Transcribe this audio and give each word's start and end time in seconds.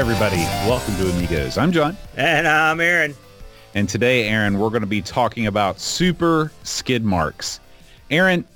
Hi, 0.00 0.02
everybody. 0.02 0.38
Welcome 0.66 0.96
to 0.96 1.10
Amigos. 1.10 1.58
I'm 1.58 1.72
John. 1.72 1.94
And 2.16 2.48
I'm 2.48 2.80
Aaron. 2.80 3.14
And 3.74 3.86
today, 3.86 4.26
Aaron, 4.30 4.58
we're 4.58 4.70
going 4.70 4.80
to 4.80 4.86
be 4.86 5.02
talking 5.02 5.46
about 5.46 5.78
super 5.78 6.50
skid 6.62 7.04
marks. 7.04 7.60
Aaron, 8.10 8.46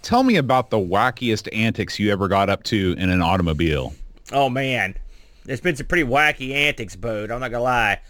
tell 0.00 0.22
me 0.22 0.36
about 0.36 0.70
the 0.70 0.78
wackiest 0.78 1.46
antics 1.54 1.98
you 1.98 2.10
ever 2.10 2.26
got 2.26 2.48
up 2.48 2.62
to 2.62 2.94
in 2.96 3.10
an 3.10 3.20
automobile. 3.20 3.92
Oh, 4.32 4.48
man. 4.48 4.96
There's 5.44 5.60
been 5.60 5.76
some 5.76 5.88
pretty 5.88 6.04
wacky 6.04 6.54
antics, 6.54 6.96
Bode. 6.96 7.30
I'm 7.30 7.40
not 7.40 7.50
going 7.50 7.60
to 7.60 7.64
lie. 7.64 8.00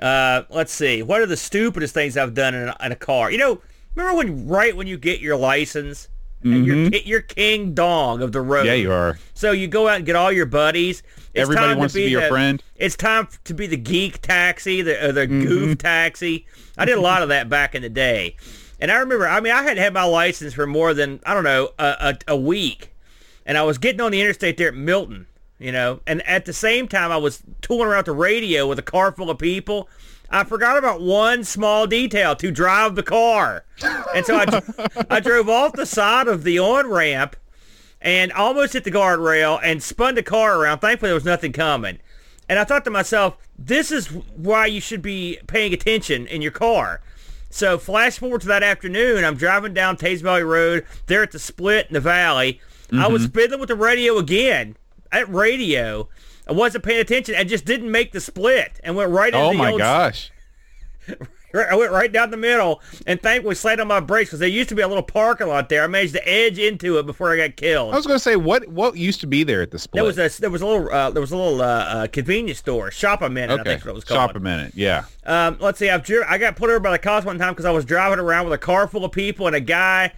Uh, 0.00 0.42
let's 0.48 0.72
see. 0.72 1.02
What 1.02 1.20
are 1.20 1.26
the 1.26 1.36
stupidest 1.36 1.94
things 1.94 2.16
I've 2.16 2.34
done 2.34 2.54
in 2.54 2.68
a, 2.68 2.76
in 2.80 2.92
a 2.92 2.96
car? 2.96 3.28
You 3.28 3.38
know, 3.38 3.60
remember 3.96 4.18
when 4.18 4.46
right 4.46 4.76
when 4.76 4.86
you 4.86 4.98
get 4.98 5.18
your 5.18 5.34
license? 5.34 6.06
And 6.42 6.64
you're, 6.64 6.76
you're 7.02 7.20
king 7.22 7.74
dong 7.74 8.22
of 8.22 8.30
the 8.32 8.40
road. 8.40 8.60
Mm-hmm. 8.60 8.66
Yeah, 8.68 8.74
you 8.74 8.92
are. 8.92 9.18
So 9.34 9.50
you 9.50 9.66
go 9.66 9.88
out 9.88 9.96
and 9.96 10.06
get 10.06 10.14
all 10.14 10.30
your 10.30 10.46
buddies. 10.46 11.02
It's 11.34 11.42
Everybody 11.42 11.74
wants 11.74 11.94
to 11.94 12.00
be 12.04 12.10
your 12.10 12.20
the- 12.22 12.28
friend. 12.28 12.62
It's 12.76 12.96
time 12.96 13.26
to 13.44 13.54
be 13.54 13.66
the 13.66 13.76
geek 13.76 14.22
taxi, 14.22 14.80
the, 14.82 15.08
uh, 15.08 15.12
the 15.12 15.26
Mm-hmm. 15.26 15.40
goof 15.46 15.78
taxi. 15.78 16.46
I 16.78 16.84
did 16.84 16.98
a 16.98 17.00
lot 17.00 17.22
of 17.22 17.30
that 17.30 17.48
back 17.48 17.74
in 17.74 17.82
the 17.82 17.88
day. 17.88 18.36
And 18.80 18.92
I 18.92 18.96
remember, 18.98 19.26
I 19.26 19.40
mean, 19.40 19.52
I 19.54 19.62
had 19.62 19.76
had 19.78 19.92
my 19.94 20.04
license 20.04 20.52
for 20.54 20.66
more 20.66 20.94
than, 20.94 21.20
I 21.26 21.34
don't 21.34 21.44
know, 21.44 21.70
a, 21.78 21.96
a, 22.28 22.32
a 22.32 22.36
week. 22.36 22.92
And 23.46 23.56
I 23.58 23.62
was 23.62 23.78
getting 23.78 24.00
on 24.00 24.12
the 24.12 24.20
interstate 24.20 24.56
there 24.58 24.68
at 24.68 24.74
Milton, 24.74 25.26
you 25.58 25.72
know, 25.72 26.00
and 26.06 26.20
at 26.28 26.44
the 26.44 26.52
same 26.52 26.86
time 26.86 27.10
I 27.10 27.16
was 27.16 27.42
tooling 27.62 27.88
around 27.88 28.04
the 28.06 28.12
radio 28.12 28.66
with 28.68 28.78
a 28.78 28.82
car 28.82 29.10
full 29.12 29.30
of 29.30 29.38
people. 29.38 29.88
I 30.30 30.44
forgot 30.44 30.76
about 30.76 31.00
one 31.00 31.44
small 31.44 31.86
detail 31.86 32.34
to 32.36 32.50
drive 32.50 32.94
the 32.94 33.02
car. 33.02 33.64
And 34.14 34.26
so 34.26 34.36
I, 34.36 34.62
I 35.10 35.20
drove 35.20 35.48
off 35.48 35.72
the 35.72 35.86
side 35.86 36.28
of 36.28 36.42
the 36.42 36.58
on-ramp 36.58 37.36
and 38.00 38.32
almost 38.32 38.72
hit 38.72 38.84
the 38.84 38.90
guardrail 38.90 39.60
and 39.62 39.82
spun 39.82 40.14
the 40.14 40.22
car 40.22 40.58
around. 40.58 40.80
Thankfully, 40.80 41.08
there 41.08 41.14
was 41.14 41.24
nothing 41.24 41.52
coming. 41.52 41.98
And 42.48 42.58
I 42.58 42.64
thought 42.64 42.84
to 42.84 42.90
myself, 42.90 43.36
this 43.58 43.90
is 43.90 44.08
why 44.08 44.66
you 44.66 44.80
should 44.80 45.02
be 45.02 45.38
paying 45.46 45.72
attention 45.72 46.26
in 46.26 46.42
your 46.42 46.52
car. 46.52 47.00
So 47.50 47.78
flash 47.78 48.18
forward 48.18 48.42
to 48.42 48.46
that 48.48 48.62
afternoon, 48.62 49.24
I'm 49.24 49.36
driving 49.36 49.74
down 49.74 49.96
Teays 49.96 50.20
Valley 50.20 50.42
Road, 50.42 50.84
there 51.06 51.22
at 51.22 51.32
the 51.32 51.38
split 51.38 51.86
in 51.88 51.94
the 51.94 52.00
valley. 52.00 52.60
I 52.92 53.08
was 53.08 53.22
mm-hmm. 53.22 53.32
fiddling 53.32 53.60
with 53.60 53.68
the 53.68 53.76
radio 53.76 54.18
again. 54.18 54.76
At 55.10 55.28
radio, 55.28 56.08
I 56.46 56.52
wasn't 56.52 56.84
paying 56.84 57.00
attention 57.00 57.34
I 57.34 57.44
just 57.44 57.64
didn't 57.64 57.90
make 57.90 58.12
the 58.12 58.20
split 58.20 58.80
and 58.84 58.96
went 58.96 59.10
right 59.10 59.32
into 59.32 59.38
Oh 59.46 59.52
the 59.52 59.58
my 59.58 59.70
old 59.72 59.80
gosh. 59.80 60.30
I 61.54 61.74
went 61.74 61.92
right 61.92 62.12
down 62.12 62.30
the 62.30 62.36
middle 62.36 62.82
and 63.06 63.20
thankfully 63.20 63.54
slammed 63.54 63.80
on 63.80 63.88
my 63.88 64.00
brakes 64.00 64.30
because 64.30 64.40
there 64.40 64.48
used 64.48 64.68
to 64.68 64.74
be 64.74 64.82
a 64.82 64.88
little 64.88 65.02
parking 65.02 65.46
lot 65.46 65.68
there. 65.68 65.84
I 65.84 65.86
managed 65.86 66.14
to 66.14 66.28
edge 66.28 66.58
into 66.58 66.98
it 66.98 67.06
before 67.06 67.32
I 67.32 67.36
got 67.36 67.56
killed. 67.56 67.94
I 67.94 67.96
was 67.96 68.06
going 68.06 68.16
to 68.16 68.22
say, 68.22 68.36
what 68.36 68.68
what 68.68 68.96
used 68.96 69.20
to 69.20 69.26
be 69.26 69.44
there 69.44 69.62
at 69.62 69.70
the 69.70 69.78
split? 69.78 70.00
There 70.00 70.04
was 70.04 70.18
a 70.18 70.40
there 70.40 70.50
was 70.50 70.62
a 70.62 70.66
little 70.66 70.90
uh, 70.92 71.10
there 71.10 71.20
was 71.20 71.32
a 71.32 71.36
little 71.36 71.62
uh, 71.62 71.64
uh, 71.64 72.06
convenience 72.08 72.58
store, 72.58 72.90
Shop 72.90 73.22
a 73.22 73.30
Minute, 73.30 73.52
I 73.58 73.60
okay. 73.60 73.70
think 73.70 73.80
is 73.80 73.84
what 73.86 73.92
it 73.92 73.94
was 73.94 74.04
called. 74.04 74.30
Shop 74.30 74.36
a 74.36 74.40
minute. 74.40 74.72
Yeah. 74.74 75.04
Um, 75.24 75.56
let's 75.60 75.78
see, 75.78 75.88
I've 75.88 76.08
I 76.28 76.38
got 76.38 76.56
pulled 76.56 76.70
over 76.70 76.80
by 76.80 76.90
the 76.90 76.98
cops 76.98 77.24
one 77.24 77.38
time 77.38 77.52
because 77.52 77.64
I 77.64 77.70
was 77.70 77.84
driving 77.84 78.18
around 78.18 78.44
with 78.44 78.52
a 78.52 78.58
car 78.58 78.86
full 78.86 79.04
of 79.04 79.12
people 79.12 79.46
and 79.46 79.56
a 79.56 79.60
guy 79.60 80.12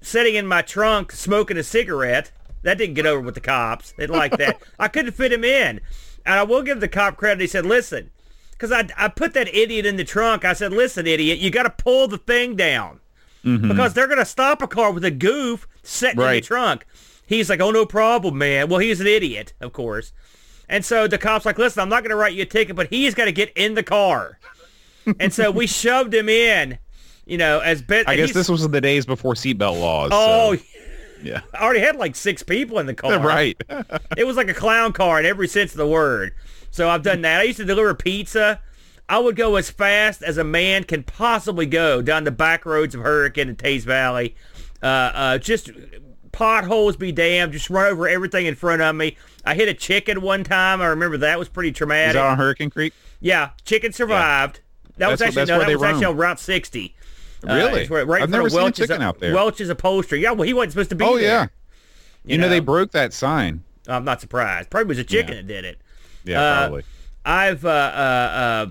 sitting 0.00 0.34
in 0.34 0.46
my 0.46 0.62
trunk 0.62 1.12
smoking 1.12 1.56
a 1.56 1.62
cigarette. 1.62 2.30
That 2.62 2.78
didn't 2.78 2.94
get 2.94 3.06
over 3.06 3.20
with 3.20 3.34
the 3.34 3.40
cops. 3.40 3.92
They 3.92 4.06
like 4.06 4.36
that. 4.38 4.60
I 4.78 4.88
couldn't 4.88 5.12
fit 5.12 5.32
him 5.32 5.44
in, 5.44 5.80
and 6.24 6.38
I 6.38 6.42
will 6.42 6.62
give 6.62 6.80
the 6.80 6.88
cop 6.88 7.16
credit. 7.16 7.40
He 7.40 7.46
said, 7.46 7.66
"Listen." 7.66 8.10
Because 8.52 8.70
I, 8.70 9.06
I 9.06 9.08
put 9.08 9.34
that 9.34 9.52
idiot 9.52 9.86
in 9.86 9.96
the 9.96 10.04
trunk. 10.04 10.44
I 10.44 10.52
said, 10.52 10.72
listen, 10.72 11.04
idiot, 11.04 11.40
you 11.40 11.50
got 11.50 11.64
to 11.64 11.70
pull 11.70 12.06
the 12.06 12.18
thing 12.18 12.54
down. 12.54 13.00
Mm-hmm. 13.44 13.66
Because 13.66 13.92
they're 13.92 14.06
going 14.06 14.20
to 14.20 14.24
stop 14.24 14.62
a 14.62 14.68
car 14.68 14.92
with 14.92 15.04
a 15.04 15.10
goof 15.10 15.66
sitting 15.82 16.20
in 16.20 16.30
the 16.30 16.40
trunk. 16.40 16.86
He's 17.26 17.50
like, 17.50 17.60
oh, 17.60 17.72
no 17.72 17.84
problem, 17.86 18.38
man. 18.38 18.68
Well, 18.68 18.78
he's 18.78 19.00
an 19.00 19.08
idiot, 19.08 19.52
of 19.60 19.72
course. 19.72 20.12
And 20.68 20.84
so 20.84 21.08
the 21.08 21.18
cop's 21.18 21.44
like, 21.44 21.58
listen, 21.58 21.80
I'm 21.82 21.88
not 21.88 22.04
going 22.04 22.10
to 22.10 22.16
write 22.16 22.34
you 22.34 22.42
a 22.42 22.46
ticket, 22.46 22.76
but 22.76 22.86
he's 22.86 23.14
got 23.14 23.24
to 23.24 23.32
get 23.32 23.50
in 23.56 23.74
the 23.74 23.82
car. 23.82 24.38
and 25.18 25.32
so 25.32 25.50
we 25.50 25.66
shoved 25.66 26.14
him 26.14 26.28
in, 26.28 26.78
you 27.26 27.38
know, 27.38 27.58
as 27.58 27.82
best. 27.82 28.08
I 28.08 28.14
guess 28.14 28.32
this 28.32 28.48
was 28.48 28.68
the 28.68 28.80
days 28.80 29.04
before 29.04 29.34
seatbelt 29.34 29.80
laws. 29.80 30.10
Oh, 30.12 30.54
so, 30.54 30.62
yeah. 31.22 31.42
I 31.54 31.62
already 31.62 31.80
had 31.80 31.96
like 31.96 32.16
six 32.16 32.42
people 32.42 32.78
in 32.78 32.86
the 32.86 32.94
car. 32.94 33.18
right. 33.26 33.56
It 34.16 34.24
was 34.24 34.36
like 34.36 34.48
a 34.48 34.54
clown 34.54 34.92
car 34.92 35.18
in 35.20 35.26
every 35.26 35.48
sense 35.48 35.72
of 35.72 35.78
the 35.78 35.86
word. 35.86 36.34
So 36.70 36.88
I've 36.88 37.02
done 37.02 37.22
that. 37.22 37.40
I 37.40 37.44
used 37.44 37.58
to 37.58 37.64
deliver 37.64 37.94
pizza. 37.94 38.60
I 39.08 39.18
would 39.18 39.36
go 39.36 39.56
as 39.56 39.70
fast 39.70 40.22
as 40.22 40.38
a 40.38 40.44
man 40.44 40.84
can 40.84 41.02
possibly 41.02 41.66
go 41.66 42.00
down 42.02 42.24
the 42.24 42.30
back 42.30 42.64
roads 42.64 42.94
of 42.94 43.02
Hurricane 43.02 43.48
and 43.48 43.58
Teays 43.58 43.84
Valley. 43.84 44.34
Uh, 44.82 44.86
uh, 44.86 45.38
just 45.38 45.70
potholes 46.32 46.96
be 46.96 47.12
damned. 47.12 47.52
Just 47.52 47.68
run 47.70 47.92
over 47.92 48.08
everything 48.08 48.46
in 48.46 48.54
front 48.54 48.80
of 48.82 48.94
me. 48.96 49.16
I 49.44 49.54
hit 49.54 49.68
a 49.68 49.74
chicken 49.74 50.22
one 50.22 50.44
time. 50.44 50.80
I 50.80 50.86
remember 50.86 51.18
that 51.18 51.38
was 51.38 51.48
pretty 51.48 51.70
Is 51.70 51.76
traumatic. 51.76 52.14
that 52.14 52.24
on 52.24 52.38
Hurricane 52.38 52.70
Creek? 52.70 52.94
yeah, 53.20 53.50
chicken 53.64 53.92
survived. 53.92 54.60
That 54.96 55.08
was 55.10 55.18
That's 55.18 55.34
wh- 55.34 55.38
actually 55.38 55.40
that's 55.40 55.50
no, 55.50 55.58
that 55.66 55.78
was 55.78 55.82
actually 55.82 56.04
on 56.06 56.16
Route 56.16 56.40
60. 56.40 56.94
Uh, 57.48 57.54
Really? 57.54 57.80
it's 57.82 57.90
right 57.90 58.22
I've 58.22 58.30
never 58.30 58.48
seen 58.48 58.66
a 58.68 58.70
chicken 58.72 59.02
out 59.02 59.18
there. 59.18 59.34
Welch's 59.34 59.68
upholstery. 59.68 60.20
Yeah, 60.22 60.32
well, 60.32 60.46
he 60.46 60.54
wasn't 60.54 60.72
supposed 60.72 60.90
to 60.90 60.96
be 60.96 61.04
Oh, 61.04 61.16
there. 61.18 61.24
yeah. 61.26 61.46
You, 62.24 62.38
know, 62.38 62.48
they 62.48 62.60
broke 62.60 62.92
that 62.92 63.12
sign. 63.12 63.64
I'm 63.88 64.04
not 64.04 64.20
surprised. 64.20 64.70
Probably 64.70 64.86
was 64.88 64.98
a 64.98 65.04
chicken 65.04 65.34
Yeah. 65.34 65.40
that 65.40 65.46
did 65.48 65.64
it. 65.64 65.80
Yeah, 66.24 66.40
Uh, 66.40 66.58
probably. 66.60 66.84
I've 67.24 67.64
uh, 67.64 67.68
uh, 67.68 67.72
uh, 67.72 68.66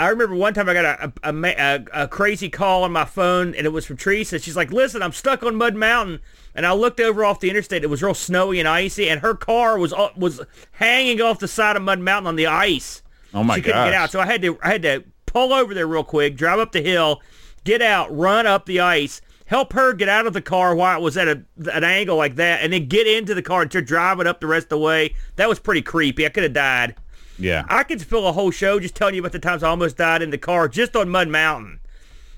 I 0.00 0.08
remember 0.08 0.34
one 0.36 0.54
time 0.54 0.68
I 0.68 0.74
got 0.74 0.84
a, 0.84 1.12
a, 1.24 1.32
a, 1.34 1.84
a, 2.04 2.08
crazy 2.08 2.48
call 2.48 2.84
on 2.84 2.92
my 2.92 3.04
phone 3.04 3.54
and 3.54 3.66
it 3.66 3.70
was 3.70 3.84
from 3.84 3.96
Teresa. 3.96 4.38
She's 4.38 4.56
like, 4.56 4.70
"Listen, 4.70 5.02
I'm 5.02 5.10
stuck 5.12 5.42
on 5.42 5.56
Mud 5.56 5.74
Mountain." 5.74 6.20
And 6.54 6.64
I 6.66 6.72
looked 6.72 7.00
over 7.00 7.24
off 7.24 7.40
the 7.40 7.50
interstate. 7.50 7.82
It 7.84 7.88
was 7.90 8.02
real 8.02 8.14
snowy 8.14 8.58
and 8.60 8.68
icy, 8.68 9.08
and 9.08 9.20
her 9.20 9.34
car 9.34 9.78
was 9.78 9.92
uh, 9.92 10.10
was 10.16 10.40
hanging 10.72 11.20
off 11.20 11.38
the 11.40 11.48
side 11.48 11.76
of 11.76 11.82
Mud 11.82 11.98
Mountain 12.00 12.28
on 12.28 12.36
the 12.36 12.46
ice. 12.46 13.02
Oh, 13.34 13.42
my 13.44 13.54
god! 13.54 13.56
She 13.56 13.62
couldn't 13.62 13.84
get 13.86 13.94
out, 13.94 14.10
so 14.10 14.20
I 14.20 14.26
had 14.26 14.42
to 14.42 14.58
I 14.62 14.68
had 14.70 14.82
to 14.82 15.04
pull 15.26 15.52
over 15.52 15.74
there 15.74 15.86
real 15.86 16.04
quick, 16.04 16.36
drive 16.36 16.58
up 16.60 16.70
the 16.72 16.80
hill, 16.82 17.20
get 17.68 17.82
out, 17.82 18.14
run 18.16 18.46
up 18.46 18.64
the 18.66 18.80
ice, 18.80 19.20
help 19.44 19.74
her 19.74 19.92
get 19.92 20.08
out 20.08 20.26
of 20.26 20.32
the 20.32 20.40
car 20.40 20.74
while 20.74 20.98
it 20.98 21.02
was 21.02 21.16
at 21.18 21.28
a, 21.28 21.42
an 21.72 21.84
angle 21.84 22.16
like 22.16 22.36
that, 22.36 22.62
and 22.62 22.72
then 22.72 22.86
get 22.88 23.06
into 23.06 23.34
the 23.34 23.42
car 23.42 23.62
and 23.62 23.70
to 23.70 23.82
drive 23.82 24.20
it 24.20 24.26
up 24.26 24.40
the 24.40 24.46
rest 24.46 24.64
of 24.64 24.70
the 24.70 24.78
way. 24.78 25.14
That 25.36 25.48
was 25.48 25.58
pretty 25.58 25.82
creepy. 25.82 26.24
I 26.24 26.30
could 26.30 26.44
have 26.44 26.54
died. 26.54 26.94
Yeah. 27.38 27.64
I 27.68 27.82
could 27.84 28.00
fill 28.02 28.26
a 28.26 28.32
whole 28.32 28.50
show 28.50 28.80
just 28.80 28.94
telling 28.94 29.14
you 29.14 29.20
about 29.20 29.32
the 29.32 29.38
times 29.38 29.62
I 29.62 29.68
almost 29.68 29.96
died 29.98 30.22
in 30.22 30.30
the 30.30 30.38
car 30.38 30.66
just 30.68 30.96
on 30.96 31.08
Mud 31.08 31.28
Mountain, 31.28 31.78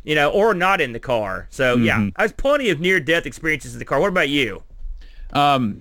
you 0.05 0.15
know, 0.15 0.31
or 0.31 0.53
not 0.53 0.81
in 0.81 0.93
the 0.93 1.01
car. 1.01 1.47
So 1.51 1.77
Mm-hmm. 1.77 1.85
yeah, 1.85 2.11
I 2.17 2.23
was 2.25 2.33
plenty 2.33 2.69
of 2.71 2.81
near-death 2.81 3.25
experiences 3.25 3.73
in 3.73 3.79
the 3.79 3.85
car. 3.85 4.01
What 4.01 4.09
about 4.09 4.29
you? 4.29 4.63
Um, 5.33 5.81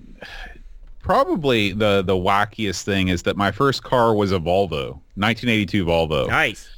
probably 1.00 1.72
the 1.72 2.02
the 2.02 2.14
wackiest 2.14 2.82
thing 2.82 3.08
is 3.08 3.22
that 3.24 3.36
my 3.36 3.50
first 3.50 3.82
car 3.82 4.14
was 4.14 4.30
a 4.32 4.38
Volvo, 4.38 5.00
1982 5.16 5.84
Volvo. 5.84 6.28
Nice. 6.28 6.68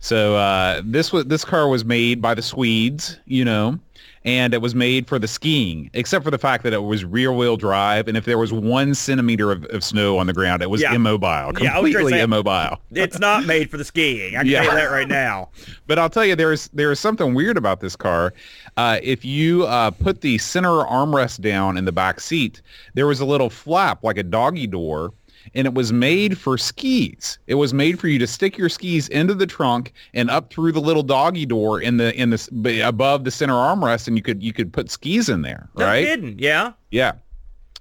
So 0.00 0.36
uh, 0.36 0.80
this 0.84 1.12
was 1.12 1.26
this 1.26 1.44
car 1.44 1.68
was 1.68 1.84
made 1.84 2.22
by 2.22 2.34
the 2.34 2.42
Swedes, 2.42 3.18
you 3.26 3.44
know, 3.44 3.78
and 4.24 4.54
it 4.54 4.62
was 4.62 4.74
made 4.74 5.06
for 5.06 5.18
the 5.18 5.28
skiing, 5.28 5.90
except 5.92 6.24
for 6.24 6.30
the 6.30 6.38
fact 6.38 6.64
that 6.64 6.72
it 6.72 6.82
was 6.82 7.04
rear 7.04 7.32
wheel 7.32 7.58
drive, 7.58 8.08
and 8.08 8.16
if 8.16 8.24
there 8.24 8.38
was 8.38 8.50
one 8.50 8.94
centimeter 8.94 9.52
of, 9.52 9.64
of 9.66 9.84
snow 9.84 10.16
on 10.16 10.26
the 10.26 10.32
ground, 10.32 10.62
it 10.62 10.70
was 10.70 10.80
Yeah. 10.80 10.94
immobile, 10.94 11.26
Yeah, 11.28 11.36
I 11.36 11.46
was 11.50 11.58
gonna 11.58 11.72
completely 11.82 12.12
say- 12.12 12.20
immobile. 12.22 12.80
It's 12.92 13.18
not 13.18 13.44
made 13.44 13.70
for 13.70 13.76
the 13.76 13.84
skiing. 13.84 14.36
I 14.36 14.40
can 14.40 14.46
Yeah. 14.46 14.62
tell 14.62 14.72
you 14.72 14.78
that 14.80 14.90
right 14.90 15.08
now. 15.08 15.50
But 15.86 15.98
I'll 15.98 16.08
tell 16.10 16.24
you, 16.24 16.34
there's 16.36 16.68
there 16.68 16.90
is 16.92 17.00
something 17.00 17.34
weird 17.34 17.56
about 17.58 17.80
this 17.80 17.96
car. 17.96 18.32
Uh, 18.78 19.00
if 19.02 19.24
you 19.24 19.64
uh, 19.66 19.90
put 19.90 20.20
the 20.22 20.38
center 20.38 20.68
armrest 20.84 21.40
down 21.42 21.76
in 21.76 21.84
the 21.84 21.92
back 21.92 22.20
seat, 22.20 22.62
there 22.94 23.06
was 23.08 23.20
a 23.20 23.24
little 23.26 23.50
flap 23.50 24.02
like 24.04 24.16
a 24.16 24.22
doggy 24.22 24.66
door, 24.68 25.12
and 25.54 25.66
it 25.66 25.74
was 25.74 25.92
made 25.92 26.38
for 26.38 26.56
skis. 26.56 27.38
It 27.46 27.54
was 27.56 27.74
made 27.74 27.98
for 27.98 28.08
you 28.08 28.18
to 28.20 28.26
stick 28.26 28.56
your 28.56 28.68
skis 28.68 29.08
into 29.08 29.34
the 29.34 29.46
trunk 29.46 29.92
and 30.14 30.30
up 30.30 30.52
through 30.52 30.72
the 30.72 30.80
little 30.80 31.02
doggy 31.02 31.46
door 31.46 31.80
in 31.80 31.96
the 31.96 32.14
in 32.14 32.30
the 32.30 32.80
above 32.86 33.24
the 33.24 33.30
center 33.30 33.54
armrest, 33.54 34.06
and 34.08 34.16
you 34.16 34.22
could 34.22 34.42
you 34.42 34.52
could 34.52 34.72
put 34.72 34.90
skis 34.90 35.28
in 35.28 35.42
there, 35.42 35.68
No 35.76 35.84
right? 35.86 36.04
kidding. 36.06 36.38
Yeah. 36.38 36.72
Yeah. 36.90 37.12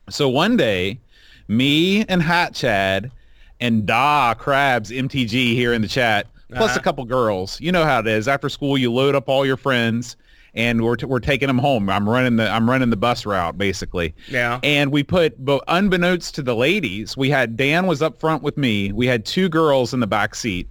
So 0.09 0.27
one 0.29 0.57
day, 0.57 0.99
me 1.47 2.03
and 2.05 2.21
Hat 2.21 2.53
Chad 2.53 3.11
and 3.59 3.85
Da 3.85 4.33
Crabs 4.33 4.89
MTG 4.89 5.53
here 5.53 5.73
in 5.73 5.81
the 5.81 5.87
chat, 5.87 6.27
plus 6.55 6.71
Uh-huh. 6.71 6.79
a 6.79 6.83
couple 6.83 7.05
girls. 7.05 7.59
You 7.61 7.71
know 7.71 7.83
how 7.85 7.99
it 7.99 8.07
is. 8.07 8.27
After 8.27 8.49
school, 8.49 8.77
you 8.77 8.91
load 8.91 9.13
up 9.15 9.27
all 9.29 9.45
your 9.45 9.57
friends 9.57 10.15
and 10.53 10.83
we're 10.83 10.95
t- 10.95 11.05
we're 11.05 11.19
taking 11.19 11.47
them 11.47 11.57
home. 11.57 11.89
I'm 11.89 12.07
running 12.07 12.35
the 12.37 12.49
I'm 12.49 12.69
running 12.69 12.89
the 12.89 12.97
bus 12.97 13.25
route 13.25 13.57
basically. 13.57 14.13
Yeah. 14.27 14.59
And 14.63 14.91
we 14.91 15.03
put, 15.03 15.43
but 15.43 15.63
unbeknownst 15.67 16.35
to 16.35 16.41
the 16.41 16.55
ladies, 16.55 17.15
we 17.15 17.29
had 17.29 17.55
Dan 17.55 17.87
was 17.87 18.01
up 18.01 18.19
front 18.19 18.43
with 18.43 18.57
me. 18.57 18.91
We 18.91 19.07
had 19.07 19.25
two 19.25 19.49
girls 19.49 19.93
in 19.93 19.99
the 19.99 20.07
back 20.07 20.35
seat. 20.35 20.67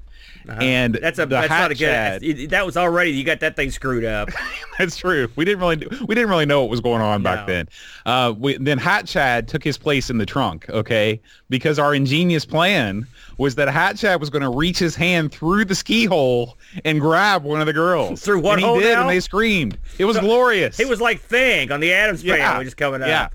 And 0.49 0.97
Uh-huh. 0.97 1.01
That's 1.03 1.19
a 1.19 1.27
that's 1.27 1.49
hat 1.49 1.61
not 1.61 1.71
a 1.73 1.75
good. 2.23 2.51
That 2.51 2.65
was 2.65 2.77
already 2.77 3.11
you 3.11 3.23
got 3.25 3.41
that 3.41 3.55
thing 3.57 3.71
screwed 3.71 4.05
up. 4.05 4.31
That's 4.79 4.97
true. 4.97 5.29
We 5.37 5.45
didn't 5.45 5.61
really 5.61 5.87
we 6.07 6.15
didn't 6.15 6.31
really 6.31 6.47
know 6.47 6.61
what 6.63 6.71
was 6.71 6.81
going 6.81 7.03
on 7.03 7.23
back 7.23 7.47
then. 7.47 7.69
Uh, 8.07 8.33
we, 8.39 8.57
then 8.57 8.79
Hat 8.79 9.07
Chad 9.07 9.49
took 9.49 9.63
his 9.65 9.77
place 9.77 10.09
in 10.09 10.19
the 10.19 10.25
trunk. 10.27 10.67
Okay, 10.71 11.21
because 11.51 11.79
our 11.79 11.95
ingenious 11.95 12.47
plan 12.47 13.07
was 13.39 13.57
that 13.57 13.69
Hat 13.69 13.97
Chad 13.97 14.21
was 14.21 14.31
going 14.31 14.43
to 14.43 14.49
reach 14.49 14.79
his 14.79 14.95
hand 14.97 15.33
through 15.33 15.65
the 15.65 15.75
ski 15.75 16.05
hole 16.07 16.57
and 16.85 17.01
grab 17.01 17.43
one 17.45 17.61
of 17.61 17.67
the 17.67 17.73
girls. 17.73 18.21
Through 18.25 18.41
what 18.41 18.53
and 18.55 18.61
he 18.61 18.67
hole 18.67 18.81
did, 18.81 18.95
now? 18.95 19.03
and 19.03 19.11
they 19.11 19.21
screamed. 19.21 19.77
It 19.99 20.05
was 20.07 20.19
glorious. 20.19 20.81
It 20.81 20.89
was 20.89 21.01
like 21.01 21.21
Thing 21.21 21.71
on 21.71 21.81
the 21.81 21.93
Adams 21.93 22.25
Yeah. 22.25 22.37
Family 22.37 22.65
just 22.65 22.77
coming 22.77 23.03
up. 23.03 23.09
Yeah. 23.09 23.29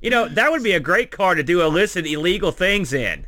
You 0.00 0.10
know, 0.10 0.28
that 0.28 0.50
would 0.50 0.62
be 0.62 0.72
a 0.72 0.80
great 0.80 1.10
car 1.10 1.34
to 1.34 1.42
do 1.42 1.62
illicit 1.62 2.06
illegal 2.06 2.52
things 2.52 2.92
in. 2.92 3.26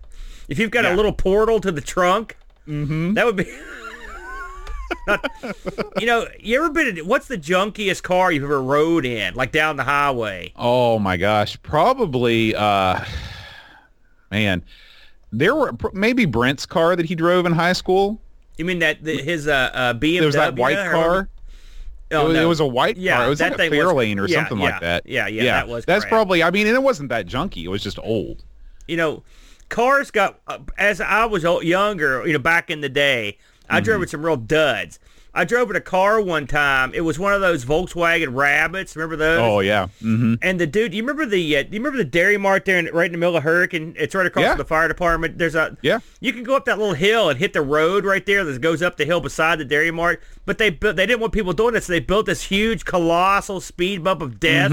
If 0.48 0.58
you've 0.58 0.70
got 0.70 0.84
Yeah. 0.84 0.94
a 0.94 0.96
little 0.96 1.12
portal 1.12 1.58
to 1.60 1.72
the 1.72 1.80
trunk, 1.80 2.36
Mm-hmm. 2.66 3.14
that 3.14 3.26
would 3.26 3.36
be. 3.36 3.46
you 6.00 6.06
know, 6.06 6.26
you 6.40 6.58
ever 6.58 6.70
been? 6.70 6.98
In, 6.98 7.06
what's 7.06 7.28
the 7.28 7.38
junkiest 7.38 8.02
car 8.02 8.30
you've 8.32 8.44
ever 8.44 8.62
rode 8.62 9.04
in, 9.04 9.34
like 9.34 9.52
down 9.52 9.76
the 9.76 9.84
highway? 9.84 10.52
Oh 10.56 10.98
my 10.98 11.16
gosh, 11.16 11.60
probably. 11.62 12.54
Uh, 12.54 13.04
man, 14.30 14.64
there 15.32 15.54
were 15.54 15.72
maybe 15.92 16.24
Brent's 16.24 16.66
car 16.66 16.96
that 16.96 17.06
he 17.06 17.14
drove 17.14 17.46
in 17.46 17.52
high 17.52 17.72
school. 17.72 18.20
You 18.56 18.64
mean 18.64 18.78
that 18.80 19.02
the, 19.04 19.18
his 19.18 19.48
uh, 19.48 19.70
uh, 19.72 19.94
BMW? 19.94 20.18
There 20.18 20.26
was 20.26 20.34
that 20.36 20.56
white 20.56 20.76
car. 20.90 21.28
Oh, 22.12 22.20
it, 22.20 22.24
was, 22.28 22.34
no. 22.34 22.42
it 22.42 22.46
was 22.46 22.60
a 22.60 22.66
white 22.66 22.96
Yeah, 22.96 23.16
car. 23.16 23.26
It 23.26 23.28
was 23.30 23.38
that 23.40 23.58
like 23.58 23.72
a 23.72 23.74
Fairlane 23.74 24.18
or 24.20 24.28
yeah, 24.28 24.36
something 24.36 24.58
yeah, 24.58 24.64
like 24.70 24.80
that. 24.80 25.06
yeah, 25.06 25.26
yeah, 25.26 25.44
that 25.44 25.68
was 25.68 25.84
That's 25.84 26.04
crap. 26.04 26.12
probably. 26.12 26.42
I 26.42 26.50
mean, 26.52 26.68
and 26.68 26.76
it 26.76 26.82
wasn't 26.82 27.08
that 27.08 27.26
junky. 27.26 27.64
It 27.64 27.68
was 27.68 27.82
just 27.82 27.98
old. 27.98 28.44
you 28.86 28.96
know, 28.96 29.24
cars 29.68 30.10
got 30.10 30.40
as 30.78 31.00
I 31.00 31.24
was 31.26 31.42
younger, 31.42 32.26
you 32.26 32.32
know, 32.32 32.38
back 32.38 32.70
in 32.70 32.80
the 32.80 32.88
day, 32.88 33.38
I 33.68 33.76
Mm-hmm. 33.78 33.84
drove 33.84 34.00
with 34.00 34.10
some 34.10 34.24
real 34.24 34.36
duds. 34.36 34.98
I 35.34 35.44
drove 35.44 35.68
in 35.68 35.76
a 35.76 35.82
car 35.82 36.18
one 36.18 36.46
time. 36.46 36.94
It 36.94 37.02
was 37.02 37.18
one 37.18 37.34
of 37.34 37.42
those 37.42 37.62
Volkswagen 37.66 38.34
Rabbits. 38.34 38.96
Remember 38.96 39.16
those? 39.16 39.38
Oh 39.38 39.60
yeah. 39.60 39.88
Mm-hmm. 40.02 40.36
And 40.40 40.58
the 40.58 40.66
dude, 40.66 40.94
you 40.94 41.02
remember 41.02 41.26
the 41.26 41.58
uh, 41.58 41.60
you 41.64 41.72
remember 41.78 41.98
the 41.98 42.04
Dairy 42.06 42.38
Mart 42.38 42.64
there, 42.64 42.78
in, 42.78 42.86
right 42.86 43.04
in 43.04 43.12
the 43.12 43.18
middle 43.18 43.36
of 43.36 43.42
Hurricane? 43.42 43.94
It's 43.98 44.14
right 44.14 44.24
across 44.24 44.44
Yeah. 44.44 44.50
from 44.52 44.58
the 44.58 44.64
fire 44.64 44.88
department. 44.88 45.36
There's 45.36 45.54
a 45.54 45.76
Yeah. 45.82 45.98
You 46.20 46.32
can 46.32 46.42
go 46.42 46.56
up 46.56 46.64
that 46.64 46.78
little 46.78 46.94
hill 46.94 47.28
and 47.28 47.38
hit 47.38 47.52
the 47.52 47.60
road 47.60 48.06
right 48.06 48.24
there 48.24 48.44
that 48.44 48.60
goes 48.62 48.80
up 48.80 48.96
the 48.96 49.04
hill 49.04 49.20
beside 49.20 49.58
the 49.58 49.66
Dairy 49.66 49.90
Mart. 49.90 50.22
But 50.46 50.56
they 50.56 50.70
built, 50.70 50.96
they 50.96 51.04
didn't 51.04 51.20
want 51.20 51.34
people 51.34 51.52
doing 51.52 51.74
this, 51.74 51.84
so 51.84 51.92
they 51.92 52.00
built 52.00 52.24
this 52.24 52.44
huge, 52.44 52.86
colossal 52.86 53.60
speed 53.60 54.02
bump 54.02 54.22
of 54.22 54.40
death. 54.40 54.70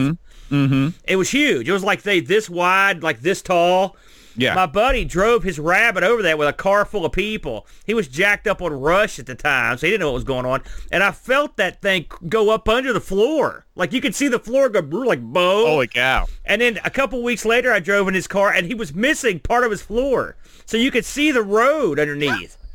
Mm-hmm. 0.49 0.89
It 1.05 1.15
was 1.17 1.31
huge. 1.31 1.67
It 1.67 1.71
was 1.73 1.83
like 1.83 2.03
they 2.03 2.21
this 2.21 2.49
wide, 2.49 3.03
like 3.03 3.19
this 3.21 3.41
tall. 3.41 3.97
Yeah. 4.35 4.55
My 4.55 4.65
buddy 4.65 5.05
drove 5.05 5.43
his 5.43 5.59
rabbit 5.59 6.03
over 6.03 6.21
there 6.21 6.37
with 6.37 6.47
a 6.47 6.53
car 6.53 6.85
full 6.85 7.05
of 7.05 7.11
people. 7.11 7.67
He 7.85 7.93
was 7.93 8.07
jacked 8.07 8.47
up 8.47 8.61
on 8.61 8.73
Rush 8.73 9.19
at 9.19 9.25
the 9.25 9.35
time, 9.35 9.77
so 9.77 9.85
he 9.85 9.91
didn't 9.91 10.01
know 10.01 10.07
what 10.07 10.15
was 10.15 10.23
going 10.23 10.45
on. 10.45 10.63
And 10.91 11.03
I 11.03 11.11
felt 11.11 11.57
that 11.57 11.81
thing 11.81 12.07
go 12.27 12.49
up 12.49 12.67
under 12.67 12.93
the 12.93 13.01
floor. 13.01 13.65
Like 13.75 13.93
you 13.93 14.01
could 14.01 14.15
see 14.15 14.27
the 14.27 14.39
floor 14.39 14.69
go 14.69 14.79
like 14.79 15.21
bow. 15.21 15.65
Holy 15.65 15.87
cow. 15.87 16.27
And 16.45 16.61
then 16.61 16.79
a 16.83 16.89
couple 16.89 17.21
weeks 17.23 17.45
later, 17.45 17.71
I 17.71 17.79
drove 17.79 18.07
in 18.07 18.13
his 18.13 18.27
car, 18.27 18.51
and 18.51 18.67
he 18.67 18.73
was 18.73 18.93
missing 18.93 19.39
part 19.39 19.63
of 19.63 19.71
his 19.71 19.81
floor, 19.81 20.35
so 20.65 20.77
you 20.77 20.91
could 20.91 21.05
see 21.05 21.31
the 21.31 21.43
road 21.43 21.99
underneath. 21.99 22.57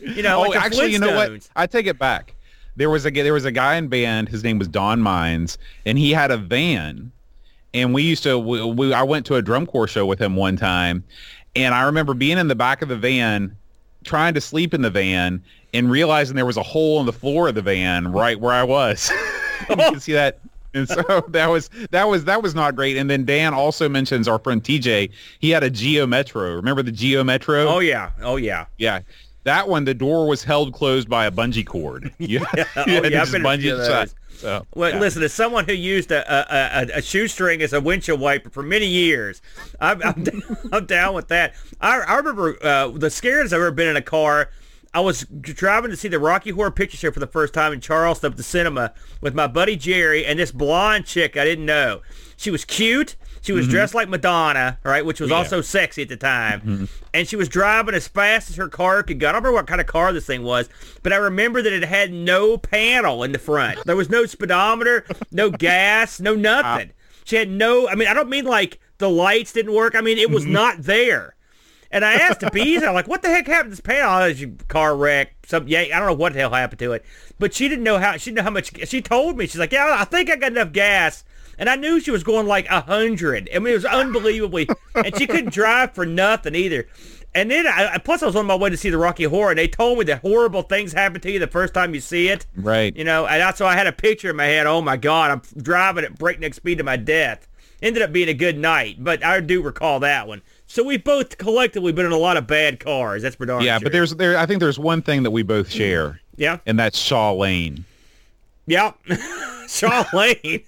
You 0.00 0.22
know, 0.22 0.38
oh, 0.38 0.48
like 0.48 0.62
actually, 0.62 0.92
you 0.92 0.98
know 0.98 1.14
what? 1.14 1.46
I 1.54 1.66
take 1.66 1.86
it 1.86 1.98
back. 1.98 2.34
There 2.76 2.88
was 2.88 3.04
a 3.04 3.10
there 3.10 3.34
was 3.34 3.44
a 3.44 3.52
guy 3.52 3.74
in 3.74 3.88
band. 3.88 4.28
His 4.30 4.42
name 4.42 4.58
was 4.58 4.68
Don 4.68 5.02
Mines, 5.02 5.58
and 5.84 5.98
he 5.98 6.12
had 6.12 6.30
a 6.30 6.38
van. 6.38 7.12
And 7.74 7.92
we 7.92 8.02
used 8.02 8.22
to. 8.22 8.38
We, 8.38 8.64
we, 8.64 8.92
I 8.92 9.02
went 9.02 9.26
to 9.26 9.34
a 9.34 9.42
drum 9.42 9.66
corps 9.66 9.88
show 9.88 10.06
with 10.06 10.18
him 10.20 10.36
one 10.36 10.56
time, 10.56 11.04
and 11.54 11.74
I 11.74 11.82
remember 11.82 12.14
being 12.14 12.38
in 12.38 12.48
the 12.48 12.54
back 12.54 12.82
of 12.82 12.88
the 12.88 12.96
van, 12.96 13.56
trying 14.04 14.34
to 14.34 14.40
sleep 14.40 14.72
in 14.72 14.82
the 14.82 14.90
van, 14.90 15.42
and 15.74 15.90
realizing 15.90 16.34
there 16.36 16.46
was 16.46 16.56
a 16.56 16.62
hole 16.62 17.00
in 17.00 17.06
the 17.06 17.12
floor 17.12 17.48
of 17.48 17.54
the 17.54 17.62
van 17.62 18.10
right 18.10 18.40
where 18.40 18.52
I 18.52 18.64
was. 18.64 19.10
You 19.68 19.74
can 19.74 19.98
see 20.00 20.12
that. 20.12 20.38
And 20.72 20.88
so 20.88 21.02
that 21.30 21.48
was 21.48 21.68
that 21.90 22.04
was 22.04 22.24
that 22.26 22.42
was 22.44 22.54
not 22.54 22.76
great. 22.76 22.96
And 22.96 23.10
then 23.10 23.24
Dan 23.24 23.54
also 23.54 23.88
mentions 23.88 24.28
our 24.28 24.38
friend 24.38 24.62
TJ. 24.62 25.10
He 25.40 25.50
had 25.50 25.64
a 25.64 25.68
Geo 25.68 26.06
Metro. 26.06 26.54
Remember 26.54 26.80
the 26.82 26.92
Geo 26.92 27.24
Metro? 27.24 27.66
Oh 27.66 27.80
yeah, 27.80 28.12
oh 28.22 28.36
yeah. 28.36 28.66
Yeah. 28.76 29.00
That 29.42 29.68
one, 29.68 29.84
the 29.84 29.94
door 29.94 30.28
was 30.28 30.44
held 30.44 30.74
closed 30.74 31.08
by 31.08 31.26
a 31.26 31.30
bungee 31.30 31.66
cord. 31.66 32.12
Yeah, 32.18 32.44
Oh, 32.54 32.84
yeah, 32.86 33.22
I've 33.22 33.32
been 33.32 33.42
to 33.42 34.08
a 34.44 34.46
few 34.46 34.50
of 34.50 34.62
those. 34.62 34.66
So, 34.66 34.66
Well, 34.74 34.90
yeah. 34.92 35.00
listen, 35.00 35.22
as 35.22 35.32
someone 35.32 35.64
who 35.64 35.72
used 35.72 36.10
a, 36.10 36.24
a, 36.32 36.94
a, 36.94 36.98
a 36.98 37.02
shoestring 37.02 37.62
as 37.62 37.72
a 37.72 37.80
windshield 37.80 38.20
wiper 38.20 38.50
for 38.50 38.62
many 38.62 38.86
years, 38.86 39.42
I'm, 39.80 40.02
I'm, 40.02 40.24
I'm 40.72 40.86
down 40.86 41.14
with 41.14 41.28
that. 41.28 41.54
I, 41.80 42.00
I 42.00 42.16
remember 42.16 42.56
uh, 42.64 42.88
the 42.88 43.10
scariest 43.10 43.52
I've 43.52 43.60
ever 43.60 43.70
been 43.70 43.88
in 43.88 43.96
a 43.96 44.02
car. 44.02 44.50
I 44.94 45.00
was 45.00 45.26
driving 45.40 45.90
to 45.90 45.96
see 45.96 46.08
the 46.08 46.18
Rocky 46.18 46.50
Horror 46.50 46.70
Picture 46.70 46.96
Show 46.96 47.10
for 47.10 47.20
the 47.20 47.26
first 47.26 47.52
time 47.52 47.72
in 47.72 47.80
Charleston 47.80 48.32
at 48.32 48.36
the 48.36 48.42
cinema 48.42 48.94
with 49.20 49.34
my 49.34 49.46
buddy 49.46 49.76
Jerry 49.76 50.24
and 50.24 50.38
this 50.38 50.50
blonde 50.50 51.04
chick 51.04 51.36
I 51.36 51.44
didn't 51.44 51.66
know. 51.66 52.00
She 52.36 52.50
was 52.50 52.64
cute. 52.64 53.16
She 53.42 53.52
was 53.52 53.66
mm-hmm. 53.66 53.72
dressed 53.72 53.94
like 53.94 54.08
Madonna, 54.08 54.78
right, 54.84 55.04
which 55.04 55.20
was 55.20 55.30
Yeah. 55.30 55.36
also 55.36 55.60
sexy 55.60 56.02
at 56.02 56.08
the 56.08 56.16
time. 56.16 56.60
Mm-hmm. 56.60 56.84
And 57.14 57.28
she 57.28 57.36
was 57.36 57.48
driving 57.48 57.94
as 57.94 58.08
fast 58.08 58.50
as 58.50 58.56
her 58.56 58.68
car 58.68 59.02
could 59.02 59.18
go. 59.18 59.28
I 59.28 59.32
don't 59.32 59.42
remember 59.42 59.56
what 59.56 59.66
kind 59.66 59.80
of 59.80 59.86
car 59.86 60.12
this 60.12 60.26
thing 60.26 60.42
was, 60.42 60.68
but 61.02 61.12
I 61.12 61.16
remember 61.16 61.62
that 61.62 61.72
it 61.72 61.84
had 61.84 62.12
no 62.12 62.58
panel 62.58 63.22
in 63.22 63.32
the 63.32 63.38
front. 63.38 63.84
There 63.84 63.96
was 63.96 64.10
no 64.10 64.26
speedometer, 64.26 65.04
no 65.30 65.50
gas, 65.58 66.20
no 66.20 66.34
nothing. 66.34 66.92
She 67.24 67.36
had 67.36 67.50
no, 67.50 67.88
I 67.88 67.94
mean, 67.94 68.08
I 68.08 68.14
don't 68.14 68.28
mean 68.30 68.44
like 68.44 68.80
the 68.98 69.10
lights 69.10 69.52
didn't 69.52 69.74
work. 69.74 69.94
I 69.94 70.00
mean, 70.00 70.18
it 70.18 70.30
was 70.30 70.44
mm-hmm. 70.44 70.52
not 70.52 70.82
there. 70.82 71.34
And 71.90 72.04
I 72.04 72.14
asked 72.14 72.40
the 72.40 72.50
bees, 72.50 72.82
I'm 72.82 72.92
like, 72.92 73.08
what 73.08 73.22
the 73.22 73.28
heck 73.28 73.46
happened 73.46 73.70
to 73.74 73.76
this 73.76 73.80
panel? 73.80 74.10
Oh, 74.10 74.26
a 74.28 74.64
car 74.64 74.94
wreck. 74.94 75.34
Some, 75.46 75.68
yeah, 75.68 75.80
I 75.80 75.98
don't 75.98 76.06
know 76.06 76.14
what 76.14 76.34
the 76.34 76.40
hell 76.40 76.50
happened 76.50 76.80
to 76.80 76.92
it. 76.92 77.04
But 77.38 77.54
she 77.54 77.68
didn't 77.68 77.84
know 77.84 77.98
how, 77.98 78.18
she 78.18 78.30
didn't 78.30 78.36
know 78.38 78.42
how 78.42 78.50
much, 78.50 78.88
she 78.88 79.00
told 79.00 79.38
me, 79.38 79.46
she's 79.46 79.58
like, 79.58 79.72
yeah, 79.72 79.96
I 79.98 80.04
think 80.04 80.28
I 80.28 80.36
got 80.36 80.52
enough 80.52 80.72
gas. 80.72 81.24
And 81.58 81.68
I 81.68 81.76
knew 81.76 81.98
she 82.00 82.10
was 82.10 82.22
going 82.22 82.46
like 82.46 82.68
a 82.70 82.80
hundred. 82.82 83.48
I 83.54 83.58
mean, 83.58 83.72
it 83.72 83.76
was 83.76 83.84
unbelievably, 83.84 84.68
and 84.94 85.16
she 85.18 85.26
couldn't 85.26 85.52
drive 85.52 85.92
for 85.94 86.06
nothing 86.06 86.54
either. 86.54 86.86
And 87.34 87.50
then, 87.50 87.66
I, 87.66 87.94
I- 87.94 87.98
plus 87.98 88.22
I 88.22 88.26
was 88.26 88.36
on 88.36 88.46
my 88.46 88.54
way 88.54 88.70
to 88.70 88.76
see 88.76 88.90
the 88.90 88.98
Rocky 88.98 89.24
Horror, 89.24 89.50
and 89.50 89.58
they 89.58 89.68
told 89.68 89.98
me 89.98 90.04
that 90.06 90.20
horrible 90.22 90.62
things 90.62 90.92
happen 90.92 91.20
to 91.20 91.30
you 91.30 91.38
the 91.38 91.46
first 91.46 91.74
time 91.74 91.94
you 91.94 92.00
see 92.00 92.28
it. 92.28 92.46
right. 92.56 92.96
You 92.96 93.04
know, 93.04 93.26
and 93.26 93.40
that's 93.40 93.60
why 93.60 93.66
I 93.68 93.76
had 93.76 93.86
a 93.86 93.92
picture 93.92 94.30
in 94.30 94.36
my 94.36 94.44
head. 94.46 94.66
Oh 94.66 94.80
my 94.80 94.96
God, 94.96 95.30
I'm 95.30 95.62
driving 95.62 96.04
at 96.04 96.18
breakneck 96.18 96.54
speed 96.54 96.78
to 96.78 96.84
my 96.84 96.96
death. 96.96 97.46
Ended 97.82 98.02
up 98.02 98.12
being 98.12 98.28
a 98.28 98.34
good 98.34 98.58
night, 98.58 98.96
but 98.98 99.24
I 99.24 99.40
do 99.40 99.62
recall 99.62 100.00
that 100.00 100.26
one. 100.26 100.42
So 100.66 100.82
we 100.82 100.96
both 100.96 101.38
collectively 101.38 101.92
been 101.92 102.06
in 102.06 102.12
a 102.12 102.16
lot 102.18 102.36
of 102.36 102.46
bad 102.46 102.80
cars. 102.80 103.22
That's 103.22 103.36
for 103.36 103.46
darn 103.46 103.62
yeah, 103.62 103.78
sure. 103.78 103.84
but 103.84 103.92
there's 103.92 104.14
there. 104.16 104.36
I 104.36 104.46
think 104.46 104.58
there's 104.60 104.78
one 104.80 105.00
thing 105.02 105.22
that 105.22 105.30
we 105.30 105.42
both 105.44 105.70
share, 105.70 106.20
yeah, 106.36 106.58
and 106.66 106.78
that's 106.78 106.98
Shaw 106.98 107.32
Lane. 107.32 107.84
yeah, 108.66 108.92
Shaw 109.68 110.04
Lane. 110.12 110.62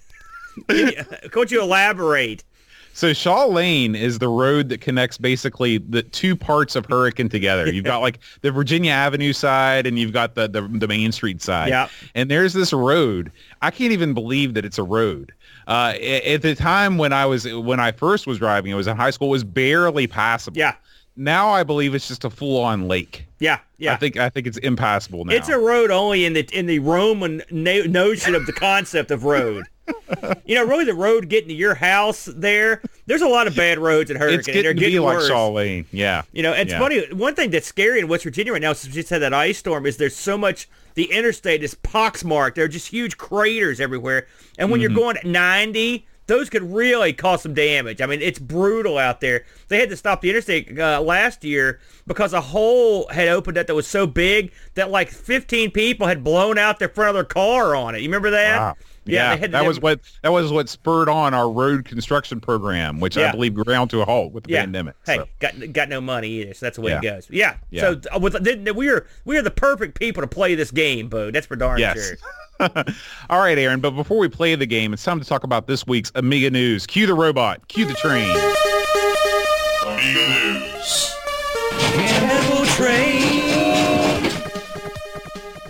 Could 1.30 1.50
you 1.50 1.62
elaborate? 1.62 2.44
So 2.92 3.12
Shaw 3.12 3.46
Lane 3.46 3.94
is 3.94 4.18
the 4.18 4.28
road 4.28 4.68
that 4.68 4.80
connects 4.80 5.16
basically 5.16 5.78
the 5.78 6.02
two 6.02 6.34
parts 6.34 6.74
of 6.74 6.84
Hurricane 6.86 7.28
together. 7.28 7.72
You've 7.72 7.84
got 7.84 7.98
like 8.02 8.18
the 8.42 8.50
Virginia 8.50 8.90
Avenue 8.90 9.32
side 9.32 9.86
and 9.86 9.96
you've 9.98 10.12
got 10.12 10.34
the, 10.34 10.48
the, 10.48 10.62
the 10.62 10.88
Main 10.88 11.12
Street 11.12 11.40
side. 11.40 11.68
Yeah. 11.68 11.88
And 12.16 12.28
there's 12.30 12.52
this 12.52 12.72
road. 12.72 13.30
I 13.62 13.70
can't 13.70 13.92
even 13.92 14.12
believe 14.12 14.54
that 14.54 14.64
it's 14.64 14.76
a 14.76 14.82
road. 14.82 15.32
Uh, 15.68 15.94
at 16.26 16.42
the 16.42 16.54
time 16.56 16.98
when 16.98 17.12
I 17.12 17.26
was 17.26 17.46
when 17.46 17.78
I 17.78 17.92
first 17.92 18.26
was 18.26 18.38
driving, 18.38 18.72
it 18.72 18.74
was 18.74 18.88
in 18.88 18.96
high 18.96 19.10
school, 19.10 19.28
it 19.28 19.32
was 19.32 19.44
barely 19.44 20.08
passable. 20.08 20.58
Yeah, 20.58 20.74
Now 21.14 21.48
I 21.48 21.62
believe 21.62 21.94
it's 21.94 22.08
just 22.08 22.24
a 22.24 22.30
full 22.30 22.60
on 22.60 22.88
lake. 22.88 23.24
yeah, 23.38 23.60
yeah. 23.78 23.92
I 23.92 23.96
think 23.96 24.16
I 24.16 24.30
think 24.30 24.48
it's 24.48 24.58
impassable 24.58 25.24
now. 25.24 25.32
It's 25.32 25.48
a 25.48 25.58
road 25.58 25.92
only 25.92 26.24
in 26.24 26.32
the 26.32 26.46
in 26.52 26.66
the 26.66 26.80
Roman 26.80 27.40
na- 27.52 27.84
notion 27.86 28.34
of 28.34 28.46
the 28.46 28.52
concept 28.52 29.12
of 29.12 29.22
road. 29.24 29.64
You 30.44 30.56
know, 30.56 30.64
really, 30.64 30.84
the 30.84 30.94
road 30.94 31.28
getting 31.28 31.48
to 31.48 31.54
your 31.54 31.74
house 31.74 32.24
there. 32.24 32.82
There's 33.06 33.22
a 33.22 33.28
lot 33.28 33.46
of 33.46 33.54
bad 33.56 33.78
roads 33.78 34.10
in 34.10 34.16
Hurricane. 34.16 34.38
it's 34.40 34.46
They're 34.46 34.54
getting 34.54 34.76
to 34.76 34.80
be 34.80 34.90
getting 34.92 35.02
like 35.02 35.18
worse. 35.18 35.30
Lane. 35.30 35.86
Yeah. 35.92 36.22
You 36.32 36.42
know, 36.42 36.52
it's 36.52 36.72
Yeah. 36.72 36.78
funny. 36.78 37.00
One 37.12 37.34
thing 37.34 37.50
that's 37.50 37.66
scary 37.66 38.00
in 38.00 38.08
West 38.08 38.24
Virginia 38.24 38.52
right 38.52 38.62
now, 38.62 38.72
since 38.72 38.94
we 38.94 39.00
just 39.00 39.10
had 39.10 39.22
that 39.22 39.32
ice 39.34 39.58
storm, 39.58 39.86
is 39.86 39.96
there's 39.96 40.16
so 40.16 40.36
much. 40.36 40.68
The 40.94 41.04
interstate 41.12 41.62
is 41.62 41.74
poxmarked. 41.76 42.56
There 42.56 42.64
are 42.64 42.68
just 42.68 42.88
huge 42.88 43.16
craters 43.16 43.80
everywhere, 43.80 44.26
and 44.58 44.70
when 44.70 44.80
Mm-hmm. 44.80 44.92
you're 44.94 44.98
going 45.00 45.16
at 45.16 45.24
90, 45.24 46.04
those 46.26 46.50
could 46.50 46.62
really 46.72 47.12
cause 47.12 47.42
some 47.42 47.54
damage. 47.54 48.00
I 48.00 48.06
mean, 48.06 48.20
it's 48.20 48.38
brutal 48.40 48.98
out 48.98 49.20
there. 49.20 49.44
They 49.68 49.78
had 49.78 49.88
to 49.90 49.96
stop 49.96 50.20
the 50.20 50.30
interstate 50.30 50.78
uh, 50.78 51.00
last 51.00 51.42
year 51.44 51.80
because 52.06 52.32
a 52.32 52.40
hole 52.40 53.08
had 53.08 53.28
opened 53.28 53.56
up 53.58 53.66
that 53.68 53.74
was 53.74 53.86
so 53.86 54.06
big 54.06 54.52
that 54.74 54.90
like 54.90 55.10
15 55.10 55.70
people 55.70 56.06
had 56.06 56.22
blown 56.24 56.58
out 56.58 56.78
their 56.80 56.88
front 56.88 57.10
of 57.10 57.14
their 57.14 57.24
car 57.24 57.74
on 57.74 57.94
it. 57.94 58.00
You 58.02 58.08
remember 58.08 58.30
that? 58.30 58.58
Wow. 58.58 58.76
Yeah, 59.12 59.34
they 59.34 59.40
had 59.40 59.50
to- 59.52 59.58
that 59.58 59.66
was 59.66 59.80
what 59.80 60.00
that 60.22 60.32
was 60.32 60.50
what 60.52 60.68
spurred 60.68 61.08
on 61.08 61.34
our 61.34 61.50
road 61.50 61.84
construction 61.84 62.40
program, 62.40 63.00
which 63.00 63.16
Yeah. 63.16 63.28
I 63.28 63.32
believe 63.32 63.54
ground 63.54 63.90
to 63.90 64.00
a 64.00 64.04
halt 64.04 64.32
with 64.32 64.44
the 64.44 64.52
Yeah. 64.52 64.60
pandemic. 64.62 64.94
Hey, 65.06 65.16
so. 65.16 65.28
got 65.38 65.72
got 65.72 65.88
no 65.88 66.00
money 66.00 66.28
either, 66.28 66.54
so 66.54 66.66
that's 66.66 66.76
the 66.76 66.82
way 66.82 66.92
it 66.92 67.02
goes. 67.02 67.26
Yeah. 67.30 67.56
Yeah. 67.70 67.80
So 67.80 68.00
uh, 68.14 68.18
with, 68.18 68.42
th- 68.44 68.74
we 68.74 68.88
are 68.88 69.06
we 69.24 69.36
are 69.38 69.42
the 69.42 69.50
perfect 69.50 69.98
people 69.98 70.22
to 70.22 70.26
play 70.28 70.54
this 70.54 70.70
game, 70.70 71.08
Bo. 71.08 71.30
That's 71.30 71.46
for 71.46 71.56
darn 71.56 71.78
Yes. 71.78 71.96
sure. 71.98 72.16
All 73.30 73.40
right, 73.40 73.56
Aaron, 73.56 73.80
but 73.80 73.92
before 73.92 74.18
we 74.18 74.28
play 74.28 74.54
the 74.54 74.66
game, 74.66 74.92
it's 74.92 75.02
time 75.02 75.18
to 75.18 75.24
talk 75.26 75.44
about 75.44 75.66
this 75.66 75.86
week's 75.86 76.12
Amiga 76.14 76.50
news. 76.50 76.86
Cue 76.86 77.06
the 77.06 77.14
robot. 77.14 77.66
Cue 77.68 77.86
the 77.86 77.94
train. 77.94 78.28
Amiga 79.86 80.28
News. 80.28 81.14
Cannibal 81.78 82.66
train. 82.66 83.40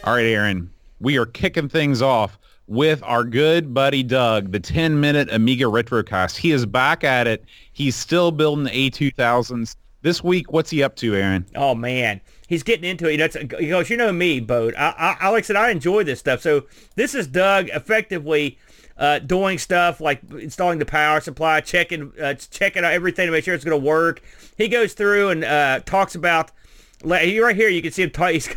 All 0.04 0.14
right, 0.14 0.25
Aaron, 0.26 0.70
we 1.00 1.16
are 1.18 1.26
kicking 1.26 1.68
things 1.68 2.02
off 2.02 2.38
with 2.71 3.03
our 3.03 3.25
good 3.25 3.75
buddy 3.75 4.05
Doug, 4.05 4.53
the 4.53 4.61
10-minute 4.61 5.29
Amiga 5.33 5.65
Retrocast. 5.65 6.37
He 6.37 6.53
is 6.53 6.65
back 6.65 7.03
at 7.03 7.27
it. 7.27 7.45
He's 7.73 7.97
still 7.97 8.31
building 8.31 8.62
the 8.62 8.71
A2000s. 8.71 9.75
This 10.03 10.23
week, 10.23 10.53
what's 10.53 10.71
he 10.71 10.81
up 10.83 10.95
to, 10.97 11.17
Aaron? 11.17 11.45
Oh 11.57 11.75
man, 11.75 12.21
he's 12.47 12.62
getting 12.62 12.89
into 12.89 13.07
it. 13.07 13.12
You 13.12 13.19
know, 13.19 13.59
he 13.59 13.69
goes, 13.69 13.91
you 13.91 13.97
know 13.97 14.12
me, 14.12 14.39
Boat. 14.41 14.75
I, 14.79 14.95
I, 14.97 15.17
Alex 15.21 15.49
said 15.49 15.57
I 15.57 15.71
enjoy 15.71 16.05
this 16.05 16.21
stuff. 16.21 16.41
So 16.41 16.67
this 16.95 17.15
is 17.15 17.27
Doug 17.27 17.69
effectively 17.71 18.57
uh, 18.97 19.19
doing 19.19 19.59
stuff 19.59 20.00
like 20.00 20.23
installing 20.31 20.79
the 20.79 20.87
power 20.87 21.21
supply, 21.21 21.61
checking 21.61 22.12
uh, 22.19 22.35
checking 22.35 22.85
out 22.85 22.93
everything 22.93 23.27
to 23.27 23.33
make 23.33 23.45
sure 23.45 23.53
it's 23.53 23.65
going 23.65 23.79
to 23.79 23.87
work. 23.87 24.23
He 24.57 24.69
goes 24.69 24.95
through 24.95 25.31
and 25.31 25.45
uh, 25.45 25.81
talks 25.81 26.15
about. 26.15 26.53
Right 27.03 27.27
here, 27.29 27.69
you 27.69 27.83
can 27.83 27.93
see 27.93 28.05
him. 28.05 28.11
T- 28.11 28.33
he's, 28.33 28.49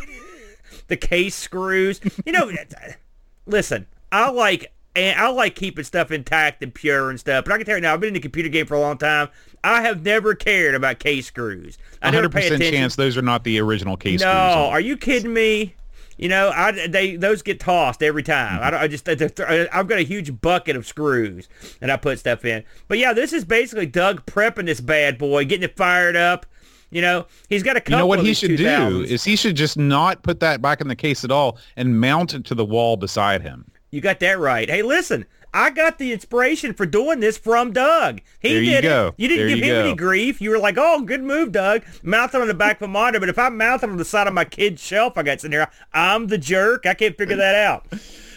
the 0.86 0.96
case 0.96 1.34
screws. 1.34 2.00
You 2.24 2.32
know, 2.32 2.50
listen, 3.46 3.86
I 4.14 4.30
like 4.30 4.72
and 4.94 5.18
I 5.18 5.28
like 5.30 5.56
keeping 5.56 5.82
stuff 5.82 6.12
intact 6.12 6.62
and 6.62 6.72
pure 6.72 7.10
and 7.10 7.18
stuff. 7.18 7.44
But 7.44 7.52
I 7.52 7.56
can 7.56 7.66
tell 7.66 7.74
you 7.74 7.80
now, 7.80 7.94
I've 7.94 8.00
been 8.00 8.08
in 8.08 8.14
the 8.14 8.20
computer 8.20 8.48
game 8.48 8.64
for 8.64 8.74
a 8.74 8.80
long 8.80 8.96
time. 8.96 9.28
I 9.64 9.82
have 9.82 10.04
never 10.04 10.36
cared 10.36 10.76
about 10.76 11.00
case 11.00 11.26
screws. 11.26 11.78
I 12.00 12.12
never 12.12 12.28
pay 12.28 12.42
100% 12.42 12.46
attention. 12.46 12.72
chance 12.74 12.94
those 12.94 13.16
are 13.16 13.22
not 13.22 13.42
the 13.42 13.58
original 13.60 13.96
case 13.96 14.20
No, 14.20 14.26
screws. 14.26 14.70
are 14.70 14.80
you 14.80 14.96
kidding 14.96 15.32
me? 15.32 15.74
You 16.16 16.28
know, 16.28 16.52
I 16.54 16.86
they 16.86 17.16
those 17.16 17.42
get 17.42 17.58
tossed 17.58 18.04
every 18.04 18.22
time. 18.22 18.60
I, 18.60 18.70
mm-hmm. 18.70 18.70
don't, 18.70 18.80
I 18.82 19.16
just 19.16 19.40
I've 19.74 19.88
got 19.88 19.98
a 19.98 20.04
huge 20.04 20.40
bucket 20.40 20.76
of 20.76 20.86
screws 20.86 21.48
and 21.80 21.90
I 21.90 21.96
put 21.96 22.20
stuff 22.20 22.44
in. 22.44 22.62
But 22.86 22.98
yeah, 22.98 23.12
this 23.12 23.32
is 23.32 23.44
basically 23.44 23.86
Doug 23.86 24.24
prepping 24.26 24.66
this 24.66 24.80
bad 24.80 25.18
boy, 25.18 25.44
getting 25.44 25.64
it 25.64 25.76
fired 25.76 26.14
up. 26.14 26.46
You 26.92 27.02
know, 27.02 27.26
he's 27.48 27.64
got 27.64 27.76
a 27.76 27.80
couple. 27.80 27.94
You 27.94 27.98
know 27.98 28.06
what 28.06 28.22
he 28.22 28.32
should 28.32 28.56
do 28.56 28.64
2000s. 28.64 29.06
is 29.06 29.24
he 29.24 29.34
should 29.34 29.56
just 29.56 29.76
not 29.76 30.22
put 30.22 30.38
that 30.38 30.62
back 30.62 30.80
in 30.80 30.86
the 30.86 30.94
case 30.94 31.24
at 31.24 31.32
all 31.32 31.58
and 31.74 32.00
mount 32.00 32.32
it 32.32 32.44
to 32.44 32.54
the 32.54 32.64
wall 32.64 32.96
beside 32.96 33.42
him. 33.42 33.68
You 33.94 34.00
got 34.00 34.18
that 34.20 34.40
right. 34.40 34.68
Hey, 34.68 34.82
listen, 34.82 35.24
I 35.52 35.70
got 35.70 35.98
the 35.98 36.12
inspiration 36.12 36.74
for 36.74 36.84
doing 36.84 37.20
this 37.20 37.38
from 37.38 37.72
Doug. 37.72 38.20
He 38.40 38.52
There 38.54 38.60
you 38.62 38.70
did 38.72 38.82
go. 38.82 39.06
it. 39.08 39.14
You 39.18 39.28
didn't 39.28 39.46
There 39.46 39.48
give 39.56 39.58
you 39.58 39.64
him 39.72 39.82
go. 39.82 39.88
any 39.88 39.94
grief. 39.94 40.40
You 40.40 40.50
were 40.50 40.58
like, 40.58 40.74
"Oh, 40.76 41.02
good 41.02 41.22
move, 41.22 41.52
Doug." 41.52 41.82
Mount 42.02 42.34
it 42.34 42.40
on 42.40 42.48
the 42.48 42.54
back 42.54 42.78
of 42.80 42.82
a 42.82 42.88
monitor, 42.88 43.20
but 43.20 43.28
if 43.28 43.38
I 43.38 43.50
mount 43.50 43.84
it 43.84 43.88
on 43.88 43.96
the 43.96 44.04
side 44.04 44.26
of 44.26 44.34
my 44.34 44.44
kid's 44.44 44.82
shelf, 44.82 45.16
I 45.16 45.22
got 45.22 45.40
sitting 45.40 45.52
here. 45.52 45.68
I'm 45.92 46.26
the 46.26 46.38
jerk. 46.38 46.86
I 46.86 46.94
can't 46.94 47.16
figure 47.16 47.36
that 47.36 47.54
out. 47.54 47.86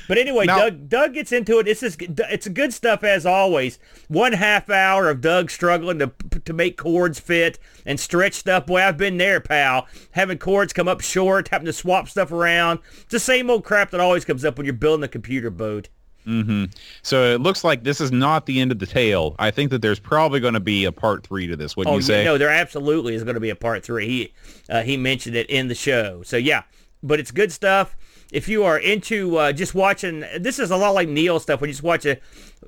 But 0.08 0.18
anyway, 0.18 0.46
Now- 0.46 0.60
Doug 0.60 0.90
Doug 0.90 1.14
gets 1.14 1.32
into 1.32 1.60
it. 1.60 1.64
This 1.64 1.84
is 1.84 1.98
it's 2.00 2.48
good 2.48 2.74
stuff 2.74 3.04
as 3.04 3.26
always. 3.26 3.78
One 4.08 4.34
half 4.34 4.70
hour 4.70 5.10
of 5.10 5.22
Doug 5.22 5.50
struggling 5.52 6.00
to 6.00 6.12
to 6.46 6.54
make 6.54 6.78
cords 6.78 7.20
fit 7.20 7.60
and 7.86 8.00
stretch 8.00 8.34
stuff. 8.36 8.66
Boy, 8.66 8.82
I've 8.82 8.98
been 8.98 9.18
there, 9.18 9.40
pal. 9.40 9.88
Having 10.12 10.38
cords 10.40 10.74
come 10.74 10.88
up 10.88 11.02
short, 11.02 11.50
having 11.50 11.66
to 11.66 11.74
swap 11.74 12.08
stuff 12.10 12.32
around. 12.32 12.80
It's 13.02 13.12
the 13.12 13.20
same 13.20 13.50
old 13.50 13.64
crap 13.64 13.92
that 13.92 14.00
always 14.00 14.24
comes 14.26 14.46
up 14.46 14.58
when 14.58 14.66
you're 14.66 14.74
building 14.74 15.04
a 15.04 15.08
computer 15.10 15.50
boat. 15.50 15.90
So 17.04 17.34
it 17.34 17.40
looks 17.40 17.64
like 17.64 17.84
this 17.84 18.02
is 18.02 18.12
not 18.12 18.46
the 18.48 18.60
end 18.60 18.74
of 18.74 18.80
the 18.80 18.86
tale. 18.86 19.36
I 19.40 19.50
think 19.50 19.72
that 19.72 19.82
there's 19.82 20.00
probably 20.00 20.42
going 20.42 20.56
to 20.56 20.60
be 20.60 20.84
a 20.84 20.92
part 20.92 21.26
three 21.26 21.48
to 21.48 21.56
this. 21.56 21.78
Wouldn't 21.78 21.94
Oh 21.94 21.98
you 21.98 22.02
say? 22.02 22.20
yeah, 22.20 22.32
no, 22.32 22.38
there 22.38 22.50
absolutely 22.50 23.16
is 23.16 23.24
going 23.24 23.36
to 23.36 23.40
be 23.40 23.50
a 23.50 23.56
part 23.56 23.84
three. 23.86 24.08
He 24.08 24.34
uh, 24.70 24.82
he 24.84 24.98
mentioned 24.98 25.36
it 25.38 25.50
in 25.50 25.70
the 25.70 25.76
show. 25.76 26.24
So 26.24 26.36
yeah, 26.36 26.64
but 27.02 27.20
it's 27.22 27.32
good 27.32 27.52
stuff. 27.52 27.96
If 28.32 28.48
you 28.50 28.64
are 28.64 28.78
into 28.78 29.38
uh, 29.38 29.54
just 29.54 29.74
watching, 29.74 30.26
this 30.38 30.60
is 30.60 30.72
a 30.72 30.78
lot 30.78 30.92
like 30.92 31.08
Neil 31.08 31.40
stuff. 31.40 31.62
When 31.62 31.70
you 31.70 31.74
just 31.74 31.84
watch 31.84 32.06
a, 32.06 32.18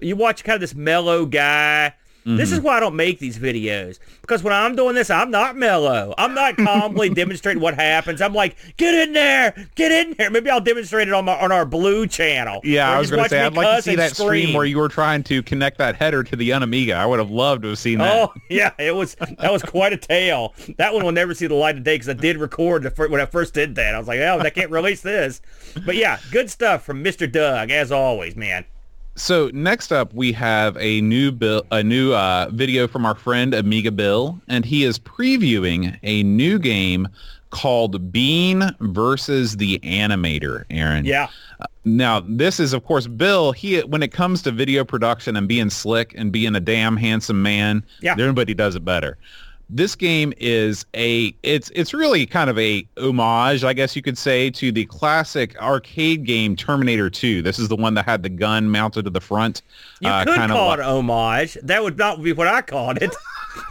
you 0.02 0.16
watch 0.16 0.44
kind 0.44 0.56
of 0.56 0.62
this 0.62 0.76
mellow 0.76 1.26
guy. 1.26 1.94
This 2.26 2.50
Mm-hmm. 2.50 2.54
is 2.58 2.62
why 2.62 2.78
I 2.78 2.80
don't 2.82 2.96
make 2.98 3.18
these 3.20 3.40
videos 3.40 3.98
because 4.22 4.44
when 4.44 4.54
I'm 4.54 4.76
doing 4.76 4.94
this, 4.94 5.10
I'm 5.10 5.32
not 5.32 5.56
mellow. 5.56 6.14
I'm 6.18 6.34
not 6.34 6.58
calmly 6.58 7.10
demonstrating 7.14 7.62
what 7.62 7.76
happens. 7.76 8.22
I'm 8.22 8.34
like, 8.34 8.58
get 8.78 8.94
in 8.94 9.14
there, 9.14 9.68
get 9.76 9.92
in 9.92 10.14
there. 10.18 10.30
Maybe 10.30 10.50
I'll 10.50 10.60
demonstrate 10.62 11.08
it 11.08 11.14
on 11.14 11.26
my 11.26 11.40
on 11.40 11.52
our 11.52 11.66
blue 11.66 12.06
channel. 12.08 12.60
Yeah, 12.64 12.92
I 12.92 13.00
was 13.00 13.10
going 13.10 13.24
to 13.24 13.30
say 13.30 13.40
I'd 13.42 13.54
like 13.54 13.78
to 13.78 13.82
see 13.82 13.96
that 13.96 14.16
stream 14.16 14.54
where 14.54 14.66
you 14.66 14.78
were 14.78 14.90
trying 14.90 15.24
to 15.24 15.42
connect 15.42 15.78
that 15.78 15.96
header 15.96 16.22
to 16.24 16.36
the 16.36 16.50
Unamiga. 16.50 16.96
I 16.96 17.06
would 17.06 17.20
have 17.20 17.32
loved 17.32 17.64
to 17.64 17.70
have 17.70 17.80
seen 17.80 18.00
that. 18.00 18.14
Oh 18.16 18.34
yeah, 18.50 18.74
it 18.78 18.94
was 18.94 19.16
that 19.16 19.52
was 19.52 19.64
quite 19.64 19.94
a 19.94 19.98
tale. 19.98 20.54
That 20.78 20.94
one 20.94 21.04
will 21.06 21.14
never 21.14 21.34
see 21.34 21.48
the 21.48 21.56
light 21.56 21.78
of 21.78 21.84
day 21.84 21.96
because 21.96 22.10
I 22.10 22.14
did 22.14 22.38
record 22.38 22.84
the 22.84 22.90
when 23.08 23.22
I 23.22 23.26
first 23.28 23.54
did 23.54 23.76
that. 23.76 23.96
I 23.96 23.98
was 23.98 24.08
like, 24.10 24.20
oh, 24.20 24.40
I 24.40 24.50
can't 24.50 24.70
release 24.72 25.02
this. 25.02 25.42
But 25.86 25.96
yeah, 25.96 26.20
good 26.32 26.50
stuff 26.50 26.84
from 26.84 27.04
Mr. 27.04 27.32
Doug 27.32 27.72
as 27.72 27.92
always, 27.92 28.36
man. 28.36 28.66
So 29.20 29.52
next 29.54 29.92
up, 29.92 30.14
we 30.14 30.32
have 30.32 30.78
a 30.78 31.02
new 31.02 31.32
bill, 31.34 31.66
a 31.72 31.84
new 31.84 32.14
uh, 32.14 32.50
video 32.54 32.88
from 32.88 33.06
our 33.06 33.16
friend 33.16 33.54
Amiga 33.54 33.92
Bill, 33.92 34.40
and 34.48 34.64
he 34.64 34.86
is 34.86 34.98
previewing 34.98 36.00
a 36.04 36.24
new 36.24 36.58
game 36.58 37.06
called 37.50 38.14
Bean 38.14 38.64
versus 38.80 39.58
the 39.58 39.78
Animator. 39.80 40.64
Aaron. 40.70 41.04
Yeah, 41.04 41.28
Now, 41.84 42.22
this 42.22 42.62
is, 42.62 42.72
of 42.72 42.86
course, 42.86 43.08
Bill. 43.08 43.52
He, 43.52 43.80
when 43.82 44.04
it 44.04 44.14
comes 44.14 44.42
to 44.44 44.52
video 44.52 44.86
production 44.86 45.36
and 45.36 45.50
being 45.50 45.70
slick 45.70 46.14
and 46.16 46.32
being 46.32 46.56
a 46.56 46.60
damn 46.62 46.96
handsome 46.96 47.42
man, 47.42 47.84
Yeah. 48.02 48.14
nobody 48.14 48.54
does 48.54 48.76
it 48.76 48.86
better. 48.86 49.18
This 49.72 49.94
game 49.96 50.34
is 50.38 50.86
a, 50.96 51.34
it's 51.44 51.70
it's 51.76 51.94
really 51.94 52.26
kind 52.26 52.50
of 52.50 52.58
a 52.58 52.88
homage, 52.98 53.64
I 53.64 53.74
guess 53.74 53.96
you 53.96 54.02
could 54.02 54.18
say, 54.18 54.50
to 54.52 54.72
the 54.72 54.86
classic 54.86 55.56
arcade 55.62 56.26
game 56.26 56.56
Terminator 56.56 57.08
2. 57.10 57.44
This 57.44 57.60
is 57.60 57.68
the 57.68 57.76
one 57.76 57.94
that 57.94 58.06
had 58.06 58.24
the 58.24 58.30
gun 58.30 58.70
mounted 58.72 59.04
to 59.04 59.12
the 59.12 59.22
front. 59.22 59.62
you 60.02 60.10
uh, 60.10 60.26
could 60.26 60.50
call 60.50 60.70
like- 60.70 60.80
it 60.80 60.86
homage. 60.86 61.54
That 61.62 61.84
would 61.84 61.98
not 62.00 62.24
be 62.24 62.34
what 62.34 62.48
I 62.48 62.62
called 62.64 62.98
it. 62.98 63.14
It- 63.14 63.16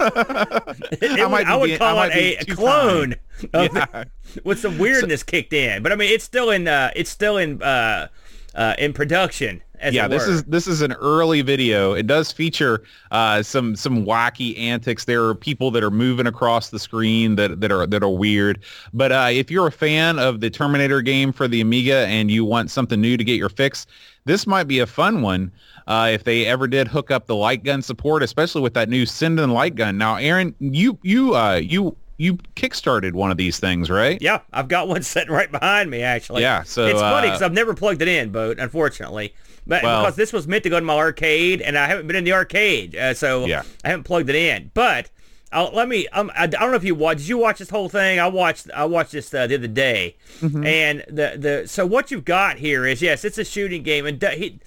it 1.03 1.21
I 1.21 1.27
would- 1.27 1.47
I 1.47 1.57
would 1.57 1.79
call 1.79 1.99
I 1.99 2.07
it 2.09 2.49
a, 2.49 2.55
clone 2.55 3.15
of 3.53 3.75
Yeah. 3.75 4.05
with 4.45 4.61
some 4.61 4.79
weirdness 4.79 5.23
kicked 5.25 5.53
in. 5.53 5.83
But 5.83 5.91
I 5.91 5.97
mean, 5.97 6.13
it's 6.13 6.25
still 6.25 6.51
in 6.51 6.69
uh, 6.69 6.93
it's 6.95 7.11
still 7.11 7.39
in 7.39 7.61
uh, 7.63 8.07
uh, 8.55 8.75
in 8.79 8.93
production. 8.93 9.63
Yeah, 9.91 10.09
this 10.09 10.27
is 10.27 10.45
this 10.45 10.67
is 10.67 10.83
an 10.83 10.93
early 10.95 11.43
video. 11.43 11.93
It 11.93 12.07
does 12.07 12.33
feature 12.33 12.83
uh, 13.11 13.43
some 13.43 13.77
some 13.77 14.05
wacky 14.05 14.59
antics. 14.59 15.05
There 15.05 15.25
are 15.25 15.35
people 15.35 15.71
that 15.73 15.83
are 15.83 15.91
moving 15.91 16.27
across 16.27 16.71
the 16.71 16.79
screen 16.79 17.37
that, 17.37 17.61
that 17.61 17.71
are 17.71 17.87
that 17.87 18.03
are 18.03 18.09
weird. 18.09 18.61
But 18.93 19.13
uh, 19.13 19.29
if 19.31 19.51
you're 19.51 19.67
a 19.67 19.73
fan 19.73 20.19
of 20.19 20.41
the 20.41 20.51
Terminator 20.51 21.03
game 21.03 21.33
for 21.33 21.49
the 21.49 21.61
Amiga 21.61 22.07
and 22.09 22.31
you 22.31 22.45
want 22.45 22.71
something 22.71 23.01
new 23.01 23.17
to 23.17 23.25
get 23.25 23.37
your 23.37 23.49
fix, 23.49 23.87
this 24.25 24.47
might 24.47 24.65
be 24.65 24.79
a 24.81 24.87
fun 24.87 25.23
one. 25.23 25.53
Uh, 25.87 26.11
if 26.13 26.25
they 26.25 26.45
ever 26.45 26.67
did 26.67 26.87
hook 26.87 27.11
up 27.11 27.27
the 27.27 27.35
light 27.35 27.65
gun 27.65 27.81
support, 27.81 28.23
especially 28.23 28.61
with 28.61 28.75
that 28.75 28.89
new 28.89 29.05
Sinden 29.05 29.53
light 29.53 29.75
gun. 29.75 29.97
Now, 29.97 30.17
Aaron, 30.17 30.55
you 30.61 30.99
you 31.03 31.35
uh, 31.35 31.55
you 31.55 31.97
you 32.19 32.35
kickstarted 32.57 33.13
one 33.13 33.31
of 33.31 33.37
these 33.39 33.59
things, 33.59 33.89
right? 33.89 34.21
Yeah, 34.21 34.41
I've 34.53 34.69
got 34.69 34.89
one 34.89 35.03
sitting 35.15 35.33
right 35.33 35.51
behind 35.51 35.91
me 35.91 36.03
actually. 36.03 36.43
Yeah, 36.43 36.65
so, 36.65 36.85
it's 36.87 37.01
funny 37.01 37.29
uh, 37.29 37.31
because 37.31 37.43
I've 37.43 37.53
never 37.55 37.73
plugged 37.75 38.03
it 38.03 38.09
in, 38.09 38.31
but 38.31 38.59
unfortunately. 38.59 39.35
But 39.67 39.83
Well- 39.83 40.03
because 40.03 40.17
this 40.17 40.33
was 40.33 40.47
meant 40.47 40.65
to 40.65 40.71
go 40.71 40.79
to 40.81 40.85
my 40.85 40.95
arcade, 40.97 41.63
and 41.63 41.79
I 41.79 41.87
haven't 41.87 42.07
been 42.07 42.17
in 42.17 42.25
the 42.25 42.33
arcade, 42.33 42.95
uh, 42.97 43.15
so 43.15 43.47
Yeah. 43.47 43.63
I 43.85 43.89
haven't 43.89 44.05
plugged 44.05 44.29
it 44.31 44.35
in. 44.37 44.71
But 44.75 45.11
I'll, 45.53 45.71
let 45.73 45.89
me. 45.89 46.07
Um, 46.09 46.31
I, 46.35 46.43
I 46.45 46.47
don't 46.49 46.71
know 46.71 46.77
if 46.77 46.85
you 46.85 46.95
watched. 46.95 47.21
Did 47.21 47.29
you 47.29 47.39
watch 47.39 47.59
this 47.59 47.71
whole 47.71 47.89
thing? 47.89 48.19
I 48.19 48.27
watched. 48.29 48.71
I 48.75 48.85
watched 48.85 49.13
this 49.13 49.33
uh, 49.33 49.47
the 49.47 49.55
other 49.55 49.67
day, 49.67 50.17
Mm-hmm. 50.41 50.67
and 50.67 51.05
the 51.09 51.37
the 51.39 51.69
so 51.69 51.87
what 51.87 52.11
you've 52.11 52.27
got 52.27 52.59
here 52.59 52.85
is 52.87 53.01
yes, 53.01 53.25
it's 53.25 53.39
a 53.39 53.45
shooting 53.47 53.83
game, 53.83 54.05
and 54.05 54.19
d- 54.19 54.37
he, 54.37 54.59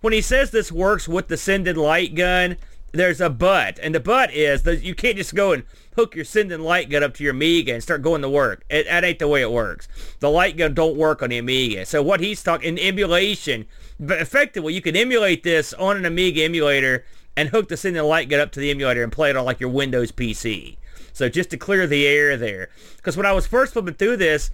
when 0.00 0.12
he 0.12 0.20
says 0.20 0.50
this 0.50 0.72
works 0.72 1.06
with 1.06 1.28
the 1.28 1.36
Sinden 1.36 1.76
light 1.76 2.14
gun, 2.16 2.56
there's 2.94 3.20
a 3.20 3.28
but, 3.28 3.78
and 3.80 3.94
the 3.94 4.00
but 4.00 4.32
is 4.32 4.62
that 4.62 4.82
you 4.82 4.94
can't 4.94 5.16
just 5.16 5.34
go 5.34 5.52
and 5.52 5.64
hook 5.96 6.14
your 6.14 6.24
Sinden 6.24 6.62
light 6.62 6.88
gun 6.88 7.02
up 7.02 7.14
to 7.14 7.24
your 7.24 7.32
Amiga 7.32 7.74
and 7.74 7.82
start 7.82 8.02
going 8.02 8.22
to 8.22 8.28
work. 8.28 8.64
It, 8.70 8.86
that 8.86 9.04
ain't 9.04 9.18
the 9.18 9.28
way 9.28 9.42
it 9.42 9.50
works. 9.50 9.88
The 10.20 10.30
light 10.30 10.56
gun 10.56 10.74
don't 10.74 10.96
work 10.96 11.20
on 11.20 11.30
the 11.30 11.38
Amiga. 11.38 11.86
So 11.86 12.02
what 12.02 12.20
he's 12.20 12.42
talking 12.42 12.68
in 12.68 12.78
emulation, 12.78 13.66
but 13.98 14.20
effectively 14.20 14.74
you 14.74 14.80
can 14.80 14.96
emulate 14.96 15.42
this 15.42 15.74
on 15.74 15.96
an 15.96 16.06
Amiga 16.06 16.44
emulator 16.44 17.04
and 17.36 17.48
hook 17.48 17.68
the 17.68 17.74
Sinden 17.74 18.08
light 18.08 18.28
gun 18.28 18.40
up 18.40 18.52
to 18.52 18.60
the 18.60 18.70
emulator 18.70 19.02
and 19.02 19.12
play 19.12 19.30
it 19.30 19.36
on 19.36 19.44
like 19.44 19.60
your 19.60 19.70
Windows 19.70 20.12
PC. 20.12 20.76
So 21.12 21.28
just 21.28 21.50
to 21.50 21.56
clear 21.56 21.86
the 21.86 22.06
air 22.06 22.36
there, 22.36 22.70
because 22.96 23.16
when 23.16 23.26
I 23.26 23.32
was 23.32 23.46
first 23.46 23.72
flipping 23.72 23.94
through 23.94 24.18
this, 24.18 24.50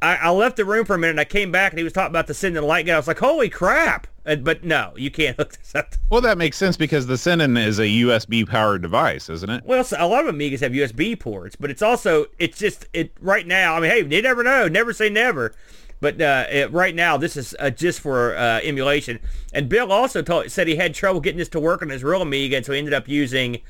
I, 0.00 0.16
I 0.16 0.30
left 0.30 0.56
the 0.56 0.64
room 0.64 0.84
for 0.86 0.94
a 0.94 0.98
minute 0.98 1.12
and 1.12 1.20
I 1.20 1.24
came 1.24 1.52
back 1.52 1.72
and 1.72 1.78
he 1.78 1.84
was 1.84 1.92
talking 1.92 2.10
about 2.10 2.26
the 2.26 2.32
Sinden 2.32 2.66
light 2.66 2.86
gun. 2.86 2.94
I 2.94 2.98
was 2.98 3.06
like, 3.06 3.18
holy 3.18 3.50
crap! 3.50 4.06
And, 4.24 4.44
but 4.44 4.62
no, 4.62 4.92
you 4.96 5.10
can't 5.10 5.36
hook 5.36 5.54
this 5.58 5.74
up. 5.74 5.94
Well, 6.10 6.20
that 6.20 6.38
makes 6.38 6.56
sense 6.56 6.76
because 6.76 7.06
the 7.06 7.14
Sinden 7.14 7.58
is 7.62 7.78
a 7.80 7.86
USB 7.86 8.48
powered 8.48 8.82
device, 8.82 9.28
isn't 9.28 9.50
it? 9.50 9.64
Well, 9.64 9.82
so 9.82 9.96
a 9.98 10.06
lot 10.06 10.26
of 10.26 10.34
Amigas 10.34 10.60
have 10.60 10.72
USB 10.72 11.18
ports, 11.18 11.56
but 11.56 11.70
it's 11.70 11.82
also 11.82 12.26
it's 12.38 12.58
just 12.58 12.86
it 12.92 13.12
right 13.20 13.46
now. 13.46 13.74
I 13.76 13.80
mean, 13.80 13.90
hey, 13.90 14.16
you 14.16 14.22
never 14.22 14.42
know. 14.44 14.68
Never 14.68 14.92
say 14.92 15.08
never. 15.08 15.54
But 16.00 16.20
uh, 16.20 16.46
it, 16.50 16.72
right 16.72 16.94
now, 16.94 17.16
this 17.16 17.36
is 17.36 17.54
uh, 17.60 17.70
just 17.70 18.00
for 18.00 18.36
uh, 18.36 18.60
emulation. 18.64 19.20
And 19.52 19.68
Bill 19.68 19.92
also 19.92 20.20
told, 20.20 20.50
said 20.50 20.66
he 20.66 20.74
had 20.74 20.94
trouble 20.94 21.20
getting 21.20 21.38
this 21.38 21.48
to 21.50 21.60
work 21.60 21.80
on 21.80 21.90
his 21.90 22.02
real 22.02 22.22
Amiga, 22.22 22.56
and 22.56 22.66
so 22.66 22.72
he 22.72 22.78
ended 22.78 22.92
up 22.92 23.06
using 23.06 23.60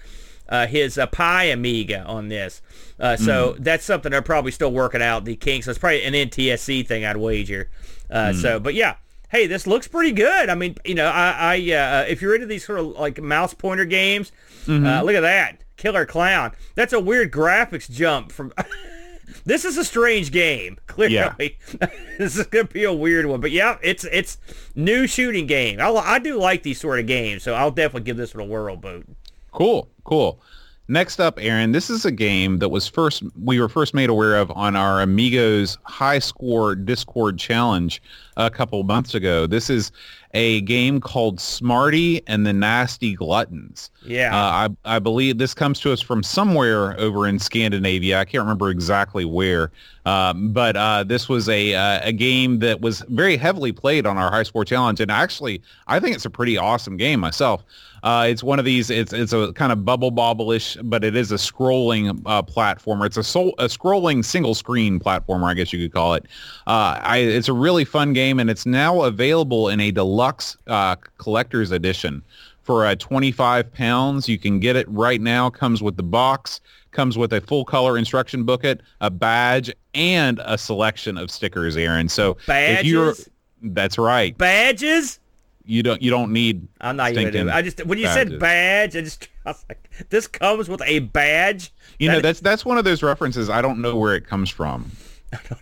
uh, 0.49 0.67
his 0.67 0.97
uh, 0.97 1.07
Pi 1.09 1.45
Amiga 1.45 2.03
on 2.05 2.29
this. 2.29 2.63
Uh, 2.99 3.17
so 3.17 3.55
that's 3.59 3.85
something 3.85 4.13
they're 4.13 4.23
probably 4.23 4.51
still 4.51 4.73
working 4.73 5.03
out 5.03 5.27
the 5.27 5.37
kinks. 5.37 5.67
So 5.67 5.71
it's 5.73 5.79
probably 5.79 6.05
an 6.05 6.15
NTSC 6.15 6.87
thing, 6.87 7.05
I'd 7.05 7.19
wager. 7.19 7.69
Uh, 8.11 8.33
So, 8.33 8.59
but 8.59 8.73
yeah, 8.75 8.97
hey, 9.33 9.49
this 9.49 9.67
looks 9.67 9.89
pretty 9.89 10.13
good. 10.13 10.49
I 10.49 10.55
mean, 10.55 10.77
you 10.85 10.95
know, 10.95 11.07
I, 11.09 11.57
I 11.57 11.73
uh, 11.75 12.05
if 12.09 12.23
you're 12.23 12.35
into 12.37 12.47
these 12.47 12.65
sort 12.65 12.79
of 12.79 12.87
like 12.87 13.21
mouse 13.21 13.53
pointer 13.55 13.85
games, 13.85 14.31
Mm-hmm. 14.67 14.87
uh, 14.87 15.03
look 15.03 15.17
at 15.17 15.23
that, 15.23 15.65
Killer 15.77 16.07
Clown. 16.07 16.53
That's 16.77 16.93
a 16.93 17.01
weird 17.01 17.33
graphics 17.33 17.91
jump 17.91 18.31
from. 18.31 18.53
this 19.45 19.65
is 19.65 19.77
a 19.77 19.85
strange 19.85 20.31
game. 20.31 20.79
Clearly, 20.87 21.59
this 22.19 22.37
is 22.39 22.47
gonna 22.47 22.65
be 22.69 22.85
a 22.85 22.93
weird 22.93 23.27
one. 23.27 23.41
But 23.41 23.51
yeah, 23.51 23.79
it's 23.83 24.05
it's 24.05 24.39
new 24.77 25.09
shooting 25.09 25.47
game. 25.49 25.81
I, 25.81 25.89
I 25.91 26.19
do 26.21 26.39
like 26.39 26.63
these 26.63 26.79
sort 26.81 27.01
of 27.01 27.07
games, 27.09 27.43
so 27.43 27.55
I'll 27.55 27.73
definitely 27.73 28.05
give 28.05 28.17
this 28.17 28.35
one 28.35 28.45
a 28.45 28.47
whirl. 28.47 28.77
Boat. 28.77 29.05
Cool, 29.51 29.89
cool. 30.05 30.41
Next 30.89 31.21
up, 31.21 31.39
Aaron, 31.41 31.71
this 31.73 31.89
is 31.89 32.05
a 32.05 32.11
game 32.11 32.59
that 32.59 32.71
was 32.71 32.89
first 32.89 33.23
we 33.43 33.61
were 33.61 33.69
first 33.69 33.95
made 33.95 34.11
aware 34.11 34.37
of 34.37 34.51
on 34.51 34.75
our 34.75 35.01
Amigos 35.01 35.79
High 35.85 36.19
Score 36.19 36.75
Discord 36.75 37.39
challenge 37.39 38.03
a 38.37 38.51
couple 38.51 38.83
months 38.83 39.15
ago. 39.15 39.47
This 39.47 39.71
is 39.71 39.93
a 40.35 40.63
game 40.63 41.01
called 41.01 41.41
Smarty 41.41 42.23
and 42.27 42.47
the 42.47 42.53
Nasty 42.53 43.15
Gluttons. 43.15 43.91
Yeah. 44.05 44.35
Uh, 44.35 44.69
I, 44.85 44.97
I 44.97 44.99
believe 44.99 45.39
this 45.39 45.55
comes 45.55 45.79
to 45.81 45.93
us 45.93 46.01
from 46.01 46.23
somewhere 46.23 46.99
over 46.99 47.27
in 47.27 47.39
Scandinavia. 47.39 48.19
I 48.19 48.25
can't 48.25 48.43
remember 48.43 48.71
exactly 48.71 49.25
where, 49.25 49.71
um, 50.07 50.53
but 50.53 50.77
uh, 50.77 51.05
this 51.05 51.29
was 51.29 51.49
a 51.49 51.75
uh, 51.75 52.01
a 52.03 52.13
game 52.13 52.61
that 52.61 52.81
was 52.81 53.03
very 53.09 53.37
heavily 53.37 53.73
played 53.73 54.07
on 54.07 54.17
our 54.19 54.31
High 54.31 54.43
Score 54.43 54.65
Challenge, 54.65 55.01
and 55.01 55.11
actually, 55.11 55.63
I 55.87 56.01
think 56.01 56.17
it's 56.17 56.25
a 56.25 56.31
pretty 56.31 56.57
awesome 56.57 56.97
game 56.97 57.21
myself. 57.21 57.63
Uh, 58.03 58.27
it's 58.29 58.43
one 58.43 58.59
of 58.59 58.65
these. 58.65 58.91
It's 58.91 59.13
it's 59.13 59.33
a 59.33 59.53
kind 59.53 59.71
of 59.71 59.85
bubble 59.85 60.11
bobble-ish, 60.11 60.77
but 60.83 61.05
it 61.05 61.15
is 61.15 61.31
a 61.31 61.37
scrolling 61.37 62.21
uh, 62.27 62.43
platformer. 62.43 63.07
It's 63.07 63.17
a, 63.17 63.23
sol- 63.23 63.55
a 63.59 63.67
scrolling 63.67 64.25
single 64.25 64.57
screen 64.57 64.99
platformer, 64.99 65.45
I 65.45 65.55
guess 65.55 65.73
you 65.73 65.79
could 65.79 65.93
call 65.93 66.15
it. 66.15 66.25
Uh, 66.67 66.99
I, 67.01 67.19
it's 67.19 67.47
a 67.47 67.53
really 67.53 67.85
fun 67.85 68.13
game, 68.13 68.41
and 68.41 68.51
it's 68.51 68.67
now 68.67 69.03
available 69.03 69.69
in 69.69 69.79
a 69.79 69.93
deluxe 69.93 70.22
uh, 70.67 70.97
collector's 71.19 71.71
edition 71.71 72.23
for 72.63 72.87
uh, 72.87 72.95
25 72.97 73.73
pounds. 73.73 74.29
You 74.29 74.39
can 74.39 74.61
get 74.61 74.77
it 74.77 74.89
right 74.89 75.21
now. 75.21 75.51
Comes 75.51 75.83
with 75.83 75.97
the 75.97 76.03
box. 76.03 76.61
Comes 76.91 77.17
with 77.17 77.33
a 77.33 77.41
full 77.41 77.65
color 77.65 77.97
instruction 77.97 78.45
booklet, 78.45 78.83
a 79.01 79.11
badge, 79.11 79.73
and 79.95 80.41
a 80.45 80.59
selection 80.59 81.17
of 81.17 81.31
stickers, 81.31 81.77
Aaron. 81.77 82.09
So 82.09 82.37
if 82.49 82.85
you're, 82.85 83.13
Badges? 83.13 83.29
that's 83.63 83.99
right. 83.99 84.37
Badges. 84.37 85.19
You 85.65 85.83
don't 85.83 86.03
you 86.03 86.11
don't 86.11 86.33
need. 86.33 86.67
I'm 86.81 86.97
not 86.97 87.13
even. 87.13 87.33
Gonna, 87.33 87.53
I 87.53 87.63
just 87.63 87.87
when 87.87 87.99
you 87.99 88.09
said 88.09 88.39
badge, 88.41 88.97
I 88.97 89.03
just 89.03 89.29
I 89.47 89.51
was 89.51 89.65
like, 89.69 89.91
this 90.11 90.27
comes 90.27 90.69
with 90.69 90.83
a 90.85 90.99
badge. 91.01 91.73
You 91.99 92.11
know 92.11 92.21
that's 92.21 92.41
that's 92.41 92.65
one 92.65 92.79
of 92.79 92.85
those 92.85 93.03
references. 93.03 93.49
I 93.49 93.63
don't 93.63 93.81
know 93.81 93.97
where 93.97 94.15
it 94.15 94.27
comes 94.27 94.51
from. 94.51 94.91
I, 95.33 95.37
Is 95.37 95.43
that- 95.49 95.59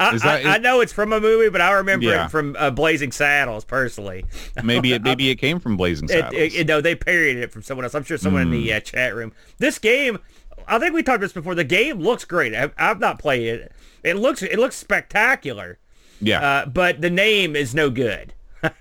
I, 0.00 0.42
I 0.44 0.58
know 0.58 0.80
it's 0.80 0.92
from 0.92 1.12
a 1.12 1.20
movie, 1.20 1.48
but 1.50 1.60
I 1.60 1.72
remember 1.72 2.06
Yeah. 2.06 2.26
it 2.26 2.30
from 2.30 2.56
uh, 2.58 2.70
Blazing 2.70 3.12
Saddles 3.12 3.64
personally. 3.64 4.24
Maybe 4.62 4.92
it 4.92 5.02
maybe 5.02 5.30
it 5.30 5.36
came 5.36 5.60
from 5.60 5.76
Blazing 5.76 6.06
It, 6.06 6.12
Saddles. 6.12 6.34
it, 6.34 6.52
you 6.54 6.64
know, 6.64 6.80
they 6.80 6.94
parodied 6.94 7.38
it 7.38 7.52
from 7.52 7.62
someone 7.62 7.84
else. 7.84 7.94
I'm 7.94 8.04
sure 8.04 8.18
someone 8.18 8.42
in 8.42 8.48
Hmm. 8.48 8.54
the 8.54 8.72
uh, 8.74 8.80
chat 8.80 9.14
room. 9.14 9.32
This 9.58 9.78
game, 9.78 10.18
I 10.66 10.78
think 10.78 10.94
we 10.94 11.02
talked 11.02 11.16
about 11.16 11.20
this 11.26 11.32
before. 11.32 11.54
The 11.54 11.64
game 11.64 11.98
looks 12.00 12.24
great. 12.24 12.54
I've, 12.54 12.72
I've 12.78 12.98
not 13.00 13.18
played 13.18 13.46
it. 13.46 13.72
It 14.02 14.14
looks 14.16 14.42
it 14.42 14.58
looks 14.58 14.76
spectacular, 14.76 15.78
yeah, 16.20 16.40
uh, 16.40 16.66
but 16.66 17.00
the 17.00 17.10
name 17.10 17.56
is 17.56 17.74
no 17.74 17.90
good. 17.90 18.32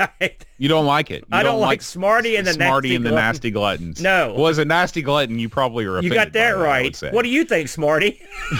you 0.58 0.68
don't 0.70 0.86
like 0.86 1.12
it. 1.12 1.22
You 1.22 1.28
I 1.32 1.44
don't 1.44 1.60
like 1.60 1.82
Smarty 1.82 2.36
and 2.38 2.48
the 2.48 2.54
Smarty 2.54 2.90
Nasty 2.90 2.96
and 2.96 3.06
the 3.06 3.10
Glutton. 3.10 3.26
Nasty 3.28 3.52
Gluttons. 3.52 4.02
No. 4.02 4.34
well, 4.36 4.48
as 4.48 4.58
a 4.58 4.66
nasty 4.66 5.02
glutton, 5.02 5.38
you 5.38 5.50
probably 5.50 5.86
are. 5.86 6.02
you 6.02 6.14
got 6.14 6.32
that 6.34 6.56
I 6.56 6.60
right. 6.62 6.96
say. 6.96 7.12
What 7.12 7.24
do 7.24 7.30
you 7.30 7.44
think, 7.44 7.68
Smarty? 7.70 8.22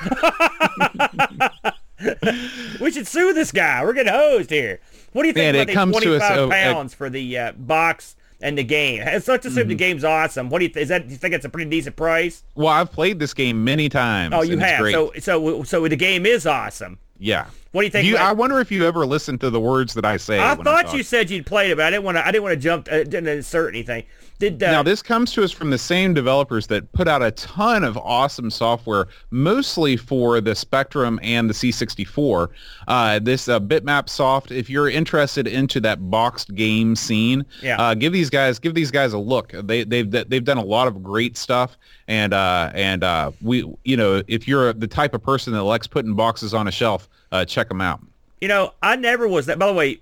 we 2.80 2.90
should 2.90 3.06
sue 3.06 3.32
this 3.32 3.52
guy. 3.52 3.84
We're 3.84 3.92
getting 3.92 4.12
hosed 4.12 4.50
here. 4.50 4.80
What 5.12 5.22
do 5.22 5.28
you 5.28 5.34
think 5.34 5.44
Man, 5.44 5.54
about 5.54 5.62
it 5.62 5.66
the 5.68 5.72
comes 5.74 6.00
to 6.00 6.16
us, 6.16 6.26
25 6.26 6.38
oh, 6.38 6.46
uh, 6.46 6.50
pounds 6.50 6.94
for 6.94 7.08
the 7.08 7.38
uh, 7.38 7.52
box 7.52 8.16
and 8.40 8.58
the 8.58 8.64
game? 8.64 9.02
Let's 9.04 9.28
assume 9.28 9.50
Mm-hmm. 9.52 9.68
the 9.68 9.74
game's 9.74 10.04
awesome. 10.04 10.50
What 10.50 10.58
do 10.58 10.64
you 10.64 10.70
th- 10.70 10.82
is 10.82 10.88
that? 10.88 11.06
Do 11.06 11.12
you 11.12 11.18
think 11.18 11.34
it's 11.34 11.44
a 11.44 11.48
pretty 11.48 11.70
decent 11.70 11.96
price? 11.96 12.42
Well, 12.54 12.68
I've 12.68 12.92
played 12.92 13.18
this 13.18 13.34
game 13.34 13.64
many 13.64 13.88
times. 13.88 14.34
Oh, 14.36 14.42
you 14.42 14.58
have. 14.58 14.80
So 14.90 15.12
so 15.20 15.62
so 15.62 15.88
the 15.88 15.96
game 15.96 16.26
is 16.26 16.46
awesome. 16.46 16.98
yeah. 17.18 17.46
What 17.74 17.82
do 17.82 17.86
you 17.86 17.90
think? 17.90 18.06
You, 18.06 18.16
I 18.16 18.30
wonder 18.30 18.60
if 18.60 18.70
you 18.70 18.86
ever 18.86 19.04
listen 19.04 19.36
to 19.40 19.50
the 19.50 19.58
words 19.58 19.94
that 19.94 20.04
I 20.04 20.16
say. 20.16 20.38
I 20.38 20.54
thought 20.54 20.86
talk. 20.86 20.94
you 20.94 21.02
said 21.02 21.28
you'd 21.28 21.44
played 21.44 21.72
it, 21.72 21.76
but 21.76 21.86
I 21.86 21.90
didn't 21.90 22.04
want 22.04 22.16
to. 22.16 22.24
I 22.24 22.30
didn't 22.30 22.44
want 22.44 22.52
to 22.52 22.60
jump. 22.60 22.86
Uh, 22.88 22.98
didn't 23.02 23.26
insert 23.26 23.74
anything. 23.74 24.04
Did 24.38 24.62
uh, 24.62 24.70
Now, 24.70 24.82
this 24.84 25.02
comes 25.02 25.32
to 25.32 25.42
us 25.42 25.50
from 25.50 25.70
the 25.70 25.78
same 25.78 26.14
developers 26.14 26.68
that 26.68 26.92
put 26.92 27.08
out 27.08 27.20
a 27.20 27.32
ton 27.32 27.82
of 27.82 27.96
awesome 27.98 28.48
software, 28.48 29.08
mostly 29.32 29.96
for 29.96 30.40
the 30.40 30.54
Spectrum 30.54 31.18
and 31.22 31.50
the 31.50 31.54
C64. 31.54 32.48
Uh, 32.86 33.18
this 33.18 33.48
uh, 33.48 33.58
Bitmap 33.58 34.08
Soft, 34.08 34.52
if 34.52 34.70
you're 34.70 34.88
interested 34.88 35.48
into 35.48 35.80
that 35.80 36.10
boxed 36.10 36.54
game 36.54 36.94
scene, 36.94 37.44
Yeah. 37.60 37.80
uh, 37.80 37.94
give 37.94 38.12
these 38.12 38.30
guys 38.30 38.60
give 38.60 38.74
these 38.74 38.92
guys 38.92 39.14
a 39.14 39.18
look. 39.18 39.52
They 39.64 39.82
they've 39.82 40.08
they've 40.08 40.44
done 40.44 40.58
a 40.58 40.64
lot 40.64 40.86
of 40.86 41.02
great 41.02 41.36
stuff, 41.36 41.76
and 42.06 42.32
uh, 42.32 42.70
and 42.72 43.02
uh, 43.02 43.32
we 43.42 43.64
you 43.82 43.96
know 43.96 44.22
if 44.28 44.46
you're 44.46 44.72
the 44.72 44.86
type 44.86 45.12
of 45.14 45.24
person 45.24 45.52
that 45.54 45.62
likes 45.64 45.88
putting 45.88 46.14
boxes 46.14 46.54
on 46.54 46.68
a 46.68 46.72
shelf, 46.72 47.08
uh, 47.34 47.44
check 47.44 47.68
them 47.68 47.80
out. 47.80 48.00
You 48.40 48.48
know, 48.48 48.72
I 48.82 48.96
never 48.96 49.26
was 49.28 49.46
that. 49.46 49.58
By 49.58 49.66
the 49.66 49.72
way, 49.72 50.00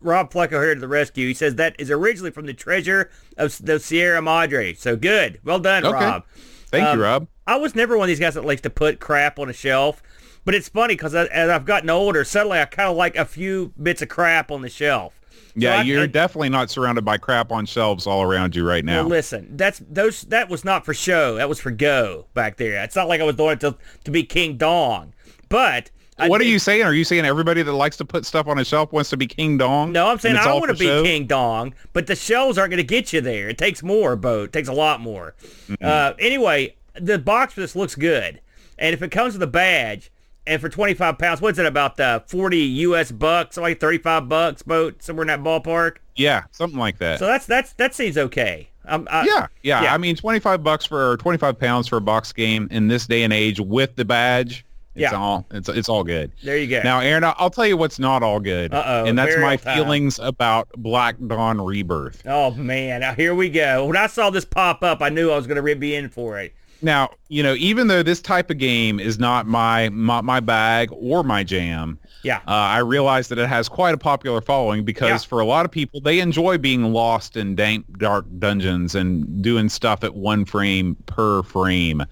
Rob 0.00 0.30
Flecko 0.32 0.50
here 0.62 0.74
to 0.74 0.80
the 0.80 0.88
rescue. 0.88 1.26
He 1.26 1.34
says 1.34 1.54
that 1.56 1.74
is 1.78 1.90
originally 1.90 2.30
from 2.30 2.46
the 2.46 2.54
treasure 2.54 3.10
of 3.36 3.56
the 3.64 3.78
Sierra 3.80 4.20
Madre. 4.22 4.74
So 4.74 4.96
good. 4.96 5.40
Well 5.44 5.58
done, 5.58 5.84
Okay. 5.84 6.04
Rob. 6.04 6.24
Thank 6.68 6.84
Um, 6.86 6.98
you, 6.98 7.04
Rob. 7.04 7.28
I 7.46 7.56
was 7.56 7.74
never 7.74 7.96
one 7.96 8.04
of 8.04 8.08
these 8.08 8.20
guys 8.20 8.34
that 8.34 8.44
likes 8.44 8.60
to 8.62 8.70
put 8.70 9.00
crap 9.00 9.38
on 9.38 9.48
a 9.48 9.52
shelf. 9.52 10.02
But 10.44 10.54
it's 10.54 10.68
funny 10.68 10.94
because 10.94 11.14
as 11.14 11.48
I've 11.50 11.64
gotten 11.64 11.90
older, 11.90 12.24
suddenly 12.24 12.60
I 12.60 12.64
kind 12.66 12.88
of 12.88 12.96
like 12.96 13.16
a 13.16 13.24
few 13.24 13.72
bits 13.82 14.00
of 14.02 14.08
crap 14.08 14.50
on 14.52 14.62
the 14.62 14.68
shelf. 14.68 15.18
Yeah, 15.58 15.82
you're 15.82 16.02
I- 16.02 16.06
definitely 16.06 16.50
not 16.50 16.70
surrounded 16.70 17.04
by 17.04 17.16
crap 17.18 17.50
on 17.50 17.66
shelves 17.66 18.06
all 18.06 18.22
around 18.22 18.54
you 18.54 18.64
right 18.66 18.84
now. 18.84 19.00
Well, 19.02 19.08
listen, 19.10 19.56
that's 19.56 19.80
those. 19.88 20.22
That 20.22 20.48
was 20.50 20.64
not 20.64 20.84
for 20.84 20.92
show. 20.92 21.36
That 21.36 21.48
was 21.48 21.58
for 21.58 21.70
go 21.70 22.26
back 22.34 22.58
there. 22.58 22.82
It's 22.84 22.94
not 22.94 23.08
like 23.08 23.20
I 23.20 23.24
was 23.24 23.36
doing 23.36 23.52
it 23.52 23.60
to, 23.60 23.76
to 24.04 24.10
be 24.10 24.22
King 24.22 24.56
Dong. 24.56 25.14
But 25.48 25.90
I 26.18 26.28
What 26.28 26.40
are 26.40 26.44
you 26.44 26.58
saying? 26.58 26.82
Are 26.82 26.94
you 26.94 27.04
saying 27.04 27.24
everybody 27.24 27.62
that 27.62 27.72
likes 27.72 27.96
to 27.98 28.04
put 28.04 28.24
stuff 28.24 28.46
on 28.46 28.58
a 28.58 28.64
shelf 28.64 28.92
wants 28.92 29.10
to 29.10 29.16
be 29.16 29.26
King 29.26 29.58
Dong? 29.58 29.92
No, 29.92 30.08
I'm 30.08 30.18
saying 30.18 30.36
I 30.36 30.52
want 30.54 30.68
to 30.68 30.74
be 30.74 30.86
show? 30.86 31.02
King 31.02 31.26
Dong, 31.26 31.74
but 31.92 32.06
the 32.06 32.16
shelves 32.16 32.56
aren't 32.56 32.70
going 32.70 32.78
to 32.78 32.84
get 32.84 33.12
you 33.12 33.20
there. 33.20 33.48
It 33.48 33.58
takes 33.58 33.82
more, 33.82 34.16
boat. 34.16 34.48
It 34.48 34.52
takes 34.52 34.68
a 34.68 34.72
lot 34.72 35.00
more. 35.00 35.34
Uh, 35.80 36.14
anyway, 36.18 36.74
the 36.94 37.18
box 37.18 37.54
for 37.54 37.60
this 37.60 37.76
looks 37.76 37.94
good, 37.94 38.40
and 38.78 38.94
if 38.94 39.02
it 39.02 39.10
comes 39.10 39.34
with 39.34 39.42
a 39.42 39.46
badge, 39.48 40.10
and 40.46 40.60
for 40.60 40.68
25 40.68 41.18
pounds, 41.18 41.40
what's 41.40 41.58
it 41.58 41.66
about? 41.66 41.98
Uh, 41.98 42.20
40 42.26 42.58
U.S. 42.58 43.10
bucks, 43.10 43.56
like 43.56 43.80
35 43.80 44.28
bucks, 44.28 44.62
boat 44.62 45.02
somewhere 45.02 45.24
in 45.24 45.28
that 45.28 45.40
ballpark. 45.40 45.96
Yeah, 46.14 46.44
something 46.52 46.78
like 46.78 46.98
that. 46.98 47.18
So 47.18 47.26
that's 47.26 47.46
that's 47.46 47.72
that 47.74 47.94
seems 47.94 48.16
okay. 48.16 48.68
Um, 48.88 49.08
I, 49.10 49.26
yeah, 49.26 49.46
yeah, 49.62 49.82
yeah. 49.82 49.94
I 49.94 49.98
mean, 49.98 50.14
25 50.14 50.62
bucks 50.62 50.86
for 50.86 51.10
or 51.10 51.16
25 51.16 51.58
pounds 51.58 51.88
for 51.88 51.96
a 51.96 52.00
box 52.00 52.32
game 52.32 52.68
in 52.70 52.88
this 52.88 53.06
day 53.06 53.24
and 53.24 53.32
age 53.32 53.60
with 53.60 53.96
the 53.96 54.04
badge. 54.04 54.64
It's 54.96 55.12
Yeah. 55.12 55.18
all 55.18 55.46
it's 55.50 55.68
it's 55.68 55.88
all 55.88 56.02
good. 56.04 56.32
There 56.42 56.56
you 56.56 56.66
go. 56.66 56.80
Now, 56.82 57.00
Aaron, 57.00 57.22
I'll 57.24 57.50
tell 57.50 57.66
you 57.66 57.76
what's 57.76 57.98
not 57.98 58.22
all 58.22 58.40
good, 58.40 58.72
Uh-oh, 58.72 59.04
and 59.04 59.18
that's 59.18 59.36
my 59.38 59.56
time. 59.56 59.76
feelings 59.76 60.18
about 60.18 60.68
Black 60.76 61.16
Dawn 61.26 61.60
Rebirth. 61.60 62.22
Oh 62.26 62.50
man, 62.52 63.00
now 63.00 63.12
here 63.14 63.34
we 63.34 63.48
go. 63.50 63.84
When 63.86 63.96
I 63.96 64.06
saw 64.06 64.30
this 64.30 64.44
pop 64.44 64.82
up, 64.82 65.02
I 65.02 65.10
knew 65.10 65.30
I 65.30 65.36
was 65.36 65.46
going 65.46 65.62
to 65.64 65.76
be 65.76 65.94
in 65.94 66.08
for 66.08 66.38
it. 66.40 66.54
Now, 66.82 67.10
you 67.28 67.42
know, 67.42 67.54
even 67.54 67.86
though 67.86 68.02
this 68.02 68.20
type 68.20 68.50
of 68.50 68.58
game 68.58 69.00
is 69.00 69.18
not 69.18 69.46
my 69.46 69.88
my, 69.90 70.20
my 70.20 70.40
bag 70.40 70.90
or 70.92 71.22
my 71.24 71.42
jam, 71.42 71.98
Yeah. 72.22 72.36
uh, 72.46 72.50
I 72.50 72.78
realize 72.78 73.28
that 73.28 73.38
it 73.38 73.48
has 73.48 73.66
quite 73.68 73.94
a 73.94 73.98
popular 73.98 74.42
following 74.42 74.84
because 74.84 75.08
Yeah. 75.08 75.28
for 75.28 75.40
a 75.40 75.46
lot 75.46 75.64
of 75.64 75.70
people, 75.70 76.00
they 76.02 76.20
enjoy 76.20 76.58
being 76.58 76.92
lost 76.92 77.34
in 77.36 77.54
dank, 77.54 77.86
dark 77.98 78.26
dungeons 78.38 78.94
and 78.94 79.42
doing 79.42 79.70
stuff 79.70 80.04
at 80.04 80.14
one 80.14 80.44
frame 80.44 80.96
per 81.06 81.42
frame. 81.44 82.02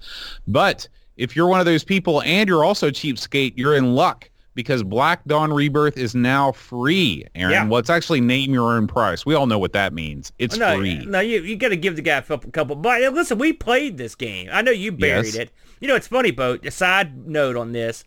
But 0.47 0.87
if 1.17 1.35
you're 1.35 1.47
one 1.47 1.59
of 1.59 1.65
those 1.65 1.83
people 1.83 2.21
and 2.23 2.47
you're 2.49 2.63
also 2.63 2.89
cheapskate, 2.89 3.53
you're 3.55 3.75
in 3.75 3.95
luck 3.95 4.29
because 4.53 4.83
Black 4.83 5.23
Dawn 5.25 5.51
Rebirth 5.51 5.97
is 5.97 6.15
now 6.15 6.51
free, 6.53 7.25
Aaron. 7.35 7.51
Yeah. 7.51 7.67
Well, 7.67 7.79
it's 7.79 7.89
actually 7.89 8.21
name 8.21 8.53
your 8.53 8.71
own 8.73 8.87
price. 8.87 9.25
We 9.25 9.33
all 9.35 9.47
know 9.47 9.59
what 9.59 9.73
that 9.73 9.93
means. 9.93 10.31
It's 10.39 10.55
no, 10.57 10.77
free. 10.77 11.05
no, 11.05 11.19
you 11.19 11.41
you 11.41 11.55
got 11.57 11.69
to 11.69 11.75
give 11.77 11.95
the 11.97 12.01
guy 12.01 12.17
a 12.17 12.21
couple. 12.21 12.75
but 12.75 13.03
uh, 13.03 13.09
listen, 13.09 13.37
we 13.37 13.51
played 13.53 13.97
this 13.97 14.15
game. 14.15 14.49
I 14.51 14.61
know 14.61 14.71
you 14.71 14.91
buried 14.91 15.25
Yes. 15.25 15.35
it. 15.35 15.51
You 15.81 15.87
know, 15.89 15.95
it's 15.95 16.07
funny, 16.07 16.31
boat. 16.31 16.65
A 16.65 16.71
side 16.71 17.27
note 17.27 17.57
on 17.57 17.73
this. 17.73 18.05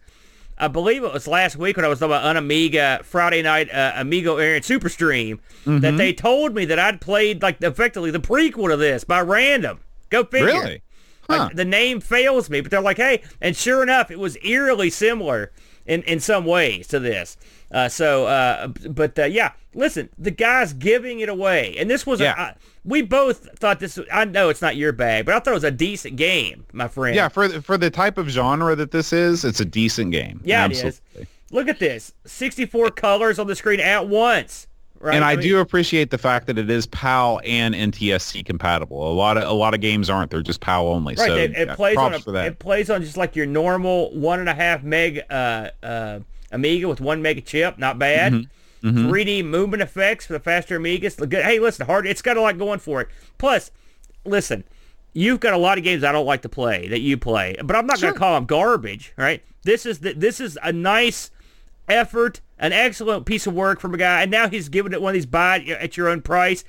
I 0.60 0.66
believe 0.66 1.04
it 1.04 1.12
was 1.12 1.28
last 1.28 1.54
week 1.56 1.76
when 1.76 1.84
I 1.84 1.88
was 1.88 2.00
talking 2.00 2.12
about 2.12 2.24
an 2.24 2.36
Amiga 2.36 3.00
Friday 3.04 3.42
night 3.42 3.72
uh, 3.72 3.92
Amigo 3.94 4.38
Aaron 4.38 4.62
Super 4.62 4.88
Stream 4.88 5.38
Mm-hmm. 5.64 5.80
that 5.80 5.96
they 5.98 6.12
told 6.14 6.54
me 6.54 6.64
that 6.64 6.78
I'd 6.78 7.00
played 7.00 7.42
like 7.42 7.62
effectively 7.62 8.10
the 8.10 8.18
prequel 8.20 8.70
to 8.70 8.76
this 8.76 9.04
by 9.04 9.20
random. 9.20 9.80
Go 10.08 10.24
figure. 10.24 10.46
Really? 10.46 10.82
Like, 11.28 11.54
the 11.56 11.64
name 11.64 12.00
fails 12.00 12.48
me, 12.48 12.60
but 12.62 12.70
they're 12.70 12.80
like, 12.80 12.96
hey, 12.96 13.22
and 13.40 13.54
sure 13.54 13.82
enough, 13.82 14.10
it 14.10 14.18
was 14.18 14.38
eerily 14.42 14.88
similar 14.88 15.52
in, 15.84 16.02
in 16.04 16.20
some 16.20 16.44
ways 16.46 16.86
to 16.88 16.98
this. 16.98 17.36
Uh, 17.70 17.86
so, 17.88 18.26
uh, 18.26 18.68
but 18.68 19.18
uh, 19.18 19.24
yeah, 19.24 19.52
listen, 19.74 20.08
the 20.16 20.30
guy's 20.30 20.72
giving 20.72 21.20
it 21.20 21.28
away, 21.28 21.74
and 21.78 21.90
this 21.90 22.06
was 22.06 22.20
Yeah. 22.20 22.32
a, 22.34 22.40
I, 22.40 22.54
we 22.82 23.02
both 23.02 23.58
thought 23.58 23.78
this. 23.78 23.98
I 24.10 24.24
know 24.24 24.48
it's 24.48 24.62
not 24.62 24.76
your 24.76 24.92
bag, 24.92 25.26
but 25.26 25.34
I 25.34 25.40
thought 25.40 25.50
it 25.50 25.54
was 25.54 25.64
a 25.64 25.70
decent 25.70 26.16
game, 26.16 26.64
my 26.72 26.88
friend. 26.88 27.14
Yeah, 27.14 27.28
for 27.28 27.46
the, 27.46 27.60
for 27.60 27.76
the 27.76 27.90
type 27.90 28.16
of 28.16 28.28
genre 28.30 28.74
that 28.76 28.90
this 28.90 29.12
is, 29.12 29.44
it's 29.44 29.60
a 29.60 29.66
decent 29.66 30.12
game. 30.12 30.40
Yeah, 30.44 30.62
it 30.64 30.70
Absolutely. 30.70 31.22
is. 31.22 31.28
look 31.50 31.68
at 31.68 31.78
this, 31.78 32.14
64 32.24 32.92
colors 32.92 33.38
on 33.38 33.46
the 33.48 33.54
screen 33.56 33.80
at 33.80 34.08
once. 34.08 34.66
Right? 35.00 35.14
And 35.14 35.24
I, 35.24 35.36
mean, 35.36 35.44
do 35.44 35.60
appreciate 35.60 36.10
the 36.10 36.18
fact 36.18 36.46
that 36.48 36.58
it 36.58 36.68
is 36.68 36.86
PAL 36.86 37.40
and 37.44 37.74
NTSC 37.74 38.44
compatible. 38.44 39.10
A 39.10 39.14
lot 39.14 39.36
of 39.36 39.44
a 39.44 39.52
lot 39.52 39.72
of 39.72 39.80
games 39.80 40.10
aren't; 40.10 40.30
they're 40.30 40.42
just 40.42 40.60
PAL 40.60 40.88
only. 40.88 41.14
Right, 41.14 41.26
so 41.28 41.36
it, 41.36 41.52
it 41.52 41.68
yeah, 41.68 41.74
plays 41.76 41.96
on 41.96 42.10
props 42.10 42.22
a, 42.22 42.24
for 42.24 42.32
that. 42.32 42.46
it 42.46 42.58
plays 42.58 42.90
on 42.90 43.02
just 43.02 43.16
like 43.16 43.36
your 43.36 43.46
normal 43.46 44.12
one 44.12 44.40
and 44.40 44.48
a 44.48 44.54
half 44.54 44.82
meg 44.82 45.22
uh, 45.30 45.70
uh, 45.82 46.20
Amiga 46.50 46.88
with 46.88 47.00
one 47.00 47.22
mega 47.22 47.40
chip. 47.40 47.78
Not 47.78 47.98
bad. 47.98 48.32
Mm-hmm. 48.82 49.10
3D 49.10 49.44
movement 49.44 49.82
effects 49.82 50.26
for 50.26 50.34
the 50.34 50.40
faster 50.40 50.78
Amigas. 50.78 51.16
Good. 51.16 51.44
Hey, 51.44 51.58
listen, 51.58 51.86
hard. 51.86 52.06
It's 52.06 52.22
got 52.22 52.36
a 52.36 52.40
lot 52.40 52.58
going 52.58 52.78
for 52.78 53.00
it. 53.00 53.08
Plus, 53.36 53.70
listen, 54.24 54.64
you've 55.12 55.40
got 55.40 55.52
a 55.52 55.58
lot 55.58 55.78
of 55.78 55.84
games 55.84 56.04
I 56.04 56.12
don't 56.12 56.26
like 56.26 56.42
to 56.42 56.48
play 56.48 56.88
that 56.88 57.00
you 57.00 57.16
play, 57.16 57.56
but 57.62 57.74
I'm 57.74 57.86
not 57.86 58.00
going 58.00 58.14
to 58.14 58.18
call 58.18 58.34
them 58.34 58.46
garbage. 58.46 59.12
Right? 59.16 59.42
This 59.62 59.84
is 59.84 60.00
the, 60.00 60.12
this 60.12 60.40
is 60.40 60.58
a 60.62 60.72
nice 60.72 61.30
effort, 61.88 62.40
an 62.58 62.72
excellent 62.72 63.26
piece 63.26 63.46
of 63.46 63.54
work 63.54 63.80
from 63.80 63.94
a 63.94 63.96
guy, 63.96 64.22
and 64.22 64.30
now 64.30 64.48
he's 64.48 64.68
giving 64.68 64.92
it 64.92 65.02
one 65.02 65.10
of 65.10 65.14
these 65.14 65.26
buy 65.26 65.60
at 65.60 65.96
your 65.96 66.08
own 66.08 66.22
price. 66.22 66.64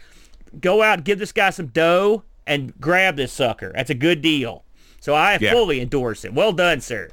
Go 0.60 0.82
out, 0.82 1.04
give 1.04 1.20
this 1.20 1.32
guy 1.32 1.52
some 1.52 1.68
dough, 1.68 2.24
and 2.48 2.80
grab 2.80 3.16
this 3.16 3.32
sucker. 3.32 3.72
That's 3.76 3.90
a 3.90 3.96
good 3.96 4.22
deal. 4.22 4.64
So 5.00 5.14
I 5.14 5.38
Yeah. 5.40 5.52
fully 5.52 5.82
endorse 5.82 6.26
it. 6.26 6.34
Well 6.34 6.54
done, 6.54 6.82
sir. 6.82 7.10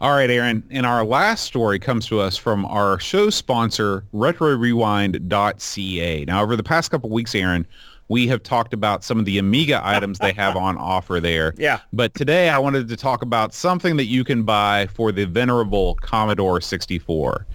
All 0.00 0.12
right, 0.12 0.30
Aaron. 0.30 0.62
And 0.70 0.86
our 0.86 1.04
last 1.04 1.44
story 1.44 1.80
comes 1.80 2.06
to 2.06 2.20
us 2.20 2.36
from 2.36 2.64
our 2.66 3.00
show 3.00 3.30
sponsor, 3.30 4.04
RetroRewind.ca. 4.14 6.24
Now, 6.24 6.42
over 6.42 6.54
the 6.54 6.62
past 6.62 6.90
couple 6.90 7.10
weeks, 7.10 7.34
Aaron, 7.34 7.66
we 8.08 8.26
have 8.28 8.42
talked 8.42 8.72
about 8.72 9.04
some 9.04 9.18
of 9.18 9.24
the 9.24 9.38
Amiga 9.38 9.80
items 9.84 10.18
they 10.18 10.32
have 10.32 10.56
on 10.56 10.76
offer 10.76 11.20
there. 11.20 11.54
Yeah. 11.68 11.80
But 11.92 12.14
today 12.14 12.50
I 12.50 12.58
wanted 12.58 12.88
to 12.88 12.96
talk 12.96 13.20
about 13.20 13.52
something 13.52 13.96
that 13.96 14.04
you 14.04 14.22
can 14.22 14.44
buy 14.44 14.86
for 14.94 15.10
the 15.10 15.24
venerable 15.24 15.96
Commodore 15.96 16.60
64. 16.60 17.46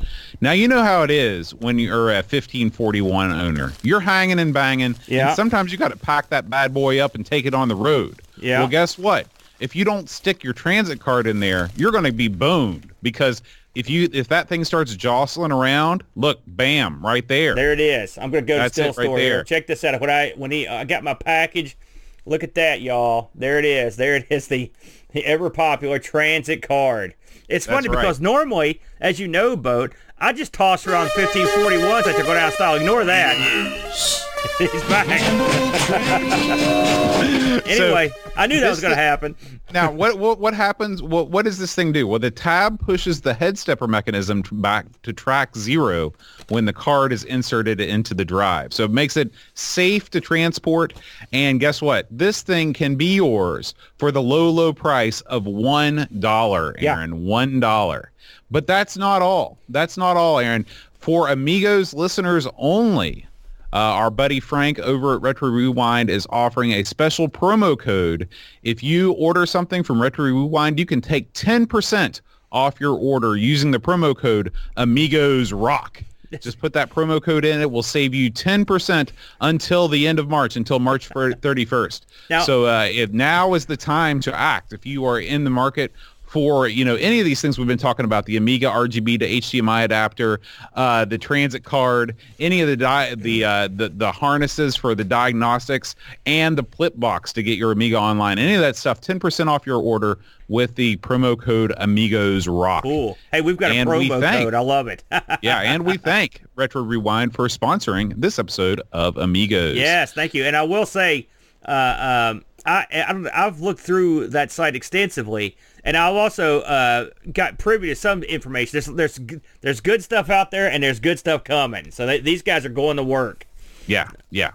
Now, 0.41 0.51
you 0.51 0.67
know 0.67 0.83
how 0.83 1.03
it 1.03 1.09
is 1.09 1.55
when 1.55 1.79
you're 1.79 2.11
a 2.11 2.15
1541 2.15 3.31
owner. 3.31 3.71
You're 3.81 4.01
hanging 4.01 4.39
and 4.39 4.53
banging. 4.53 4.95
Yeah. 5.07 5.27
And 5.27 5.35
sometimes 5.35 5.71
you 5.71 5.77
got 5.77 5.91
to 5.91 5.97
pack 5.97 6.29
that 6.29 6.49
bad 6.49 6.73
boy 6.73 6.99
up 6.99 7.15
and 7.15 7.25
take 7.25 7.45
it 7.45 7.53
on 7.53 7.69
the 7.69 7.75
road. 7.75 8.21
Yeah. 8.37 8.59
Well, 8.59 8.67
guess 8.67 8.97
what? 8.97 9.27
If 9.59 9.75
you 9.75 9.85
don't 9.85 10.09
stick 10.09 10.43
your 10.43 10.53
transit 10.53 10.99
card 10.99 11.25
in 11.25 11.39
there, 11.39 11.69
you're 11.77 11.91
going 11.91 12.03
to 12.03 12.11
be 12.11 12.27
boned 12.27 12.91
because 13.01 13.41
if 13.75 13.89
you 13.89 14.09
if 14.13 14.27
that 14.27 14.47
thing 14.47 14.63
starts 14.63 14.95
jostling 14.95 15.51
around, 15.51 16.03
look, 16.15 16.41
bam, 16.45 17.03
right 17.03 17.27
there. 17.27 17.55
There 17.55 17.73
it 17.73 17.79
is. 17.79 18.17
I'm 18.17 18.29
gonna 18.29 18.41
go 18.43 18.55
to 18.55 18.63
That's 18.63 18.73
still 18.73 18.85
it 18.85 18.97
right 18.97 19.05
store 19.05 19.17
here. 19.17 19.29
there. 19.29 19.43
Check 19.43 19.67
this 19.67 19.83
out. 19.83 19.99
When 19.99 20.09
I 20.09 20.33
when 20.35 20.51
he 20.51 20.67
I 20.67 20.83
got 20.83 21.03
my 21.03 21.13
package, 21.13 21.77
look 22.25 22.43
at 22.43 22.55
that, 22.55 22.81
y'all. 22.81 23.31
There 23.35 23.59
it 23.59 23.65
is. 23.65 23.95
There 23.95 24.15
it 24.15 24.27
is. 24.29 24.47
The, 24.47 24.71
the 25.11 25.25
ever 25.25 25.49
popular 25.49 25.99
transit 25.99 26.61
card. 26.61 27.15
It's 27.49 27.65
funny 27.65 27.89
right. 27.89 28.01
because 28.01 28.21
normally, 28.21 28.81
as 28.99 29.19
you 29.19 29.27
know, 29.27 29.55
boat, 29.55 29.93
I 30.17 30.33
just 30.33 30.53
toss 30.53 30.87
around 30.87 31.09
1541s 31.09 32.05
that 32.05 32.15
they're 32.15 32.23
going 32.23 32.37
out 32.37 32.49
of 32.49 32.53
style. 32.53 32.75
Ignore 32.75 33.03
that. 33.05 34.29
He's 34.57 34.83
back. 34.83 35.07
anyway, 37.65 38.11
I 38.35 38.47
knew 38.47 38.59
that 38.59 38.69
was 38.69 38.81
going 38.81 38.91
to 38.91 38.95
happen. 39.01 39.35
now, 39.73 39.91
what 39.91 40.17
what 40.19 40.39
what 40.39 40.53
happens? 40.53 41.01
What 41.01 41.29
what 41.29 41.45
does 41.45 41.57
this 41.57 41.73
thing 41.75 41.91
do? 41.91 42.07
Well, 42.07 42.19
the 42.19 42.31
tab 42.31 42.79
pushes 42.79 43.21
the 43.21 43.33
head 43.33 43.57
stepper 43.57 43.87
mechanism 43.87 44.43
back 44.53 44.85
to 45.03 45.13
track 45.13 45.55
zero 45.55 46.13
when 46.49 46.65
the 46.65 46.73
card 46.73 47.13
is 47.13 47.23
inserted 47.25 47.79
into 47.79 48.13
the 48.13 48.25
drive. 48.25 48.73
So 48.73 48.83
it 48.83 48.91
makes 48.91 49.17
it 49.17 49.31
safe 49.53 50.09
to 50.11 50.21
transport. 50.21 50.93
And 51.31 51.59
guess 51.59 51.81
what? 51.81 52.07
This 52.11 52.41
thing 52.41 52.73
can 52.73 52.95
be 52.95 53.15
yours 53.15 53.73
for 53.97 54.11
the 54.11 54.21
low 54.21 54.49
low 54.49 54.73
price 54.73 55.21
of 55.21 55.45
one 55.45 56.07
dollar, 56.19 56.75
Yeah. 56.79 56.97
Aaron. 56.97 57.25
One 57.25 57.59
dollar. 57.59 58.11
But 58.51 58.67
that's 58.67 58.97
not 58.97 59.21
all. 59.21 59.57
That's 59.69 59.97
not 59.97 60.17
all, 60.17 60.39
Aaron. 60.39 60.65
For 60.99 61.29
Amigos 61.29 61.93
listeners 61.93 62.47
only, 62.57 63.25
uh, 63.73 63.75
our 63.75 64.11
buddy 64.11 64.39
Frank 64.39 64.77
over 64.79 65.15
at 65.15 65.21
Retro 65.21 65.49
Rewind 65.49 66.09
is 66.09 66.27
offering 66.29 66.73
a 66.73 66.83
special 66.83 67.27
promo 67.27 67.77
code. 67.77 68.27
If 68.61 68.83
you 68.83 69.13
order 69.13 69.47
something 69.47 69.81
from 69.81 69.99
Retro 69.99 70.25
Rewind, 70.25 70.77
you 70.77 70.85
can 70.85 71.01
take 71.01 71.33
10% 71.33 72.21
off 72.51 72.79
your 72.79 72.95
order 72.95 73.35
using 73.35 73.71
the 73.71 73.79
promo 73.79 74.15
code 74.15 74.53
Amigos 74.77 75.51
Rock. 75.51 76.03
Just 76.39 76.59
put 76.59 76.73
that 76.73 76.89
promo 76.89 77.21
code 77.21 77.45
in. 77.45 77.61
It 77.61 77.69
will 77.71 77.83
save 77.83 78.13
you 78.13 78.31
10% 78.31 79.09
until 79.41 79.87
the 79.87 80.07
end 80.07 80.19
of 80.19 80.29
March, 80.29 80.55
until 80.55 80.79
March 80.79 81.09
31st. 81.09 82.01
Now- 82.29 82.43
so 82.43 82.65
uh, 82.65 82.87
if 82.91 83.11
now 83.11 83.53
is 83.55 83.65
the 83.65 83.77
time 83.77 84.19
to 84.21 84.35
act. 84.35 84.73
If 84.73 84.85
you 84.85 85.05
are 85.05 85.19
in 85.19 85.43
the 85.43 85.49
market 85.49 85.91
for 86.33 86.67
you 86.67 86.83
know 86.83 86.95
any 86.95 87.19
of 87.19 87.25
these 87.25 87.39
things 87.39 87.59
we've 87.59 87.67
been 87.67 87.77
talking 87.77 88.05
about 88.05 88.25
the 88.25 88.35
Amiga 88.37 88.65
RGB 88.65 89.19
to 89.19 89.29
HDMI 89.29 89.83
adapter, 89.85 90.41
uh, 90.73 91.05
the 91.05 91.19
transit 91.19 91.63
card, 91.63 92.15
any 92.39 92.59
of 92.59 92.67
the 92.67 92.75
di- 92.75 93.13
the, 93.13 93.45
uh, 93.45 93.67
the 93.67 93.89
the 93.89 94.11
harnesses 94.11 94.75
for 94.75 94.95
the 94.95 95.03
diagnostics, 95.03 95.95
and 96.25 96.57
the 96.57 96.63
flip 96.63 96.93
box 96.99 97.31
to 97.33 97.43
get 97.43 97.59
your 97.59 97.71
Amiga 97.71 97.97
online. 97.99 98.39
Any 98.39 98.55
of 98.55 98.61
that 98.61 98.75
stuff, 98.75 98.99
ten 98.99 99.19
percent 99.19 99.47
off 99.47 99.67
your 99.67 99.79
order 99.79 100.17
with 100.47 100.73
the 100.73 100.97
promo 100.97 101.39
code 101.39 101.71
Amigos 101.77 102.47
Rock. 102.47 102.81
Cool. 102.81 103.15
Hey, 103.31 103.41
we've 103.41 103.55
got 103.57 103.71
a 103.71 103.75
And 103.75 103.87
we 103.87 104.09
promo 104.09 104.19
thank- 104.19 104.43
code. 104.45 104.55
I 104.55 104.59
love 104.59 104.87
it. 104.87 105.03
yeah, 105.43 105.59
and 105.61 105.85
we 105.85 105.97
thank 105.97 106.41
Retro 106.55 106.81
Rewind 106.81 107.35
for 107.35 107.47
sponsoring 107.47 108.11
this 108.17 108.39
episode 108.39 108.81
of 108.91 109.17
Amigos. 109.17 109.77
Yes, 109.77 110.13
thank 110.13 110.33
you. 110.33 110.43
And 110.45 110.55
I 110.55 110.63
will 110.63 110.87
say, 110.87 111.27
uh, 111.67 112.31
um, 112.33 112.43
I, 112.65 112.85
I 113.07 113.13
don't- 113.13 113.27
I've 113.27 113.59
looked 113.59 113.79
through 113.81 114.27
that 114.29 114.51
site 114.51 114.75
extensively, 114.75 115.57
and 115.83 115.97
I've 115.97 116.15
also 116.15 116.61
uh, 116.61 117.09
got 117.31 117.57
privy 117.57 117.87
to 117.87 117.95
some 117.95 118.23
information. 118.23 118.71
There's 118.73 118.85
there's 118.85 119.19
there's 119.61 119.81
good 119.81 120.03
stuff 120.03 120.29
out 120.29 120.51
there, 120.51 120.69
and 120.71 120.83
there's 120.83 120.99
good 120.99 121.19
stuff 121.19 121.43
coming. 121.43 121.91
So 121.91 122.05
they, 122.05 122.19
these 122.19 122.41
guys 122.41 122.65
are 122.65 122.69
going 122.69 122.97
to 122.97 123.03
work. 123.03 123.45
Yeah, 123.87 124.09
yeah. 124.29 124.51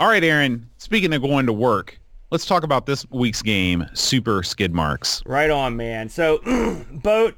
All 0.00 0.08
right, 0.08 0.24
Aaron. 0.24 0.68
Speaking 0.78 1.12
of 1.14 1.22
going 1.22 1.46
to 1.46 1.52
work, 1.52 1.98
let's 2.30 2.46
talk 2.46 2.64
about 2.64 2.86
this 2.86 3.06
week's 3.10 3.42
game, 3.42 3.86
Super 3.94 4.42
Skid 4.42 4.74
Marks. 4.74 5.22
Right 5.24 5.50
on, 5.50 5.76
man. 5.76 6.08
So, 6.08 6.38
boat. 6.90 7.36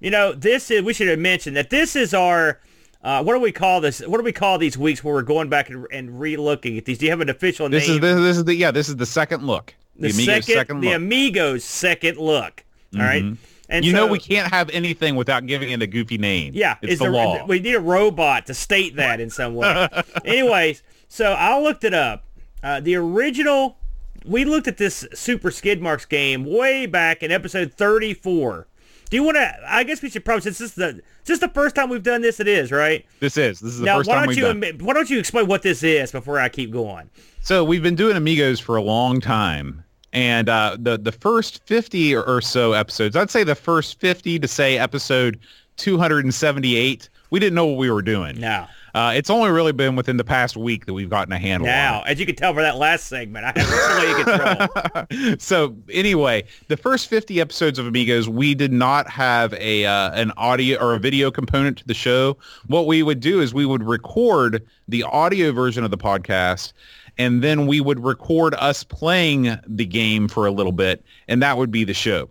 You 0.00 0.10
know, 0.10 0.32
this 0.32 0.70
is. 0.70 0.82
We 0.82 0.92
should 0.92 1.08
have 1.08 1.18
mentioned 1.20 1.56
that 1.56 1.70
this 1.70 1.96
is 1.96 2.12
our. 2.12 2.60
Uh, 3.02 3.22
what 3.22 3.34
do 3.34 3.40
we 3.40 3.50
call 3.52 3.80
this? 3.80 4.00
What 4.00 4.18
do 4.18 4.24
we 4.24 4.32
call 4.32 4.58
these 4.58 4.78
weeks 4.78 5.02
where 5.02 5.14
we're 5.14 5.22
going 5.22 5.48
back 5.48 5.70
and, 5.70 5.86
and 5.90 6.20
re-looking 6.20 6.78
at 6.78 6.84
these? 6.84 6.98
Do 6.98 7.06
you 7.06 7.10
have 7.10 7.20
an 7.20 7.28
official 7.30 7.68
This 7.68 7.88
name? 7.88 7.96
is 7.96 8.00
this, 8.00 8.20
this 8.20 8.36
is 8.36 8.44
the 8.44 8.54
yeah. 8.54 8.70
This 8.70 8.88
is 8.88 8.96
the 8.96 9.06
second 9.06 9.44
look. 9.44 9.74
the 9.96 10.10
Amigos' 10.10 10.46
second, 10.46 10.80
the 10.80 10.86
look. 10.88 10.96
Amigos' 10.96 11.64
second 11.64 12.18
look. 12.18 12.64
All 12.94 13.00
right. 13.02 13.24
And 13.68 13.84
you 13.86 13.92
know 13.92 14.06
we 14.06 14.18
can't 14.18 14.52
have 14.52 14.68
anything 14.70 15.16
without 15.16 15.46
giving 15.46 15.70
it 15.70 15.80
a 15.80 15.86
goofy 15.86 16.18
name. 16.18 16.52
Yeah, 16.54 16.76
it's 16.82 16.98
the 16.98 17.04
there- 17.06 17.12
law. 17.12 17.44
We 17.46 17.58
need 17.58 17.74
a 17.74 17.80
robot 17.80 18.46
to 18.46 18.54
state 18.54 18.96
that 18.96 19.18
in 19.18 19.30
some 19.30 19.54
way. 19.54 19.88
Anyways, 20.24 20.82
so 21.08 21.32
I 21.32 21.58
looked 21.58 21.82
it 21.84 21.94
up. 21.94 22.24
Uh, 22.62 22.80
the 22.80 22.94
original, 22.96 23.78
we 24.26 24.44
looked 24.44 24.68
at 24.68 24.76
this 24.76 25.06
Super 25.14 25.50
Skid 25.50 25.80
Marks 25.80 26.04
game 26.04 26.44
way 26.44 26.84
back 26.86 27.22
in 27.22 27.32
episode 27.32 27.72
34. 27.72 28.66
Do 29.12 29.16
you 29.16 29.24
want 29.24 29.36
to? 29.36 29.54
I 29.68 29.84
guess 29.84 30.00
we 30.00 30.08
should 30.08 30.24
probably 30.24 30.40
since 30.40 30.56
this 30.58 30.70
is 30.70 30.74
the 30.74 31.02
just 31.26 31.42
the 31.42 31.48
first 31.48 31.74
time 31.74 31.90
we've 31.90 32.02
done 32.02 32.22
this. 32.22 32.40
It 32.40 32.48
is 32.48 32.72
right 32.72 33.04
This 33.20 33.36
is 33.36 33.60
this 33.60 33.74
is 33.74 33.80
the 33.80 33.84
now. 33.84 33.98
first 33.98 34.08
Why 34.08 34.14
time 34.14 34.22
don't 34.24 34.28
we've 34.30 34.38
you 34.38 34.72
done. 34.72 34.86
why 34.86 34.94
don't 34.94 35.10
you 35.10 35.18
explain 35.18 35.46
what 35.48 35.60
this 35.60 35.82
is 35.82 36.10
before 36.10 36.38
I 36.38 36.48
keep 36.48 36.70
going? 36.70 37.10
So 37.42 37.62
we've 37.62 37.82
been 37.82 37.94
doing 37.94 38.16
Amigos 38.16 38.58
for 38.58 38.74
a 38.76 38.80
long 38.80 39.20
time. 39.20 39.84
And 40.14 40.48
uh, 40.48 40.78
the 40.80 40.96
the 40.96 41.12
first 41.12 41.62
50 41.66 42.16
or 42.16 42.40
so 42.40 42.72
episodes, 42.72 43.14
I'd 43.14 43.30
say 43.30 43.44
the 43.44 43.54
first 43.54 44.00
50 44.00 44.38
to 44.38 44.48
say 44.48 44.78
episode 44.78 45.38
278, 45.76 47.10
we 47.28 47.38
didn't 47.38 47.54
know 47.54 47.66
what 47.66 47.76
we 47.76 47.90
were 47.90 48.00
doing. 48.00 48.40
Now, 48.40 48.66
Uh, 48.94 49.12
it's 49.14 49.30
only 49.30 49.50
really 49.50 49.72
been 49.72 49.96
within 49.96 50.18
the 50.18 50.24
past 50.24 50.56
week 50.56 50.84
that 50.84 50.92
we've 50.92 51.08
gotten 51.08 51.32
a 51.32 51.38
handle 51.38 51.66
on 51.66 51.72
it. 51.72 51.76
now, 51.76 52.02
as 52.02 52.20
you 52.20 52.26
can 52.26 52.36
tell 52.36 52.52
for 52.52 52.60
that 52.60 52.76
last 52.76 53.06
segment, 53.06 53.44
I 53.44 53.52
have 53.58 53.66
fully 53.66 55.08
control. 55.08 55.36
so 55.38 55.74
anyway, 55.90 56.44
the 56.68 56.76
first 56.76 57.08
50 57.08 57.40
episodes 57.40 57.78
of 57.78 57.86
Amigos, 57.86 58.28
we 58.28 58.54
did 58.54 58.72
not 58.72 59.08
have 59.08 59.54
a 59.54 59.86
uh, 59.86 60.12
an 60.12 60.30
audio 60.36 60.78
or 60.78 60.94
a 60.94 60.98
video 60.98 61.30
component 61.30 61.78
to 61.78 61.86
the 61.86 61.94
show. 61.94 62.36
What 62.66 62.86
we 62.86 63.02
would 63.02 63.20
do 63.20 63.40
is 63.40 63.54
we 63.54 63.64
would 63.64 63.82
record 63.82 64.66
the 64.88 65.04
audio 65.04 65.52
version 65.52 65.84
of 65.84 65.90
the 65.90 65.98
podcast 65.98 66.74
and 67.18 67.42
then 67.42 67.66
we 67.66 67.80
would 67.80 68.02
record 68.02 68.54
us 68.54 68.84
playing 68.84 69.56
the 69.66 69.86
game 69.86 70.28
for 70.28 70.46
a 70.46 70.50
little 70.50 70.72
bit 70.72 71.04
and 71.28 71.42
that 71.42 71.56
would 71.56 71.70
be 71.70 71.84
the 71.84 71.94
show. 71.94 72.28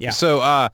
Yeah. 0.00 0.10
So 0.10 0.40
uh 0.40 0.70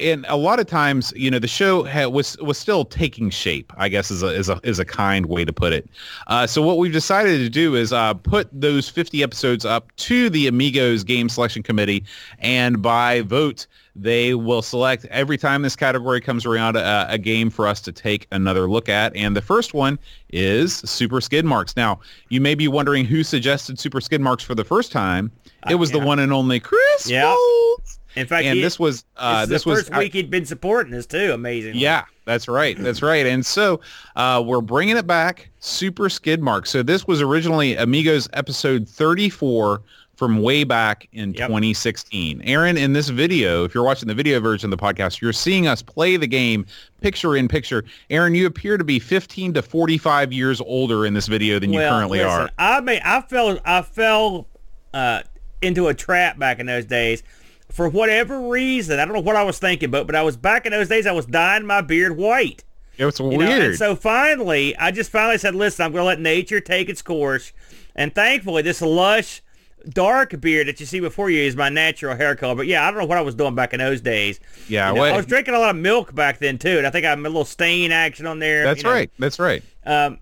and 0.00 0.24
a 0.28 0.36
lot 0.36 0.60
of 0.60 0.66
times, 0.66 1.12
you 1.16 1.30
know, 1.30 1.38
the 1.38 1.48
show 1.48 1.84
ha- 1.84 2.08
was 2.08 2.36
was 2.38 2.58
still 2.58 2.84
taking 2.84 3.30
shape. 3.30 3.72
I 3.76 3.88
guess 3.88 4.10
is 4.10 4.22
a 4.22 4.28
is 4.28 4.48
a 4.48 4.60
is 4.62 4.78
a 4.78 4.84
kind 4.84 5.26
way 5.26 5.44
to 5.44 5.52
put 5.52 5.72
it. 5.72 5.88
Uh, 6.26 6.46
so 6.46 6.62
what 6.62 6.78
we've 6.78 6.92
decided 6.92 7.38
to 7.38 7.48
do 7.48 7.74
is 7.74 7.92
uh, 7.92 8.14
put 8.14 8.48
those 8.52 8.88
50 8.88 9.22
episodes 9.22 9.64
up 9.64 9.94
to 9.96 10.30
the 10.30 10.46
Amigos 10.46 11.04
Game 11.04 11.28
Selection 11.28 11.62
Committee, 11.62 12.04
and 12.38 12.82
by 12.82 13.22
vote, 13.22 13.66
they 13.94 14.34
will 14.34 14.62
select 14.62 15.04
every 15.06 15.36
time 15.36 15.62
this 15.62 15.76
category 15.76 16.20
comes 16.20 16.46
around 16.46 16.76
a, 16.76 17.06
a 17.10 17.18
game 17.18 17.50
for 17.50 17.66
us 17.66 17.80
to 17.82 17.92
take 17.92 18.26
another 18.30 18.70
look 18.70 18.88
at. 18.88 19.14
And 19.16 19.36
the 19.36 19.42
first 19.42 19.74
one 19.74 19.98
is 20.30 20.76
Super 20.78 21.20
Skid 21.20 21.44
Marks. 21.44 21.76
Now, 21.76 22.00
you 22.28 22.40
may 22.40 22.54
be 22.54 22.68
wondering 22.68 23.04
who 23.04 23.24
suggested 23.24 23.78
Super 23.78 24.00
Skid 24.00 24.20
Marks 24.20 24.44
for 24.44 24.54
the 24.54 24.64
first 24.64 24.92
time. 24.92 25.32
It 25.68 25.74
was 25.76 25.90
the 25.90 25.98
yeah. 25.98 26.04
one 26.04 26.18
and 26.20 26.32
only 26.32 26.60
Chris. 26.60 27.10
Yeah. 27.10 27.34
Foltz. 27.34 27.97
In 28.16 28.26
fact, 28.26 28.46
and 28.46 28.56
he- 28.56 28.62
this 28.62 28.78
was 28.78 29.04
uh, 29.16 29.46
this, 29.46 29.48
this 29.48 29.56
is 29.60 29.64
the 29.64 29.70
was 29.70 29.78
first 29.88 29.98
week 29.98 30.12
he'd 30.12 30.30
been 30.30 30.46
supporting 30.46 30.94
us 30.94 31.06
too. 31.06 31.32
Amazing. 31.32 31.76
Yeah, 31.76 32.04
that's 32.24 32.48
right. 32.48 32.76
That's 32.82 33.02
right. 33.02 33.26
And 33.26 33.44
so 33.44 33.80
uh, 34.16 34.42
we're 34.44 34.60
bringing 34.60 34.96
it 34.96 35.06
back, 35.06 35.50
Super 35.60 36.08
Skid 36.08 36.42
Mark. 36.42 36.66
So 36.66 36.82
this 36.82 37.06
was 37.06 37.20
originally 37.22 37.76
Amigos 37.76 38.28
episode 38.32 38.88
34 38.88 39.82
from 40.16 40.42
way 40.42 40.64
back 40.64 41.08
in 41.12 41.32
Yep. 41.34 41.46
2016. 41.46 42.42
Aaron, 42.42 42.76
in 42.76 42.92
this 42.92 43.08
video, 43.08 43.64
if 43.64 43.72
you're 43.72 43.84
watching 43.84 44.08
the 44.08 44.14
video 44.14 44.40
version 44.40 44.72
of 44.72 44.76
the 44.76 44.84
podcast, 44.84 45.20
you're 45.20 45.32
seeing 45.32 45.68
us 45.68 45.80
play 45.80 46.16
the 46.16 46.26
game 46.26 46.66
picture 47.00 47.36
in 47.36 47.46
picture. 47.46 47.84
Aaron, 48.10 48.34
you 48.34 48.46
appear 48.46 48.76
to 48.76 48.82
be 48.84 48.98
15 48.98 49.54
to 49.54 49.62
45 49.62 50.32
years 50.32 50.60
older 50.60 51.06
in 51.06 51.14
this 51.14 51.28
video 51.28 51.60
than 51.60 51.72
you 51.72 51.78
currently 51.78 52.18
listen, 52.18 52.30
are. 52.32 52.50
I 52.58 52.80
mean, 52.80 53.00
I 53.04 53.20
fell, 53.20 53.60
I 53.64 53.82
fell 53.82 54.48
uh, 54.92 55.22
into 55.62 55.86
a 55.86 55.94
trap 55.94 56.36
back 56.36 56.58
in 56.58 56.66
those 56.66 56.84
days. 56.84 57.22
For 57.70 57.88
whatever 57.88 58.40
reason, 58.48 58.98
I 58.98 59.04
don't 59.04 59.14
know 59.14 59.20
what 59.20 59.36
I 59.36 59.42
was 59.42 59.58
thinking, 59.58 59.90
but 59.90 60.06
but 60.06 60.16
I 60.16 60.22
was 60.22 60.36
back 60.36 60.64
in 60.66 60.72
those 60.72 60.88
days. 60.88 61.06
I 61.06 61.12
was 61.12 61.26
dyeing 61.26 61.66
my 61.66 61.80
beard 61.82 62.16
white. 62.16 62.64
It's 62.96 63.20
You 63.20 63.26
weird. 63.26 63.40
know, 63.40 63.60
and 63.66 63.76
so 63.76 63.94
finally, 63.94 64.76
I 64.76 64.90
just 64.90 65.10
finally 65.10 65.38
said, 65.38 65.54
listen, 65.54 65.84
I'm 65.84 65.92
going 65.92 66.02
to 66.02 66.06
let 66.06 66.18
nature 66.18 66.58
take 66.60 66.88
its 66.88 67.00
course. 67.02 67.52
And 67.94 68.12
thankfully, 68.12 68.62
this 68.62 68.82
lush, 68.82 69.40
dark 69.88 70.40
beard 70.40 70.66
that 70.66 70.80
you 70.80 70.86
see 70.86 70.98
before 70.98 71.30
you 71.30 71.40
is 71.42 71.54
my 71.54 71.68
natural 71.68 72.16
hair 72.16 72.34
color. 72.34 72.56
But 72.56 72.66
yeah, 72.66 72.84
I 72.84 72.90
don't 72.90 72.98
know 72.98 73.06
what 73.06 73.16
I 73.18 73.20
was 73.20 73.36
doing 73.36 73.54
back 73.54 73.72
in 73.72 73.78
those 73.78 74.00
days. 74.00 74.40
yeah, 74.68 74.88
You 74.88 74.94
know, 74.96 75.00
what- 75.02 75.12
I 75.12 75.16
was 75.16 75.26
drinking 75.26 75.54
a 75.54 75.60
lot 75.60 75.70
of 75.70 75.76
milk 75.76 76.12
back 76.12 76.38
then, 76.38 76.58
too. 76.58 76.78
And 76.78 76.86
I 76.86 76.90
think 76.90 77.06
I 77.06 77.10
have 77.10 77.20
a 77.20 77.22
little 77.22 77.44
stain 77.44 77.92
action 77.92 78.26
on 78.26 78.40
there. 78.40 78.64
that's 78.64 78.78
you 78.82 78.88
know. 78.88 78.94
right. 78.94 79.10
That's 79.18 79.38
right. 79.38 79.62
Um, 79.86 80.18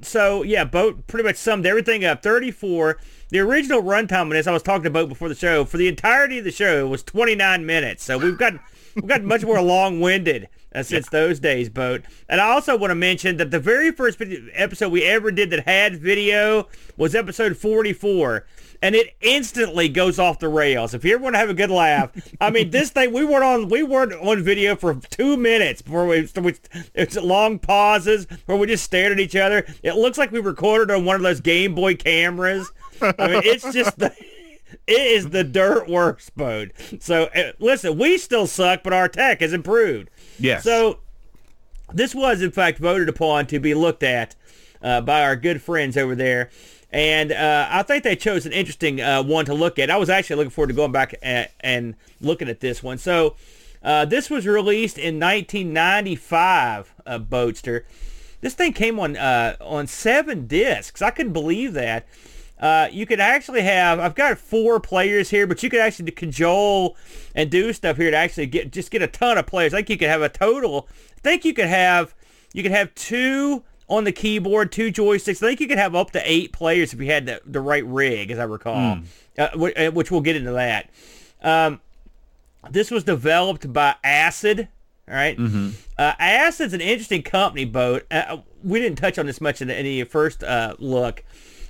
so 0.00 0.42
yeah, 0.44 0.64
Boat 0.64 1.06
pretty 1.06 1.24
much 1.28 1.36
summed 1.36 1.66
everything 1.66 2.06
up. 2.06 2.22
34. 2.22 2.98
The 3.30 3.40
original 3.40 3.82
runtime 3.82 4.22
on 4.22 4.28
this, 4.30 4.46
I 4.46 4.52
was 4.52 4.62
talking 4.62 4.86
about 4.86 5.08
before 5.08 5.28
the 5.28 5.34
show, 5.34 5.64
for 5.64 5.76
the 5.76 5.88
entirety 5.88 6.38
of 6.38 6.44
the 6.44 6.50
show 6.50 6.86
was 6.86 7.02
29 7.02 7.64
minutes. 7.64 8.04
So 8.04 8.18
we've 8.18 8.38
got 8.38 8.54
we've 8.94 9.06
got 9.06 9.22
much 9.22 9.44
more 9.44 9.60
long-winded 9.60 10.48
uh, 10.74 10.82
since 10.82 11.08
those 11.08 11.38
days, 11.40 11.68
Boat. 11.68 12.02
And 12.28 12.40
I 12.40 12.50
also 12.50 12.76
want 12.76 12.90
to 12.90 12.96
mention 12.96 13.36
that 13.36 13.50
the 13.50 13.60
very 13.60 13.90
first 13.92 14.18
video, 14.18 14.40
episode 14.52 14.90
we 14.90 15.04
ever 15.04 15.30
did 15.30 15.50
that 15.50 15.66
had 15.66 16.00
video 16.00 16.68
was 16.96 17.14
episode 17.14 17.56
44. 17.56 18.46
And 18.82 18.94
it 18.94 19.14
instantly 19.22 19.88
goes 19.88 20.18
off 20.18 20.40
the 20.40 20.48
rails. 20.48 20.92
If 20.92 21.04
you 21.04 21.14
ever 21.14 21.22
want 21.22 21.34
to 21.34 21.38
have 21.38 21.48
a 21.48 21.54
good 21.54 21.70
laugh, 21.70 22.10
I 22.40 22.50
mean, 22.50 22.70
this 22.70 22.90
thing 22.90 23.14
we 23.14 23.24
weren't 23.24 23.44
on 23.44 23.68
we 23.68 23.82
weren't 23.82 24.12
on 24.12 24.42
video 24.42 24.76
for 24.76 24.96
two 24.96 25.38
minutes 25.38 25.80
before 25.80 26.06
we, 26.06 26.28
we 26.42 26.54
it's 26.94 27.16
long 27.16 27.58
pauses 27.58 28.26
where 28.44 28.58
we 28.58 28.66
just 28.66 28.84
stared 28.84 29.12
at 29.12 29.20
each 29.20 29.36
other. 29.36 29.64
It 29.82 29.94
looks 29.94 30.18
like 30.18 30.32
we 30.32 30.40
recorded 30.40 30.94
on 30.94 31.06
one 31.06 31.16
of 31.16 31.22
those 31.22 31.40
Game 31.40 31.74
Boy 31.74 31.94
cameras. 31.94 32.70
I 33.00 33.28
mean, 33.28 33.40
it's 33.44 33.72
just 33.72 33.98
the 33.98 34.14
it 34.86 34.92
is 34.92 35.30
the 35.30 35.44
dirt 35.44 35.88
worst 35.88 36.36
mode. 36.36 36.72
So 37.00 37.24
uh, 37.34 37.52
listen, 37.58 37.98
we 37.98 38.18
still 38.18 38.46
suck, 38.46 38.82
but 38.82 38.92
our 38.92 39.08
tech 39.08 39.40
has 39.40 39.52
improved. 39.52 40.10
Yes. 40.38 40.64
So 40.64 40.98
this 41.92 42.14
was, 42.14 42.42
in 42.42 42.50
fact, 42.50 42.78
voted 42.78 43.08
upon 43.08 43.46
to 43.46 43.58
be 43.58 43.74
looked 43.74 44.02
at 44.02 44.34
uh, 44.82 45.00
by 45.00 45.22
our 45.22 45.36
good 45.36 45.62
friends 45.62 45.96
over 45.96 46.14
there. 46.14 46.50
And 46.90 47.32
uh, 47.32 47.66
I 47.70 47.82
think 47.82 48.04
they 48.04 48.14
chose 48.14 48.46
an 48.46 48.52
interesting 48.52 49.00
uh, 49.00 49.22
one 49.22 49.44
to 49.46 49.54
look 49.54 49.80
at. 49.80 49.90
I 49.90 49.96
was 49.96 50.08
actually 50.08 50.36
looking 50.36 50.50
forward 50.50 50.68
to 50.68 50.74
going 50.74 50.92
back 50.92 51.14
and, 51.22 51.48
and 51.60 51.96
looking 52.20 52.48
at 52.48 52.60
this 52.60 52.82
one. 52.84 52.98
So 52.98 53.34
uh, 53.82 54.04
this 54.04 54.30
was 54.30 54.46
released 54.46 54.96
in 54.96 55.18
1995, 55.18 56.94
uh, 57.04 57.18
Boatster. 57.18 57.82
This 58.40 58.54
thing 58.54 58.72
came 58.74 59.00
on 59.00 59.16
uh, 59.16 59.56
on 59.60 59.86
seven 59.86 60.46
discs. 60.46 61.02
I 61.02 61.10
couldn't 61.10 61.32
believe 61.32 61.72
that. 61.72 62.06
Uh, 62.58 62.88
you 62.92 63.04
could 63.04 63.20
actually 63.20 63.62
have. 63.62 63.98
I've 63.98 64.14
got 64.14 64.38
four 64.38 64.78
players 64.80 65.30
here, 65.30 65.46
but 65.46 65.62
you 65.62 65.68
could 65.68 65.80
actually 65.80 66.10
cajole 66.12 66.96
and 67.34 67.50
do 67.50 67.72
stuff 67.72 67.96
here 67.96 68.10
to 68.10 68.16
actually 68.16 68.46
get 68.46 68.70
just 68.70 68.90
get 68.90 69.02
a 69.02 69.06
ton 69.08 69.36
of 69.38 69.46
players. 69.46 69.74
I 69.74 69.78
think 69.78 69.90
you 69.90 69.98
could 69.98 70.08
have 70.08 70.22
a 70.22 70.28
total. 70.28 70.88
I 71.16 71.20
think 71.20 71.44
you 71.44 71.52
could 71.52 71.66
have 71.66 72.14
you 72.52 72.62
could 72.62 72.72
have 72.72 72.94
two 72.94 73.64
on 73.88 74.04
the 74.04 74.12
keyboard, 74.12 74.72
two 74.72 74.90
joysticks. 74.92 75.42
I 75.42 75.48
think 75.48 75.60
you 75.60 75.68
could 75.68 75.78
have 75.78 75.94
up 75.94 76.12
to 76.12 76.22
eight 76.24 76.52
players 76.52 76.94
if 76.94 77.00
you 77.00 77.06
had 77.06 77.26
the, 77.26 77.40
the 77.44 77.60
right 77.60 77.84
rig, 77.84 78.30
as 78.30 78.38
I 78.38 78.44
recall, 78.44 78.98
uh, 79.36 79.48
wh- 79.58 79.78
uh, 79.78 79.90
which 79.90 80.10
we'll 80.10 80.22
get 80.22 80.36
into 80.36 80.52
that. 80.52 80.88
Um, 81.42 81.80
this 82.70 82.90
was 82.90 83.04
developed 83.04 83.70
by 83.72 83.96
Acid. 84.02 84.68
All 85.06 85.14
right? 85.14 85.36
uh, 85.98 86.12
Acid's 86.18 86.72
an 86.72 86.80
interesting 86.80 87.22
company, 87.22 87.66
boat. 87.66 88.06
Uh, 88.10 88.38
we 88.62 88.80
didn't 88.80 88.96
touch 88.96 89.18
on 89.18 89.26
this 89.26 89.38
much 89.38 89.60
in 89.60 89.68
the, 89.68 89.76
in 89.78 89.84
the 89.84 90.04
first 90.04 90.42
uh, 90.42 90.76
look. 90.78 91.22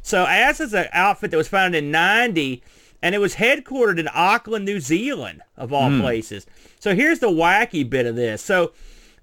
So 0.04 0.26
Acid's 0.26 0.74
an 0.74 0.86
outfit 0.92 1.30
that 1.30 1.36
was 1.38 1.48
founded 1.48 1.82
in 1.82 1.90
90, 1.90 2.62
and 3.02 3.14
it 3.14 3.18
was 3.18 3.36
headquartered 3.36 3.98
in 3.98 4.06
Auckland, 4.12 4.66
New 4.66 4.78
Zealand, 4.78 5.40
of 5.56 5.72
all 5.72 5.88
hmm. 5.88 6.00
places. 6.00 6.46
So 6.78 6.94
here's 6.94 7.20
the 7.20 7.30
wacky 7.30 7.88
bit 7.88 8.04
of 8.04 8.14
this. 8.14 8.42
So 8.42 8.72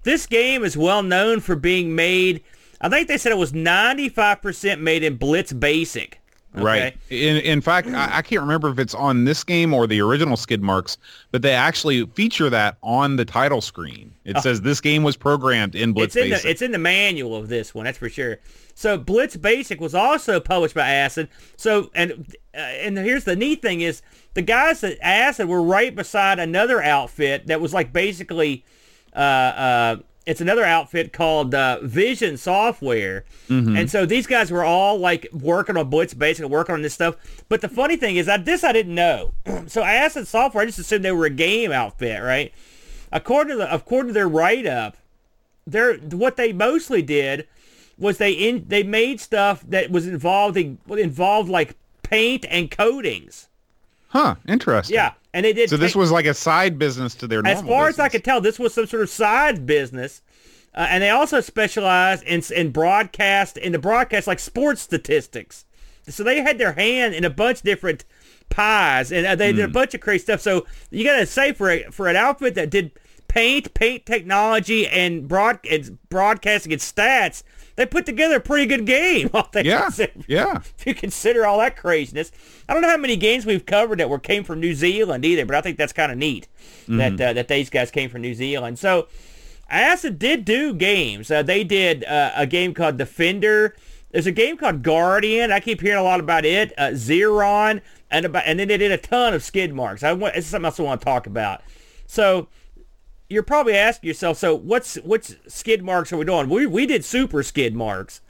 this 0.02 0.26
game 0.26 0.64
is 0.64 0.76
well 0.76 1.04
known 1.04 1.38
for 1.38 1.54
being 1.54 1.94
made, 1.94 2.42
I 2.80 2.88
think 2.88 3.06
they 3.06 3.16
said 3.16 3.30
it 3.30 3.38
was 3.38 3.52
95% 3.52 4.80
made 4.80 5.04
in 5.04 5.16
Blitz 5.16 5.52
Basic. 5.52 6.20
Okay? 6.54 6.64
Right. 6.64 6.96
In 7.10 7.36
in 7.36 7.60
fact, 7.60 7.88
I, 7.88 8.18
I 8.18 8.22
can't 8.22 8.42
remember 8.42 8.68
if 8.68 8.78
it's 8.78 8.94
on 8.94 9.24
this 9.24 9.42
game 9.42 9.72
or 9.72 9.86
the 9.86 10.02
original 10.02 10.36
skid 10.36 10.62
marks, 10.62 10.98
but 11.30 11.40
they 11.40 11.52
actually 11.52 12.04
feature 12.06 12.50
that 12.50 12.76
on 12.82 13.16
the 13.16 13.24
title 13.24 13.62
screen. 13.62 14.12
It 14.24 14.36
uh, 14.36 14.40
says 14.40 14.60
this 14.60 14.80
game 14.80 15.02
was 15.02 15.16
programmed 15.16 15.74
in 15.74 15.92
Blitz 15.92 16.16
Oh. 16.16 16.20
it's 16.20 16.26
in 16.26 16.30
Basic. 16.30 16.42
the 16.42 16.50
it's 16.50 16.62
in 16.62 16.72
the 16.72 16.78
manual 16.78 17.36
of 17.36 17.48
this 17.48 17.72
one, 17.74 17.84
that's 17.84 17.96
for 17.96 18.10
sure. 18.10 18.38
So 18.74 18.98
Blitz 18.98 19.36
Basic 19.36 19.80
was 19.80 19.94
also 19.94 20.40
published 20.40 20.74
by 20.74 20.88
Acid. 20.88 21.28
So 21.56 21.90
and 21.94 22.34
uh, 22.54 22.58
and 22.58 22.98
here's 22.98 23.24
the 23.24 23.36
neat 23.36 23.62
thing 23.62 23.80
is 23.80 24.02
the 24.34 24.42
guys 24.42 24.82
at 24.84 24.98
Acid 25.00 25.48
were 25.48 25.62
right 25.62 25.94
beside 25.94 26.38
another 26.38 26.82
outfit 26.82 27.46
that 27.46 27.60
was 27.60 27.74
like 27.74 27.92
basically 27.92 28.64
uh, 29.14 29.18
uh, 29.18 29.96
it's 30.24 30.40
another 30.40 30.64
outfit 30.64 31.12
called 31.12 31.54
uh, 31.54 31.80
Vision 31.82 32.36
Software, 32.36 33.24
and 33.76 33.90
so 33.90 34.06
these 34.06 34.26
guys 34.26 34.50
were 34.52 34.62
all 34.62 34.96
like 34.98 35.26
working 35.32 35.76
on 35.76 35.90
Blitz 35.90 36.14
Basic, 36.14 36.44
and 36.44 36.52
working 36.52 36.74
on 36.74 36.82
this 36.82 36.94
stuff. 36.94 37.16
But 37.48 37.60
the 37.60 37.68
funny 37.68 37.96
thing 37.96 38.16
is, 38.16 38.28
I 38.28 38.36
this 38.36 38.62
I 38.62 38.72
didn't 38.72 38.94
know. 38.94 39.32
so 39.66 39.82
Acid 39.82 40.28
Software, 40.28 40.62
I 40.62 40.66
just 40.66 40.78
assumed 40.78 41.04
they 41.04 41.12
were 41.12 41.26
a 41.26 41.30
game 41.30 41.72
outfit, 41.72 42.22
right? 42.22 42.52
According 43.10 43.50
to 43.50 43.56
the, 43.58 43.74
according 43.74 44.08
to 44.08 44.14
their 44.14 44.28
write 44.28 44.64
up, 44.64 44.96
they're 45.66 45.96
what 45.96 46.36
they 46.36 46.52
mostly 46.52 47.02
did 47.02 47.46
was 47.98 48.18
they 48.18 48.32
in 48.32 48.64
they 48.68 48.82
made 48.82 49.20
stuff 49.20 49.62
that 49.68 49.90
was 49.90 50.06
involved 50.06 50.56
in, 50.56 50.78
involved 50.90 51.48
like 51.48 51.76
paint 52.02 52.44
and 52.48 52.70
coatings. 52.70 53.48
huh. 54.08 54.34
Interesting. 54.46 54.94
Yeah, 54.94 55.12
and 55.32 55.44
they 55.44 55.52
did. 55.52 55.70
So 55.70 55.76
this 55.76 55.92
paint- 55.92 56.00
was 56.00 56.10
like 56.10 56.26
a 56.26 56.34
side 56.34 56.78
business 56.78 57.14
to 57.16 57.26
their 57.26 57.46
as 57.46 57.62
far 57.62 57.88
as 57.88 57.98
I 57.98 58.08
could 58.08 58.24
tell, 58.24 58.40
this 58.40 58.58
was 58.58 58.74
some 58.74 58.86
sort 58.86 59.02
of 59.02 59.10
side 59.10 59.66
business. 59.66 60.22
Uh, 60.74 60.86
and 60.88 61.02
they 61.02 61.10
also 61.10 61.40
specialized 61.40 62.22
in 62.24 62.42
in 62.56 62.70
broadcast 62.70 63.58
in 63.58 63.72
the 63.72 63.78
broadcast 63.78 64.26
like 64.26 64.38
sports 64.40 64.80
statistics. 64.80 65.64
So 66.08 66.24
they 66.24 66.40
had 66.40 66.56
their 66.58 66.72
hand 66.72 67.14
in 67.14 67.24
a 67.24 67.30
bunch 67.30 67.58
of 67.58 67.64
different 67.64 68.04
pies, 68.48 69.12
and 69.12 69.26
uh, 69.26 69.34
they 69.34 69.50
Hmm. 69.50 69.56
did 69.56 69.64
a 69.66 69.68
bunch 69.72 69.94
of 69.94 70.00
crazy 70.00 70.22
stuff. 70.24 70.40
So 70.40 70.66
you 70.90 71.04
got 71.04 71.18
to 71.18 71.26
say 71.26 71.52
for 71.52 71.70
a, 71.70 71.84
for 71.90 72.08
an 72.08 72.16
outfit 72.16 72.54
that 72.54 72.70
did 72.70 72.90
paint, 73.28 73.72
paint 73.74 74.04
technology, 74.06 74.86
and 74.88 75.28
broad 75.28 75.60
and 75.70 75.98
broadcasting 76.08 76.72
and 76.72 76.80
stats, 76.80 77.42
they 77.76 77.86
put 77.86 78.06
together 78.06 78.36
a 78.36 78.40
pretty 78.40 78.66
good 78.66 78.84
game. 78.86 79.30
all 79.34 79.42
things 79.44 79.66
Yeah. 79.66 79.82
considered. 79.82 80.24
Yeah. 80.26 80.60
If 80.78 80.86
you 80.86 80.94
consider 80.94 81.46
all 81.46 81.58
that 81.58 81.76
craziness, 81.76 82.30
I 82.68 82.72
don't 82.72 82.82
know 82.82 82.88
how 82.90 82.96
many 82.96 83.16
games 83.16 83.46
we've 83.46 83.64
covered 83.66 83.98
that 84.00 84.08
were 84.10 84.18
came 84.18 84.44
from 84.44 84.60
New 84.60 84.74
Zealand 84.74 85.24
either, 85.24 85.44
but 85.46 85.56
I 85.56 85.60
think 85.60 85.78
that's 85.78 85.92
kind 85.92 86.12
of 86.12 86.18
neat 86.18 86.48
that 86.88 87.20
uh, 87.20 87.32
that 87.32 87.48
these 87.48 87.70
guys 87.70 87.90
came 87.90 88.10
from 88.10 88.20
New 88.22 88.34
Zealand. 88.34 88.78
So 88.78 89.08
Acid 89.70 90.18
did 90.18 90.44
do 90.44 90.74
games. 90.74 91.30
Uh, 91.30 91.42
they 91.42 91.64
did 91.64 92.04
uh, 92.04 92.32
a 92.36 92.46
game 92.46 92.74
called 92.74 92.98
Defender. 92.98 93.74
There's 94.10 94.26
a 94.26 94.32
game 94.32 94.58
called 94.58 94.82
Guardian. 94.82 95.50
I 95.50 95.60
keep 95.60 95.80
hearing 95.80 95.98
a 95.98 96.02
lot 96.02 96.20
about 96.20 96.44
it. 96.44 96.72
Uh, 96.76 96.90
Xeron, 96.90 97.80
and 98.10 98.26
about, 98.26 98.42
and 98.44 98.58
then 98.60 98.68
they 98.68 98.76
did 98.76 98.92
a 98.92 98.98
ton 98.98 99.32
of 99.32 99.42
skid 99.42 99.72
marks. 99.72 100.02
I 100.02 100.12
want, 100.12 100.36
it's 100.36 100.46
something 100.48 100.66
else 100.66 100.78
I 100.78 100.82
want 100.82 101.00
to 101.00 101.04
talk 101.06 101.26
about. 101.26 101.62
So 102.06 102.48
you're 103.32 103.42
probably 103.42 103.74
asking 103.74 104.08
yourself, 104.08 104.38
so 104.38 104.54
what's 104.54 104.96
what's 104.96 105.34
skid 105.48 105.82
marks 105.82 106.12
are 106.12 106.16
we 106.18 106.24
doing? 106.24 106.48
We 106.48 106.66
we 106.66 106.86
did 106.86 107.04
super 107.04 107.42
skid 107.42 107.74
marks, 107.74 108.20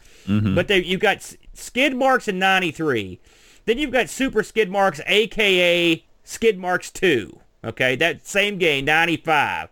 but 0.55 0.69
they, 0.69 0.83
you've 0.83 1.01
got 1.01 1.35
skid 1.55 1.97
marks 1.97 2.29
in 2.29 2.39
'93, 2.39 3.21
then 3.67 3.79
you've 3.79 3.91
got 3.91 4.09
super 4.09 4.43
skid 4.43 4.71
marks, 4.71 5.01
aka 5.07 6.05
skid 6.25 6.59
marks 6.59 6.91
two. 6.91 7.41
Okay, 7.65 7.97
that 7.97 8.27
same 8.27 8.59
game 8.59 8.85
'95. 8.85 9.69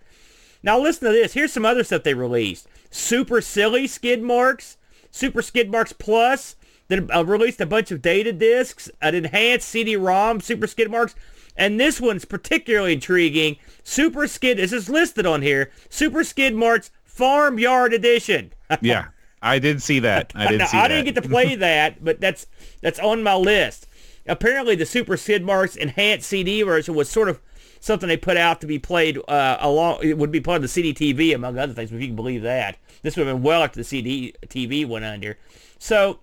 Now 0.62 0.78
listen 0.78 1.06
to 1.08 1.12
this. 1.12 1.32
Here's 1.32 1.52
some 1.52 1.64
other 1.64 1.84
stuff 1.84 2.02
they 2.02 2.14
released: 2.14 2.66
super 2.90 3.40
silly 3.40 3.86
skid 3.86 4.22
marks, 4.22 4.76
super 5.10 5.42
skid 5.42 5.70
marks 5.70 5.92
plus. 5.92 6.56
Then 6.88 7.08
uh, 7.14 7.24
released 7.24 7.60
a 7.60 7.66
bunch 7.66 7.92
of 7.92 8.02
data 8.02 8.32
discs, 8.32 8.90
an 9.00 9.14
enhanced 9.14 9.68
CD-ROM, 9.68 10.40
super 10.40 10.66
skid 10.66 10.90
marks. 10.90 11.14
And 11.56 11.78
this 11.78 12.00
one's 12.00 12.24
particularly 12.24 12.94
intriguing. 12.94 13.56
Super 13.82 14.26
Skid, 14.26 14.58
this 14.58 14.72
is 14.72 14.88
listed 14.88 15.26
on 15.26 15.42
here. 15.42 15.70
Super 15.88 16.24
Skid 16.24 16.54
Marks 16.54 16.90
Farmyard 17.04 17.92
Edition. 17.92 18.52
Yeah. 18.80 19.08
I 19.42 19.58
did 19.58 19.82
see 19.82 20.00
that. 20.00 20.32
I 20.34 20.48
did 20.48 20.58
now, 20.58 20.66
I 20.66 20.70
that. 20.70 20.88
didn't 20.88 21.04
get 21.06 21.22
to 21.22 21.28
play 21.28 21.54
that, 21.56 22.04
but 22.04 22.20
that's 22.20 22.46
that's 22.82 22.98
on 22.98 23.22
my 23.22 23.34
list. 23.34 23.86
Apparently, 24.26 24.74
the 24.76 24.86
Super 24.86 25.16
Skid 25.16 25.42
Marks 25.42 25.76
enhanced 25.76 26.28
CD 26.28 26.62
version 26.62 26.94
was 26.94 27.08
sort 27.08 27.28
of 27.28 27.40
something 27.80 28.08
they 28.08 28.16
put 28.16 28.36
out 28.36 28.60
to 28.60 28.66
be 28.66 28.78
played 28.78 29.18
uh, 29.28 29.56
along. 29.60 30.00
It 30.02 30.18
would 30.18 30.30
be 30.30 30.40
part 30.40 30.56
of 30.56 30.62
the 30.62 30.68
CD 30.68 30.92
TV, 30.92 31.34
among 31.34 31.58
other 31.58 31.72
things, 31.72 31.90
if 31.90 32.00
you 32.00 32.06
can 32.06 32.16
believe 32.16 32.42
that. 32.42 32.76
This 33.02 33.16
would 33.16 33.26
have 33.26 33.36
been 33.36 33.42
well 33.42 33.62
after 33.62 33.80
the 33.80 33.84
CD 33.84 34.34
TV 34.46 34.86
went 34.86 35.04
under. 35.06 35.38
So 35.78 36.20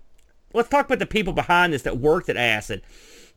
let's 0.54 0.68
talk 0.68 0.86
about 0.86 1.00
the 1.00 1.06
people 1.06 1.32
behind 1.32 1.72
this 1.72 1.82
that 1.82 1.98
worked 1.98 2.28
at 2.28 2.36
Acid. 2.36 2.82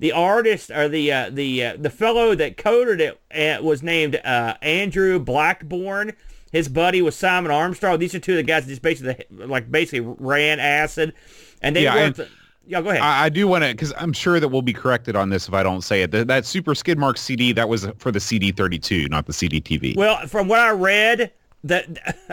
The 0.02 0.12
artist 0.14 0.72
or 0.72 0.90
the 0.90 1.12
uh, 1.14 1.30
the 1.32 1.64
uh, 1.64 1.78
the 1.78 1.92
fellow 1.92 2.34
that 2.34 2.58
coded 2.58 3.00
it 3.00 3.22
uh, 3.60 3.64
was 3.64 3.84
named 3.84 4.16
uh, 4.26 4.56
Andrew 4.64 5.20
Blackburn. 5.20 6.14
His 6.52 6.68
buddy 6.68 7.04
was 7.04 7.16
Simon 7.16 7.52
Armstrong. 7.52 8.00
These 8.00 8.16
are 8.16 8.20
two 8.20 8.32
of 8.34 8.38
the 8.38 8.44
guys 8.44 8.66
that 8.66 8.72
just 8.72 8.82
basically 8.82 9.24
like 9.30 9.72
basically 9.72 10.02
ran 10.20 10.60
Acid, 10.60 11.14
and 11.62 11.76
they 11.76 11.84
Yeah, 11.84 11.96
worked. 12.08 12.20
and- 12.20 12.30
yeah, 12.66 12.82
go 12.82 12.90
ahead. 12.90 13.02
I, 13.02 13.26
I 13.26 13.30
do 13.30 13.48
want 13.48 13.64
to, 13.64 13.72
because 13.72 13.92
I'm 13.98 14.14
sure 14.14 14.40
that 14.40 14.48
we'll 14.48 14.62
be 14.62 14.72
corrected 14.74 15.16
on 15.16 15.30
this 15.30 15.48
if 15.48 15.54
I 15.54 15.62
don't 15.64 15.82
say 15.82 16.04
it. 16.04 16.12
That, 16.12 16.28
that 16.28 16.46
Super 16.46 16.74
Skidmark 16.74 17.18
CD, 17.18 17.52
that 17.54 17.68
was 17.68 17.88
for 17.98 18.12
the 18.12 18.20
CD32, 18.20 19.10
not 19.10 19.26
the 19.26 19.34
CD-TV. 19.34 19.96
Well, 19.98 20.26
from 20.28 20.48
what 20.48 20.60
I 20.60 20.70
read, 20.70 21.32
that 21.64 21.88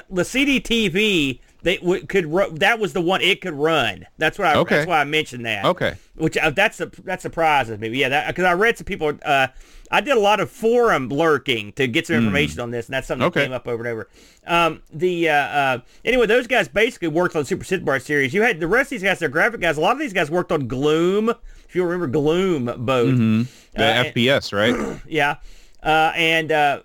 the 0.11 0.23
CDTV 0.23 1.41
they 1.63 1.77
w- 1.79 2.07
could 2.07 2.27
ru- 2.27 2.51
that 2.59 2.79
was 2.79 2.93
the 2.93 3.01
one 3.01 3.21
it 3.21 3.41
could 3.41 3.55
run. 3.55 4.07
That's 4.19 4.39
what 4.39 4.49
I. 4.49 4.55
Okay. 4.57 4.77
That's 4.77 4.89
why 4.89 5.01
I 5.01 5.05
mentioned 5.05 5.45
that. 5.47 5.65
okay. 5.65 5.97
Which 6.15 6.37
uh, 6.37 6.51
that's 6.51 6.81
a, 6.81 6.87
that 7.05 7.21
surprises 7.23 7.79
me. 7.79 7.89
Yeah, 7.89 8.27
because 8.29 8.45
I 8.45 8.53
read 8.53 8.77
some 8.79 8.85
people. 8.85 9.13
Uh, 9.25 9.49
I 9.91 10.01
did 10.03 10.17
a 10.17 10.21
lot 10.21 10.39
of 10.41 10.51
forum 10.51 11.09
lurking 11.09 11.73
to 11.73 11.87
get 11.87 12.07
some 12.07 12.17
information 12.17 12.61
on 12.61 12.71
this, 12.71 12.87
and 12.87 12.95
that's 12.95 13.07
something 13.09 13.23
Hmm. 13.25 13.29
Okay. 13.29 13.41
that 13.41 13.47
came 13.47 13.53
up 13.55 13.67
over 13.67 13.83
and 13.85 13.93
over. 13.93 14.09
Um, 14.47 14.83
the 14.93 15.31
uh, 15.31 15.35
uh, 15.35 15.79
anyway, 16.05 16.27
those 16.27 16.47
guys 16.47 16.69
basically 16.69 17.09
worked 17.09 17.35
on 17.37 17.45
Super 17.45 17.65
Sid 17.65 17.85
Bar 17.85 17.99
series. 18.01 18.35
You 18.35 18.43
had 18.43 18.61
the 18.61 18.67
rest 18.69 18.89
of 18.89 18.91
these 18.91 19.03
guys, 19.03 19.19
they're 19.19 19.29
graphic 19.29 19.61
guys. 19.61 19.77
A 19.79 19.81
lot 19.81 19.93
of 19.93 19.99
these 19.99 20.13
guys 20.13 20.31
worked 20.31 20.53
on 20.53 20.67
Gloom. 20.69 21.31
If 21.69 21.75
you 21.75 21.85
remember 21.85 22.07
Gloom 22.07 22.65
boat. 22.85 23.17
The 23.17 23.47
Uh, 23.77 23.83
and- 23.83 24.15
FPS, 24.15 24.53
right? 24.53 25.01
yeah. 25.09 25.37
Uh, 25.83 26.13
and 26.17 26.51
uh, 26.53 26.81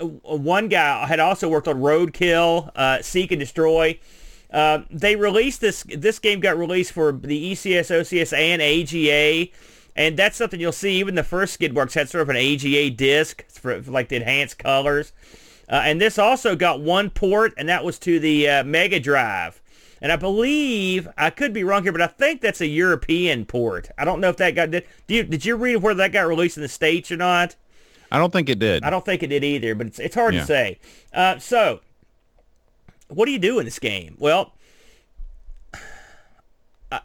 uh, 0.00 0.06
one 0.06 0.68
guy 0.68 1.06
had 1.06 1.20
also 1.20 1.48
worked 1.48 1.68
on 1.68 1.76
Roadkill, 1.80 2.70
uh, 2.74 3.02
Seek 3.02 3.30
and 3.32 3.38
Destroy. 3.40 3.98
Uh, 4.50 4.80
they 4.90 5.14
released 5.16 5.60
this. 5.60 5.84
This 5.88 6.18
game 6.18 6.40
got 6.40 6.56
released 6.56 6.92
for 6.92 7.12
the 7.12 7.52
ECS, 7.52 7.90
OCS, 7.94 8.36
and 8.36 8.62
AGA, 8.62 9.50
and 9.94 10.16
that's 10.16 10.36
something 10.36 10.58
you'll 10.60 10.72
see. 10.72 10.98
Even 10.98 11.14
the 11.16 11.22
first 11.22 11.58
Skidmarks 11.60 11.94
had 11.94 12.08
sort 12.08 12.22
of 12.22 12.30
an 12.30 12.36
AGA 12.36 12.90
disc 12.90 13.44
for, 13.50 13.82
for 13.82 13.90
like 13.90 14.08
the 14.08 14.16
enhanced 14.16 14.58
colors. 14.58 15.12
Uh, 15.68 15.82
and 15.84 16.00
this 16.00 16.18
also 16.18 16.56
got 16.56 16.80
one 16.80 17.10
port, 17.10 17.52
and 17.58 17.68
that 17.68 17.84
was 17.84 17.98
to 17.98 18.18
the 18.18 18.48
uh, 18.48 18.64
Mega 18.64 18.98
Drive. 18.98 19.60
And 20.00 20.12
I 20.12 20.16
believe 20.16 21.08
I 21.18 21.28
could 21.30 21.52
be 21.52 21.64
wrong 21.64 21.82
here, 21.82 21.92
but 21.92 22.00
I 22.00 22.06
think 22.06 22.40
that's 22.40 22.60
a 22.60 22.66
European 22.66 23.44
port. 23.44 23.90
I 23.98 24.04
don't 24.04 24.20
know 24.20 24.28
if 24.30 24.36
that 24.38 24.54
got 24.54 24.70
did. 24.70 24.86
Do 25.08 25.14
you, 25.16 25.24
did 25.24 25.44
you 25.44 25.56
read 25.56 25.76
where 25.76 25.92
that 25.94 26.12
got 26.12 26.22
released 26.28 26.56
in 26.56 26.62
the 26.62 26.68
states 26.68 27.10
or 27.10 27.16
not? 27.16 27.56
I 28.10 28.16
don't 28.16 28.32
think 28.32 28.48
it 28.48 28.58
did. 28.60 28.84
I 28.84 28.90
don't 28.90 29.04
think 29.04 29.22
it 29.22 29.26
did 29.26 29.44
either, 29.44 29.74
but 29.74 29.88
it's, 29.88 29.98
it's 29.98 30.14
hard 30.14 30.34
Yeah. 30.34 30.40
to 30.40 30.46
say. 30.46 30.78
Uh, 31.12 31.38
so, 31.38 31.80
what 33.08 33.26
do 33.26 33.32
you 33.32 33.38
do 33.38 33.58
in 33.58 33.64
this 33.64 33.78
game? 33.78 34.16
Well, 34.18 34.54
uh, 36.90 37.00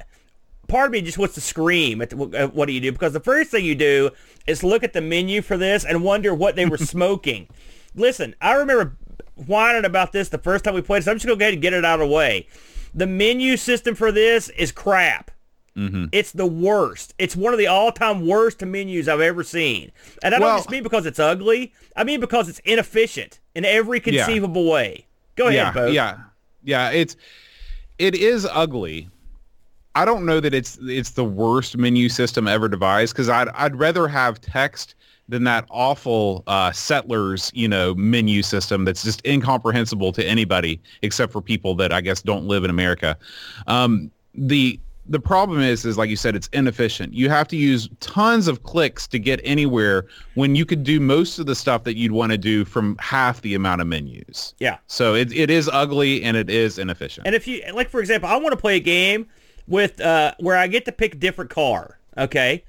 part 0.68 0.88
of 0.88 0.92
me 0.92 1.02
just 1.02 1.18
wants 1.18 1.36
to 1.36 1.42
scream 1.42 2.02
at, 2.02 2.10
the, 2.10 2.18
at 2.38 2.54
what 2.54 2.68
do 2.68 2.74
you 2.74 2.82
do 2.82 2.92
because 2.92 3.14
the 3.14 3.20
first 3.20 3.52
thing 3.52 3.66
you 3.66 3.76
do 3.76 4.12
is 4.48 4.64
look 4.64 4.84
at 4.84 4.94
the 4.94 5.02
menu 5.02 5.42
for 5.42 5.58
this 5.58 5.84
and 5.86 6.04
wonder 6.04 6.34
what 6.34 6.56
they 6.56 6.66
were 6.66 6.78
smoking. 6.94 7.48
Listen, 7.96 8.36
I 8.42 8.54
remember 8.54 8.96
whining 9.36 9.86
about 9.86 10.12
this 10.12 10.30
the 10.30 10.38
first 10.38 10.64
time 10.66 10.74
we 10.74 10.82
played, 10.82 11.04
so 11.04 11.12
I'm 11.12 11.18
just 11.18 11.26
going 11.26 11.38
to 11.38 11.40
go 11.40 11.46
ahead 11.46 11.54
and 11.54 11.62
get 11.62 11.74
it 11.74 11.86
out 11.86 12.00
of 12.02 12.08
the 12.10 12.14
way. 12.14 12.48
The 12.94 13.08
menu 13.08 13.58
system 13.58 13.96
for 13.96 14.12
this 14.12 14.50
is 14.50 14.72
crap. 14.72 15.32
It's 15.76 16.32
the 16.32 16.46
worst. 16.46 17.16
It's 17.18 17.36
one 17.36 17.52
of 17.52 17.58
the 17.58 17.66
all-time 17.66 18.28
worst 18.28 18.62
menus 18.64 19.08
I've 19.08 19.22
ever 19.22 19.44
seen. 19.44 19.92
And 20.22 20.36
I 20.36 20.38
don't 20.38 20.48
Well- 20.48 20.58
just 20.60 20.70
mean 20.70 20.84
because 20.84 21.08
it's 21.08 21.18
ugly. 21.18 21.74
I 21.96 22.04
mean 22.04 22.20
because 22.20 22.48
it's 22.48 22.60
inefficient 22.60 23.40
in 23.56 23.66
every 23.66 23.98
Yeah. 24.06 24.24
conceivable 24.24 24.70
way. 24.70 25.08
Go 25.36 25.48
ahead, 25.48 25.56
yeah, 25.56 25.72
Bo. 25.72 25.88
yeah, 25.88 26.18
yeah. 26.64 26.90
It's 26.92 27.16
it 27.98 28.16
is 28.16 28.48
ugly. 28.52 29.10
I 29.96 30.06
don't 30.06 30.26
know 30.26 30.40
that 30.40 30.54
it's 30.54 30.78
it's 30.84 31.12
the 31.12 31.24
worst 31.24 31.78
menu 31.78 32.10
system 32.10 32.48
ever 32.48 32.68
devised 32.68 33.14
because 33.14 33.30
I'd 33.30 33.50
I'd 33.50 33.76
rather 33.76 34.08
have 34.08 34.42
text 34.42 34.96
than 35.30 35.46
that 35.46 35.66
awful 35.70 36.44
uh, 36.48 36.72
settlers 36.72 37.52
you 37.54 37.68
know 37.68 37.96
menu 37.96 38.42
system 38.42 38.86
that's 38.86 39.04
just 39.04 39.26
incomprehensible 39.26 40.12
to 40.12 40.26
anybody 40.26 40.82
except 41.02 41.32
for 41.32 41.42
people 41.42 41.76
that 41.76 41.94
I 41.94 42.02
guess 42.02 42.22
don't 42.22 42.46
live 42.46 42.64
in 42.64 42.70
America. 42.70 43.18
Um, 43.68 44.12
the 44.36 44.80
the 45.06 45.20
problem 45.20 45.60
is 45.60 45.84
is 45.86 45.98
like 45.98 46.10
you 46.10 46.16
said 46.16 46.34
it's 46.36 46.48
inefficient 46.54 47.14
you 47.14 47.30
have 47.30 47.48
to 47.48 47.58
use 47.58 47.90
tons 48.00 48.48
of 48.48 48.64
clicks 48.64 49.06
to 49.06 49.20
get 49.20 49.42
anywhere 49.44 50.06
when 50.36 50.56
you 50.56 50.66
could 50.66 50.84
do 50.84 51.00
most 51.00 51.40
of 51.40 51.46
the 51.46 51.56
stuff 51.56 51.84
that 51.84 51.98
you'd 51.98 52.14
want 52.14 52.32
to 52.32 52.38
do 52.38 52.64
from 52.64 52.96
half 53.00 53.42
the 53.42 53.54
amount 53.54 53.82
of 53.82 53.88
menus 53.88 54.54
Yeah. 54.60 54.78
so 54.88 55.14
it, 55.14 55.34
it 55.34 55.50
is 55.50 55.70
ugly 55.74 56.24
and 56.24 56.38
it 56.38 56.50
is 56.50 56.80
inefficient. 56.80 57.28
And 57.28 57.36
if 57.36 57.48
you 57.48 57.62
like, 57.74 57.90
for 57.90 58.00
example, 58.00 58.30
I 58.30 58.38
want 58.38 58.54
to 58.54 58.58
play 58.58 58.78
a 58.78 58.80
game 58.80 59.28
with 59.68 60.00
uh, 60.00 60.34
where 60.40 60.56
I 60.58 60.68
get 60.68 60.86
to 60.86 60.92
pick 60.92 61.16
a 61.16 61.18
different 61.18 61.50
car. 61.52 62.00
Okay. 62.18 62.64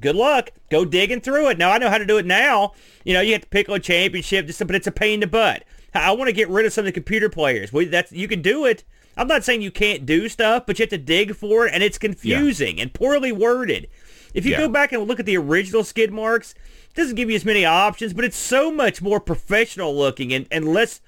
Good 0.00 0.14
luck. 0.14 0.50
Go 0.70 0.84
digging 0.84 1.20
through 1.20 1.48
it. 1.50 1.58
Now 1.58 1.70
I 1.72 1.78
know 1.78 1.90
how 1.90 1.98
to 1.98 2.06
do 2.06 2.18
it 2.18 2.26
now. 2.26 2.72
You 3.04 3.14
know, 3.14 3.20
you 3.20 3.32
have 3.32 3.42
to 3.42 3.48
pick 3.48 3.68
a 3.68 3.78
championship, 3.80 4.46
just 4.46 4.64
but 4.64 4.76
it's 4.76 4.86
a 4.86 4.92
pain 4.92 5.14
in 5.14 5.20
the 5.20 5.26
butt. 5.26 5.64
I 5.94 6.12
want 6.12 6.28
to 6.28 6.32
get 6.32 6.48
rid 6.48 6.66
of 6.66 6.72
some 6.72 6.82
of 6.82 6.86
the 6.86 6.92
computer 6.92 7.28
players. 7.28 7.72
We, 7.72 7.86
that's 7.86 8.12
you 8.12 8.28
can 8.28 8.42
do 8.42 8.64
it. 8.64 8.84
I'm 9.18 9.28
not 9.28 9.44
saying 9.44 9.62
you 9.62 9.70
can't 9.70 10.06
do 10.06 10.28
stuff, 10.28 10.64
but 10.66 10.78
you 10.78 10.84
have 10.84 10.90
to 10.90 10.98
dig 10.98 11.34
for 11.34 11.66
it, 11.66 11.74
and 11.74 11.82
it's 11.82 11.98
confusing 11.98 12.80
and 12.80 12.92
poorly 12.94 13.32
worded. 13.32 13.88
If 14.32 14.46
you 14.46 14.52
Yeah. 14.52 14.58
go 14.58 14.68
back 14.68 14.92
and 14.92 15.06
look 15.06 15.20
at 15.20 15.26
the 15.26 15.36
original 15.36 15.84
skid 15.84 16.12
marks, 16.12 16.52
it 16.52 16.94
doesn't 16.94 17.16
give 17.16 17.28
you 17.28 17.36
as 17.36 17.44
many 17.44 17.64
options, 17.64 18.12
but 18.12 18.24
it's 18.24 18.36
so 18.36 18.70
much 18.70 19.02
more 19.02 19.20
professional 19.20 19.96
looking 19.96 20.32
and, 20.32 20.46
and 20.50 20.72
less 20.72 21.00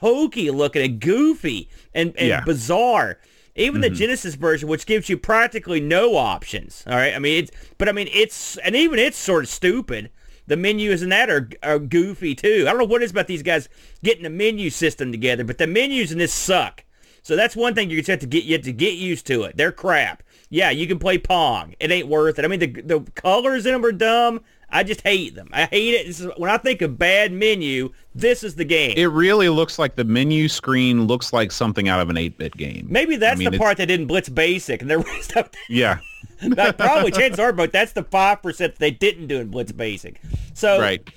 hokey 0.00 0.50
looking 0.50 0.82
and 0.82 1.00
goofy 1.00 1.68
and, 1.94 2.12
and 2.16 2.28
Yeah. 2.28 2.44
bizarre. 2.44 3.18
Even 3.56 3.80
the 3.80 3.86
mm-hmm. 3.86 3.96
Genesis 3.96 4.34
version, 4.34 4.68
which 4.68 4.84
gives 4.84 5.08
you 5.08 5.16
practically 5.16 5.78
no 5.80 6.16
options. 6.16 6.82
All 6.88 6.96
right, 6.96 7.14
I 7.14 7.18
mean, 7.20 7.44
it's 7.44 7.52
but 7.78 7.88
I 7.88 7.92
mean, 7.92 8.08
it's 8.12 8.56
and 8.58 8.74
even 8.74 8.98
it's 8.98 9.16
sort 9.16 9.44
of 9.44 9.48
stupid. 9.48 10.10
The 10.46 10.56
menus 10.56 11.02
in 11.02 11.08
that 11.10 11.30
are 11.30 11.48
are 11.62 11.78
goofy 11.78 12.34
too. 12.34 12.64
I 12.66 12.70
don't 12.70 12.78
know 12.78 12.84
what 12.84 13.00
it 13.00 13.04
is 13.04 13.12
about 13.12 13.28
these 13.28 13.44
guys 13.44 13.68
getting 14.02 14.24
the 14.24 14.30
menu 14.30 14.70
system 14.70 15.12
together, 15.12 15.44
but 15.44 15.58
the 15.58 15.68
menus 15.68 16.10
in 16.10 16.18
this 16.18 16.32
suck. 16.32 16.84
So 17.24 17.36
that's 17.36 17.56
one 17.56 17.74
thing 17.74 17.88
you 17.88 17.96
just 17.96 18.10
have 18.10 18.20
to 18.20 18.26
get 18.26 18.44
you 18.44 18.52
have 18.52 18.62
to 18.64 18.72
get 18.72 18.94
used 18.94 19.26
to 19.26 19.44
it. 19.44 19.56
They're 19.56 19.72
crap. 19.72 20.22
Yeah, 20.50 20.70
you 20.70 20.86
can 20.86 20.98
play 20.98 21.16
Pong. 21.18 21.74
It 21.80 21.90
ain't 21.90 22.06
worth 22.06 22.38
it. 22.38 22.44
I 22.44 22.48
mean, 22.48 22.60
the 22.60 22.66
the 22.66 23.00
colors 23.14 23.64
in 23.64 23.72
them 23.72 23.84
are 23.84 23.92
dumb. 23.92 24.42
I 24.70 24.82
just 24.82 25.00
hate 25.02 25.34
them. 25.34 25.48
I 25.52 25.64
hate 25.66 25.94
it. 25.94 26.06
This 26.06 26.20
is, 26.20 26.30
when 26.36 26.50
I 26.50 26.58
think 26.58 26.82
of 26.82 26.98
bad 26.98 27.32
menu, 27.32 27.92
this 28.14 28.42
is 28.42 28.56
the 28.56 28.64
game. 28.64 28.94
it 28.96 29.06
really 29.06 29.48
looks 29.48 29.78
like 29.78 29.94
the 29.94 30.04
menu 30.04 30.48
screen 30.48 31.06
looks 31.06 31.32
like 31.32 31.52
something 31.52 31.88
out 31.88 32.00
of 32.00 32.10
an 32.10 32.16
8-bit 32.16 32.56
game. 32.56 32.86
Maybe 32.90 33.14
that's 33.14 33.36
I 33.36 33.44
mean, 33.44 33.52
the 33.52 33.58
part 33.58 33.76
that 33.76 33.86
didn't 33.86 34.06
blitz 34.06 34.28
basic, 34.28 34.82
and 34.82 34.90
the 34.90 34.98
rest 34.98 35.36
of 35.36 35.48
Yeah. 35.68 35.98
probably 36.76 37.12
chances 37.12 37.38
are, 37.38 37.52
but 37.52 37.72
that's 37.72 37.92
the 37.92 38.02
five 38.02 38.42
percent 38.42 38.76
they 38.76 38.90
didn't 38.90 39.28
do 39.28 39.40
in 39.40 39.48
blitz 39.48 39.72
basic. 39.72 40.20
So 40.52 40.78
right. 40.80 41.08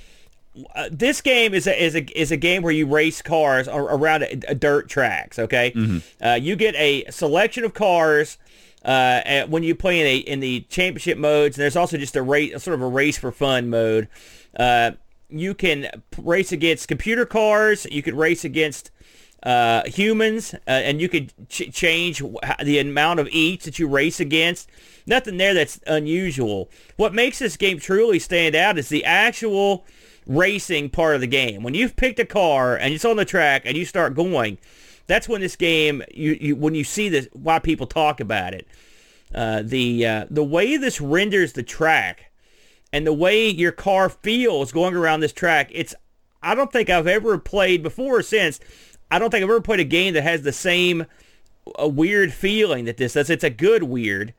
Uh, 0.76 0.90
this 0.92 1.22
game 1.22 1.54
is 1.54 1.68
a 1.68 1.84
is 1.84 1.96
a 1.96 2.20
is 2.20 2.32
a 2.32 2.38
game 2.38 2.62
where 2.64 2.74
you 2.74 2.88
race 2.88 3.22
cars 3.22 3.68
ar- 3.68 3.84
around 3.96 4.24
a, 4.24 4.32
a 4.50 4.56
dirt 4.56 4.90
tracks. 4.90 5.38
Okay, 5.40 5.74
uh, 6.24 6.34
you 6.34 6.56
get 6.56 6.76
a 6.76 7.06
selection 7.10 7.64
of 7.64 7.74
cars. 7.74 8.38
Uh, 8.86 9.22
at- 9.26 9.50
when 9.50 9.64
you 9.64 9.76
play 9.76 10.00
in 10.00 10.06
a 10.08 10.18
in 10.18 10.40
the 10.40 10.62
championship 10.70 11.18
modes, 11.18 11.58
and 11.58 11.64
there's 11.64 11.76
also 11.76 11.98
just 11.98 12.16
a 12.16 12.22
race, 12.22 12.64
sort 12.64 12.74
of 12.76 12.82
a 12.82 12.88
race 12.88 13.18
for 13.18 13.32
fun 13.32 13.70
mode. 13.70 14.08
Uh, 14.58 14.92
you 15.30 15.54
can 15.54 15.90
p- 16.12 16.22
race 16.24 16.52
against 16.54 16.88
computer 16.88 17.26
cars. 17.26 17.86
You 17.92 18.02
could 18.02 18.14
race 18.14 18.46
against 18.46 18.92
uh, 19.44 19.84
humans, 19.88 20.54
uh, 20.68 20.72
and 20.72 21.02
you 21.02 21.10
could 21.10 21.34
ch- 21.50 21.70
change 21.74 22.22
wh- 22.22 22.64
the 22.64 22.80
amount 22.80 23.20
of 23.20 23.28
each 23.32 23.66
that 23.66 23.78
you 23.78 23.88
race 23.90 24.20
against. 24.22 24.70
Nothing 25.06 25.38
there 25.38 25.54
that's 25.54 25.80
unusual. 25.88 26.70
What 26.96 27.14
makes 27.14 27.40
this 27.40 27.58
game 27.58 27.80
truly 27.80 28.20
stand 28.20 28.56
out 28.56 28.78
is 28.78 28.88
the 28.90 29.04
actual 29.04 29.86
racing 30.28 30.90
part 30.90 31.16
of 31.16 31.22
the 31.22 31.28
game. 31.28 31.64
When 31.64 31.74
you've 31.74 31.96
picked 31.96 32.20
a 32.20 32.26
car 32.26 32.76
and 32.76 32.94
it's 32.94 33.06
on 33.06 33.18
the 33.18 33.26
track 33.26 33.64
and 33.66 33.76
you 33.76 33.86
start 33.86 34.14
going, 34.14 34.58
that's 35.08 35.28
when 35.28 35.42
this 35.42 35.56
game, 35.56 36.04
you, 36.14 36.38
you 36.40 36.56
when 36.56 36.76
you 36.76 36.84
see 36.84 37.10
this, 37.10 37.28
why 37.34 37.60
people 37.60 37.88
talk 37.88 38.20
about 38.20 38.54
it. 38.54 38.68
Uh, 39.34 39.62
the 39.64 40.06
uh, 40.06 40.26
the 40.30 40.44
way 40.44 40.78
this 40.78 41.02
renders 41.02 41.54
the 41.54 41.64
track 41.64 42.32
and 42.94 43.06
the 43.06 43.14
way 43.14 43.50
your 43.50 43.72
car 43.72 44.10
feels 44.10 44.72
going 44.72 44.96
around 44.96 45.20
this 45.20 45.34
track, 45.34 45.70
it's 45.74 45.96
I 46.42 46.56
don't 46.56 46.72
think 46.72 46.90
I've 46.90 47.08
ever 47.08 47.38
played 47.38 47.84
before 47.84 48.20
or 48.20 48.24
since. 48.24 48.60
I 49.10 49.20
don't 49.20 49.30
think 49.30 49.44
I've 49.44 49.50
ever 49.50 49.62
played 49.62 49.80
a 49.80 49.86
game 49.86 50.14
that 50.14 50.24
has 50.24 50.44
the 50.44 50.54
same 50.54 51.06
a 51.78 51.88
weird 51.88 52.34
feeling 52.34 52.86
that 52.86 52.98
this 52.98 53.14
does. 53.14 53.30
It's 53.30 53.44
a 53.44 53.50
good 53.50 53.84
weird. 53.84 54.34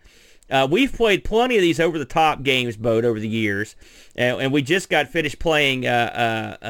Uh, 0.51 0.67
we've 0.71 0.93
played 0.93 1.25
plenty 1.25 1.57
of 1.57 1.63
these 1.63 1.79
over 1.79 1.99
the 1.99 2.05
top 2.05 2.43
games, 2.43 2.77
Boat, 2.77 3.05
over 3.05 3.21
the 3.21 3.29
years, 3.29 3.77
and, 4.17 4.41
and 4.41 4.53
we 4.53 4.63
just 4.63 4.89
got 4.89 5.09
finished 5.09 5.39
playing 5.39 5.87
uh, 5.87 6.57
uh, 6.63 6.65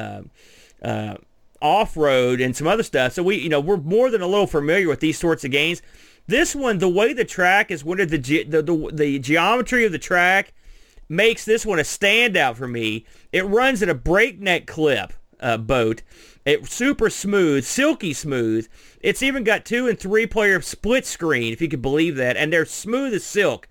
uh, 0.83 0.87
uh, 0.87 1.17
off 1.61 1.97
road 1.97 2.41
and 2.41 2.57
some 2.57 2.67
other 2.67 2.83
stuff. 2.83 3.13
So 3.13 3.23
we, 3.23 3.37
you 3.37 3.49
know, 3.49 3.61
we're 3.61 3.77
more 3.77 4.11
than 4.11 4.23
a 4.23 4.27
little 4.27 4.47
familiar 4.47 4.89
with 4.89 5.01
these 5.01 5.19
sorts 5.19 5.45
of 5.45 5.51
games. 5.51 5.83
This 6.27 6.55
one, 6.55 6.79
the 6.79 6.89
way 6.89 7.13
the 7.13 7.25
track 7.25 7.71
is 7.71 7.85
rendered, 7.85 8.11
the, 8.11 8.19
ge- 8.19 8.49
the 8.49 8.63
the 8.63 8.91
the 8.93 9.19
geometry 9.19 9.87
of 9.87 9.93
the 9.93 9.99
track 9.99 10.53
makes 11.09 11.45
this 11.45 11.65
one 11.65 11.79
a 11.79 11.83
standout 11.83 12.57
for 12.57 12.69
me. 12.69 13.07
It 13.33 13.47
runs 13.47 13.83
at 13.83 13.89
a 13.89 13.95
breakneck 13.95 14.67
clip, 14.67 15.13
uh, 15.41 15.57
boat. 15.57 16.03
It's 16.49 16.75
super 16.75 17.11
smooth, 17.11 17.65
silky 17.65 18.15
smooth. 18.15 18.69
It's 19.03 19.23
even 19.23 19.45
got 19.45 19.67
two 19.67 19.87
and 19.87 19.99
three 19.99 20.27
player 20.27 20.63
split 20.63 21.05
screen, 21.05 21.53
if 21.53 21.61
you 21.61 21.69
could 21.69 21.83
believe 21.83 22.17
that, 22.17 22.39
and 22.39 22.51
they're 22.51 22.65
smooth 22.65 23.13
as 23.13 23.23
silk. 23.23 23.69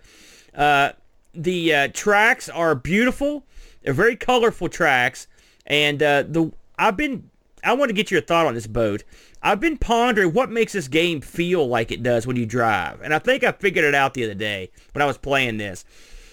Uh, 0.53 0.91
the 1.34 1.73
uh, 1.73 1.88
tracks 1.91 2.49
are 2.49 2.75
beautiful. 2.75 3.47
They're 3.82 3.93
very 3.93 4.15
colorful 4.15 4.69
tracks, 4.69 5.25
and 5.65 6.03
uh, 6.03 6.21
the 6.28 6.51
I've 6.78 6.95
been 6.95 7.32
I 7.63 7.73
want 7.73 7.89
to 7.89 7.95
get 7.95 8.11
your 8.11 8.21
thought 8.21 8.45
on 8.45 8.53
this 8.53 8.67
boat. 8.67 9.03
I've 9.41 9.59
been 9.59 9.80
pondering 9.80 10.34
what 10.34 10.51
makes 10.51 10.73
this 10.73 10.88
game 10.88 11.19
feel 11.19 11.67
like 11.67 11.91
it 11.91 12.03
does 12.03 12.28
when 12.28 12.36
you 12.36 12.45
drive, 12.45 13.01
and 13.01 13.11
I 13.11 13.17
think 13.17 13.43
I 13.43 13.53
figured 13.53 13.86
it 13.86 13.95
out 13.95 14.13
the 14.13 14.23
other 14.25 14.36
day 14.36 14.69
when 14.91 15.01
I 15.01 15.07
was 15.07 15.17
playing 15.17 15.57
this. 15.57 15.84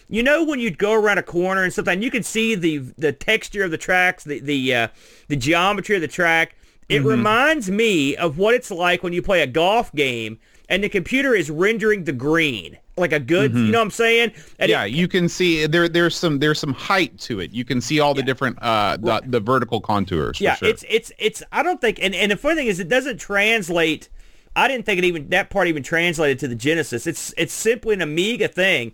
You 0.08 0.22
know 0.22 0.44
when 0.44 0.60
you'd 0.60 0.78
go 0.78 0.92
around 0.92 1.18
a 1.18 1.22
corner 1.22 1.62
and 1.64 1.72
something, 1.72 2.02
you 2.02 2.10
can 2.10 2.22
see 2.22 2.54
the 2.54 2.78
the 2.98 3.12
texture 3.12 3.64
of 3.64 3.70
the 3.70 3.78
tracks, 3.78 4.24
the 4.24 4.40
the 4.40 4.74
uh, 4.74 4.88
the 5.28 5.36
geometry 5.36 5.96
of 5.96 6.02
the 6.02 6.08
track. 6.08 6.56
It 6.88 6.98
Mm-hmm. 6.98 7.06
reminds 7.08 7.70
me 7.70 8.14
of 8.16 8.36
what 8.36 8.54
it's 8.54 8.70
like 8.70 9.02
when 9.02 9.14
you 9.14 9.22
play 9.22 9.40
a 9.40 9.46
golf 9.46 9.90
game 9.94 10.38
and 10.68 10.84
the 10.84 10.88
computer 10.90 11.34
is 11.34 11.50
rendering 11.50 12.04
the 12.04 12.12
green 12.12 12.76
like 12.98 13.12
a 13.12 13.18
good. 13.18 13.54
You 13.54 13.72
know 13.72 13.78
what 13.78 13.84
I'm 13.84 13.90
saying? 13.90 14.32
And 14.58 14.68
Mm-hmm. 14.68 14.70
yeah, 14.70 14.84
it- 14.84 14.92
you 14.92 15.08
can 15.08 15.28
see 15.30 15.66
there. 15.66 15.88
There's 15.88 16.14
some 16.14 16.38
there's 16.40 16.58
some 16.58 16.74
height 16.74 17.18
to 17.20 17.40
it. 17.40 17.52
You 17.52 17.64
can 17.64 17.80
see 17.80 18.00
all 18.00 18.12
the 18.12 18.22
different 18.22 18.58
uh 18.60 18.98
the, 18.98 19.22
the 19.26 19.40
vertical 19.40 19.80
contours. 19.80 20.36
for 20.38 20.44
yeah. 20.44 20.56
sure. 20.56 20.68
It's 20.68 20.84
it's 20.90 21.10
it's. 21.18 21.42
I 21.52 21.62
don't 21.62 21.80
think. 21.80 21.98
And 22.02 22.14
and 22.14 22.30
the 22.30 22.36
funny 22.36 22.56
thing 22.56 22.66
is, 22.66 22.78
it 22.78 22.88
doesn't 22.90 23.16
translate. 23.18 24.10
I 24.56 24.68
didn't 24.68 24.84
think 24.86 24.98
it 24.98 25.04
even 25.04 25.30
that 25.30 25.48
part 25.50 25.66
even 25.68 25.82
translated 25.82 26.38
to 26.40 26.48
the 26.48 26.54
Genesis. 26.54 27.06
It's 27.06 27.32
it's 27.38 27.52
simply 27.54 27.94
an 27.94 28.02
Amiga 28.02 28.46
thing. 28.48 28.92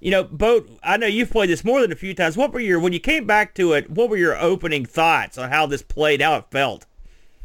You 0.00 0.10
know, 0.10 0.24
boat. 0.24 0.68
I 0.82 0.96
know 0.96 1.06
you've 1.06 1.30
played 1.30 1.50
this 1.50 1.64
more 1.64 1.80
than 1.80 1.90
a 1.90 1.96
few 1.96 2.14
times. 2.14 2.36
What 2.36 2.52
were 2.52 2.60
your 2.60 2.78
when 2.80 2.92
you 2.92 3.00
came 3.00 3.26
back 3.26 3.54
to 3.54 3.72
it? 3.72 3.90
What 3.90 4.10
were 4.10 4.16
your 4.16 4.36
opening 4.36 4.84
thoughts 4.84 5.38
on 5.38 5.50
how 5.50 5.66
this 5.66 5.82
played, 5.82 6.20
how 6.20 6.36
it 6.36 6.44
felt? 6.50 6.86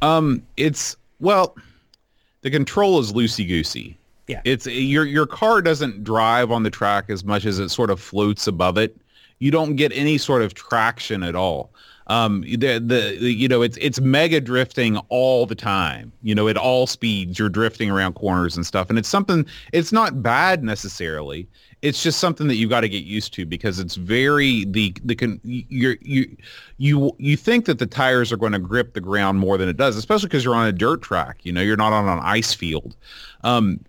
Um, 0.01 0.43
it's 0.57 0.95
well, 1.19 1.55
the 2.41 2.51
control 2.51 2.99
is 2.99 3.13
loosey 3.13 3.47
goosey. 3.47 3.97
Yeah. 4.27 4.41
It's 4.43 4.65
your 4.65 5.05
your 5.05 5.25
car 5.25 5.61
doesn't 5.61 6.03
drive 6.03 6.51
on 6.51 6.63
the 6.63 6.69
track 6.69 7.09
as 7.09 7.23
much 7.23 7.45
as 7.45 7.59
it 7.59 7.69
sort 7.69 7.89
of 7.89 7.99
floats 7.99 8.47
above 8.47 8.77
it. 8.77 8.97
You 9.39 9.51
don't 9.51 9.75
get 9.75 9.91
any 9.93 10.17
sort 10.17 10.41
of 10.41 10.53
traction 10.53 11.23
at 11.23 11.35
all. 11.35 11.71
Um, 12.07 12.41
the, 12.41 12.55
the 12.55 13.17
the 13.19 13.31
you 13.33 13.47
know 13.47 13.61
it's 13.61 13.77
it's 13.79 14.01
mega 14.01 14.41
drifting 14.41 14.97
all 15.09 15.45
the 15.45 15.55
time. 15.55 16.11
You 16.21 16.35
know, 16.35 16.47
at 16.47 16.57
all 16.57 16.87
speeds, 16.87 17.39
you're 17.39 17.49
drifting 17.49 17.89
around 17.89 18.13
corners 18.13 18.55
and 18.55 18.65
stuff, 18.65 18.89
and 18.89 18.99
it's 18.99 19.07
something. 19.07 19.45
It's 19.71 19.91
not 19.91 20.21
bad 20.21 20.63
necessarily. 20.63 21.47
It's 21.81 22.03
just 22.03 22.19
something 22.19 22.47
that 22.47 22.55
you've 22.55 22.69
got 22.69 22.81
to 22.81 22.89
get 22.89 23.03
used 23.03 23.33
to 23.33 23.45
because 23.45 23.79
it's 23.79 23.95
very 23.95 24.65
the 24.65 24.93
the 25.03 25.15
con, 25.15 25.39
you 25.43 25.97
you 26.01 26.37
you 26.77 27.15
you 27.17 27.35
think 27.35 27.65
that 27.65 27.79
the 27.79 27.87
tires 27.87 28.31
are 28.31 28.37
going 28.37 28.51
to 28.51 28.59
grip 28.59 28.93
the 28.93 29.01
ground 29.01 29.39
more 29.39 29.57
than 29.57 29.67
it 29.67 29.77
does, 29.77 29.95
especially 29.95 30.27
because 30.27 30.45
you're 30.45 30.55
on 30.55 30.67
a 30.67 30.71
dirt 30.71 31.01
track. 31.01 31.39
You 31.43 31.51
know, 31.51 31.61
you're 31.61 31.77
not 31.77 31.93
on 31.93 32.07
an 32.07 32.23
ice 32.23 32.53
field. 32.53 32.95
Um, 33.43 33.79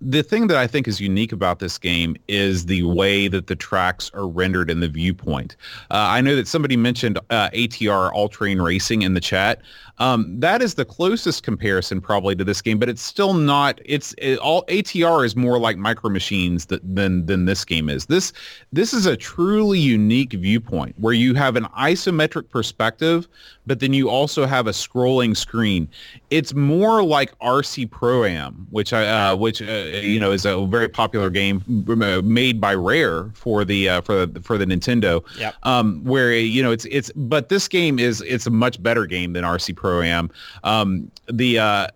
the 0.00 0.22
thing 0.22 0.46
that 0.48 0.56
I 0.56 0.66
think 0.66 0.86
is 0.88 1.00
unique 1.00 1.32
about 1.32 1.58
this 1.58 1.78
game 1.78 2.16
is 2.28 2.66
the 2.66 2.82
way 2.82 3.28
that 3.28 3.46
the 3.46 3.56
tracks 3.56 4.10
are 4.14 4.28
rendered 4.28 4.70
in 4.70 4.80
the 4.80 4.88
viewpoint. 4.88 5.56
Uh, 5.90 6.08
I 6.10 6.20
know 6.20 6.36
that 6.36 6.48
somebody 6.48 6.76
mentioned 6.76 7.18
uh, 7.30 7.50
ATR 7.50 8.12
All 8.12 8.28
Terrain 8.28 8.60
Racing 8.60 9.02
in 9.02 9.14
the 9.14 9.20
chat. 9.20 9.62
Um, 9.98 10.38
that 10.40 10.60
is 10.60 10.74
the 10.74 10.84
closest 10.84 11.42
comparison 11.42 12.00
probably 12.00 12.36
to 12.36 12.44
this 12.44 12.60
game, 12.60 12.78
but 12.78 12.88
it's 12.88 13.02
still 13.02 13.34
not. 13.34 13.80
It's 13.84 14.14
it, 14.18 14.38
all 14.40 14.64
ATR 14.66 15.24
is 15.24 15.34
more 15.34 15.58
like 15.58 15.78
Micro 15.78 16.10
Machines 16.10 16.66
that, 16.66 16.82
than 16.94 17.24
than 17.26 17.46
this 17.46 17.64
game 17.64 17.88
is. 17.88 18.06
This 18.06 18.32
this 18.72 18.92
is 18.92 19.06
a 19.06 19.16
truly 19.16 19.78
unique 19.78 20.34
viewpoint 20.34 20.94
where 20.98 21.14
you 21.14 21.34
have 21.34 21.56
an 21.56 21.64
isometric 21.78 22.50
perspective, 22.50 23.26
but 23.66 23.80
then 23.80 23.94
you 23.94 24.10
also 24.10 24.44
have 24.44 24.66
a 24.66 24.72
scrolling 24.72 25.34
screen. 25.34 25.88
It's 26.28 26.52
more 26.52 27.02
like 27.02 27.36
RC 27.38 27.90
Pro 27.90 28.24
Am, 28.24 28.66
which 28.70 28.92
I 28.92 29.06
uh, 29.06 29.36
which 29.36 29.62
uh, 29.62 29.64
you 29.64 30.20
know 30.20 30.32
is 30.32 30.44
a 30.44 30.66
very 30.66 30.88
popular 30.88 31.30
game 31.30 31.64
uh, 31.88 32.20
made 32.22 32.60
by 32.60 32.74
Rare 32.74 33.30
for 33.32 33.64
the 33.64 33.88
uh, 33.88 34.00
for 34.02 34.26
the 34.26 34.42
for 34.42 34.58
the 34.58 34.66
Nintendo. 34.66 35.24
Yep. 35.38 35.54
Um, 35.62 36.04
where 36.04 36.34
you 36.34 36.62
know 36.62 36.70
it's 36.70 36.84
it's 36.90 37.10
but 37.16 37.48
this 37.48 37.66
game 37.66 37.98
is 37.98 38.20
it's 38.20 38.46
a 38.46 38.50
much 38.50 38.82
better 38.82 39.06
game 39.06 39.32
than 39.32 39.42
RC 39.42 39.74
Pro 39.74 39.85
Am. 40.02 40.30
Um, 40.64 41.10
the 41.26 41.58
uh, 41.58 41.88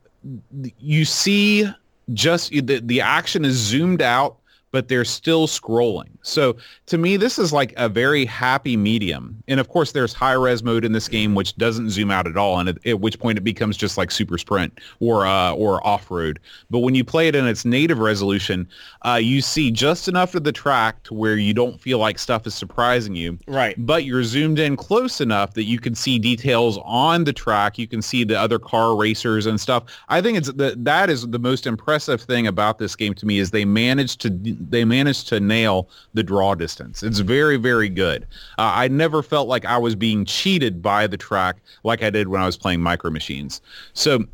you 0.79 1.05
see 1.05 1.67
just 2.13 2.51
the 2.51 2.81
the 2.81 3.01
action 3.01 3.45
is 3.45 3.57
zoomed 3.57 4.03
out 4.03 4.37
but 4.73 4.89
they're 4.89 5.05
still 5.05 5.47
scrolling. 5.47 6.09
So 6.23 6.57
to 6.87 6.99
me, 6.99 7.17
this 7.17 7.39
is 7.39 7.53
like 7.53 7.73
a 7.77 7.89
very 7.89 8.25
happy 8.25 8.77
medium. 8.77 9.43
And 9.49 9.59
of 9.59 9.69
course, 9.69 9.93
there's 9.93 10.13
high 10.13 10.33
res 10.33 10.63
mode 10.63 10.85
in 10.85 10.93
this 10.93 11.09
game, 11.09 11.35
which 11.35 11.57
doesn't 11.57 11.91
zoom 11.91 12.11
out 12.11 12.27
at 12.27 12.37
all, 12.37 12.59
and 12.59 12.69
at, 12.69 12.87
at 12.87 13.01
which 13.01 13.19
point 13.19 13.39
it 13.39 13.43
becomes 13.43 13.77
just 13.77 13.97
like 13.97 14.11
super 14.11 14.39
sprint 14.39 14.79
or 15.01 15.27
uh, 15.27 15.53
or 15.55 15.85
off 15.87 16.11
road. 16.11 16.39
But 16.71 16.81
when 16.81 16.95
you 16.95 17.05
play 17.05 17.29
it 17.29 17.35
in 17.35 17.47
its 17.47 17.65
native 17.65 17.99
resolution, 17.99 18.69
uh, 19.03 19.21
you 19.23 19.41
see 19.41 19.71
just 19.71 20.09
enough 20.09 20.35
of 20.35 20.45
the 20.45 20.53
track 20.53 21.03
to 21.05 21.15
where 21.15 21.37
you 21.37 21.55
don't 21.55 21.81
feel 21.81 21.99
like 21.99 22.19
stuff 22.19 22.47
is 22.47 22.55
surprising 22.55 23.15
you. 23.15 23.39
Right. 23.47 23.75
But 23.79 24.05
you're 24.05 24.25
zoomed 24.25 24.59
in 24.59 24.77
close 24.77 25.21
enough 25.21 25.55
that 25.55 25.65
you 25.65 25.79
can 25.79 25.95
see 25.95 26.19
details 26.19 26.79
on 26.85 27.25
the 27.25 27.33
track. 27.33 27.79
You 27.79 27.89
can 27.89 28.03
see 28.03 28.25
the 28.25 28.39
other 28.39 28.59
car 28.59 28.97
racers 28.97 29.47
and 29.47 29.61
stuff. 29.61 29.85
I 30.09 30.21
think 30.21 30.39
it's 30.39 30.53
the, 30.53 30.75
that 30.79 31.11
is 31.11 31.27
the 31.29 31.39
most 31.39 31.67
impressive 31.67 32.21
thing 32.21 32.47
about 32.47 32.79
this 32.79 32.95
game 32.95 33.15
to 33.15 33.27
me 33.27 33.39
is 33.39 33.51
they 33.51 33.65
managed 33.65 34.21
to 34.21 34.31
they 34.69 34.85
managed 34.85 35.29
to 35.29 35.41
nail 35.41 35.89
the 36.15 36.23
draw 36.23 36.55
distance. 36.55 37.03
It's 37.03 37.21
very 37.21 37.57
very 37.57 37.89
good. 37.89 38.27
Uh, 38.59 38.73
I 38.75 38.89
never 38.89 39.23
felt 39.23 39.49
like 39.49 39.65
I 39.65 39.79
was 39.79 39.95
being 39.95 40.25
cheated 40.25 40.83
by 40.83 41.07
the 41.07 41.17
track 41.17 41.57
like 41.85 42.03
I 42.03 42.11
did 42.11 42.29
when 42.29 42.43
I 42.43 42.47
was 42.47 42.57
playing 42.57 42.81
Micro 42.81 43.11
Machines. 43.11 43.61
So 43.95 44.25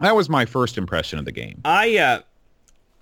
that 0.00 0.14
was 0.14 0.28
my 0.28 0.44
first 0.44 0.78
impression 0.78 1.18
of 1.18 1.24
the 1.24 1.32
game. 1.32 1.60
I, 1.64 1.98
uh, 1.98 2.20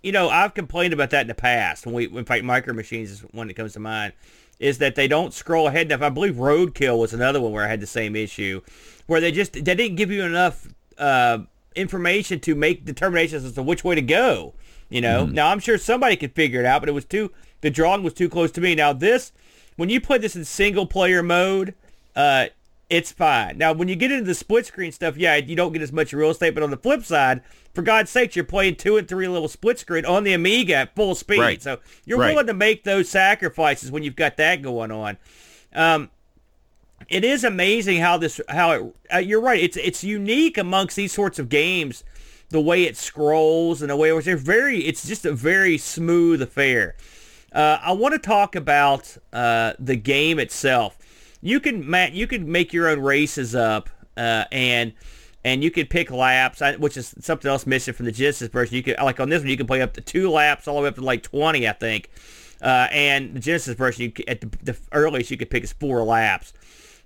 you 0.03 0.13
know, 0.13 0.29
I've 0.29 0.55
complained 0.55 0.93
about 0.93 1.11
that 1.11 1.23
in 1.23 1.29
the 1.29 1.35
past. 1.35 1.87
When 1.87 1.95
we, 1.95 2.07
in 2.07 2.25
fact, 2.25 2.45
Micro 2.45 2.73
Machines 2.73 3.11
is 3.11 3.21
one 3.33 3.49
that 3.49 3.55
comes 3.55 3.75
to 3.75 3.81
mind. 3.81 4.13
Is 4.59 4.79
that 4.79 4.95
they 4.95 5.07
don't 5.07 5.35
scroll 5.35 5.69
ahead 5.69 5.87
enough? 5.87 6.01
I 6.01 6.09
believe 6.09 6.37
Roadkill 6.37 6.99
was 6.99 7.13
another 7.13 7.41
one 7.41 7.53
where 7.53 7.65
I 7.65 7.69
had 7.69 7.81
the 7.81 7.87
same 7.87 8.17
issue, 8.17 8.63
where 9.07 9.21
they 9.21 9.31
just 9.31 9.53
they 9.53 9.61
didn't 9.61 9.97
give 9.97 10.11
you 10.11 10.23
enough 10.23 10.67
uh, 10.97 11.41
information 11.75 12.41
to 12.41 12.55
make 12.55 12.87
determinations 12.87 13.45
as 13.45 13.53
to 13.53 13.63
which 13.63 13.85
way 13.85 13.95
to 13.95 14.01
go. 14.01 14.55
You 14.89 15.01
know, 15.01 15.27
now 15.27 15.49
I'm 15.49 15.59
sure 15.59 15.79
somebody 15.79 16.17
could 16.17 16.33
figure 16.33 16.61
it 16.61 16.67
out, 16.67 16.81
but 16.83 16.89
it 16.89 16.93
was 16.93 17.05
too 17.05 17.33
the 17.61 17.71
drawing 17.71 18.03
was 18.03 18.15
too 18.15 18.29
close 18.29 18.51
to 18.53 18.61
me. 18.61 18.75
Now 18.75 18.93
this, 18.93 19.33
when 19.77 19.89
you 19.89 20.01
play 20.01 20.19
this 20.19 20.37
in 20.37 20.45
single 20.45 20.87
player 20.87 21.23
mode, 21.23 21.75
uh, 22.15 22.47
it's 22.89 23.11
fine. 23.11 23.59
Now, 23.59 23.73
when 23.73 23.89
you 23.89 23.97
get 23.97 24.13
into 24.13 24.25
the 24.25 24.35
split 24.35 24.65
screen 24.67 24.93
stuff, 24.93 25.17
yeah, 25.17 25.35
you 25.37 25.57
don't 25.57 25.73
get 25.73 25.83
as 25.83 25.93
much 25.93 26.13
real 26.13 26.31
estate. 26.31 26.55
But 26.55 26.63
on 26.63 26.71
the 26.71 26.77
flip 26.77 27.05
side, 27.05 27.43
for 27.75 27.83
God's 27.83 28.11
sakes, 28.11 28.37
you're 28.37 28.45
playing 28.45 28.77
two 28.77 28.97
and 28.97 29.09
three 29.09 29.27
level 29.27 29.49
split 29.49 29.79
screen 29.81 30.07
on 30.07 30.23
the 30.23 30.33
Amiga 30.33 30.75
at 30.77 30.95
full 30.95 31.15
speed. 31.17 31.41
Right. 31.41 31.63
So 31.63 31.79
you're 32.05 32.19
Right. 32.19 32.31
willing 32.31 32.47
to 32.47 32.55
make 32.55 32.85
those 32.85 33.09
sacrifices 33.09 33.91
when 33.91 34.05
you've 34.05 34.15
got 34.17 34.37
that 34.37 34.63
going 34.63 34.93
on. 34.93 35.17
Um, 35.75 36.11
it 37.09 37.25
is 37.25 37.43
amazing 37.45 38.01
how 38.01 38.19
this 38.19 38.41
how 38.49 38.71
it. 38.71 38.95
Uh, 39.13 39.19
you're 39.19 39.41
right. 39.41 39.61
It's 39.61 39.77
it's 39.77 40.05
unique 40.05 40.57
amongst 40.57 40.95
these 40.97 41.13
sorts 41.13 41.39
of 41.39 41.49
games, 41.49 42.05
the 42.57 42.63
way 42.63 42.85
it 42.85 42.97
scrolls 42.97 43.83
and 43.83 43.91
the 43.91 43.97
way 43.97 44.11
it. 44.11 44.25
They're 44.25 44.39
very. 44.39 44.79
It's 44.87 45.07
just 45.07 45.27
a 45.27 45.33
very 45.33 45.77
smooth 45.77 46.41
affair. 46.41 46.97
Uh, 47.53 47.79
I 47.83 47.93
want 47.93 48.15
to 48.15 48.19
talk 48.19 48.57
about 48.57 49.15
uh, 49.31 49.75
the 49.79 49.95
game 49.95 50.39
itself. 50.39 50.97
You 51.43 51.61
can 51.61 51.89
Matt, 51.89 52.13
you 52.15 52.27
can 52.27 52.51
make 52.51 52.73
your 52.73 52.89
own 52.89 53.01
races 53.01 53.55
up, 53.55 53.91
uh, 54.17 54.45
and 54.51 54.95
and 55.45 55.63
you 55.63 55.71
can 55.71 55.87
pick 55.87 56.11
laps, 56.11 56.63
which 56.79 56.97
is 56.97 57.15
something 57.21 57.51
else 57.51 57.67
missing 57.67 57.93
from 57.93 58.07
the 58.07 58.13
Genesis 58.13 58.49
version. 58.49 58.75
You 58.75 58.83
can 58.83 58.97
like 59.05 59.21
on 59.21 59.29
this 59.29 59.43
one, 59.43 59.51
you 59.51 59.57
can 59.59 59.67
play 59.67 59.83
up 59.83 59.93
to 59.93 60.01
two 60.01 60.31
laps, 60.31 60.67
all 60.67 60.77
the 60.77 60.83
way 60.83 60.89
up 60.89 60.95
to 60.95 61.03
like 61.03 61.23
twenty, 61.23 61.69
I 61.69 61.73
think. 61.73 62.09
Uh, 62.63 62.89
and 62.91 63.35
the 63.35 63.41
Genesis 63.41 63.75
version, 63.75 64.05
you, 64.17 64.25
at 64.27 64.41
the, 64.41 64.51
the 64.63 64.77
earliest 64.93 65.31
you 65.31 65.37
could 65.37 65.51
pick 65.51 65.63
is 65.63 65.75
four 65.75 66.03
laps. 66.05 66.55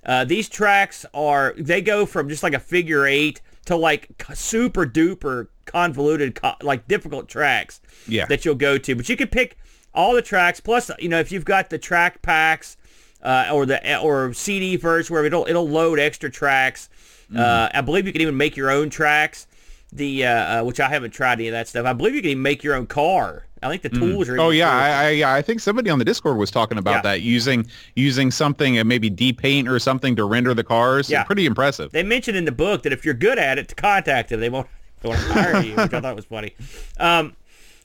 Uh, 0.06 0.24
these 0.24 0.48
tracks 0.48 1.04
are 1.12 1.54
they 1.58 1.82
go 1.82 2.06
from 2.06 2.28
just 2.28 2.44
like 2.44 2.54
a 2.54 2.60
figure 2.60 3.04
eight 3.04 3.40
to 3.66 3.76
like 3.76 4.08
super 4.34 4.86
duper 4.86 5.48
convoluted, 5.66 6.38
like 6.62 6.88
difficult 6.88 7.28
tracks 7.28 7.80
Yeah. 8.08 8.26
that 8.26 8.44
you'll 8.44 8.54
go 8.54 8.78
to. 8.78 8.94
But 8.96 9.08
you 9.08 9.16
can 9.16 9.28
pick 9.28 9.56
all 9.94 10.14
the 10.14 10.22
tracks. 10.22 10.60
Plus, 10.60 10.90
you 10.98 11.08
know, 11.08 11.18
if 11.20 11.30
you've 11.30 11.44
got 11.44 11.70
the 11.70 11.78
track 11.78 12.22
packs 12.22 12.76
uh, 13.22 13.48
or 13.52 13.66
the 13.66 13.98
or 14.00 14.32
CD 14.32 14.76
version 14.76 15.14
where 15.14 15.24
it'll 15.24 15.46
it'll 15.46 15.68
load 15.68 15.98
extra 15.98 16.30
tracks. 16.30 16.88
Uh, 17.36 17.68
I 17.72 17.80
believe 17.80 18.06
you 18.06 18.12
can 18.12 18.22
even 18.22 18.36
make 18.36 18.56
your 18.56 18.70
own 18.72 18.90
tracks. 18.90 19.46
The 19.92 20.24
uh, 20.26 20.60
uh, 20.60 20.64
which 20.64 20.78
I 20.80 20.88
haven't 20.88 21.10
tried 21.10 21.34
any 21.34 21.48
of 21.48 21.52
that 21.52 21.66
stuff. 21.68 21.84
I 21.84 21.92
believe 21.92 22.14
you 22.14 22.22
can 22.22 22.30
even 22.30 22.42
make 22.42 22.62
your 22.62 22.74
own 22.74 22.86
car. 22.86 23.44
I 23.62 23.68
think 23.68 23.82
the 23.82 23.88
tools 23.90 24.28
are. 24.28 24.38
Oh 24.40 24.50
yeah. 24.50 24.70
I, 24.70 24.88
I 24.88 25.08
yeah, 25.10 25.34
I 25.34 25.42
think 25.42 25.60
somebody 25.60 25.90
on 25.90 25.98
the 25.98 26.04
Discord 26.04 26.36
was 26.38 26.50
talking 26.50 26.78
about 26.78 26.96
Yeah. 26.96 27.02
that 27.02 27.20
using 27.22 27.66
using 27.96 28.30
something 28.30 28.78
uh, 28.78 28.84
maybe 28.84 29.10
DPaint 29.10 29.68
or 29.68 29.78
something 29.78 30.14
to 30.16 30.24
render 30.24 30.54
the 30.54 30.64
cars. 30.64 31.10
Yeah. 31.10 31.24
pretty 31.24 31.44
impressive. 31.44 31.90
They 31.92 32.02
mentioned 32.04 32.36
in 32.36 32.44
the 32.44 32.52
book 32.52 32.82
that 32.84 32.92
if 32.92 33.04
you're 33.04 33.14
good 33.14 33.38
at 33.38 33.58
it, 33.58 33.68
to 33.68 33.74
contact 33.74 34.30
them. 34.30 34.40
They 34.40 34.48
won't, 34.48 34.68
they 35.02 35.08
won't 35.10 35.20
hire 35.20 35.60
you, 35.62 35.74
which 35.76 35.92
I 35.92 36.00
thought 36.00 36.16
was 36.16 36.24
funny. 36.24 36.54
Um, 36.98 37.34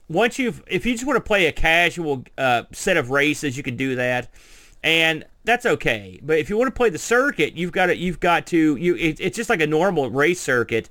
once 0.08 0.38
you've, 0.39 0.64
if 0.68 0.86
you 0.86 0.93
just 0.93 1.06
want 1.06 1.18
to 1.18 1.22
play 1.22 1.47
a 1.47 1.51
casual 1.51 2.24
uh, 2.38 2.64
set 2.72 2.95
of 2.95 3.10
races, 3.10 3.58
you 3.58 3.64
can 3.64 3.76
do 3.76 3.95
that. 3.95 4.30
and 4.84 5.26
that's 5.43 5.66
okay. 5.66 6.20
But 6.24 6.38
if 6.39 6.49
you 6.49 6.58
want 6.58 6.68
to 6.68 6.76
play 6.78 6.89
the 6.89 6.97
circuit, 6.99 7.56
you've 7.58 7.72
got 7.72 7.88
to 7.88 7.97
you've 7.97 8.20
got 8.20 8.45
to 8.47 8.76
you. 8.78 8.95
It, 8.95 9.20
it's 9.20 9.36
just 9.36 9.49
like 9.49 9.62
a 9.62 9.68
normal 9.68 10.10
race 10.10 10.39
circuit. 10.39 10.89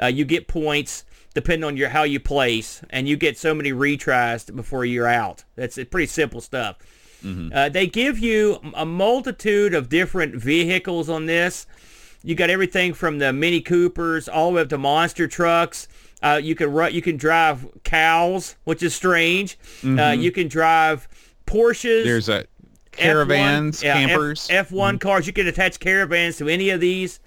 Uh, 0.00 0.06
you 0.06 0.24
get 0.24 0.46
points 0.48 1.04
depending 1.34 1.64
on 1.66 1.76
your 1.76 1.88
how 1.88 2.02
you 2.02 2.20
place, 2.20 2.82
and 2.90 3.08
you 3.08 3.16
get 3.16 3.38
so 3.38 3.54
many 3.54 3.72
retries 3.72 4.54
before 4.54 4.84
you're 4.84 5.06
out. 5.08 5.44
That's 5.56 5.78
uh, 5.78 5.84
pretty 5.90 6.06
simple 6.06 6.40
stuff. 6.40 6.76
Uh, 7.54 7.68
they 7.68 7.86
give 7.86 8.18
you 8.18 8.58
a 8.74 8.84
multitude 8.84 9.74
of 9.74 9.88
different 9.88 10.34
vehicles 10.34 11.08
on 11.08 11.26
this. 11.26 11.66
You 12.24 12.34
got 12.34 12.50
everything 12.50 12.94
from 12.94 13.18
the 13.18 13.32
Mini 13.32 13.60
Coopers 13.60 14.28
all 14.28 14.50
the 14.50 14.56
way 14.56 14.62
up 14.62 14.68
to 14.70 14.78
monster 14.78 15.28
trucks. 15.28 15.86
Uh, 16.20 16.40
you 16.42 16.54
can 16.56 16.72
ru- 16.72 16.88
you 16.88 17.00
can 17.00 17.16
drive 17.16 17.66
cows, 17.84 18.56
which 18.64 18.82
is 18.82 18.92
strange. 18.94 19.56
Uh, 19.84 20.10
you 20.12 20.32
can 20.32 20.48
drive 20.48 21.08
Porsches. 21.46 22.04
There's 22.04 22.28
a 22.28 22.44
F1 22.92 22.96
caravans, 22.98 23.82
yeah, 23.82 23.94
F- 23.98 24.08
campers. 24.08 24.48
F1 24.48 25.00
cars. 25.00 25.26
You 25.26 25.32
can 25.32 25.46
attach 25.46 25.78
caravans 25.80 26.36
to 26.38 26.48
any 26.48 26.70
of 26.70 26.80
these 26.80 27.20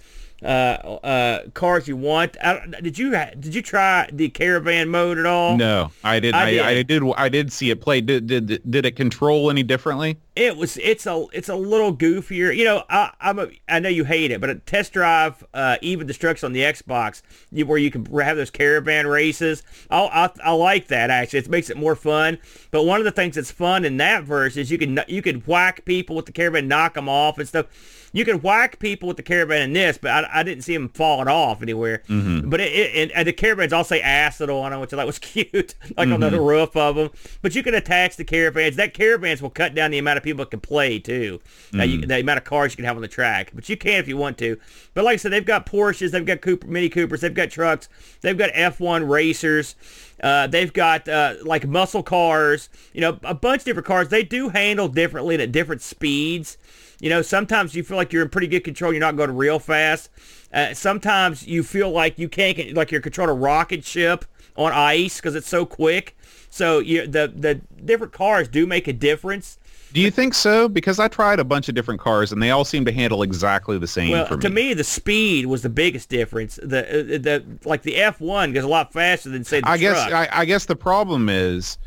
uh, 0.46 1.00
uh, 1.04 1.50
cars 1.54 1.88
you 1.88 1.98
want. 1.98 2.38
I, 2.42 2.66
did 2.82 3.00
you 3.00 3.10
did 3.12 3.56
you 3.56 3.62
try 3.62 4.08
the 4.12 4.30
caravan 4.30 4.90
mode 4.90 5.18
at 5.18 5.26
all? 5.26 5.58
no, 5.58 5.92
I 6.04 6.20
didn't. 6.20 6.36
I 6.36 6.58
I, 6.58 6.68
I, 6.68 6.74
did. 6.76 6.88
did. 6.88 7.04
I 7.18 7.30
did 7.30 7.52
see 7.52 7.72
it 7.72 7.82
play. 7.82 8.02
Did, 8.02 8.28
did 8.28 8.62
did 8.70 8.86
it 8.86 8.96
control 8.96 9.50
any 9.50 9.64
differently? 9.64 10.18
It 10.36 10.58
was 10.58 10.78
it's 10.78 11.08
a 11.08 11.26
it's 11.34 11.50
a 11.50 11.56
little 11.56 11.96
goofier. 11.96 12.56
You 12.56 12.66
know, 12.66 12.84
I 12.90 13.12
I'm 13.20 13.40
a, 13.40 13.48
I 13.68 13.80
know 13.80 13.90
you 13.90 14.04
hate 14.04 14.32
it, 14.32 14.40
but 14.40 14.50
a 14.50 14.56
test 14.56 14.94
drive 14.94 15.44
uh, 15.54 15.78
Eve 15.82 16.02
of 16.02 16.08
Destruction 16.08 16.48
on 16.48 16.54
the 16.54 16.62
Xbox, 16.62 17.22
you, 17.52 17.66
where 17.66 17.78
you 17.78 17.90
can 17.90 18.06
have 18.20 18.38
those 18.38 18.52
caravan 18.52 19.08
races. 19.08 19.64
I, 19.90 20.04
I 20.04 20.30
I 20.44 20.52
like 20.52 20.88
that 20.90 21.10
actually. 21.10 21.40
It 21.40 21.50
makes 21.50 21.70
it 21.70 21.78
more 21.78 21.96
fun. 21.96 22.38
But 22.72 22.84
one 22.84 23.00
of 23.00 23.06
the 23.06 23.12
things 23.12 23.36
that's 23.36 23.52
fun 23.52 23.86
in 23.86 23.98
that 23.98 24.24
verse 24.24 24.58
is 24.58 24.70
you 24.70 24.78
can 24.78 25.00
you 25.08 25.22
can 25.22 25.40
whack 25.42 25.86
people 25.86 26.16
with 26.16 26.26
the 26.26 26.34
caravan, 26.34 26.68
knock 26.68 26.94
them 26.94 27.10
off 27.10 27.40
and 27.40 27.48
stuff. 27.48 27.68
You 28.16 28.24
can 28.26 28.42
whack 28.42 28.80
people 28.80 29.08
with 29.08 29.18
the 29.18 29.24
caravan 29.24 29.62
in 29.62 29.74
this, 29.74 29.98
but 29.98 30.10
I, 30.10 30.40
I 30.40 30.44
didn't 30.44 30.64
see 30.64 30.74
them 30.74 30.88
falling 30.90 31.28
off 31.28 31.62
anywhere. 31.62 32.02
But 32.50 32.62
it, 32.62 32.72
it, 32.72 32.92
and- 32.96 33.12
and 33.12 33.28
the 33.28 33.34
caravans 33.34 33.74
all 33.74 33.84
say 33.84 34.00
acid 34.02 34.50
on 34.50 34.72
them, 34.72 34.80
which 34.80 34.94
I 34.94 34.98
thought 34.98 35.06
was 35.06 35.20
cute, 35.34 35.76
like 35.98 36.08
on 36.10 36.20
the 36.22 36.40
roof 36.40 36.76
of 36.78 36.96
them. 36.96 37.10
But 37.42 37.56
you 37.56 37.62
can 37.62 37.74
attach 37.76 38.16
the 38.16 38.24
caravans. 38.24 38.78
That 38.78 38.94
caravans 38.94 39.42
will 39.42 39.50
cut 39.50 39.76
down 39.76 39.92
the 39.92 39.98
amount 39.98 40.18
of 40.18 40.24
people 40.24 40.46
that 40.46 40.52
can 40.52 40.62
play 40.62 40.98
too. 40.98 41.42
Now 41.74 41.84
you, 41.84 42.06
the 42.06 42.20
amount 42.22 42.38
of 42.38 42.46
cars 42.46 42.72
you 42.72 42.78
can 42.78 42.86
have 42.86 42.96
on 42.96 43.02
the 43.02 43.08
track. 43.10 43.52
But 43.54 43.68
you 43.70 43.76
can 43.78 44.00
if 44.00 44.08
you 44.08 44.16
want 44.18 44.38
to. 44.40 44.58
But 44.94 45.04
like 45.04 45.14
I 45.16 45.18
said, 45.18 45.32
they've 45.34 45.46
got 45.46 45.66
Porsches, 45.66 46.12
they've 46.12 46.26
got 46.26 46.40
Cooper, 46.42 46.68
Mini 46.68 46.88
Coopers, 46.90 47.20
they've 47.22 47.34
got 47.34 47.52
trucks, 47.52 47.90
they've 48.22 48.38
got 48.38 48.50
F1 48.54 49.10
racers. 49.10 49.76
Uh, 50.24 50.48
they've 50.48 50.72
got 50.72 51.10
uh, 51.10 51.34
like 51.44 51.68
muscle 51.68 52.02
cars, 52.02 52.70
you 52.94 53.02
know, 53.02 53.20
a 53.24 53.34
bunch 53.36 53.62
of 53.62 53.66
different 53.66 53.86
cars. 53.86 54.08
They 54.08 54.24
do 54.24 54.48
handle 54.48 54.88
differently 54.88 55.36
and 55.36 55.42
at 55.42 55.52
different 55.52 55.82
speeds. 55.82 56.58
You 57.00 57.10
know, 57.10 57.22
sometimes 57.22 57.76
you 57.76 57.84
feel 57.84 57.98
like 57.98 58.14
you're 58.14 58.24
in 58.24 58.30
pretty 58.30 58.48
good 58.48 58.64
control. 58.64 58.94
You're 58.94 59.02
not 59.02 59.16
going 59.16 59.36
real 59.36 59.60
fast. 59.60 60.10
Uh, 60.54 60.74
sometimes 60.74 61.46
you 61.46 61.64
feel 61.64 61.92
like 61.92 62.18
you 62.18 62.30
can't, 62.30 62.56
get- 62.58 62.76
like 62.76 62.92
you're 62.92 63.02
controlling 63.02 63.36
a 63.36 63.40
rocket 63.40 63.84
ship 63.84 64.26
on 64.56 64.72
ice 64.72 65.18
because 65.18 65.36
it's 65.36 65.50
so 65.50 65.66
quick. 65.66 66.18
So 66.50 66.80
you, 66.80 67.06
the 67.06 67.32
the 67.36 67.56
different 67.84 68.14
cars 68.14 68.48
do 68.48 68.66
make 68.66 68.88
a 68.88 68.94
difference. 68.94 69.58
Do 69.92 70.00
you 70.02 70.12
think 70.12 70.34
so? 70.34 70.68
Because 70.68 71.00
I 71.00 71.08
tried 71.08 71.40
a 71.40 71.44
bunch 71.44 71.70
of 71.70 71.76
different 71.76 72.02
cars 72.02 72.32
and 72.32 72.42
they 72.42 72.52
all 72.52 72.66
seem 72.66 72.84
to 72.86 72.92
handle 72.92 73.24
exactly 73.24 73.78
the 73.78 73.88
same 73.88 74.12
Well, 74.12 74.26
for 74.26 74.36
me. 74.36 74.42
to 74.42 74.50
me, 74.50 74.74
the 74.74 74.84
speed 74.84 75.46
was 75.46 75.62
the 75.62 75.70
biggest 75.70 76.10
difference. 76.10 76.60
The 76.62 76.80
uh, 76.80 77.18
the 77.18 77.44
like 77.66 77.82
the 77.84 77.96
F1 77.96 78.54
goes 78.54 78.64
a 78.64 78.68
lot 78.68 78.94
faster 78.94 79.30
than 79.30 79.44
say 79.44 79.60
the 79.62 79.68
I 79.70 79.78
guess. 79.78 79.98
I, 79.98 80.30
I 80.32 80.46
guess 80.46 80.66
the 80.66 80.76
problem 80.76 81.28
is 81.30 81.78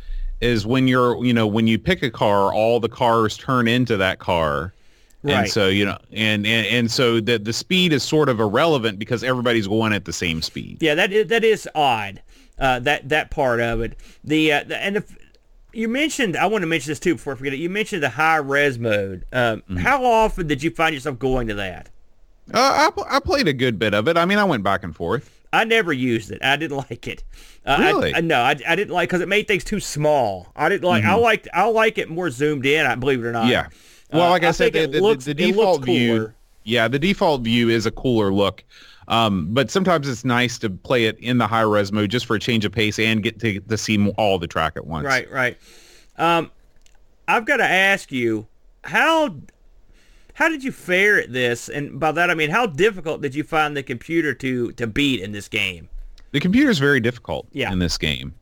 is 0.40 0.66
when 0.66 0.86
you're 0.86 1.24
you 1.24 1.32
know 1.32 1.46
when 1.46 1.66
you 1.66 1.78
pick 1.78 2.02
a 2.02 2.10
car, 2.10 2.52
all 2.52 2.78
the 2.80 2.88
cars 2.88 3.36
turn 3.38 3.66
into 3.68 3.96
that 3.96 4.18
car. 4.18 4.72
And 5.24 5.48
so 5.48 5.68
you 5.68 5.84
know, 5.84 5.98
and, 6.12 6.46
and 6.46 6.66
and 6.66 6.90
so 6.90 7.20
the 7.20 7.38
the 7.38 7.52
speed 7.52 7.92
is 7.92 8.02
sort 8.02 8.28
of 8.28 8.38
irrelevant 8.40 8.98
because 8.98 9.24
everybody's 9.24 9.66
going 9.66 9.92
at 9.92 10.04
the 10.04 10.12
same 10.12 10.42
speed. 10.42 10.78
Yeah, 10.80 10.94
that 10.94 11.12
is, 11.12 11.26
that 11.28 11.42
is 11.44 11.68
odd. 11.74 12.22
Uh, 12.58 12.78
that 12.80 13.08
that 13.08 13.30
part 13.30 13.60
of 13.60 13.80
it. 13.80 13.96
The, 14.24 14.52
uh, 14.52 14.64
the 14.64 14.76
and 14.82 14.96
if 14.96 15.16
you 15.72 15.88
mentioned, 15.88 16.36
I 16.36 16.46
want 16.46 16.62
to 16.62 16.66
mention 16.66 16.90
this 16.90 16.98
too 17.00 17.14
before 17.14 17.32
I 17.34 17.36
forget 17.36 17.52
it. 17.52 17.58
You 17.58 17.68
mentioned 17.70 18.02
the 18.02 18.08
high 18.10 18.36
res 18.36 18.78
mode. 18.78 19.24
Um, 19.32 19.62
Mm-hmm. 19.62 19.76
How 19.78 20.04
often 20.04 20.46
did 20.46 20.62
you 20.62 20.70
find 20.70 20.94
yourself 20.94 21.18
going 21.18 21.48
to 21.48 21.54
that? 21.54 21.88
Uh, 22.54 22.90
I 22.98 23.16
I 23.16 23.20
played 23.20 23.46
a 23.48 23.52
good 23.52 23.78
bit 23.78 23.94
of 23.94 24.08
it. 24.08 24.16
I 24.16 24.24
mean, 24.24 24.38
I 24.38 24.44
went 24.44 24.62
back 24.62 24.82
and 24.84 24.94
forth. 24.96 25.30
I 25.52 25.64
never 25.64 25.92
used 25.92 26.30
it. 26.30 26.38
I 26.42 26.56
didn't 26.56 26.76
like 26.90 27.06
it. 27.08 27.22
Uh, 27.66 27.76
I- 27.78 27.86
Really? 27.90 28.14
I, 28.14 28.20
no, 28.20 28.40
I, 28.40 28.56
I 28.66 28.76
didn't 28.76 28.90
like 28.94 29.08
because 29.08 29.20
it 29.20 29.28
made 29.28 29.46
things 29.48 29.64
too 29.64 29.80
small. 29.80 30.48
I 30.56 30.68
didn't 30.68 30.84
like. 30.88 31.04
I 31.04 31.14
liked. 31.14 31.48
I 31.52 31.66
like 31.68 31.98
it 31.98 32.08
more 32.08 32.30
zoomed 32.30 32.66
in. 32.66 32.86
I 32.86 32.94
believe 32.94 33.20
it 33.24 33.26
or 33.26 33.32
not. 33.32 33.42
Mm-hmm. 33.42 33.50
Yeah. 33.52 33.66
Well, 34.12 34.22
Uh, 34.26 34.30
like 34.30 34.44
I, 34.44 34.48
I 34.48 34.50
said, 34.52 34.72
the, 34.72 34.86
the, 34.86 35.00
looks- 35.00 35.24
the 35.24 35.34
default 35.34 35.84
view. 35.84 36.32
Yeah, 36.64 36.86
the 36.88 36.98
default 36.98 37.42
view 37.42 37.68
is 37.70 37.86
a 37.86 37.90
cooler 37.90 38.32
look. 38.32 38.62
Um, 39.08 39.48
but 39.54 39.70
sometimes 39.70 40.06
it's 40.06 40.22
nice 40.24 40.58
to 40.58 40.68
play 40.68 41.06
it 41.06 41.18
in 41.20 41.38
the 41.38 41.46
high 41.46 41.62
res 41.62 41.90
mode 41.92 42.10
just 42.10 42.26
for 42.26 42.36
a 42.36 42.38
change 42.38 42.66
of 42.66 42.72
pace 42.72 42.98
and 42.98 43.22
get 43.22 43.40
to, 43.40 43.58
to 43.60 43.78
see 43.78 44.06
all 44.18 44.38
the 44.38 44.46
track 44.46 44.74
at 44.76 44.86
once. 44.86 45.06
Right, 45.06 45.30
right. 45.32 45.56
Um, 46.18 46.50
I've 47.26 47.46
got 47.46 47.56
to 47.58 47.64
ask 47.64 48.12
you 48.12 48.46
how 48.84 49.34
how 50.34 50.48
did 50.50 50.62
you 50.62 50.72
fare 50.72 51.18
at 51.20 51.32
this? 51.32 51.68
And 51.70 51.98
by 51.98 52.12
that 52.12 52.28
I 52.30 52.34
mean 52.34 52.50
how 52.50 52.66
difficult 52.66 53.22
did 53.22 53.34
you 53.34 53.44
find 53.44 53.74
the 53.76 53.82
computer 53.82 54.34
to 54.34 54.72
to 54.72 54.86
beat 54.86 55.20
in 55.22 55.32
this 55.32 55.48
game? 55.48 55.88
The 56.32 56.40
computer 56.40 56.68
is 56.70 56.78
very 56.78 57.00
difficult 57.00 57.46
Yeah. 57.52 57.72
in 57.72 57.78
this 57.78 57.96
game. 57.96 58.34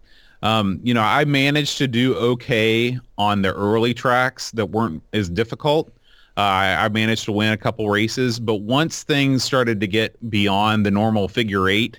Um, 0.43 0.80
you 0.82 0.93
know, 0.95 1.03
I 1.03 1.24
managed 1.24 1.78
to 1.78 1.89
do 1.89 2.14
okay 2.16 2.99
on 3.18 3.43
the 3.43 3.55
early 3.55 3.95
tracks 3.95 4.51
that 4.53 4.66
weren't 4.66 5.03
as 5.12 5.28
difficult. 5.28 5.89
Uh, 6.37 6.41
I, 6.41 6.84
I 6.84 6.89
managed 6.91 7.24
to 7.24 7.32
win 7.32 7.53
a 7.53 7.57
couple 7.57 7.89
races, 7.89 8.39
but 8.39 8.57
once 8.57 9.03
things 9.03 9.43
started 9.43 9.80
to 9.80 9.87
get 9.87 10.30
beyond 10.30 10.84
the 10.84 10.91
normal 10.91 11.28
figure 11.28 11.68
eight, 11.68 11.99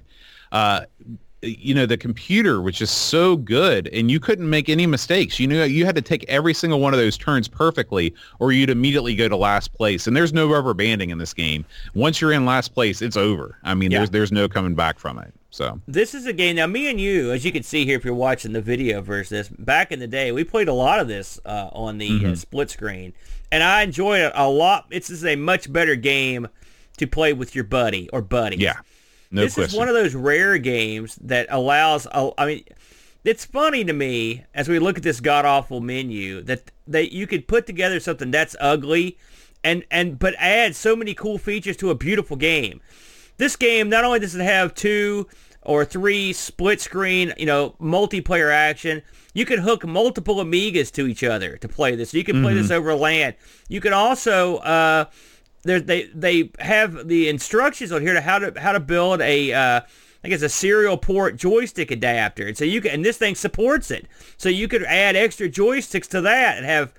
uh, 0.52 0.82
you 1.42 1.74
know, 1.74 1.86
the 1.86 1.98
computer 1.98 2.62
was 2.62 2.76
just 2.76 3.10
so 3.10 3.38
good 3.38 3.88
and 3.90 4.10
you 4.10 4.20
couldn't 4.20 4.50
make 4.50 4.70
any 4.70 4.86
mistakes. 4.88 5.40
You 5.40 5.48
knew 5.48 5.64
you 5.64 5.86
had 5.86 5.96
to 5.96 6.02
take 6.02 6.26
every 6.28 6.54
single 6.54 6.80
one 6.80 6.94
of 6.94 7.00
those 7.00 7.18
turns 7.18 7.48
perfectly 7.48 8.14
or 8.40 8.52
you'd 8.52 8.70
immediately 8.72 9.16
go 9.16 9.28
to 9.30 9.36
last 9.38 9.74
place. 9.74 10.08
And 10.08 10.16
there's 10.18 10.34
no 10.34 10.48
rubber 10.50 10.74
banding 10.74 11.10
in 11.12 11.20
this 11.20 11.34
game. 11.34 11.64
Once 11.94 12.20
you're 12.22 12.32
in 12.32 12.46
last 12.46 12.74
place, 12.74 13.02
it's 13.02 13.18
over. 13.18 13.58
I 13.64 13.76
mean, 13.76 13.92
Yeah. 13.92 14.00
there's 14.00 14.10
there's 14.10 14.32
no 14.32 14.50
coming 14.50 14.74
back 14.76 14.98
from 15.00 15.20
it. 15.20 15.34
So 15.50 15.82
This 15.88 16.14
is 16.14 16.26
a 16.26 16.34
game 16.34 16.58
now. 16.58 16.68
Me 16.68 16.90
and 16.90 17.00
you, 17.00 17.32
as 17.32 17.46
you 17.46 17.52
can 17.52 17.64
see 17.64 17.86
here, 17.86 17.98
if 17.98 18.04
you're 18.06 18.14
watching 18.14 18.52
the 18.54 18.62
video 18.62 19.02
versus 19.02 19.30
this, 19.30 19.50
back 19.50 19.92
in 19.92 20.00
the 20.00 20.08
day, 20.08 20.32
we 20.32 20.44
played 20.44 20.68
a 20.68 20.74
lot 20.74 21.00
of 21.00 21.08
this 21.08 21.40
uh, 21.46 21.70
on 21.72 21.98
the 21.98 22.10
Mm-hmm. 22.10 22.32
uh, 22.32 22.36
split 22.36 22.70
screen, 22.70 23.14
and 23.52 23.64
I 23.64 23.82
enjoy 23.84 24.20
it 24.20 24.32
a 24.36 24.50
lot. 24.50 24.88
It's 24.92 25.08
just 25.08 25.24
a 25.26 25.36
much 25.36 25.72
better 25.72 25.96
game 25.96 26.48
to 26.98 27.08
play 27.08 27.32
with 27.34 27.56
your 27.56 27.64
buddy 27.64 28.10
or 28.10 28.22
buddies. 28.22 28.60
yeah, 28.60 28.80
no 29.32 29.42
this 29.44 29.54
question. 29.56 29.74
is 29.74 29.78
one 29.78 29.88
of 29.88 29.94
those 29.96 30.16
rare 30.16 30.58
games 30.58 31.16
that 31.22 31.48
allows. 31.50 32.06
a- 32.08 32.32
I 32.38 32.46
mean, 32.46 32.64
it's 33.24 33.46
funny 33.46 33.84
to 33.86 33.94
me 33.94 34.44
as 34.54 34.68
we 34.68 34.80
look 34.80 34.98
at 34.98 35.04
this 35.04 35.20
god 35.22 35.46
awful 35.46 35.80
menu 35.80 36.42
that 36.44 36.72
that 36.88 37.14
you 37.14 37.26
could 37.28 37.48
put 37.48 37.66
together 37.66 38.00
something 38.00 38.32
that's 38.32 38.56
ugly, 38.60 39.18
and 39.64 39.86
and 39.92 40.20
but 40.20 40.36
add 40.40 40.76
so 40.76 40.96
many 40.96 41.14
cool 41.14 41.38
features 41.38 41.78
to 41.78 41.90
a 41.90 41.96
beautiful 41.96 42.36
game. 42.36 42.82
This 43.38 43.56
game 43.56 43.90
not 43.90 44.04
only 44.04 44.20
does 44.20 44.36
it 44.36 44.44
have 44.44 44.74
two 44.74 45.28
or 45.62 45.84
three 45.84 46.34
split 46.34 46.80
screen, 46.80 47.34
you 47.38 47.46
know, 47.46 47.76
multiplayer 47.82 48.52
action. 48.52 49.02
You 49.34 49.46
can 49.46 49.60
hook 49.60 49.86
multiple 49.86 50.36
Amigas 50.38 50.92
to 50.94 51.06
each 51.06 51.24
other 51.24 51.58
to 51.58 51.68
play 51.68 51.96
this. 51.96 52.14
You 52.14 52.24
can 52.24 52.42
play 52.42 52.54
this 52.54 52.72
over 52.72 52.96
LAN. 52.96 53.36
You 53.68 53.82
can 53.82 53.94
also 53.94 54.58
uh, 54.58 55.06
there, 55.64 55.80
they 55.80 56.06
they 56.06 56.52
have 56.60 57.08
the 57.08 57.30
instructions 57.30 57.92
on 57.92 58.02
here 58.02 58.14
to 58.14 58.22
how 58.22 58.40
to 58.40 58.60
how 58.60 58.72
to 58.72 58.80
build 58.80 59.22
a 59.22 59.54
uh, 59.54 59.82
I 60.24 60.30
guess 60.30 60.42
a 60.42 60.50
serial 60.50 60.98
port 60.98 61.36
joystick 61.36 61.92
adapter, 61.92 62.48
and 62.48 62.58
so 62.58 62.66
you 62.66 62.82
can 62.82 62.92
and 62.92 63.06
this 63.06 63.18
thing 63.18 63.36
supports 63.36 63.92
it. 63.92 64.08
So 64.38 64.50
you 64.50 64.68
could 64.68 64.84
add 64.84 65.16
extra 65.16 65.50
joysticks 65.50 66.08
to 66.10 66.22
that 66.22 66.58
and 66.58 66.66
have 66.66 66.94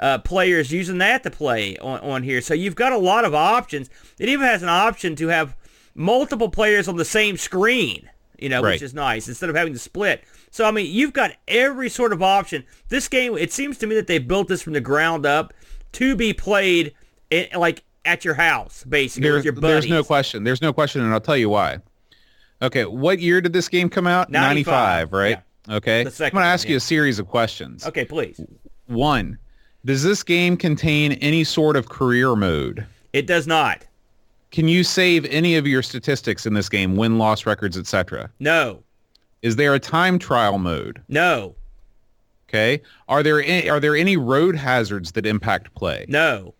uh, 0.00 0.18
players 0.18 0.72
using 0.72 0.98
that 0.98 1.22
to 1.22 1.30
play 1.30 1.76
on, 1.78 2.00
on 2.00 2.22
here. 2.22 2.40
So 2.40 2.54
you've 2.54 2.74
got 2.74 2.92
a 2.92 2.98
lot 2.98 3.24
of 3.24 3.34
options. 3.34 3.90
It 4.18 4.28
even 4.28 4.46
has 4.46 4.62
an 4.62 4.68
option 4.68 5.14
to 5.16 5.28
have 5.28 5.54
multiple 5.94 6.48
players 6.48 6.88
on 6.88 6.96
the 6.96 7.04
same 7.04 7.36
screen, 7.36 8.08
you 8.38 8.48
know, 8.48 8.62
Right. 8.62 8.72
which 8.72 8.82
is 8.82 8.94
nice 8.94 9.28
instead 9.28 9.50
of 9.50 9.56
having 9.56 9.72
to 9.72 9.78
split. 9.78 10.24
So 10.50 10.64
I 10.64 10.70
mean, 10.70 10.86
you've 10.92 11.12
got 11.12 11.32
every 11.48 11.88
sort 11.88 12.12
of 12.12 12.22
option. 12.22 12.64
This 12.88 13.08
game, 13.08 13.36
it 13.36 13.52
seems 13.52 13.78
to 13.78 13.86
me 13.86 13.94
that 13.96 14.06
they 14.06 14.18
built 14.18 14.48
this 14.48 14.62
from 14.62 14.72
the 14.72 14.80
ground 14.80 15.26
up 15.26 15.52
to 15.92 16.16
be 16.16 16.32
played 16.32 16.92
in, 17.30 17.46
like 17.56 17.82
at 18.04 18.24
your 18.24 18.34
house, 18.34 18.84
basically 18.88 19.22
There- 19.28 19.34
with 19.36 19.44
your 19.44 19.54
there's 19.54 19.88
no 19.88 20.04
question. 20.04 20.44
There's 20.44 20.60
no 20.62 20.72
question, 20.72 21.02
and 21.02 21.12
I'll 21.12 21.20
tell 21.20 21.36
you 21.36 21.48
why. 21.48 21.78
Okay, 22.62 22.84
what 22.84 23.18
year 23.18 23.40
did 23.40 23.52
this 23.52 23.68
game 23.68 23.88
come 23.90 24.06
out? 24.06 24.30
95, 24.30 25.12
right? 25.12 25.38
Okay. 25.68 26.04
The 26.04 26.10
second 26.10 26.36
I'm 26.38 26.42
going 26.42 26.48
to 26.48 26.52
ask 26.52 26.68
you 26.68 26.76
a 26.76 26.80
series 26.80 27.18
of 27.18 27.26
questions. 27.26 27.86
Okay, 27.86 28.04
please. 28.04 28.40
One, 28.86 29.38
does 29.84 30.02
this 30.02 30.22
game 30.22 30.56
contain 30.56 31.12
any 31.12 31.44
sort 31.44 31.76
of 31.76 31.88
career 31.88 32.36
mode? 32.36 32.86
It 33.12 33.26
does 33.26 33.46
not. 33.46 33.84
Can 34.54 34.68
you 34.68 34.84
save 34.84 35.24
any 35.24 35.56
of 35.56 35.66
your 35.66 35.82
statistics 35.82 36.46
in 36.46 36.54
this 36.54 36.68
game, 36.68 36.94
win, 36.94 37.18
loss 37.18 37.44
records, 37.44 37.76
etc.? 37.76 38.30
No. 38.38 38.84
Is 39.42 39.56
there 39.56 39.74
a 39.74 39.80
time 39.80 40.16
trial 40.16 40.58
mode? 40.58 41.02
No. 41.08 41.56
Okay. 42.48 42.80
Are 43.08 43.24
there 43.24 43.42
any, 43.42 43.68
are 43.68 43.80
there 43.80 43.96
any 43.96 44.16
road 44.16 44.54
hazards 44.54 45.10
that 45.12 45.26
impact 45.26 45.74
play? 45.74 46.06
No. 46.08 46.54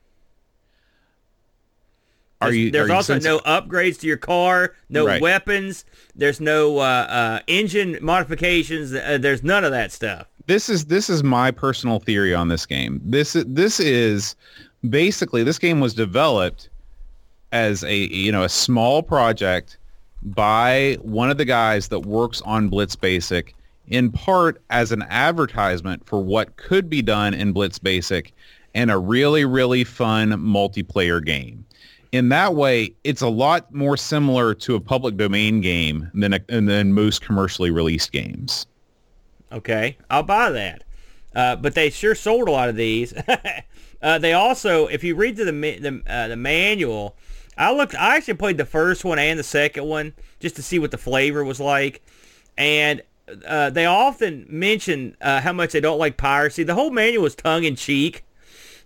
Are 2.40 2.48
There's, 2.48 2.56
you? 2.58 2.70
there's 2.72 2.84
are 2.86 2.88
you 2.88 2.94
also 2.94 3.12
sensi- 3.14 3.28
no 3.28 3.38
upgrades 3.40 4.00
to 4.00 4.08
your 4.08 4.16
car, 4.16 4.74
no 4.88 5.06
Right. 5.06 5.22
weapons. 5.22 5.84
There's 6.16 6.40
no 6.40 6.78
uh, 6.78 6.82
uh, 6.82 7.40
engine 7.46 7.96
modifications. 8.02 8.92
Uh, 8.92 9.18
there's 9.20 9.44
none 9.44 9.62
of 9.64 9.70
that 9.70 9.92
stuff. 9.92 10.26
this 10.46 10.68
is 10.68 10.86
this 10.86 11.08
is 11.08 11.22
my 11.22 11.52
personal 11.52 12.00
theory 12.00 12.34
on 12.34 12.48
this 12.48 12.66
game. 12.66 13.00
This 13.04 13.34
this 13.46 13.78
is 13.78 14.34
basically 14.90 15.44
this 15.44 15.60
game 15.60 15.78
was 15.80 15.94
developed 15.94 16.68
as 17.54 17.84
a 17.84 17.96
you 17.96 18.32
know 18.32 18.42
a 18.42 18.48
small 18.48 19.02
project 19.02 19.78
by 20.22 20.98
one 21.00 21.30
of 21.30 21.38
the 21.38 21.44
guys 21.44 21.88
that 21.88 22.00
works 22.00 22.42
on 22.42 22.68
Blitz 22.68 22.96
Basic 22.96 23.54
in 23.88 24.10
part 24.10 24.60
as 24.70 24.90
an 24.92 25.02
advertisement 25.08 26.04
for 26.04 26.22
what 26.22 26.56
could 26.56 26.90
be 26.90 27.00
done 27.00 27.32
in 27.32 27.52
Blitz 27.52 27.78
Basic 27.78 28.34
and 28.74 28.90
a 28.90 28.98
really 28.98 29.44
really 29.44 29.84
fun 29.84 30.32
multiplayer 30.32 31.24
game. 31.24 31.64
In 32.10 32.28
that 32.28 32.54
way, 32.54 32.94
it's 33.04 33.22
a 33.22 33.28
lot 33.28 33.72
more 33.72 33.96
similar 33.96 34.54
to 34.54 34.74
a 34.74 34.80
public 34.80 35.16
domain 35.16 35.60
game 35.60 36.10
than 36.12 36.34
a, 36.34 36.40
than 36.48 36.92
most 36.92 37.22
commercially 37.22 37.70
released 37.70 38.12
games. 38.12 38.66
Okay, 39.52 39.96
I'll 40.10 40.22
buy 40.22 40.50
that. 40.50 40.84
Uh, 41.34 41.56
but 41.56 41.74
they 41.74 41.90
sure 41.90 42.14
sold 42.14 42.48
a 42.48 42.52
lot 42.52 42.68
of 42.68 42.76
these. 42.76 43.12
uh, 44.02 44.18
they 44.18 44.32
also, 44.32 44.86
if 44.86 45.02
you 45.02 45.14
read 45.16 45.36
the 45.36 45.44
the, 45.44 46.02
uh, 46.06 46.28
the 46.28 46.36
manual, 46.36 47.16
I 47.56 47.72
looked. 47.72 47.94
I 47.94 48.16
actually 48.16 48.34
played 48.34 48.58
the 48.58 48.64
first 48.66 49.04
one 49.04 49.18
and 49.18 49.38
the 49.38 49.44
second 49.44 49.84
one 49.86 50.12
just 50.40 50.56
to 50.56 50.62
see 50.62 50.78
what 50.78 50.90
the 50.90 50.98
flavor 50.98 51.44
was 51.44 51.60
like, 51.60 52.02
and 52.58 53.02
uh, 53.46 53.70
they 53.70 53.86
often 53.86 54.46
mention 54.48 55.16
uh, 55.20 55.40
how 55.40 55.52
much 55.52 55.72
they 55.72 55.80
don't 55.80 55.98
like 55.98 56.16
piracy. 56.16 56.62
The 56.62 56.74
whole 56.74 56.90
manual 56.90 57.26
is 57.26 57.34
tongue 57.34 57.64
in 57.64 57.76
cheek. 57.76 58.24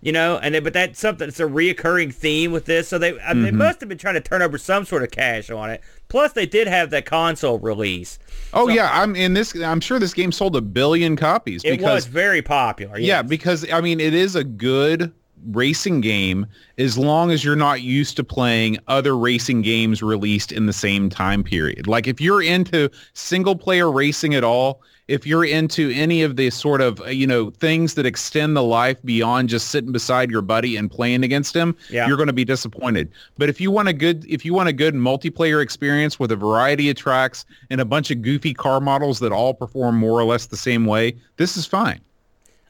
You 0.01 0.13
know, 0.13 0.37
and 0.37 0.55
they, 0.55 0.61
but 0.61 0.71
that's 0.71 0.97
something 0.97 1.27
that's 1.27 1.41
a 1.41 1.43
reoccurring 1.43 2.13
theme 2.13 2.53
with 2.53 2.63
this. 2.63 2.87
So 2.87 2.97
they 2.97 3.19
uh, 3.19 3.33
they 3.33 3.51
must 3.51 3.81
have 3.81 3.89
been 3.89 3.97
trying 3.97 4.13
to 4.13 4.21
turn 4.21 4.41
over 4.41 4.57
some 4.57 4.85
sort 4.85 5.03
of 5.03 5.11
cash 5.11 5.49
on 5.49 5.69
it. 5.69 5.81
Plus, 6.07 6.31
they 6.31 6.45
did 6.45 6.69
have 6.69 6.89
that 6.91 7.05
console 7.05 7.59
release. 7.59 8.17
Oh 8.53 8.69
yeah, 8.69 8.89
I'm 8.93 9.13
in 9.17 9.33
this. 9.33 9.53
I'm 9.55 9.81
sure 9.81 9.99
this 9.99 10.13
game 10.13 10.31
sold 10.31 10.55
a 10.55 10.61
billion 10.61 11.17
copies 11.17 11.65
It 11.65 11.81
was 11.81 12.05
very 12.05 12.41
popular. 12.41 12.97
yeah, 12.97 13.21
because 13.21 13.69
I 13.69 13.81
mean 13.81 13.99
it 13.99 14.13
is 14.13 14.37
a 14.37 14.43
good 14.45 15.11
racing 15.47 16.01
game 16.01 16.45
as 16.77 16.97
long 16.97 17.31
as 17.31 17.43
you're 17.43 17.55
not 17.55 17.81
used 17.81 18.15
to 18.17 18.23
playing 18.23 18.77
other 18.87 19.17
racing 19.17 19.61
games 19.61 20.01
released 20.01 20.51
in 20.51 20.65
the 20.65 20.73
same 20.73 21.09
time 21.09 21.43
period. 21.43 21.87
Like 21.87 22.07
if 22.07 22.19
you're 22.21 22.41
into 22.41 22.89
single 23.13 23.55
player 23.55 23.91
racing 23.91 24.35
at 24.35 24.43
all, 24.43 24.81
if 25.07 25.25
you're 25.25 25.43
into 25.45 25.89
any 25.89 26.21
of 26.21 26.35
the 26.35 26.51
sort 26.51 26.81
of 26.81 27.01
you 27.11 27.25
know 27.25 27.49
things 27.49 27.95
that 27.95 28.05
extend 28.05 28.55
the 28.55 28.61
life 28.63 29.01
beyond 29.03 29.49
just 29.49 29.69
sitting 29.69 29.91
beside 29.91 30.29
your 30.29 30.43
buddy 30.43 30.77
and 30.77 30.91
playing 30.91 31.23
against 31.23 31.55
him, 31.55 31.75
Yeah. 31.89 32.07
you're 32.07 32.17
going 32.17 32.27
to 32.27 32.33
be 32.33 32.45
disappointed. 32.45 33.11
But 33.37 33.49
if 33.49 33.59
you 33.59 33.71
want 33.71 33.87
a 33.87 33.93
good 33.93 34.23
if 34.29 34.45
you 34.45 34.53
want 34.53 34.69
a 34.69 34.73
good 34.73 34.93
multiplayer 34.93 35.63
experience 35.63 36.19
with 36.19 36.31
a 36.31 36.35
variety 36.35 36.89
of 36.91 36.95
tracks 36.95 37.45
and 37.71 37.81
a 37.81 37.85
bunch 37.85 38.11
of 38.11 38.21
goofy 38.21 38.53
car 38.53 38.79
models 38.79 39.19
that 39.19 39.31
all 39.31 39.53
perform 39.55 39.95
more 39.97 40.19
or 40.19 40.25
less 40.25 40.45
the 40.45 40.57
same 40.57 40.85
way, 40.85 41.15
this 41.37 41.57
is 41.57 41.65
fine. 41.65 42.01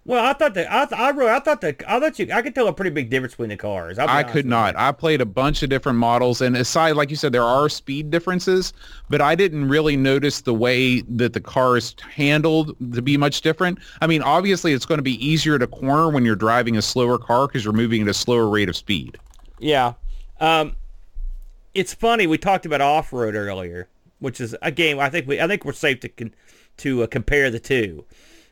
Well, 0.06 0.26
I 0.26 0.34
thought 0.34 0.54
that 0.56 0.72
I, 0.72 0.86
th- 0.86 1.00
I 1.00 1.12
wrote 1.12 1.30
I 1.30 1.39
thought 1.39 1.62
that 1.62 1.84
I 1.88 2.00
thought 2.00 2.18
you 2.18 2.32
I 2.34 2.41
could 2.41 2.56
tell 2.56 2.68
a 2.68 2.74
pretty 2.74 2.89
big 2.89 3.10
difference 3.10 3.34
between 3.34 3.50
the 3.50 3.58
cars. 3.58 4.00
I 4.00 4.24
could 4.24 4.45
not. 4.45 4.76
I 4.76 4.91
played 4.91 5.22
a 5.22 5.26
bunch 5.26 5.62
of 5.62 5.70
different 5.70 6.00
models, 6.00 6.41
and 6.41 6.56
aside, 6.58 6.95
like 6.95 7.10
you 7.10 7.16
said, 7.16 7.32
there 7.32 7.43
are 7.43 7.70
speed 7.70 8.10
differences, 8.10 8.74
but 9.10 9.22
I 9.22 9.36
didn't 9.36 9.70
really 9.70 9.97
notice 9.97 10.41
the 10.41 10.54
way 10.54 11.02
that 11.02 11.34
the 11.34 11.41
cars 11.41 11.95
handled 12.10 12.76
to 12.93 13.02
be 13.02 13.18
much 13.18 13.41
different. 13.41 13.78
I 14.02 14.08
mean, 14.08 14.24
obviously, 14.24 14.74
it's 14.74 14.86
going 14.86 14.97
to 14.97 15.04
be 15.04 15.24
easier 15.26 15.60
to 15.60 15.68
corner 15.68 16.10
when 16.10 16.26
you're 16.26 16.36
driving 16.36 16.78
a 16.78 16.82
slower 16.82 17.18
car 17.18 17.47
because 17.47 17.64
you're 17.64 17.74
moving 17.74 18.02
at 18.02 18.08
a 18.08 18.14
slower 18.14 18.47
rate 18.50 18.70
of 18.70 18.76
speed. 18.76 19.18
Yeah. 19.60 19.93
Um, 20.39 20.76
it's 21.74 21.93
funny 21.93 22.28
we 22.28 22.38
talked 22.38 22.66
about 22.66 22.82
off 22.82 23.14
road 23.14 23.36
earlier, 23.36 23.88
which 24.20 24.41
is 24.41 24.56
a 24.62 24.72
game 24.72 25.00
I 25.00 25.10
think 25.10 25.28
we 25.28 25.39
I 25.39 25.47
think 25.47 25.66
we're 25.66 25.74
safe 25.74 26.00
to 26.02 26.10
con- 26.10 26.34
to 26.78 27.04
uh, 27.04 27.08
compare 27.08 27.52
the 27.52 27.60
two, 27.60 28.06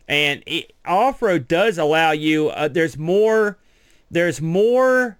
and 0.07 0.43
it, 0.45 0.73
off 0.85 1.21
road 1.21 1.47
does 1.47 1.77
allow 1.77 2.11
you. 2.11 2.49
Uh, 2.49 2.67
there's 2.67 2.97
more. 2.97 3.57
There's 4.09 4.41
more 4.41 5.17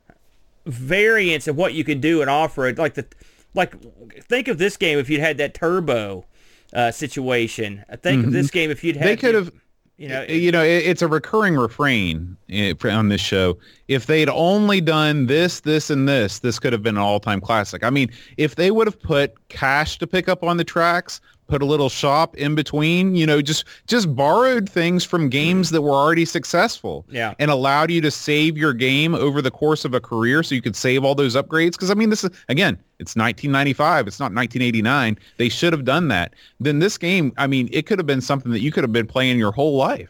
variance 0.65 1.47
of 1.47 1.55
what 1.55 1.73
you 1.73 1.83
can 1.83 1.99
do 1.99 2.21
in 2.21 2.29
off 2.29 2.57
road. 2.57 2.77
Like 2.77 2.93
the 2.93 3.05
like 3.53 3.75
think 4.23 4.47
of 4.47 4.57
this 4.57 4.77
game 4.77 4.99
if 4.99 5.09
you'd 5.09 5.19
had 5.19 5.37
that 5.37 5.53
turbo 5.53 6.25
uh, 6.73 6.91
situation. 6.91 7.83
Think 8.01 8.25
of 8.25 8.31
this 8.31 8.51
game 8.51 8.71
if 8.71 8.83
you'd 8.83 8.95
had 8.95 9.05
Mm-hmm. 9.05 9.09
They 9.09 9.17
could 9.17 9.35
have. 9.35 9.51
you 9.97 10.09
know 10.09 10.23
you 10.23 10.51
know, 10.51 10.63
it, 10.63 10.85
it's 10.85 11.01
a 11.01 11.07
recurring 11.07 11.55
refrain 11.55 12.37
eh, 12.49 12.73
on 12.83 13.09
this 13.09 13.21
show. 13.21 13.57
If 13.87 14.05
they'd 14.05 14.29
only 14.29 14.79
done 14.79 15.25
this, 15.25 15.61
this, 15.61 15.89
and 15.89 16.07
this, 16.07 16.39
this 16.39 16.59
could 16.59 16.71
have 16.71 16.83
been 16.83 16.97
an 16.97 17.01
all-time 17.01 17.41
classic. 17.41 17.83
I 17.83 17.89
mean, 17.89 18.11
if 18.37 18.55
they 18.55 18.69
would 18.71 18.87
have 18.87 18.99
put 19.01 19.49
cash 19.49 19.97
to 19.99 20.07
pick 20.07 20.29
up 20.29 20.43
on 20.43 20.57
the 20.57 20.63
tracks, 20.63 21.19
put 21.47 21.61
a 21.61 21.65
little 21.65 21.89
shop 21.89 22.35
in 22.35 22.55
between, 22.55 23.15
you 23.15 23.25
know, 23.25 23.41
just 23.41 23.63
just 23.87 24.13
borrowed 24.15 24.69
things 24.69 25.03
from 25.03 25.29
games 25.29 25.69
that 25.71 25.81
were 25.81 25.91
already 25.95 26.25
successful, 26.25 27.05
Yeah. 27.09 27.33
and 27.39 27.49
allowed 27.49 27.89
you 27.89 28.01
to 28.01 28.11
save 28.11 28.57
your 28.57 28.73
game 28.73 29.15
over 29.15 29.41
the 29.41 29.51
course 29.51 29.85
of 29.85 29.93
a 29.93 29.99
career, 29.99 30.43
so 30.43 30.55
you 30.55 30.61
could 30.61 30.75
save 30.75 31.03
all 31.03 31.15
those 31.15 31.35
upgrades. 31.35 31.71
Because 31.71 31.89
I 31.89 31.93
mean, 31.93 32.09
this 32.09 32.23
is 32.23 32.29
again, 32.49 32.77
it's 32.99 33.15
1995, 33.15 34.07
it's 34.07 34.19
not 34.19 34.33
1989. 34.33 35.17
They 35.37 35.49
should 35.49 35.73
have 35.73 35.85
done 35.85 36.07
that. 36.09 36.33
Then 36.59 36.79
this 36.79 36.97
game, 36.97 37.31
I 37.37 37.47
mean, 37.47 37.69
it 37.71 37.85
could 37.85 37.99
have 37.99 38.07
been 38.07 38.21
something 38.21 38.51
that 38.51 38.59
you 38.61 38.71
could 38.71 38.83
have 38.83 38.93
been 38.93 39.07
playing 39.07 39.37
your 39.39 39.51
whole 39.51 39.77
life. 39.77 40.09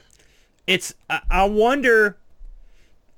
it's 0.67 0.93
I, 1.09 1.21
I 1.29 1.43
wonder 1.45 2.17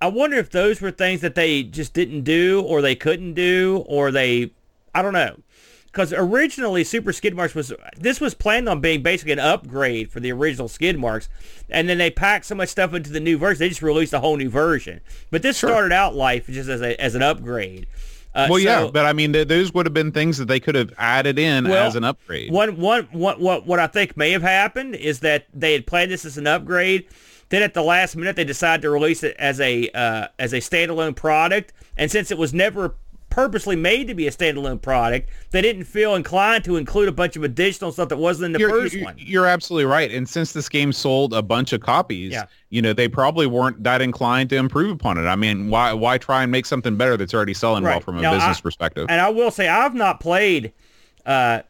I 0.01 0.07
wonder 0.07 0.37
if 0.37 0.51
those 0.51 0.79
were 0.81 0.91
things 0.91 1.19
that 1.21 1.35
they 1.35 1.63
just 1.63 1.93
didn't 1.93 2.21
do 2.23 2.61
or 2.61 2.81
they 2.81 2.95
couldn't 2.95 3.33
do 3.33 3.83
or 3.87 4.11
they 4.11 4.51
I 4.95 5.01
don't 5.01 5.13
know. 5.13 5.37
Because 5.99 6.13
originally 6.13 6.85
Super 6.85 7.11
Skid 7.11 7.35
Marks 7.35 7.53
was 7.53 7.73
this 7.97 8.21
was 8.21 8.33
planned 8.33 8.69
on 8.69 8.79
being 8.79 9.03
basically 9.03 9.33
an 9.33 9.39
upgrade 9.39 10.09
for 10.09 10.21
the 10.21 10.31
original 10.31 10.69
Skid 10.69 10.97
Marks, 10.97 11.27
and 11.69 11.89
then 11.89 11.97
they 11.97 12.09
packed 12.09 12.45
so 12.45 12.55
much 12.55 12.69
stuff 12.69 12.93
into 12.93 13.09
the 13.09 13.19
new 13.19 13.37
version 13.37 13.59
they 13.59 13.67
just 13.67 13.81
released 13.81 14.13
a 14.13 14.21
whole 14.21 14.37
new 14.37 14.49
version. 14.49 15.01
But 15.29 15.41
this 15.41 15.57
started 15.57 15.91
out 15.91 16.15
life 16.15 16.47
just 16.47 16.69
as 16.69 16.81
a 16.81 16.95
as 17.01 17.15
an 17.15 17.21
upgrade. 17.21 17.85
Uh, 18.33 18.47
Well, 18.49 18.59
yeah, 18.59 18.89
but 18.93 19.05
I 19.05 19.11
mean, 19.11 19.33
th- 19.33 19.49
those 19.49 19.73
would 19.73 19.85
have 19.87 19.93
been 19.93 20.13
things 20.13 20.37
that 20.37 20.47
they 20.47 20.61
could 20.61 20.75
have 20.75 20.93
added 20.97 21.37
in 21.37 21.67
Well, 21.67 21.87
as 21.87 21.97
an 21.97 22.05
upgrade. 22.05 22.49
One, 22.49 22.77
one, 22.77 23.09
what, 23.11 23.41
what, 23.41 23.65
what 23.65 23.79
I 23.81 23.87
think 23.87 24.15
may 24.15 24.31
have 24.31 24.41
happened 24.41 24.95
is 24.95 25.19
that 25.19 25.47
they 25.53 25.73
had 25.73 25.85
planned 25.85 26.11
this 26.11 26.23
as 26.23 26.37
an 26.37 26.47
upgrade. 26.47 27.07
Then 27.49 27.61
at 27.61 27.73
the 27.73 27.81
last 27.81 28.15
minute, 28.15 28.37
they 28.37 28.45
decided 28.45 28.83
to 28.83 28.89
release 28.89 29.21
it 29.23 29.35
as 29.37 29.59
a 29.59 29.89
uh, 29.89 30.27
as 30.39 30.53
a 30.53 30.59
standalone 30.59 31.13
product. 31.13 31.73
And 31.97 32.09
since 32.09 32.31
it 32.31 32.37
was 32.37 32.53
never 32.53 32.95
purposely 33.29 33.75
made 33.75 34.07
to 34.07 34.13
be 34.13 34.27
a 34.27 34.31
standalone 34.31 34.81
product, 34.81 35.29
they 35.51 35.61
didn't 35.61 35.83
feel 35.85 36.15
inclined 36.15 36.63
to 36.65 36.75
include 36.77 37.07
a 37.07 37.11
bunch 37.11 37.35
of 37.35 37.43
additional 37.43 37.91
stuff 37.91 38.09
that 38.09 38.17
wasn't 38.17 38.45
in 38.47 38.51
the 38.53 38.59
You're, 38.59 38.69
1st 38.71 38.91
you're- 38.93 39.03
one. 39.05 39.15
you're 39.17 39.45
absolutely 39.45 39.85
right. 39.85 40.11
And 40.11 40.27
since 40.27 40.53
this 40.53 40.67
game 40.69 40.91
sold 40.91 41.33
a 41.33 41.41
bunch 41.41 41.73
of 41.73 41.81
copies, 41.81 42.31
Yeah. 42.31 42.45
you 42.69 42.81
know, 42.81 42.93
they 42.93 43.07
probably 43.07 43.47
weren't 43.47 43.83
that 43.83 44.01
inclined 44.01 44.49
to 44.51 44.57
improve 44.57 44.91
upon 44.91 45.17
it. 45.17 45.27
I 45.27 45.35
mean, 45.35 45.69
why 45.69 45.93
why 45.93 46.17
try 46.17 46.43
and 46.43 46.51
make 46.51 46.65
something 46.65 46.95
better 46.97 47.17
that's 47.17 47.33
already 47.33 47.53
selling 47.53 47.83
well 47.83 47.99
from 47.99 48.17
a 48.17 48.21
Now, 48.21 48.33
business 48.33 48.57
I- 48.57 48.61
perspective? 48.61 49.07
And 49.09 49.21
I 49.21 49.29
will 49.29 49.51
say, 49.51 49.67
I've 49.67 49.95
not 49.95 50.19
played. 50.19 50.73
Uh, 51.25 51.61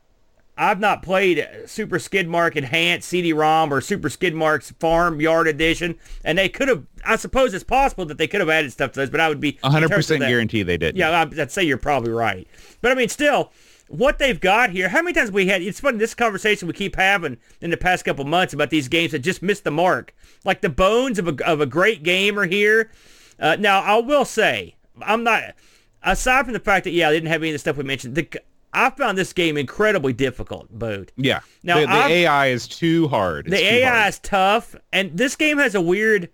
I've 0.60 0.82
not 0.82 1.02
played 1.02 1.48
Super 1.68 2.00
Skidmark 2.00 2.58
Enhanced 2.58 3.08
CD-ROM 3.08 3.74
or 3.74 3.80
Super 3.80 4.10
Skid 4.10 4.36
Mark's 4.36 4.72
Farm 4.72 5.22
Yard 5.22 5.48
Edition, 5.48 5.96
and 6.26 6.38
they 6.38 6.50
could 6.50 6.68
have. 6.68 6.86
I 7.06 7.16
suppose 7.16 7.54
it's 7.54 7.64
possible 7.64 8.06
that 8.08 8.18
they 8.18 8.28
could 8.28 8.42
have 8.42 8.50
added 8.50 8.74
stuff 8.74 8.92
to 8.92 9.00
those, 9.00 9.10
but 9.10 9.22
I 9.22 9.30
would 9.30 9.40
be 9.40 9.58
in 9.64 9.72
100% 9.72 10.20
that- 10.20 10.28
guarantee 10.28 10.64
they 10.64 10.76
did. 10.76 10.98
Yeah, 10.98 11.28
I'd 11.38 11.50
say 11.50 11.64
you're 11.64 11.78
probably 11.78 12.12
right. 12.12 12.46
But 12.82 12.92
I 12.92 12.96
mean, 12.96 13.08
still, 13.08 13.54
what 13.88 14.20
they've 14.20 14.40
got 14.40 14.72
here. 14.72 14.90
How 14.90 15.02
many 15.02 15.14
times 15.14 15.32
we 15.32 15.48
had? 15.48 15.62
It's 15.62 15.80
funny. 15.80 15.98
This 15.98 16.14
conversation 16.14 16.68
we 16.68 16.74
keep 16.74 16.98
having 16.98 17.38
in 17.62 17.70
the 17.70 17.78
past 17.78 18.04
couple 18.04 18.26
months 18.26 18.54
about 18.54 18.70
these 18.70 18.90
games 18.90 19.14
that 19.14 19.20
just 19.20 19.42
missed 19.42 19.64
the 19.64 19.72
mark. 19.72 20.14
Like 20.44 20.60
the 20.60 20.70
bones 20.70 21.20
of 21.20 21.28
a 21.30 21.46
of 21.46 21.62
a 21.62 21.66
great 21.66 22.04
game 22.04 22.38
are 22.38 22.46
here. 22.46 22.92
Uh, 23.40 23.56
now, 23.58 23.80
I 23.82 23.98
will 24.00 24.26
say, 24.26 24.76
I'm 25.02 25.24
not. 25.24 25.56
Aside 26.04 26.44
from 26.46 26.54
the 26.54 26.60
fact 26.60 26.84
that 26.84 26.92
yeah, 26.92 27.08
I 27.08 27.14
didn't 27.14 27.30
have 27.30 27.42
any 27.42 27.52
of 27.52 27.54
the 27.56 27.60
stuff 27.60 27.78
we 27.78 27.84
mentioned. 27.84 28.16
The, 28.16 28.42
I 28.74 28.90
found 28.92 29.18
this 29.18 29.34
game 29.34 29.58
incredibly 29.58 30.14
difficult, 30.14 30.70
Boat. 30.70 31.12
Yeah. 31.18 31.40
Now, 31.64 31.80
the, 31.80 31.88
the 31.88 31.94
AI 32.08 32.48
is 32.48 32.68
too 32.68 33.08
hard. 33.08 33.48
It's 33.48 33.56
The 33.56 33.62
too 33.62 33.76
AI 33.78 33.90
hard. 33.90 34.10
is 34.10 34.20
tough, 34.20 34.76
and 34.94 35.18
this 35.18 35.36
game 35.36 35.58
has 35.58 35.74
a 35.76 35.82
weird 35.82 36.30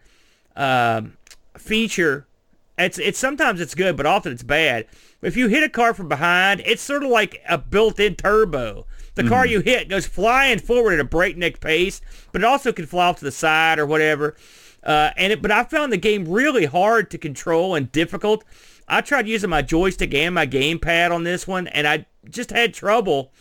um, 0.56 1.18
feature. 1.58 2.28
It's 2.78 3.00
it's 3.00 3.18
sometimes 3.20 3.62
it's 3.62 3.74
good, 3.76 3.96
but 3.96 4.06
often 4.06 4.32
it's 4.34 4.44
bad. 4.44 4.88
If 5.22 5.38
you 5.38 5.48
hit 5.48 5.64
a 5.64 5.70
car 5.70 5.94
from 5.94 6.10
behind, 6.10 6.62
it's 6.66 6.82
sort 6.82 7.04
of 7.04 7.10
like 7.10 7.42
a 7.48 7.58
built-in 7.58 8.16
turbo. 8.16 8.86
The 9.16 9.22
Mm-hmm. 9.24 9.30
car 9.30 9.46
you 9.48 9.62
hit 9.62 9.88
goes 9.88 10.06
flying 10.06 10.60
forward 10.60 10.94
at 10.96 11.00
a 11.00 11.06
breakneck 11.06 11.62
pace, 11.62 12.02
but 12.34 12.42
it 12.42 12.46
also 12.46 12.74
can 12.74 12.86
fly 12.86 13.06
off 13.08 13.20
to 13.20 13.26
the 13.26 13.32
side 13.32 13.80
or 13.80 13.86
whatever. 13.86 14.36
Uh, 14.84 15.12
and 15.16 15.32
it, 15.32 15.42
but 15.42 15.52
I 15.52 15.64
found 15.64 15.94
the 15.94 15.98
game 15.98 16.28
really 16.28 16.66
hard 16.66 17.10
to 17.12 17.18
control 17.18 17.76
and 17.76 17.90
difficult. 17.94 18.44
I 18.88 19.02
tried 19.02 19.28
using 19.28 19.50
my 19.50 19.62
joystick 19.62 20.14
and 20.14 20.36
my 20.36 20.46
gamepad 20.46 21.12
on 21.12 21.24
this 21.24 21.48
one, 21.48 21.68
and 21.68 21.88
I 21.88 22.06
just 22.30 22.52
had 22.52 22.74
trouble 22.74 23.32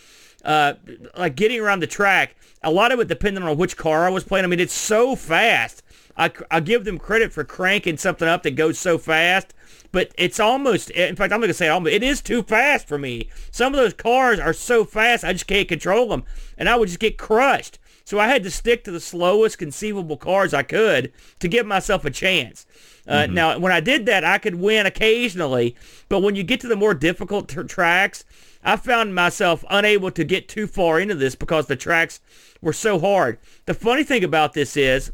uh, 0.45 0.75
like 1.17 1.37
getting 1.37 1.61
around 1.61 1.81
the 1.81 1.87
track, 1.87 2.37
a 2.63 2.71
lot 2.71 2.93
of 2.93 3.01
it 3.01 3.09
depended 3.09 3.43
on 3.43 3.57
which 3.57 3.77
car 3.77 4.07
I 4.07 4.11
was 4.11 4.25
playing. 4.25 4.45
I 4.45 4.49
mean, 4.49 4.61
it's 4.61 4.75
so 4.75 5.17
fast. 5.17 5.83
I, 6.17 6.31
I 6.51 6.61
give 6.61 6.85
them 6.85 6.99
credit 6.99 7.33
for 7.33 7.45
cranking 7.45 7.97
something 7.97 8.29
up 8.29 8.43
that 8.45 8.53
goes 8.53 8.79
so 8.79 8.99
fast, 8.99 9.53
but 9.91 10.13
it's 10.17 10.39
almost, 10.39 10.91
in 10.91 11.17
fact, 11.17 11.33
I'm 11.33 11.41
going 11.41 11.49
to 11.49 11.55
say 11.55 11.69
almost, 11.69 11.95
it 11.95 12.03
is 12.03 12.21
too 12.21 12.43
fast 12.43 12.87
for 12.87 12.99
me. 12.99 13.31
Some 13.51 13.75
of 13.75 13.81
those 13.81 13.95
cars 13.95 14.39
are 14.39 14.53
so 14.53 14.85
fast, 14.85 15.25
I 15.25 15.33
just 15.33 15.47
can't 15.47 15.69
control 15.69 16.09
them, 16.09 16.25
and 16.57 16.69
I 16.69 16.77
would 16.77 16.89
just 16.89 17.01
get 17.01 17.19
crushed. 17.19 17.79
So 18.05 18.21
I 18.21 18.29
had 18.29 18.43
to 18.45 18.51
stick 18.51 18.85
to 18.85 18.91
the 18.91 19.01
slowest 19.01 19.59
conceivable 19.59 20.19
cars 20.19 20.53
I 20.53 20.63
could 20.63 21.13
to 21.41 21.49
give 21.49 21.67
myself 21.67 22.05
a 22.05 22.11
chance. 22.11 22.67
Uh, 23.07 23.23
mm-hmm. 23.23 23.35
Now, 23.35 23.59
when 23.59 23.73
I 23.73 23.81
did 23.81 24.07
that, 24.07 24.25
I 24.25 24.39
could 24.39 24.55
win 24.55 24.87
occasionally, 24.87 25.77
but 26.09 26.21
when 26.21 26.37
you 26.37 26.43
get 26.43 26.61
to 26.61 26.69
the 26.69 26.77
more 26.77 26.95
difficult 26.95 27.49
t- 27.49 27.63
tracks, 27.65 28.25
I 28.63 28.77
found 28.77 29.15
myself 29.15 29.65
unable 29.69 30.11
to 30.13 30.25
get 30.25 30.49
too 30.49 30.67
far 30.67 30.99
into 30.99 31.15
this 31.15 31.35
because 31.35 31.67
the 31.67 31.77
tracks 31.77 32.21
were 32.63 32.73
so 32.73 32.99
hard. 32.99 33.39
The 33.67 33.75
funny 33.75 34.05
thing 34.05 34.25
about 34.25 34.55
this 34.55 34.77
is 34.77 35.13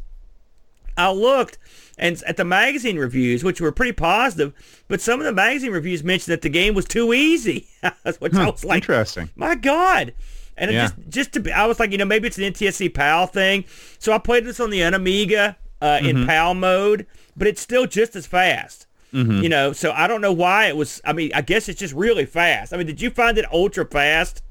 I 0.97 1.11
looked 1.11 1.57
and 1.97 2.21
at 2.25 2.37
the 2.37 2.45
magazine 2.45 2.97
reviews, 2.97 3.43
which 3.43 3.59
were 3.59 3.71
pretty 3.71 3.91
positive, 3.91 4.53
but 4.87 5.01
some 5.01 5.19
of 5.19 5.25
the 5.25 5.33
magazine 5.33 5.71
reviews 5.71 6.03
mentioned 6.03 6.31
that 6.31 6.41
the 6.41 6.49
game 6.49 6.73
was 6.73 6.85
too 6.85 7.13
easy. 7.13 7.67
which 8.19 8.33
huh, 8.33 8.41
I 8.41 8.49
was 8.49 8.65
like, 8.65 8.83
interesting. 8.83 9.29
My 9.35 9.55
God. 9.55 10.13
And 10.57 10.71
yeah. 10.71 10.83
just 10.83 10.95
just 11.09 11.31
to 11.33 11.39
be, 11.39 11.51
I 11.51 11.65
was 11.65 11.79
like, 11.79 11.91
you 11.91 11.97
know, 11.97 12.05
maybe 12.05 12.27
it's 12.27 12.37
an 12.37 12.45
NTSC 12.45 12.93
PAL 12.93 13.27
thing. 13.27 13.65
So 13.99 14.13
I 14.13 14.17
played 14.17 14.45
this 14.45 14.59
on 14.59 14.69
the 14.69 14.81
Amiga 14.81 15.57
uh, 15.81 15.97
mm-hmm. 15.97 16.05
in 16.05 16.27
PAL 16.27 16.53
mode, 16.53 17.07
but 17.35 17.47
it's 17.47 17.61
still 17.61 17.85
just 17.85 18.15
as 18.15 18.25
fast. 18.25 18.87
Mm-hmm. 19.13 19.43
You 19.43 19.49
know, 19.49 19.73
so 19.73 19.91
I 19.91 20.07
don't 20.07 20.21
know 20.21 20.31
why 20.31 20.67
it 20.67 20.77
was. 20.77 21.01
I 21.03 21.11
mean, 21.11 21.31
I 21.33 21.41
guess 21.41 21.67
it's 21.67 21.79
just 21.79 21.93
really 21.93 22.25
fast. 22.25 22.73
I 22.73 22.77
mean, 22.77 22.87
did 22.87 23.01
you 23.01 23.09
find 23.09 23.37
it 23.37 23.45
ultra 23.51 23.85
fast? 23.85 24.41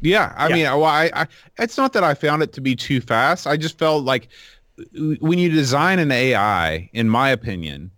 Yeah, 0.00 0.32
I 0.36 0.48
yeah. 0.48 0.54
mean, 0.54 0.64
well, 0.64 0.84
I, 0.84 1.10
I, 1.14 1.26
it's 1.58 1.76
not 1.76 1.92
that 1.92 2.04
I 2.04 2.14
found 2.14 2.42
it 2.42 2.52
to 2.54 2.60
be 2.60 2.74
too 2.74 3.00
fast. 3.00 3.46
I 3.46 3.56
just 3.56 3.78
felt 3.78 4.04
like 4.04 4.28
when 5.20 5.38
you 5.38 5.50
design 5.50 5.98
an 5.98 6.10
AI, 6.10 6.90
in 6.92 7.08
my 7.08 7.30
opinion, 7.30 7.90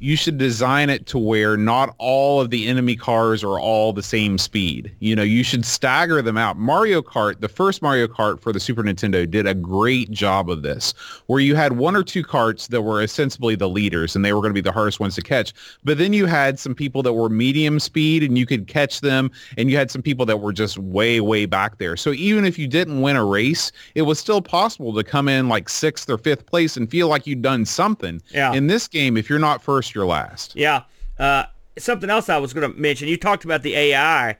you 0.00 0.16
should 0.16 0.38
design 0.38 0.90
it 0.90 1.06
to 1.06 1.18
where 1.18 1.56
not 1.56 1.94
all 1.98 2.40
of 2.40 2.50
the 2.50 2.68
enemy 2.68 2.94
cars 2.94 3.42
are 3.42 3.58
all 3.58 3.92
the 3.92 4.02
same 4.02 4.38
speed. 4.38 4.94
You 5.00 5.16
know, 5.16 5.22
you 5.22 5.42
should 5.42 5.64
stagger 5.64 6.22
them 6.22 6.36
out. 6.36 6.56
Mario 6.56 7.02
Kart, 7.02 7.40
the 7.40 7.48
first 7.48 7.82
Mario 7.82 8.06
Kart 8.06 8.40
for 8.40 8.52
the 8.52 8.60
Super 8.60 8.84
Nintendo 8.84 9.28
did 9.28 9.46
a 9.46 9.54
great 9.54 10.10
job 10.10 10.50
of 10.50 10.62
this, 10.62 10.94
where 11.26 11.40
you 11.40 11.56
had 11.56 11.78
one 11.78 11.96
or 11.96 12.04
two 12.04 12.22
carts 12.22 12.68
that 12.68 12.82
were 12.82 13.02
ostensibly 13.02 13.56
the 13.56 13.68
leaders 13.68 14.14
and 14.14 14.24
they 14.24 14.32
were 14.32 14.40
going 14.40 14.50
to 14.50 14.54
be 14.54 14.60
the 14.60 14.72
hardest 14.72 15.00
ones 15.00 15.16
to 15.16 15.22
catch. 15.22 15.52
But 15.82 15.98
then 15.98 16.12
you 16.12 16.26
had 16.26 16.60
some 16.60 16.74
people 16.74 17.02
that 17.02 17.14
were 17.14 17.28
medium 17.28 17.80
speed 17.80 18.22
and 18.22 18.38
you 18.38 18.46
could 18.46 18.68
catch 18.68 19.00
them 19.00 19.32
and 19.56 19.68
you 19.68 19.76
had 19.76 19.90
some 19.90 20.02
people 20.02 20.26
that 20.26 20.38
were 20.38 20.52
just 20.52 20.78
way, 20.78 21.20
way 21.20 21.44
back 21.44 21.78
there. 21.78 21.96
So 21.96 22.12
even 22.12 22.44
if 22.44 22.56
you 22.56 22.68
didn't 22.68 23.00
win 23.00 23.16
a 23.16 23.24
race, 23.24 23.72
it 23.96 24.02
was 24.02 24.20
still 24.20 24.42
possible 24.42 24.94
to 24.94 25.02
come 25.02 25.28
in 25.28 25.48
like 25.48 25.68
sixth 25.68 26.08
or 26.08 26.18
fifth 26.18 26.46
place 26.46 26.76
and 26.76 26.88
feel 26.88 27.08
like 27.08 27.26
you'd 27.26 27.42
done 27.42 27.64
something. 27.64 28.22
Yeah. 28.28 28.52
In 28.52 28.68
this 28.68 28.86
game, 28.86 29.16
if 29.16 29.28
you're 29.28 29.40
not 29.40 29.60
first, 29.60 29.87
you're 29.94 30.06
last. 30.06 30.54
Yeah. 30.56 30.82
Uh, 31.18 31.44
something 31.78 32.10
else 32.10 32.28
I 32.28 32.38
was 32.38 32.52
going 32.52 32.70
to 32.70 32.78
mention. 32.78 33.08
You 33.08 33.16
talked 33.16 33.44
about 33.44 33.62
the 33.62 33.74
AI. 33.74 34.36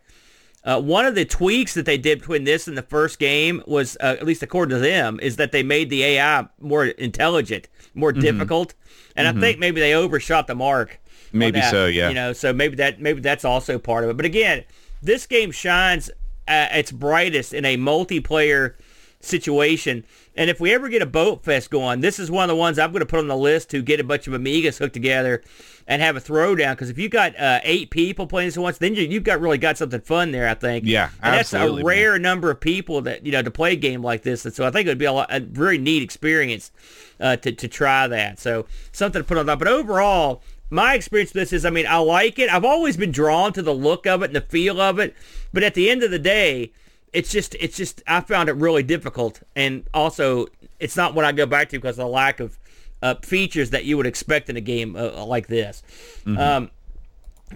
Uh, 0.65 0.81
one 0.81 1.07
of 1.07 1.15
the 1.15 1.25
tweaks 1.25 1.75
that 1.75 1.87
they 1.87 1.97
did 1.97 2.19
between 2.19 2.45
this 2.45 2.69
and 2.69 2.77
the 2.77 2.83
first 2.83 3.19
game 3.19 3.63
was, 3.67 3.97
uh, 4.01 4.17
at 4.19 4.27
least 4.27 4.43
according 4.43 4.77
to 4.77 4.81
them, 4.81 5.19
is 5.21 5.37
that 5.37 5.53
they 5.53 5.63
made 5.63 5.89
the 5.89 6.05
AI 6.05 6.47
more 6.61 6.87
intelligent, 6.87 7.69
more 7.95 8.13
mm-hmm. 8.13 8.21
difficult, 8.21 8.75
and 9.17 9.27
mm-hmm. 9.27 9.39
I 9.39 9.41
think 9.41 9.59
maybe 9.59 9.81
they 9.81 9.95
overshot 9.95 10.47
the 10.47 10.55
mark. 10.55 11.01
Maybe 11.33 11.61
so, 11.63 11.87
yeah. 11.87 12.09
You 12.09 12.15
know, 12.15 12.33
so 12.33 12.53
maybe 12.53 12.77
that 12.77 13.01
maybe 13.01 13.21
that's 13.21 13.45
also 13.45 13.79
part 13.79 14.05
of 14.05 14.11
it. 14.11 14.17
But 14.17 14.27
again, 14.27 14.65
this 15.03 15.27
game 15.27 15.53
shines 15.53 16.11
at 16.47 16.75
its 16.75 16.91
brightest 16.91 17.53
in 17.53 17.65
a 17.65 17.77
multiplayer 17.77 18.75
situation. 19.21 20.05
And 20.37 20.49
if 20.49 20.61
we 20.61 20.73
ever 20.73 20.89
get 20.89 21.03
a 21.03 21.07
boat 21.07 21.45
fest 21.45 21.71
going, 21.71 22.01
this 22.01 22.19
is 22.19 22.31
one 22.31 22.45
of 22.45 22.49
the 22.49 22.57
ones 22.57 22.79
I'm 22.79 22.93
going 22.93 23.01
to 23.01 23.07
put 23.07 23.19
on 23.19 23.27
the 23.27 23.37
list 23.37 23.71
to 23.71 23.83
get 23.83 23.99
a 23.99 24.05
bunch 24.05 24.27
of 24.27 24.35
Amigas 24.35 24.79
hooked 24.79 24.95
together 24.95 25.43
and 25.87 26.01
have 26.01 26.17
a 26.17 26.21
throwdown. 26.21 26.73
Because 26.73 26.91
if 26.91 26.99
you 26.99 27.09
got 27.09 27.39
uh, 27.39 27.61
eight 27.65 27.91
people 27.91 28.27
playing 28.27 28.49
this 28.49 28.59
once, 28.59 28.79
then 28.79 28.95
you, 28.95 29.11
have 29.15 29.25
got 29.25 29.41
really 29.41 29.59
got 29.59 29.77
something 29.77 30.01
fun 30.01 30.31
there. 30.31 30.49
I 30.49 30.55
think. 30.55 30.85
Yeah, 30.87 31.11
and 31.23 31.35
that's 31.35 31.53
a 31.53 31.83
rare 31.83 32.13
man. 32.13 32.23
number 32.23 32.51
of 32.51 32.61
people 32.61 33.01
that 33.03 33.27
you 33.27 33.33
know 33.33 33.43
to 33.43 33.51
play 33.51 33.73
a 33.73 33.77
game 33.77 34.03
like 34.03 34.23
this. 34.23 34.45
And 34.45 34.55
so 34.55 34.67
I 34.67 34.71
think 34.71 34.87
it 34.87 34.91
would 34.91 34.99
be 34.99 35.07
a, 35.07 35.13
lot, 35.13 35.29
a 35.31 35.41
very 35.41 35.79
neat 35.79 36.03
experience 36.03 36.71
uh, 37.19 37.37
to 37.37 37.51
to 37.51 37.67
try 37.67 38.07
that. 38.07 38.39
So 38.39 38.67
something 38.93 39.21
to 39.21 39.27
put 39.27 39.39
on 39.39 39.47
that. 39.47 39.59
But 39.59 39.69
overall, 39.69 40.43
my 40.71 40.95
experience 40.95 41.31
with 41.35 41.43
this 41.43 41.53
is, 41.53 41.65
I 41.65 41.71
mean, 41.71 41.87
I 41.87 41.97
like 41.97 42.39
it. 42.39 42.51
I've 42.51 42.65
always 42.65 42.97
been 42.97 43.11
drawn 43.11 43.53
to 43.55 43.63
the 43.63 43.75
look 43.75 44.07
of 44.07 44.23
it 44.23 44.27
and 44.27 44.37
the 44.37 44.43
feel 44.43 44.81
of 44.81 44.99
it. 44.99 45.17
But 45.53 45.63
at 45.63 45.75
the 45.75 45.91
end 45.91 46.03
of 46.03 46.11
the 46.11 46.19
day, 46.19 46.73
it's 47.13 47.31
just 47.31 47.55
it's 47.61 47.77
just 47.77 48.03
I 48.07 48.21
found 48.21 48.49
it 48.49 48.55
really 48.55 48.83
difficult, 48.83 49.43
and 49.57 49.85
also 49.95 50.47
it's 50.79 50.97
not 50.97 51.15
what 51.15 51.25
I 51.25 51.33
go 51.33 51.47
back 51.47 51.69
to 51.71 51.79
because 51.79 51.99
of 51.99 52.05
the 52.05 52.11
lack 52.11 52.41
of 52.41 52.59
uh, 53.03 53.15
features 53.23 53.71
that 53.71 53.85
you 53.85 53.97
would 53.97 54.07
expect 54.07 54.51
in 54.51 54.57
a 54.57 54.61
game 54.61 54.97
uh, 54.97 55.25
like 55.25 55.47
this. 55.47 55.83
Mm-hmm. 56.25 56.39
Um, 56.39 56.71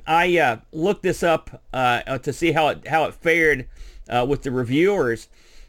I 0.07 0.39
uh, 0.39 0.57
looked 0.73 1.03
this 1.03 1.23
up 1.23 1.63
uh, 1.73 2.19
to 2.19 2.33
see 2.33 2.53
how 2.53 2.69
it 2.69 2.87
how 2.87 3.05
it 3.05 3.15
fared 3.15 3.69
uh, 4.09 4.25
with 4.29 4.43
the 4.43 4.51
reviewers, 4.51 5.29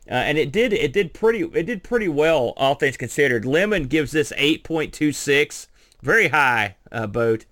uh, 0.10 0.14
and 0.14 0.38
it 0.38 0.52
did 0.52 0.74
it 0.74 0.94
did 0.94 1.14
pretty 1.14 1.42
it 1.54 1.66
did 1.66 1.84
pretty 1.84 2.08
well 2.08 2.54
all 2.56 2.76
things 2.76 2.98
considered. 2.98 3.46
Lemon 3.46 3.86
gives 3.86 4.12
this 4.12 4.32
8.26, 4.34 5.68
very 6.02 6.30
high 6.30 6.76
boat. 7.10 7.46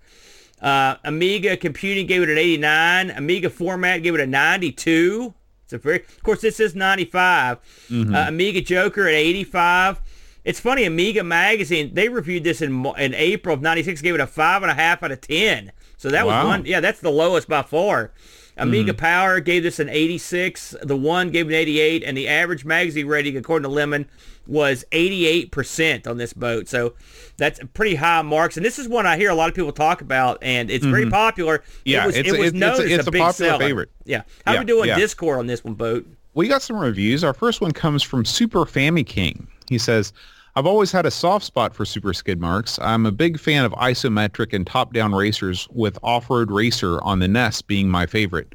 Amiga 0.62 1.56
Computing 1.56 2.06
gave 2.06 2.22
it 2.22 2.30
an 2.30 2.38
89. 2.38 3.10
Amiga 3.10 3.50
Format 3.50 4.02
gave 4.02 4.14
it 4.14 4.20
a 4.20 4.26
92. 4.26 5.34
It's 5.72 5.82
a 5.82 5.82
very, 5.82 6.00
of 6.00 6.22
course, 6.22 6.42
this 6.42 6.60
is 6.60 6.74
95. 6.74 7.58
Mm-hmm. 7.88 8.14
Uh, 8.14 8.28
Amiga 8.28 8.60
Joker 8.60 9.08
at 9.08 9.14
85. 9.14 10.00
It's 10.44 10.60
funny, 10.60 10.84
Amiga 10.84 11.22
Magazine, 11.22 11.94
they 11.94 12.08
reviewed 12.08 12.44
this 12.44 12.60
in 12.60 12.84
in 12.98 13.14
April 13.14 13.54
of 13.54 13.62
96, 13.62 14.02
gave 14.02 14.14
it 14.16 14.20
a 14.20 14.26
5.5 14.26 15.02
out 15.02 15.12
of 15.12 15.20
10. 15.20 15.72
So 15.96 16.10
that 16.10 16.26
wow. 16.26 16.42
was 16.42 16.48
one, 16.48 16.66
yeah, 16.66 16.80
that's 16.80 17.00
the 17.00 17.12
lowest 17.12 17.48
by 17.48 17.62
far. 17.62 18.10
Amiga 18.56 18.92
mm-hmm. 18.92 18.98
Power 18.98 19.40
gave 19.40 19.62
this 19.62 19.78
an 19.78 19.88
86. 19.88 20.76
The 20.82 20.96
One 20.96 21.30
gave 21.30 21.48
an 21.48 21.54
88. 21.54 22.04
And 22.04 22.16
the 22.16 22.28
average 22.28 22.64
magazine 22.64 23.06
rating, 23.06 23.36
according 23.36 23.64
to 23.64 23.74
Lemon, 23.74 24.08
was 24.46 24.84
88% 24.92 26.06
on 26.06 26.16
this 26.18 26.32
boat. 26.32 26.68
So 26.68 26.94
that's 27.36 27.60
pretty 27.74 27.94
high 27.94 28.22
marks. 28.22 28.56
And 28.56 28.66
this 28.66 28.78
is 28.78 28.88
one 28.88 29.06
I 29.06 29.16
hear 29.16 29.30
a 29.30 29.34
lot 29.34 29.48
of 29.48 29.54
people 29.54 29.72
talk 29.72 30.00
about, 30.00 30.38
and 30.42 30.70
it's 30.70 30.84
mm-hmm. 30.84 30.94
very 30.94 31.10
popular. 31.10 31.62
Yeah, 31.84 32.04
it 32.04 32.06
was, 32.06 32.16
it's, 32.16 32.28
it 32.28 32.38
was 32.38 32.48
it's, 32.48 32.56
known 32.56 32.82
it's, 32.82 32.92
as 32.92 33.06
a, 33.06 33.08
a 33.08 33.12
big 33.12 33.22
popular 33.22 33.50
seller. 33.50 33.64
favorite. 33.64 33.90
Yeah. 34.04 34.22
How 34.46 34.54
yeah, 34.54 34.58
we 34.60 34.64
doing 34.64 34.88
yeah. 34.88 34.96
Discord 34.96 35.38
on 35.38 35.46
this 35.46 35.64
one, 35.64 35.74
boat? 35.74 36.06
We 36.34 36.48
got 36.48 36.62
some 36.62 36.78
reviews. 36.78 37.24
Our 37.24 37.34
first 37.34 37.60
one 37.60 37.72
comes 37.72 38.02
from 38.02 38.24
Super 38.24 38.64
Fammy 38.64 39.06
King. 39.06 39.46
He 39.68 39.78
says, 39.78 40.12
I've 40.54 40.66
always 40.66 40.92
had 40.92 41.06
a 41.06 41.10
soft 41.10 41.46
spot 41.46 41.74
for 41.74 41.86
super 41.86 42.12
skid 42.12 42.38
marks. 42.38 42.78
I'm 42.80 43.06
a 43.06 43.10
big 43.10 43.40
fan 43.40 43.64
of 43.64 43.72
isometric 43.72 44.52
and 44.52 44.66
top-down 44.66 45.14
racers 45.14 45.66
with 45.70 45.98
Off-Road 46.02 46.50
Racer 46.50 47.00
on 47.00 47.20
the 47.20 47.28
NES 47.28 47.62
being 47.62 47.88
my 47.88 48.04
favorite. 48.04 48.54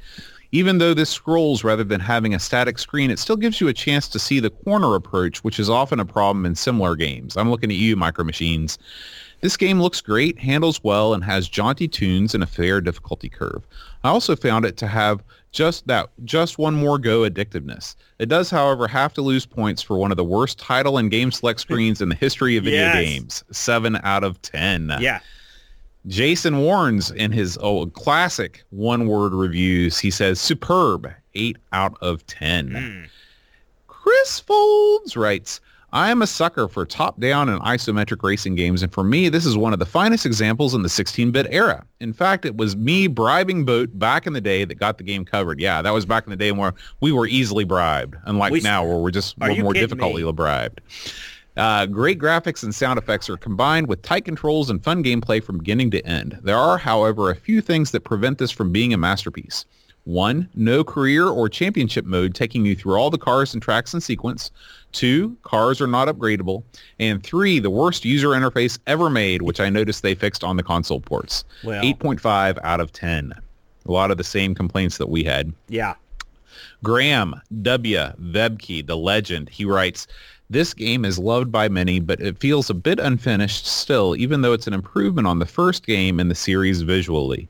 Even 0.52 0.78
though 0.78 0.93
this 0.93 1.10
scrolls 1.10 1.64
rather 1.64 1.84
than 1.84 2.00
having 2.00 2.36
a 2.36 2.39
static 2.39 2.78
screen, 2.78 3.10
it 3.10 3.18
still 3.18 3.36
gives 3.36 3.60
you 3.60 3.68
a 3.68 3.74
chance 3.74 4.08
to 4.10 4.20
see 4.20 4.39
the 4.39 4.52
corner 4.52 4.93
approach, 4.93 5.43
which 5.43 5.60
is 5.60 5.72
often 5.72 6.00
a 6.00 6.06
problem 6.06 6.45
in 6.45 6.54
similar 6.54 6.95
games. 6.95 7.36
I'm 7.36 7.50
looking 7.50 7.72
at 7.72 7.78
you, 7.78 7.95
Micro 7.95 8.24
Machines. 8.24 8.78
This 9.41 9.58
game 9.58 9.82
looks 9.82 10.00
great, 10.00 10.38
handles 10.38 10.84
well, 10.84 11.16
and 11.16 11.24
has 11.24 11.50
jaunty 11.50 11.88
tunes 11.88 12.36
and 12.36 12.43
a 12.43 12.48
fair 12.48 12.80
difficulty 12.80 13.28
curve. 13.28 13.66
I 14.04 14.10
also 14.10 14.36
found 14.36 14.66
it 14.66 14.78
to 14.78 14.88
have 14.88 15.24
just 15.52 15.88
that, 15.88 16.10
just 16.24 16.58
one 16.58 16.76
more 16.76 16.98
go 16.98 17.22
addictiveness. 17.22 17.95
It 18.20 18.28
does, 18.28 18.50
however, 18.50 18.88
have 18.88 19.14
to 19.14 19.22
lose 19.22 19.45
points 19.45 19.82
for 19.82 19.98
one 19.98 20.12
of 20.12 20.18
the 20.18 20.24
worst 20.24 20.60
title 20.60 20.98
and 20.98 21.10
game 21.10 21.32
select 21.32 21.60
screens 21.60 22.02
in 22.02 22.10
the 22.10 22.16
history 22.16 22.58
of 22.58 22.66
video 22.66 22.82
yes. 22.82 22.95
games. 22.95 23.43
Seven 23.52 23.98
out 24.04 24.24
of 24.24 24.41
ten. 24.41 24.91
Yeah. 25.00 25.20
Jason 26.08 26.60
warns 26.60 27.12
in 27.12 27.32
his 27.32 27.58
oh, 27.62 27.88
classic 27.88 28.64
one-word 28.70 29.34
reviews. 29.34 30.00
He 30.00 30.10
says, 30.10 30.39
superb, 30.39 31.12
8 31.36 31.58
out 31.74 31.98
of 32.02 32.26
10. 32.28 32.70
Mm. 32.70 33.10
Chris 33.88 34.39
Folds 34.39 35.18
writes, 35.18 35.60
I 35.93 36.11
am 36.11 36.21
a 36.21 36.27
sucker 36.27 36.67
for 36.67 36.85
top-down 36.85 37.47
and 37.47 37.61
isometric 37.61 38.21
racing 38.21 38.55
games, 38.55 38.83
and 38.83 38.91
for 38.91 39.05
me, 39.05 39.29
this 39.29 39.45
is 39.45 39.55
one 39.55 39.71
of 39.71 39.79
the 39.79 39.85
finest 39.85 40.25
examples 40.25 40.73
in 40.73 40.81
the 40.81 40.89
16-bit 40.89 41.47
era. 41.49 41.85
In 42.01 42.11
fact, 42.11 42.43
it 42.43 42.57
was 42.57 42.75
me 42.75 43.07
bribing 43.07 43.63
Boat 43.63 43.97
back 43.97 44.27
in 44.27 44.33
the 44.33 44.41
day 44.41 44.65
that 44.65 44.75
got 44.75 44.97
the 44.97 45.05
game 45.05 45.23
covered. 45.23 45.61
Yeah, 45.61 45.81
that 45.81 45.93
was 45.93 46.05
back 46.05 46.25
in 46.25 46.29
the 46.29 46.35
day 46.35 46.51
where 46.51 46.73
we 46.99 47.13
were 47.13 47.25
easily 47.25 47.63
bribed, 47.63 48.17
unlike 48.25 48.51
we, 48.51 48.59
now 48.59 48.85
where 48.85 48.97
we're 48.97 49.11
just 49.11 49.38
we're 49.38 49.63
more 49.63 49.73
difficultly 49.73 50.23
me? 50.23 50.31
bribed. 50.33 50.81
Uh, 51.55 51.85
great 51.85 52.19
graphics 52.19 52.63
and 52.63 52.75
sound 52.75 52.99
effects 52.99 53.29
are 53.29 53.38
combined 53.38 53.88
with 53.88 54.01
tight 54.01 54.25
controls 54.25 54.69
and 54.69 54.83
fun 54.83 55.03
gameplay 55.03 55.41
from 55.41 55.57
beginning 55.57 55.89
to 55.89 56.05
end. 56.05 56.38
There 56.43 56.57
are, 56.57 56.77
however, 56.77 57.31
a 57.31 57.35
few 57.35 57.61
things 57.61 57.91
that 57.91 58.01
prevent 58.01 58.38
this 58.38 58.51
from 58.51 58.71
being 58.71 58.93
a 58.93 58.97
masterpiece. 58.97 59.65
One, 60.07 60.47
no 60.55 60.85
career 60.85 61.27
or 61.27 61.49
championship 61.49 62.05
mode 62.05 62.33
taking 62.33 62.65
you 62.65 62.77
through 62.77 62.95
all 62.95 63.09
the 63.09 63.17
cars 63.17 63.53
and 63.53 63.61
tracks 63.61 63.93
in 63.93 63.99
sequence. 63.99 64.51
Two, 64.98 65.38
cars 65.43 65.80
are 65.80 65.86
not 65.86 66.08
upgradable. 66.08 66.64
And 67.00 67.22
three, 67.22 67.60
the 67.60 67.70
worst 67.70 68.04
user 68.04 68.30
interface 68.30 68.80
ever 68.88 69.12
made, 69.12 69.43
which 69.43 69.60
I 69.60 69.70
noticed 69.70 70.02
they 70.02 70.16
fixed 70.16 70.43
on 70.43 70.58
the 70.58 70.64
console 70.64 71.00
ports. 71.00 71.43
Well, 71.64 71.84
8.5 71.84 72.58
out 72.64 72.80
of 72.80 72.91
10. 72.93 73.32
A 73.86 73.91
lot 73.91 74.10
of 74.10 74.18
the 74.18 74.24
same 74.24 74.56
complaints 74.56 74.98
that 74.98 75.10
we 75.10 75.24
had. 75.24 75.54
Yeah. 75.70 75.93
Graham 76.82 77.39
W. 77.62 78.00
Vebke, 78.20 78.88
the 78.88 78.98
legend, 78.98 79.50
he 79.50 79.66
writes, 79.66 80.08
this 80.50 80.74
game 80.74 81.06
is 81.06 81.20
loved 81.20 81.52
by 81.52 81.70
many, 81.70 82.00
but 82.00 82.20
it 82.20 82.39
feels 82.39 82.72
a 82.72 82.74
bit 82.74 82.98
unfinished 82.98 83.68
still, 83.68 84.16
even 84.16 84.41
though 84.41 84.54
it's 84.54 84.66
an 84.66 84.74
improvement 84.74 85.28
on 85.28 85.38
the 85.38 85.45
first 85.45 85.86
game 85.86 86.20
in 86.20 86.28
the 86.28 86.34
series 86.34 86.82
visually. 86.82 87.48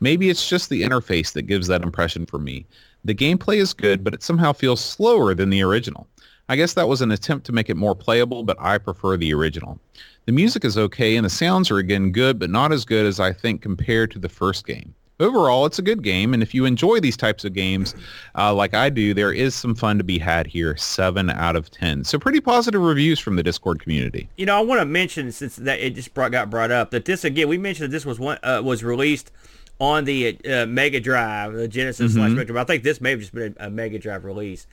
Maybe 0.00 0.30
it's 0.30 0.48
just 0.48 0.70
the 0.70 0.82
interface 0.82 1.34
that 1.34 1.42
gives 1.42 1.66
that 1.66 1.82
impression 1.82 2.24
for 2.24 2.38
me. 2.38 2.64
The 3.04 3.14
gameplay 3.14 3.58
is 3.58 3.74
good, 3.74 4.02
but 4.02 4.14
it 4.14 4.22
somehow 4.22 4.54
feels 4.54 4.82
slower 4.82 5.34
than 5.34 5.50
the 5.50 5.62
original. 5.62 6.06
I 6.48 6.56
guess 6.56 6.74
that 6.74 6.88
was 6.88 7.02
an 7.02 7.10
attempt 7.10 7.46
to 7.46 7.52
make 7.52 7.68
it 7.68 7.76
more 7.76 7.94
playable, 7.94 8.42
but 8.42 8.56
I 8.60 8.78
prefer 8.78 9.16
the 9.16 9.34
original. 9.34 9.78
The 10.26 10.32
music 10.32 10.64
is 10.64 10.78
okay, 10.78 11.16
and 11.16 11.24
the 11.24 11.30
sounds 11.30 11.70
are 11.70 11.78
again 11.78 12.12
good, 12.12 12.38
but 12.38 12.50
not 12.50 12.72
as 12.72 12.84
good 12.84 13.06
as 13.06 13.20
I 13.20 13.32
think 13.32 13.62
compared 13.62 14.10
to 14.12 14.18
the 14.18 14.28
first 14.28 14.66
game 14.66 14.94
overall, 15.20 15.66
it's 15.66 15.78
a 15.78 15.82
good 15.82 16.02
game. 16.02 16.34
And 16.34 16.42
if 16.42 16.54
you 16.54 16.64
enjoy 16.64 17.00
these 17.00 17.16
types 17.16 17.44
of 17.44 17.52
games 17.52 17.94
uh, 18.36 18.52
like 18.54 18.74
I 18.74 18.90
do, 18.90 19.14
there 19.14 19.32
is 19.32 19.54
some 19.54 19.74
fun 19.74 19.98
to 19.98 20.04
be 20.04 20.18
had 20.18 20.46
here. 20.46 20.76
Seven 20.76 21.30
out 21.30 21.56
of 21.56 21.70
10. 21.70 22.04
So 22.04 22.18
pretty 22.18 22.40
positive 22.40 22.80
reviews 22.80 23.18
from 23.18 23.36
the 23.36 23.42
Discord 23.42 23.80
community. 23.80 24.28
You 24.36 24.46
know, 24.46 24.56
I 24.56 24.60
want 24.60 24.80
to 24.80 24.84
mention, 24.84 25.32
since 25.32 25.56
that 25.56 25.80
it 25.80 25.94
just 25.94 26.14
brought, 26.14 26.32
got 26.32 26.50
brought 26.50 26.70
up, 26.70 26.90
that 26.90 27.04
this, 27.04 27.24
again, 27.24 27.48
we 27.48 27.58
mentioned 27.58 27.90
that 27.90 27.96
this 27.96 28.06
was 28.06 28.18
one 28.18 28.38
uh, 28.42 28.60
was 28.64 28.84
released 28.84 29.32
on 29.78 30.04
the 30.04 30.38
uh, 30.48 30.66
Mega 30.66 31.00
Drive, 31.00 31.52
the 31.52 31.68
Genesis 31.68 32.12
mm-hmm. 32.12 32.20
slash 32.20 32.30
Mega 32.30 32.52
Drive. 32.52 32.64
I 32.64 32.66
think 32.66 32.82
this 32.82 33.00
may 33.00 33.10
have 33.10 33.20
just 33.20 33.34
been 33.34 33.54
a, 33.58 33.66
a 33.66 33.70
Mega 33.70 33.98
Drive 33.98 34.24
release. 34.24 34.66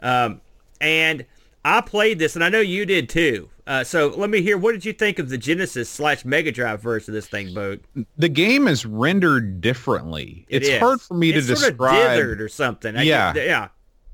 Um, 0.00 0.40
and 0.84 1.24
I 1.64 1.80
played 1.80 2.18
this, 2.18 2.34
and 2.34 2.44
I 2.44 2.50
know 2.50 2.60
you 2.60 2.84
did 2.84 3.08
too. 3.08 3.48
Uh, 3.66 3.82
so 3.82 4.08
let 4.08 4.28
me 4.28 4.42
hear. 4.42 4.58
What 4.58 4.72
did 4.72 4.84
you 4.84 4.92
think 4.92 5.18
of 5.18 5.30
the 5.30 5.38
Genesis 5.38 5.88
slash 5.88 6.24
Mega 6.24 6.52
Drive 6.52 6.82
version 6.82 7.12
of 7.12 7.14
this 7.14 7.26
thing, 7.26 7.54
Boat? 7.54 7.80
The 8.18 8.28
game 8.28 8.68
is 8.68 8.84
rendered 8.84 9.62
differently. 9.62 10.44
It 10.48 10.58
it's 10.58 10.68
is. 10.68 10.78
hard 10.78 11.00
for 11.00 11.14
me 11.14 11.30
it's 11.30 11.46
to 11.46 11.56
sort 11.56 11.70
describe. 11.70 12.18
Of 12.18 12.18
dithered 12.18 12.40
or 12.40 12.48
something. 12.50 12.94
Yeah, 12.96 13.32
I, 13.34 13.38
yeah. 13.38 13.68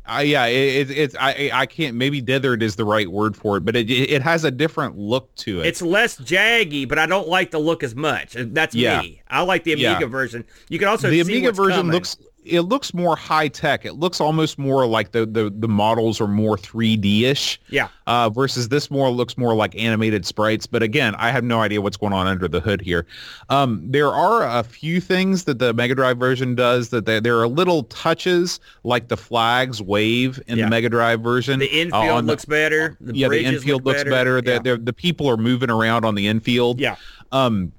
Uh, 0.07 0.21
yeah, 0.21 0.47
it, 0.47 0.91
it, 0.91 0.99
it's 0.99 1.17
I 1.19 1.51
I 1.53 1.67
can't 1.67 1.97
maybe 1.97 2.23
dithered 2.23 2.63
is 2.63 2.77
the 2.77 2.85
right 2.85 3.09
word 3.11 3.37
for 3.37 3.57
it, 3.57 3.65
but 3.65 3.75
it 3.77 3.91
it 3.91 4.23
has 4.23 4.45
a 4.45 4.51
different 4.51 4.97
look 4.97 5.35
to 5.37 5.61
it. 5.61 5.67
It's 5.67 5.83
less 5.83 6.17
jaggy, 6.19 6.89
but 6.89 6.99
I 6.99 7.07
don't 7.07 7.29
like 7.29 7.51
the 7.51 7.59
look 7.59 7.83
as 7.83 7.95
much. 7.95 8.35
That's 8.39 8.75
yeah. 8.75 9.03
me. 9.03 9.23
I 9.29 9.43
like 9.43 9.65
the 9.65 9.73
Amiga 9.73 9.99
Yeah. 10.01 10.07
version. 10.07 10.45
You 10.69 10.79
can 10.79 10.89
also 10.89 11.11
the 11.11 11.21
Amiga 11.21 11.53
version 11.53 11.81
coming. 11.81 11.93
looks 11.93 12.17
it 12.45 12.63
looks 12.63 12.95
more 12.95 13.17
high 13.17 13.49
tech. 13.49 13.85
It 13.85 13.95
looks 13.95 14.21
almost 14.21 14.59
more 14.59 14.87
like 14.87 15.13
the 15.13 15.27
the, 15.27 15.53
the 15.55 15.69
models 15.69 16.21
are 16.21 16.27
more 16.27 16.57
3D 16.57 17.23
ish. 17.23 17.61
Yeah. 17.69 17.89
Uh, 18.07 18.29
versus 18.31 18.69
this 18.71 18.91
more 18.91 19.11
looks 19.11 19.37
more 19.39 19.55
like 19.55 19.77
animated 19.77 20.25
sprites. 20.27 20.67
But 20.67 20.83
again, 20.83 21.15
I 21.17 21.31
have 21.31 21.45
no 21.45 21.61
idea 21.61 21.81
what's 21.81 21.97
going 21.97 22.13
on 22.13 22.27
under 22.27 22.49
the 22.49 22.61
hood 22.61 22.81
here. 22.81 23.07
Um, 23.51 23.83
there 23.85 24.09
are 24.09 24.59
a 24.59 24.65
few 24.65 25.01
things 25.01 25.45
that 25.45 25.59
the 25.59 25.73
Mega 25.75 25.95
Drive 25.95 26.19
version 26.19 26.55
does 26.55 26.89
that 26.89 27.05
there, 27.07 27.21
there 27.21 27.39
are 27.41 27.47
little 27.49 27.85
touches 27.85 28.59
like 28.85 29.09
the 29.09 29.17
flags 29.17 29.81
wave 29.83 30.41
in 30.47 30.59
Yeah. 30.59 30.65
the 30.65 30.71
Mega 30.71 30.89
Drive 30.89 31.21
version. 31.21 31.59
The 31.61 31.69
Uh, 31.69 31.75
infield 31.83 32.25
the- 32.25 32.27
looks 32.27 32.45
better. 32.45 32.97
The 33.01 33.15
yeah, 33.17 33.29
the 33.29 33.45
infield 33.45 33.85
look 33.85 33.97
looks 33.99 34.11
better. 34.11 34.41
The, 34.41 34.53
Yeah. 34.53 34.59
the 34.61 34.77
the 34.79 34.93
people 34.93 35.29
are 35.29 35.37
moving 35.37 35.71
around 35.71 36.05
on 36.05 36.15
the 36.15 36.27
infield. 36.27 36.81
yeah. 36.81 36.97
Um, 37.33 37.71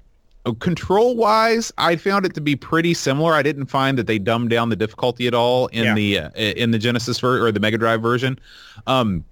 control 0.58 1.16
wise, 1.16 1.72
I 1.78 1.96
found 1.96 2.26
it 2.26 2.34
to 2.34 2.40
be 2.40 2.56
pretty 2.56 2.94
similar. 2.94 3.32
I 3.34 3.42
didn't 3.42 3.66
find 3.66 3.96
that 3.98 4.06
they 4.06 4.18
dumbed 4.18 4.50
down 4.50 4.68
the 4.70 4.76
difficulty 4.76 5.26
at 5.26 5.34
all 5.34 5.68
in 5.68 5.84
Yeah. 5.84 5.94
the 5.94 6.18
uh, 6.18 6.30
in 6.36 6.72
the 6.72 6.78
Genesis 6.78 7.20
ver- 7.20 7.44
or 7.46 7.52
the 7.52 7.60
Mega 7.60 7.78
Drive 7.78 8.02
version. 8.02 8.38
Um, 8.86 9.24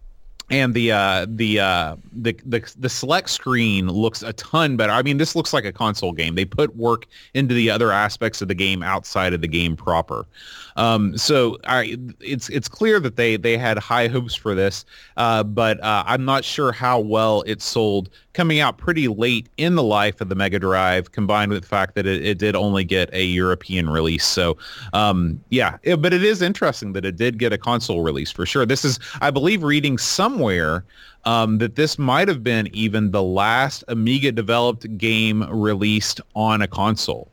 and 0.52 0.74
the 0.74 0.90
uh, 0.90 1.26
the, 1.28 1.60
uh, 1.60 1.96
the 2.12 2.36
the 2.44 2.72
the 2.78 2.88
select 2.88 3.30
screen 3.30 3.86
looks 3.88 4.22
a 4.22 4.32
ton 4.32 4.76
better. 4.76 4.92
I 4.92 5.02
mean, 5.02 5.16
this 5.18 5.36
looks 5.36 5.52
like 5.52 5.64
a 5.64 5.70
console 5.72 6.10
game. 6.12 6.34
They 6.34 6.44
put 6.44 6.74
work 6.76 7.06
into 7.34 7.54
the 7.54 7.70
other 7.70 7.92
aspects 7.92 8.42
of 8.42 8.48
the 8.48 8.54
game 8.54 8.82
outside 8.82 9.32
of 9.32 9.42
the 9.42 9.48
game 9.48 9.76
proper. 9.76 10.26
Um, 10.80 11.16
so 11.18 11.58
I, 11.64 11.96
it's 12.20 12.48
it's 12.48 12.68
clear 12.68 12.98
that 13.00 13.16
they 13.16 13.36
they 13.36 13.58
had 13.58 13.76
high 13.78 14.08
hopes 14.08 14.34
for 14.34 14.54
this, 14.54 14.84
uh, 15.18 15.42
but 15.42 15.78
uh, 15.84 16.04
I'm 16.06 16.24
not 16.24 16.42
sure 16.44 16.72
how 16.72 16.98
well 17.00 17.42
it 17.46 17.60
sold 17.60 18.08
coming 18.32 18.60
out 18.60 18.78
pretty 18.78 19.06
late 19.06 19.48
in 19.58 19.74
the 19.74 19.82
life 19.82 20.20
of 20.22 20.28
the 20.30 20.34
Mega 20.34 20.58
Drive, 20.58 21.12
combined 21.12 21.50
with 21.52 21.62
the 21.62 21.68
fact 21.68 21.94
that 21.96 22.06
it, 22.06 22.24
it 22.24 22.38
did 22.38 22.56
only 22.56 22.84
get 22.84 23.12
a 23.12 23.24
European 23.24 23.90
release. 23.90 24.24
So 24.24 24.56
um, 24.94 25.38
yeah, 25.50 25.76
it- 25.82 26.00
but 26.00 26.14
it 26.14 26.24
is 26.24 26.40
interesting 26.40 26.94
that 26.94 27.04
it 27.04 27.16
did 27.16 27.38
get 27.38 27.52
a 27.52 27.58
console 27.58 28.02
release 28.02 28.30
for 28.30 28.46
sure. 28.46 28.64
This 28.64 28.84
is, 28.84 28.98
I 29.20 29.30
believe, 29.30 29.62
reading 29.62 29.98
somewhere 29.98 30.84
um, 31.26 31.58
that 31.58 31.76
this 31.76 31.98
might 31.98 32.28
have 32.28 32.42
been 32.42 32.68
even 32.74 33.10
the 33.10 33.22
last 33.22 33.84
Amiga 33.88 34.32
developed 34.32 34.96
game 34.96 35.42
released 35.50 36.22
on 36.34 36.62
a 36.62 36.66
console. 36.66 37.28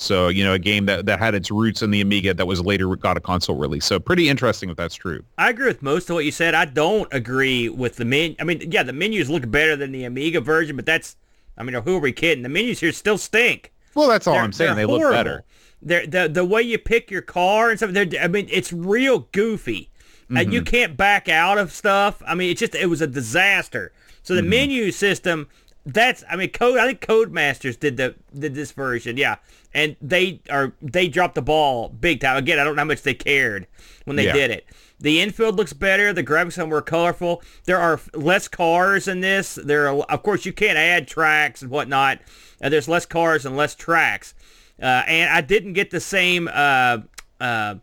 So, 0.00 0.28
you 0.28 0.44
know, 0.44 0.52
a 0.52 0.58
game 0.60 0.86
that, 0.86 1.06
that 1.06 1.18
had 1.18 1.34
its 1.34 1.50
roots 1.50 1.82
in 1.82 1.90
the 1.90 2.00
Amiga 2.00 2.32
that 2.32 2.46
was 2.46 2.60
later 2.60 2.94
got 2.94 3.16
a 3.16 3.20
console 3.20 3.56
release. 3.56 3.84
So 3.84 3.98
pretty 3.98 4.28
interesting 4.28 4.70
if 4.70 4.76
that's 4.76 4.94
true. 4.94 5.24
I 5.38 5.50
agree 5.50 5.66
with 5.66 5.82
most 5.82 6.08
of 6.08 6.14
what 6.14 6.24
you 6.24 6.30
said. 6.30 6.54
I 6.54 6.66
don't 6.66 7.12
agree 7.12 7.68
with 7.68 7.96
the 7.96 8.04
men. 8.04 8.36
I 8.38 8.44
mean, 8.44 8.62
yeah, 8.70 8.84
the 8.84 8.92
menus 8.92 9.28
look 9.28 9.50
better 9.50 9.74
than 9.74 9.90
the 9.90 10.04
Amiga 10.04 10.40
version, 10.40 10.76
but 10.76 10.86
that's, 10.86 11.16
I 11.56 11.64
mean, 11.64 11.74
who 11.82 11.96
are 11.96 12.00
we 12.00 12.12
kidding? 12.12 12.44
The 12.44 12.48
menus 12.48 12.78
here 12.78 12.92
still 12.92 13.18
stink. 13.18 13.72
Well, 13.94 14.08
that's 14.08 14.28
all 14.28 14.34
They're- 14.34 14.42
I'm 14.44 14.52
saying. 14.52 14.76
They 14.76 14.86
they're 14.86 14.86
look 14.86 15.10
better. 15.12 15.42
They're, 15.82 16.06
the 16.06 16.28
the 16.28 16.44
way 16.44 16.62
you 16.62 16.78
pick 16.78 17.10
your 17.10 17.22
car 17.22 17.70
and 17.70 17.78
stuff. 17.78 17.90
I 18.20 18.28
mean, 18.28 18.48
it's 18.50 18.72
real 18.72 19.26
goofy. 19.32 19.90
And 20.28 20.38
Mm-hmm. 20.38 20.50
you 20.52 20.62
can't 20.62 20.96
back 20.96 21.28
out 21.28 21.56
of 21.58 21.72
stuff. 21.72 22.22
I 22.26 22.34
mean, 22.34 22.50
it's 22.50 22.60
just 22.60 22.74
it 22.76 22.86
was 22.86 23.00
a 23.00 23.06
disaster. 23.06 23.92
So 24.22 24.34
Mm-hmm. 24.34 24.44
the 24.44 24.48
menu 24.48 24.90
system. 24.92 25.48
That's 25.90 26.22
I 26.28 26.36
mean, 26.36 26.50
code. 26.50 26.78
I 26.78 26.86
think 26.86 27.00
Codemasters 27.00 27.80
did 27.80 27.96
the 27.96 28.14
did 28.38 28.54
this 28.54 28.72
version. 28.72 29.16
Yeah, 29.16 29.36
and 29.72 29.96
they 30.02 30.40
are 30.50 30.74
they 30.82 31.08
dropped 31.08 31.34
the 31.34 31.42
ball 31.42 31.88
big 31.88 32.20
time. 32.20 32.36
Again, 32.36 32.58
I 32.58 32.64
don't 32.64 32.76
know 32.76 32.80
how 32.80 32.86
much 32.86 33.02
they 33.02 33.14
cared 33.14 33.66
when 34.04 34.16
they 34.16 34.26
Yeah. 34.26 34.34
did 34.34 34.50
it. 34.50 34.66
The 35.00 35.20
infield 35.22 35.56
looks 35.56 35.72
better. 35.72 36.12
The 36.12 36.22
graphics 36.24 36.58
are 36.62 36.66
more 36.66 36.82
colorful. 36.82 37.42
There 37.64 37.78
are 37.78 38.00
less 38.12 38.48
cars 38.48 39.08
in 39.08 39.20
this. 39.20 39.54
There 39.54 39.88
are, 39.88 40.02
of 40.02 40.22
course, 40.22 40.44
you 40.44 40.52
can't 40.52 40.76
add 40.76 41.08
tracks 41.08 41.62
and 41.62 41.70
whatnot. 41.70 42.18
Uh, 42.60 42.68
there's 42.68 42.88
less 42.88 43.06
cars 43.06 43.46
and 43.46 43.56
less 43.56 43.74
tracks. 43.74 44.34
Uh, 44.82 45.04
and 45.06 45.30
I 45.32 45.40
didn't 45.40 45.72
get 45.72 45.90
the 45.90 46.00
same, 46.00 46.48
uh, 46.52 46.98
uh, 47.40 47.76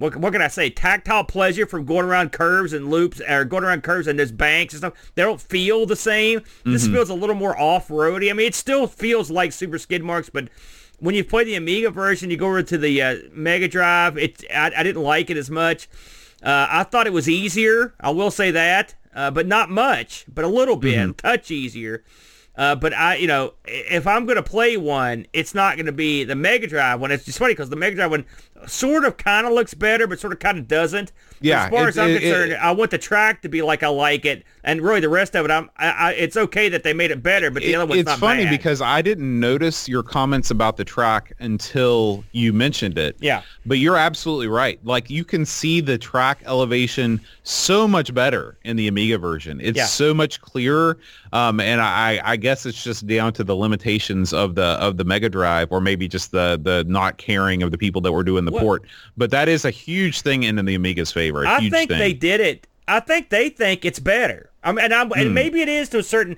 what, 0.00 0.16
what 0.16 0.32
can 0.32 0.42
I 0.42 0.48
say, 0.48 0.70
tactile 0.70 1.24
pleasure 1.24 1.66
from 1.66 1.84
going 1.84 2.06
around 2.06 2.32
curves 2.32 2.72
and 2.72 2.90
loops, 2.90 3.20
or 3.28 3.44
going 3.44 3.64
around 3.64 3.82
curves 3.82 4.06
and 4.06 4.18
there's 4.18 4.32
banks 4.32 4.74
and 4.74 4.80
stuff. 4.80 5.12
They 5.14 5.22
don't 5.22 5.40
feel 5.40 5.86
the 5.86 5.96
same. 5.96 6.40
This 6.64 6.86
feels 6.86 7.10
a 7.10 7.14
little 7.14 7.36
more 7.36 7.58
off-roady. 7.58 8.30
I 8.30 8.32
mean, 8.32 8.46
it 8.46 8.54
still 8.54 8.86
feels 8.86 9.30
like 9.30 9.52
Super 9.52 9.78
Skid 9.78 10.02
Marks, 10.02 10.30
but 10.30 10.48
when 10.98 11.14
you 11.14 11.24
play 11.24 11.44
the 11.44 11.54
Amiga 11.54 11.90
version, 11.90 12.30
you 12.30 12.36
go 12.36 12.46
over 12.46 12.62
to 12.62 12.78
the 12.78 13.00
uh, 13.02 13.16
Mega 13.32 13.68
Drive. 13.68 14.18
It 14.18 14.44
I, 14.54 14.70
I 14.76 14.82
didn't 14.82 15.02
like 15.02 15.30
it 15.30 15.36
as 15.36 15.50
much. 15.50 15.88
Uh, 16.42 16.66
I 16.70 16.84
thought 16.84 17.06
it 17.06 17.12
was 17.12 17.28
easier. 17.28 17.94
I 18.00 18.10
will 18.10 18.30
say 18.30 18.50
that, 18.50 18.94
uh, 19.14 19.30
but 19.30 19.46
not 19.46 19.70
much, 19.70 20.24
but 20.32 20.44
a 20.44 20.48
little 20.48 20.76
bit, 20.76 20.96
a 21.10 21.12
touch 21.12 21.50
easier. 21.50 22.04
Uh, 22.56 22.74
but 22.74 22.92
I, 22.92 23.14
you 23.14 23.26
know, 23.26 23.54
if 23.64 24.06
I'm 24.06 24.26
going 24.26 24.36
to 24.36 24.42
play 24.42 24.76
one, 24.76 25.26
it's 25.32 25.54
not 25.54 25.76
going 25.76 25.86
to 25.86 25.92
be 25.92 26.24
the 26.24 26.34
Mega 26.34 26.66
Drive 26.66 27.00
one. 27.00 27.10
It's 27.10 27.24
just 27.24 27.38
funny 27.38 27.52
because 27.52 27.70
the 27.70 27.76
Mega 27.76 27.96
Drive 27.96 28.10
one 28.10 28.26
sort 28.66 29.04
of 29.04 29.16
kind 29.16 29.46
of 29.46 29.52
looks 29.52 29.74
better, 29.74 30.06
but 30.06 30.18
sort 30.20 30.32
of 30.32 30.38
kind 30.38 30.58
of 30.58 30.68
doesn't. 30.68 31.12
But 31.38 31.46
Yeah, 31.46 31.64
as 31.64 31.70
far 31.70 31.84
it- 31.84 31.88
as 31.88 31.98
I'm 31.98 32.10
it- 32.10 32.20
concerned, 32.20 32.52
it- 32.52 32.56
I 32.56 32.70
want 32.72 32.90
the 32.90 32.98
track 32.98 33.42
to 33.42 33.48
be 33.48 33.62
like 33.62 33.82
I 33.82 33.88
like 33.88 34.24
it, 34.26 34.44
and 34.64 34.82
really 34.82 35.00
the 35.00 35.08
rest 35.08 35.34
of 35.34 35.44
it, 35.46 35.50
I'm. 35.50 35.70
I, 35.78 35.88
I, 35.90 36.12
it's 36.12 36.36
okay 36.36 36.68
that 36.68 36.82
they 36.82 36.92
made 36.92 37.10
it 37.10 37.22
better, 37.22 37.50
but 37.50 37.62
the 37.62 37.74
other 37.74 37.86
one's 37.86 38.00
it's 38.02 38.08
not 38.08 38.18
funny 38.18 38.44
bad. 38.44 38.50
because 38.50 38.82
I 38.82 39.00
didn't 39.02 39.40
notice 39.40 39.88
your 39.88 40.02
comments 40.02 40.50
about 40.50 40.76
the 40.76 40.84
track 40.84 41.32
until 41.40 42.24
you 42.32 42.52
mentioned 42.52 42.98
it. 42.98 43.16
Yeah. 43.20 43.42
But 43.64 43.78
you're 43.78 43.96
absolutely 43.96 44.48
right. 44.48 44.78
Like 44.84 45.08
you 45.10 45.24
can 45.24 45.44
see 45.46 45.80
the 45.80 45.96
track 45.98 46.42
elevation 46.44 47.20
so 47.42 47.88
much 47.88 48.12
better 48.12 48.58
in 48.64 48.76
the 48.76 48.86
Amiga 48.88 49.16
version. 49.18 49.60
It's 49.62 49.76
Yeah. 49.78 49.86
so 49.86 50.12
much 50.12 50.40
clearer. 50.42 50.98
Um, 51.32 51.60
and 51.60 51.80
I, 51.80 52.20
I 52.24 52.36
guess 52.36 52.66
it's 52.66 52.82
just 52.82 53.06
down 53.06 53.32
to 53.34 53.44
the 53.44 53.54
limitations 53.56 54.32
of 54.32 54.56
the 54.56 54.64
of 54.64 54.96
the 54.96 55.04
Mega 55.04 55.28
Drive, 55.28 55.68
or 55.70 55.80
maybe 55.80 56.06
just 56.08 56.32
the 56.32 56.60
the 56.62 56.84
not 56.88 57.16
caring 57.18 57.62
of 57.62 57.70
the 57.70 57.78
people 57.78 58.00
that 58.02 58.12
were 58.12 58.24
doing 58.24 58.44
the 58.44 58.49
Well- 58.50 58.62
port. 58.62 58.82
But 59.16 59.30
that 59.30 59.48
is 59.48 59.64
a 59.64 59.70
huge 59.70 60.20
thing 60.22 60.42
in 60.42 60.56
the 60.64 60.74
Amiga's 60.74 61.12
favor. 61.12 61.46
I 61.46 61.68
think 61.70 61.90
thing. 61.90 61.98
they 61.98 62.12
did 62.12 62.40
it. 62.40 62.66
I 62.88 63.00
think 63.00 63.28
they 63.30 63.48
think 63.48 63.84
it's 63.84 63.98
better. 64.00 64.50
I 64.64 64.72
mean, 64.72 64.84
and, 64.84 64.92
I'm, 64.94 65.08
Hmm. 65.10 65.18
and 65.20 65.34
maybe 65.34 65.60
it 65.60 65.68
is 65.68 65.88
to 65.90 65.98
a 65.98 66.02
certain. 66.02 66.36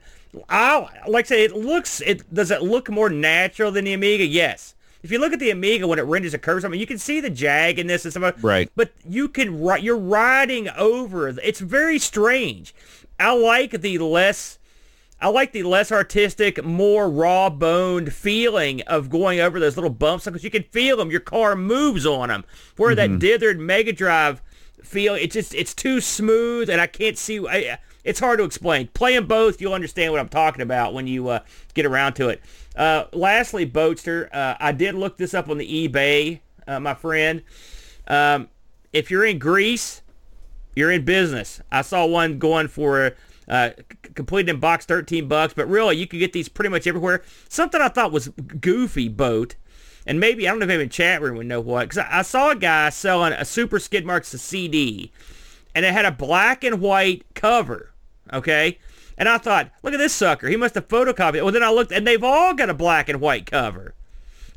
I 0.48 0.86
like 1.08 1.26
I 1.26 1.28
say 1.28 1.44
it 1.44 1.56
looks. 1.56 2.00
It 2.00 2.32
does 2.32 2.50
it 2.50 2.62
look 2.62 2.88
more 2.90 3.10
natural 3.10 3.70
than 3.70 3.84
the 3.84 3.92
Amiga? 3.92 4.24
Yes. 4.24 4.74
If 5.02 5.10
you 5.10 5.18
look 5.18 5.32
at 5.32 5.40
the 5.40 5.50
Amiga 5.50 5.86
when 5.88 5.98
it 5.98 6.02
renders 6.02 6.32
a 6.32 6.38
curve, 6.38 6.64
I 6.64 6.68
mean, 6.68 6.80
you 6.80 6.86
can 6.86 6.98
see 6.98 7.20
the 7.20 7.28
jag 7.28 7.78
in 7.78 7.86
this 7.88 8.04
and 8.04 8.12
stuff. 8.12 8.36
Right. 8.40 8.70
But 8.76 8.92
you 9.08 9.28
can 9.28 9.60
you're 9.82 9.98
riding 9.98 10.68
over. 10.70 11.28
It's 11.28 11.60
very 11.60 11.98
strange. 11.98 12.74
I 13.18 13.34
like 13.34 13.72
the 13.80 13.98
less. 13.98 14.58
I 15.22 15.28
like 15.28 15.52
the 15.52 15.62
less 15.62 15.92
artistic, 15.92 16.64
more 16.64 17.08
raw-boned 17.08 18.12
feeling 18.12 18.80
of 18.82 19.08
going 19.08 19.38
over 19.38 19.60
those 19.60 19.76
little 19.76 19.88
bumps 19.88 20.24
because 20.24 20.42
you 20.42 20.50
can 20.50 20.64
feel 20.64 20.96
them. 20.96 21.12
Your 21.12 21.20
car 21.20 21.54
moves 21.54 22.04
on 22.04 22.28
them. 22.28 22.44
Where 22.76 22.96
that 22.96 23.08
dithered 23.20 23.60
Mega 23.60 23.92
Drive 23.92 24.42
feel, 24.82 25.14
it's 25.14 25.32
just 25.32 25.54
it's 25.54 25.74
too 25.74 26.00
smooth, 26.00 26.68
and 26.68 26.80
I 26.80 26.88
can't 26.88 27.16
see. 27.16 27.38
I, 27.46 27.78
it's 28.02 28.18
hard 28.18 28.40
to 28.40 28.44
explain. 28.44 28.88
Playing 28.88 29.26
both, 29.26 29.60
you'll 29.60 29.74
understand 29.74 30.10
what 30.10 30.20
I'm 30.20 30.28
talking 30.28 30.60
about 30.60 30.92
when 30.92 31.06
you 31.06 31.28
uh, 31.28 31.38
get 31.74 31.86
around 31.86 32.14
to 32.14 32.28
it. 32.28 32.42
Uh, 32.74 33.04
lastly, 33.12 33.64
Boatster, 33.64 34.28
uh, 34.34 34.56
I 34.58 34.72
did 34.72 34.96
look 34.96 35.18
this 35.18 35.34
up 35.34 35.48
on 35.48 35.56
the 35.56 35.88
eBay, 35.88 36.40
uh, 36.66 36.80
my 36.80 36.94
friend. 36.94 37.42
Um, 38.08 38.48
if 38.92 39.08
you're 39.08 39.24
in 39.24 39.38
Greece, 39.38 40.02
you're 40.74 40.90
in 40.90 41.04
business. 41.04 41.60
I 41.70 41.82
saw 41.82 42.06
one 42.06 42.40
going 42.40 42.66
for 42.66 43.14
uh, 43.46 43.70
completed 44.14 44.50
in 44.50 44.60
box 44.60 44.84
13 44.86 45.28
bucks, 45.28 45.54
but 45.54 45.68
really 45.68 45.96
you 45.96 46.06
can 46.06 46.18
get 46.18 46.32
these 46.32 46.48
pretty 46.48 46.68
much 46.68 46.86
everywhere. 46.86 47.22
Something 47.48 47.80
I 47.80 47.88
thought 47.88 48.12
was 48.12 48.28
goofy 48.28 49.08
boat, 49.08 49.56
and 50.06 50.20
maybe 50.20 50.46
I 50.46 50.50
don't 50.50 50.60
know 50.60 50.72
if 50.72 50.80
in 50.80 50.88
chat 50.88 51.22
room 51.22 51.36
would 51.36 51.46
know 51.46 51.60
what, 51.60 51.88
because 51.88 51.98
I, 51.98 52.18
I 52.18 52.22
saw 52.22 52.50
a 52.50 52.56
guy 52.56 52.90
selling 52.90 53.32
a 53.32 53.44
Super 53.44 53.78
Skid 53.78 54.04
Marks 54.04 54.28
CD, 54.28 55.12
and 55.74 55.84
it 55.84 55.92
had 55.92 56.04
a 56.04 56.12
black 56.12 56.64
and 56.64 56.80
white 56.80 57.24
cover. 57.34 57.90
Okay. 58.32 58.78
And 59.18 59.28
I 59.28 59.38
thought, 59.38 59.70
look 59.82 59.92
at 59.92 59.98
this 59.98 60.14
sucker. 60.14 60.48
He 60.48 60.56
must 60.56 60.74
have 60.74 60.88
photocopied 60.88 61.36
it. 61.36 61.42
Well, 61.42 61.52
then 61.52 61.62
I 61.62 61.70
looked, 61.70 61.92
and 61.92 62.06
they've 62.06 62.24
all 62.24 62.54
got 62.54 62.70
a 62.70 62.74
black 62.74 63.08
and 63.08 63.20
white 63.20 63.46
cover. 63.46 63.94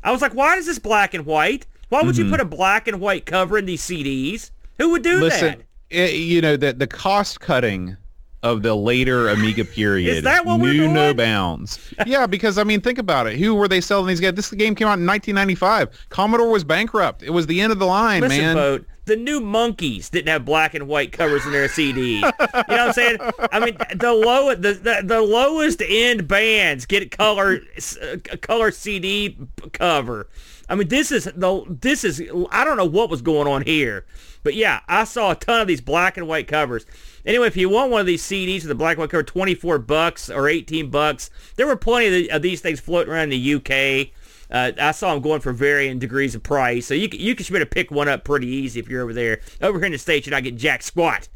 I 0.02 0.12
was 0.12 0.22
like, 0.22 0.34
why 0.34 0.56
is 0.56 0.66
this 0.66 0.78
black 0.78 1.14
and 1.14 1.26
white? 1.26 1.66
Why 1.88 2.02
would 2.02 2.16
you 2.16 2.24
mm-hmm. 2.24 2.32
put 2.32 2.40
a 2.40 2.46
black 2.46 2.88
and 2.88 3.00
white 3.00 3.26
cover 3.26 3.58
in 3.58 3.66
these 3.66 3.82
CDs? 3.82 4.50
Who 4.78 4.90
would 4.90 5.02
do 5.02 5.20
Listen, 5.20 5.58
that? 5.58 5.66
it, 5.90 6.14
you 6.14 6.40
know 6.40 6.56
the 6.56 6.72
the 6.72 6.86
cost 6.86 7.40
cutting 7.40 7.96
of 8.42 8.62
the 8.62 8.74
later 8.74 9.28
Amiga 9.28 9.64
period 9.64 10.18
Is 10.18 10.22
that 10.24 10.44
what 10.44 10.60
we're 10.60 10.72
knew 10.72 10.88
no 10.88 11.14
bounds. 11.14 11.92
yeah, 12.06 12.26
because 12.26 12.58
I 12.58 12.64
mean, 12.64 12.80
think 12.80 12.98
about 12.98 13.26
it. 13.26 13.38
Who 13.38 13.54
were 13.54 13.68
they 13.68 13.80
selling 13.80 14.06
these 14.06 14.20
guys? 14.20 14.34
This 14.34 14.50
game 14.50 14.74
came 14.74 14.86
out 14.88 14.98
in 14.98 15.06
1995. 15.06 16.06
Commodore 16.10 16.50
was 16.50 16.64
bankrupt. 16.64 17.22
It 17.22 17.30
was 17.30 17.46
the 17.46 17.60
end 17.60 17.72
of 17.72 17.78
the 17.78 17.86
line, 17.86 18.22
Listen, 18.22 18.38
man. 18.38 18.56
Boat, 18.56 18.86
the 19.06 19.16
new 19.16 19.40
Monkees 19.40 20.10
didn't 20.10 20.28
have 20.28 20.44
black 20.44 20.74
and 20.74 20.88
white 20.88 21.12
covers 21.12 21.46
in 21.46 21.52
their 21.52 21.68
CDs. 21.68 21.96
you 21.96 22.20
know 22.20 22.30
what 22.52 22.80
I'm 22.80 22.92
saying? 22.92 23.18
I 23.52 23.60
mean, 23.60 23.76
the 23.94 24.12
low, 24.12 24.54
the, 24.54 24.72
the, 24.74 25.02
the 25.04 25.20
lowest 25.20 25.80
end 25.86 26.26
bands 26.26 26.86
get 26.86 27.10
color 27.12 27.60
uh, 28.02 28.36
color 28.42 28.70
CD 28.72 29.38
cover. 29.72 30.28
I 30.68 30.74
mean, 30.74 30.88
this 30.88 31.12
is 31.12 31.24
the 31.24 31.64
this 31.68 32.02
is 32.02 32.20
I 32.50 32.64
don't 32.64 32.76
know 32.76 32.84
what 32.84 33.08
was 33.08 33.22
going 33.22 33.46
on 33.46 33.62
here, 33.62 34.04
but 34.42 34.54
yeah, 34.54 34.80
I 34.88 35.04
saw 35.04 35.30
a 35.30 35.36
ton 35.36 35.60
of 35.60 35.68
these 35.68 35.80
black 35.80 36.16
and 36.16 36.26
white 36.26 36.48
covers. 36.48 36.84
Anyway, 37.26 37.48
if 37.48 37.56
you 37.56 37.68
want 37.68 37.90
one 37.90 38.00
of 38.00 38.06
these 38.06 38.22
CDs 38.22 38.60
with 38.60 38.68
the 38.68 38.74
black 38.74 38.92
and 38.92 39.00
white 39.00 39.10
cover, 39.10 39.24
24 39.24 39.80
bucks 39.80 40.30
or 40.30 40.48
18 40.48 40.90
bucks. 40.90 41.28
There 41.56 41.66
were 41.66 41.76
plenty 41.76 42.06
of, 42.06 42.12
the, 42.12 42.30
of 42.30 42.42
these 42.42 42.60
things 42.60 42.78
floating 42.78 43.12
around 43.12 43.32
in 43.32 43.42
the 43.42 43.54
UK. 43.54 44.12
Uh, 44.48 44.72
I 44.80 44.92
saw 44.92 45.12
them 45.12 45.22
going 45.22 45.40
for 45.40 45.52
varying 45.52 45.98
degrees 45.98 46.36
of 46.36 46.42
price, 46.44 46.86
so 46.86 46.94
you 46.94 47.08
you 47.12 47.34
can 47.34 47.44
be 47.44 47.56
able 47.56 47.66
to 47.66 47.66
pick 47.66 47.90
one 47.90 48.08
up 48.08 48.22
pretty 48.22 48.46
easy 48.46 48.78
if 48.78 48.88
you're 48.88 49.02
over 49.02 49.12
there. 49.12 49.40
Over 49.60 49.78
here 49.78 49.86
in 49.86 49.92
the 49.92 49.98
states, 49.98 50.24
you're 50.24 50.36
not 50.36 50.44
getting 50.44 50.58
jack 50.58 50.84
squat. 50.84 51.28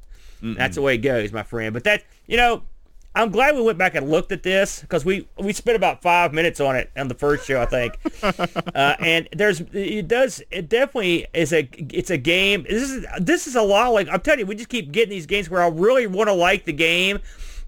That's 0.55 0.77
the 0.77 0.83
way 0.83 0.95
it 0.95 0.99
goes, 0.99 1.33
my 1.33 1.43
friend. 1.43 1.73
But 1.73 1.83
that 1.85 2.05
you 2.27 2.37
know, 2.37 2.63
I'm 3.15 3.31
glad 3.31 3.57
we 3.57 3.63
went 3.63 3.77
back 3.77 3.97
and 3.97 4.09
looked 4.09 4.31
at 4.31 4.45
this 4.45 4.81
because 4.81 5.05
we 5.05 5.29
we 5.37 5.53
spent 5.53 5.75
about 5.75 6.01
five 6.01 6.33
minutes 6.33 6.61
on 6.61 6.77
it 6.77 6.91
on 6.97 7.09
the 7.09 7.15
first 7.15 7.45
show, 7.45 7.61
I 7.61 7.67
think. 7.67 7.99
uh, 8.23 8.95
and 9.01 9.29
there's 9.33 9.61
it 9.73 10.07
does 10.07 10.43
it 10.51 10.69
definitely 10.69 11.27
is 11.35 11.53
a 11.53 11.69
it's 11.93 12.11
a 12.11 12.19
game. 12.19 12.65
This 12.69 12.89
is 12.89 13.07
this 13.19 13.47
is 13.49 13.57
a 13.57 13.63
lot 13.63 13.89
like 13.89 14.09
I'm 14.09 14.21
telling 14.21 14.41
you, 14.41 14.47
we 14.47 14.55
just 14.55 14.69
keep 14.69 14.93
getting 14.93 15.11
these 15.11 15.27
games 15.27 15.51
where 15.51 15.63
I 15.63 15.69
really 15.69 16.07
want 16.07 16.29
to 16.29 16.35
like 16.35 16.67
the 16.67 16.73
game, 16.73 17.19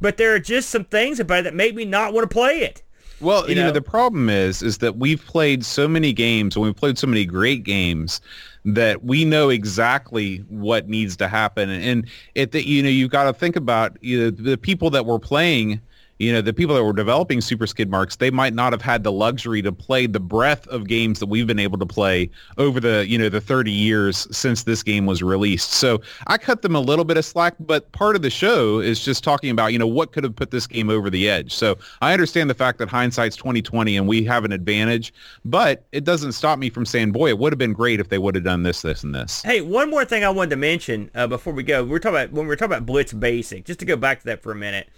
but 0.01 0.17
there 0.17 0.33
are 0.33 0.39
just 0.39 0.71
some 0.71 0.85
things 0.85 1.19
about 1.19 1.41
it 1.41 1.45
that 1.45 1.55
make 1.55 1.75
me 1.75 1.85
not 1.85 2.13
want 2.13 2.29
to 2.29 2.33
play 2.33 2.61
it. 2.61 2.83
Well, 3.23 3.49
you, 3.49 3.55
know, 3.55 3.67
know? 3.67 3.73
the 3.73 3.83
problem 3.83 4.29
is, 4.29 4.63
is 4.63 4.79
that 4.79 4.97
we've 4.97 5.25
played 5.25 5.65
so 5.65 5.87
many 5.87 6.13
games 6.13 6.57
and 6.57 6.65
we've 6.65 6.77
played 6.77 6.99
so 6.99 7.07
many 7.07 7.25
great 7.25 7.63
games 7.63 8.21
that 8.65 9.05
we 9.05 9.25
know 9.25 9.49
exactly 9.49 10.39
what 10.49 10.89
needs 10.89 11.17
to 11.19 11.29
happen. 11.29 11.71
And 11.71 12.07
it, 12.35 12.53
that 12.53 12.67
you 12.67 12.83
know, 12.83 12.89
you've 12.89 13.11
got 13.11 13.25
to 13.25 13.33
think 13.33 13.55
about 13.57 13.97
you 14.03 14.19
know, 14.19 14.31
the 14.31 14.59
people 14.59 14.91
that 14.91 15.07
we're 15.07 15.19
playing. 15.21 15.81
You 16.19 16.33
know, 16.33 16.41
the 16.41 16.53
people 16.53 16.75
that 16.75 16.85
were 16.85 16.93
developing 16.93 17.41
Super 17.41 17.67
Skid 17.67 17.91
Marks, 17.91 18.17
they 18.17 18.31
might 18.31 18.55
not 18.55 18.73
have 18.73 18.83
had 18.83 19.03
the 19.03 19.11
luxury 19.11 19.63
to 19.63 19.73
play 19.73 20.07
the 20.07 20.21
breadth 20.21 20.69
of 20.69 20.87
games 20.87 21.19
that 21.19 21.27
we've 21.27 21.47
been 21.47 21.59
able 21.59 21.79
to 21.79 21.87
play 21.87 22.31
over 22.59 22.79
the, 22.79 23.07
you 23.09 23.19
know, 23.19 23.29
the 23.29 23.41
30 23.41 23.73
years 23.73 24.29
since 24.31 24.63
this 24.63 24.83
game 24.83 25.07
was 25.07 25.23
released. 25.23 25.73
So 25.73 26.01
I 26.29 26.39
cut 26.39 26.63
them 26.63 26.77
a 26.77 26.81
little 26.81 27.05
bit 27.05 27.17
of 27.17 27.25
slack, 27.25 27.55
but 27.59 27.91
part 27.93 28.15
of 28.15 28.23
the 28.23 28.31
show 28.31 28.79
is 28.79 29.05
just 29.05 29.25
talking 29.25 29.51
about, 29.51 29.73
you 29.73 29.79
know, 29.79 29.87
what 29.87 30.13
could 30.13 30.25
have 30.25 30.37
put 30.37 30.51
this 30.51 30.67
game 30.67 30.91
over 30.91 31.11
the 31.11 31.29
edge. 31.29 31.53
So 31.53 31.77
I 32.01 32.13
understand 32.13 32.49
the 32.49 32.55
fact 32.55 32.79
that 32.79 32.89
hindsight's 32.89 33.37
2020 33.37 33.97
and 33.97 34.07
we 34.07 34.23
have 34.25 34.45
an 34.45 34.53
advantage, 34.53 35.13
but 35.45 35.85
it 35.93 36.05
doesn't 36.05 36.33
stop 36.33 36.59
me 36.59 36.71
from 36.71 36.87
saying, 36.87 37.13
boy, 37.13 37.31
it 37.31 37.39
would 37.39 37.53
have 37.53 37.59
been 37.59 37.73
great 37.73 38.01
if 38.01 38.09
they 38.11 38.19
would 38.19 38.35
have 38.35 38.45
done 38.45 38.63
this, 38.63 38.83
this, 38.83 39.03
and 39.03 39.15
this. 39.15 39.43
Hey, 39.43 39.61
one 39.61 39.91
more 39.91 40.05
thing 40.05 40.25
I 40.25 40.31
wanted 40.31 40.51
to 40.51 40.57
mention 40.57 41.11
uh, 41.15 41.27
before 41.27 41.53
we 41.53 41.63
go. 41.63 41.85
We 41.85 41.97
are 41.97 41.99
talking 41.99 42.17
about 42.17 42.33
when 42.33 42.47
we're 42.47 42.57
talking 42.57 42.73
about 42.73 42.87
Blitz 42.87 43.13
Basic. 43.13 43.65
Just 43.65 43.81
to 43.81 43.87
go 43.87 43.97
back 43.97 44.21
to 44.21 44.27
that 44.27 44.43
for 44.43 44.53
a 44.53 44.57
minute. 44.57 44.89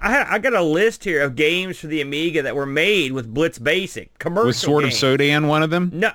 I, 0.00 0.34
I 0.34 0.38
got 0.38 0.54
a 0.54 0.62
list 0.62 1.04
here 1.04 1.22
of 1.22 1.36
games 1.36 1.78
for 1.78 1.86
the 1.86 2.00
Amiga 2.00 2.42
that 2.42 2.56
were 2.56 2.66
made 2.66 3.12
with 3.12 3.32
Blitz 3.32 3.58
Basic 3.58 4.18
commercial. 4.18 4.46
Was 4.46 4.56
Sword 4.56 4.84
games. 4.84 5.02
of 5.02 5.18
Sodan 5.18 5.48
one 5.48 5.62
of 5.62 5.70
them? 5.70 5.90
No. 5.92 6.12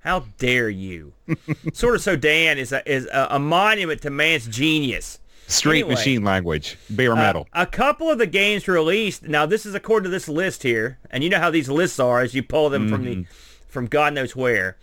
How 0.00 0.24
dare 0.38 0.68
you? 0.68 1.12
Sword 1.72 1.96
of 1.96 2.02
Sodan 2.02 2.56
is 2.56 2.72
a, 2.72 2.88
is 2.90 3.06
a, 3.06 3.28
a 3.30 3.38
monument 3.38 4.02
to 4.02 4.10
man's 4.10 4.46
genius. 4.46 5.18
Straight 5.46 5.80
Anyway. 5.80 5.94
machine 5.94 6.24
language, 6.24 6.78
bare 6.88 7.12
uh, 7.12 7.16
metal. 7.16 7.46
A 7.52 7.66
couple 7.66 8.10
of 8.10 8.18
the 8.18 8.26
games 8.26 8.66
released. 8.66 9.24
Now, 9.24 9.44
this 9.44 9.66
is 9.66 9.74
according 9.74 10.04
to 10.04 10.10
this 10.10 10.28
list 10.28 10.62
here, 10.62 10.98
and 11.10 11.22
you 11.22 11.28
know 11.28 11.38
how 11.38 11.50
these 11.50 11.68
lists 11.68 12.00
are 12.00 12.20
as 12.20 12.34
you 12.34 12.42
pull 12.42 12.70
them 12.70 12.88
from 12.88 13.04
the 13.04 13.16
mm. 13.16 13.26
from 13.68 13.86
God 13.86 14.14
knows 14.14 14.34
where. 14.34 14.78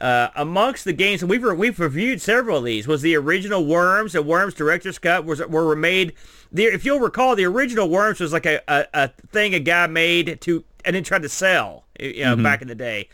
Uh, 0.00 0.30
amongst 0.34 0.86
the 0.86 0.94
games, 0.94 1.20
and 1.20 1.28
we've 1.28 1.42
re- 1.42 1.54
we've 1.54 1.78
reviewed 1.78 2.22
several 2.22 2.58
of 2.58 2.64
these, 2.64 2.88
was 2.88 3.02
the 3.02 3.14
original 3.14 3.66
Worms 3.66 4.14
and 4.14 4.26
Worms 4.26 4.54
Director's 4.54 4.98
Cut 4.98 5.26
was 5.26 5.40
were 5.40 5.76
made. 5.76 6.14
The, 6.50 6.64
if 6.64 6.86
you'll 6.86 7.00
recall, 7.00 7.36
the 7.36 7.44
original 7.44 7.88
Worms 7.88 8.18
was 8.18 8.32
like 8.32 8.46
a, 8.46 8.62
a, 8.66 8.86
a 8.94 9.08
thing 9.08 9.54
a 9.54 9.60
guy 9.60 9.86
made 9.86 10.40
to 10.40 10.64
and 10.84 10.96
then 10.96 11.04
tried 11.04 11.22
to 11.22 11.28
sell, 11.28 11.84
you 11.98 12.24
know, 12.24 12.36
back 12.36 12.62
in 12.62 12.68
the 12.68 12.74
day. 12.74 13.08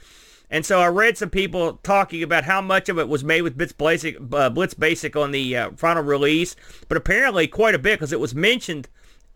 And 0.51 0.65
so 0.65 0.81
I 0.81 0.87
read 0.87 1.19
some 1.19 1.31
people 1.31 1.81
talking 1.83 2.23
about 2.23 2.45
how 2.45 2.61
much 2.61 2.89
of 2.89 2.99
it 2.99 3.09
was 3.09 3.25
made 3.25 3.43
with 3.43 3.57
Blitz 3.57 3.73
Basic, 3.73 4.17
uh, 4.33 4.51
Blitz 4.51 4.75
Basic 4.75 5.17
on 5.17 5.33
the 5.33 5.57
uh, 5.57 5.71
final 5.73 6.05
release, 6.05 6.55
but 6.89 6.97
apparently 6.97 7.49
quite 7.49 7.75
a 7.75 7.79
bit 7.79 7.99
because 7.99 8.13
it 8.13 8.21
was 8.21 8.35
mentioned 8.35 8.89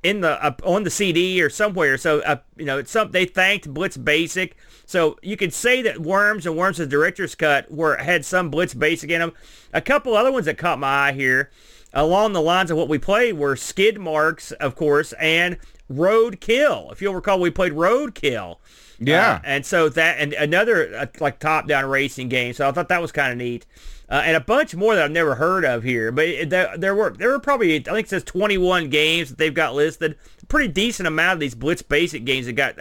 in 0.03 0.21
the 0.21 0.43
uh, 0.43 0.55
on 0.63 0.85
the 0.85 0.91
CD 0.91 1.43
or 1.43 1.51
somewhere. 1.51 1.99
So 1.99 2.21
uh, 2.21 2.37
you 2.57 2.65
know, 2.65 2.79
it's 2.79 2.93
some 2.93 3.11
they 3.11 3.25
thanked 3.25 3.73
Blitz 3.73 3.97
Basic. 3.97 4.57
So 4.91 5.17
you 5.23 5.37
could 5.37 5.55
say 5.55 5.83
that 5.83 6.01
Worms 6.01 6.47
and 6.47 6.57
Worms' 6.57 6.85
director's 6.85 7.37
cut 7.37 7.71
were 7.71 7.99
had 7.99 8.25
some 8.25 8.51
Blitz 8.51 8.75
Basic 8.75 9.09
in 9.09 9.21
them. 9.21 9.33
A 9.73 9.81
couple 9.81 10.17
other 10.17 10.33
ones 10.33 10.47
that 10.47 10.59
caught 10.59 10.81
my 10.81 11.11
eye 11.11 11.13
here, 11.13 11.49
along 11.93 12.33
the 12.33 12.43
lines 12.43 12.73
of 12.73 12.77
what 12.77 12.89
we 12.89 12.99
played, 12.99 13.35
were 13.35 13.55
Skid 13.55 14.01
Marks, 14.01 14.51
of 14.51 14.75
course, 14.75 15.13
and 15.13 15.59
roadkill. 15.89 16.91
If 16.91 17.01
you'll 17.01 17.15
recall, 17.15 17.39
we 17.39 17.53
played 17.53 17.73
roadkill. 17.75 18.57
Yeah. 18.99 19.35
Uh, 19.35 19.41
and 19.45 19.65
so 19.65 19.89
that 19.91 20.19
and 20.19 20.33
another 20.33 20.93
uh, 20.97 21.07
like 21.21 21.39
top-down 21.39 21.87
racing 21.87 22.29
game. 22.29 22.53
So 22.53 22.69
I 22.69 22.73
thought 22.73 22.89
that 22.89 23.01
was 23.01 23.13
kind 23.13 23.31
of 23.31 23.39
neat. 23.39 23.67
Uh, 24.09 24.23
and 24.25 24.37
a 24.37 24.41
bunch 24.41 24.75
more 24.75 24.97
that 24.97 25.05
I've 25.05 25.13
never 25.13 25.37
heard 25.37 25.65
of 25.65 25.85
here, 25.85 26.11
but 26.11 26.27
it, 26.27 26.51
there, 26.51 26.77
there 26.77 26.97
were 26.97 27.11
there 27.11 27.29
were 27.29 27.39
probably 27.39 27.77
I 27.77 27.83
think 27.83 28.07
it 28.07 28.09
says 28.09 28.25
21 28.25 28.91
games 28.91 29.29
that 29.29 29.39
they've 29.39 29.55
got 29.55 29.77
listed. 29.77 30.19
Pretty 30.49 30.67
decent 30.67 31.07
amount 31.07 31.35
of 31.35 31.39
these 31.39 31.55
Blitz 31.55 31.81
Basic 31.81 32.25
games 32.25 32.47
that 32.47 32.55
got 32.55 32.77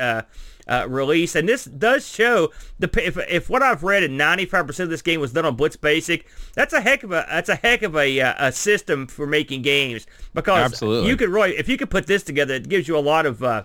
uh, 0.69 0.85
released, 0.87 1.35
and 1.35 1.49
this 1.49 1.65
does 1.65 2.07
show 2.07 2.51
the 2.79 2.89
if, 3.05 3.17
if 3.29 3.49
what 3.49 3.61
I've 3.61 3.83
read 3.83 4.03
and 4.03 4.17
95% 4.19 4.79
of 4.79 4.89
this 4.89 5.01
game 5.01 5.19
was 5.19 5.33
done 5.33 5.45
on 5.45 5.55
Blitz 5.55 5.75
Basic, 5.75 6.25
that's 6.53 6.73
a 6.73 6.79
heck 6.79 7.03
of 7.03 7.11
a 7.11 7.25
that's 7.29 7.49
a 7.49 7.55
heck 7.55 7.81
of 7.81 7.95
a, 7.97 8.21
uh, 8.21 8.47
a 8.47 8.51
system 8.51 9.07
for 9.07 9.27
making 9.27 9.63
games 9.63 10.05
because 10.33 10.71
Absolutely. 10.71 11.09
you 11.09 11.17
could 11.17 11.29
really 11.29 11.57
if 11.57 11.67
you 11.67 11.75
could 11.77 11.89
put 11.89 12.07
this 12.07 12.23
together, 12.23 12.53
it 12.53 12.69
gives 12.69 12.87
you 12.87 12.97
a 12.97 12.99
lot 12.99 13.25
of 13.25 13.43
uh, 13.43 13.63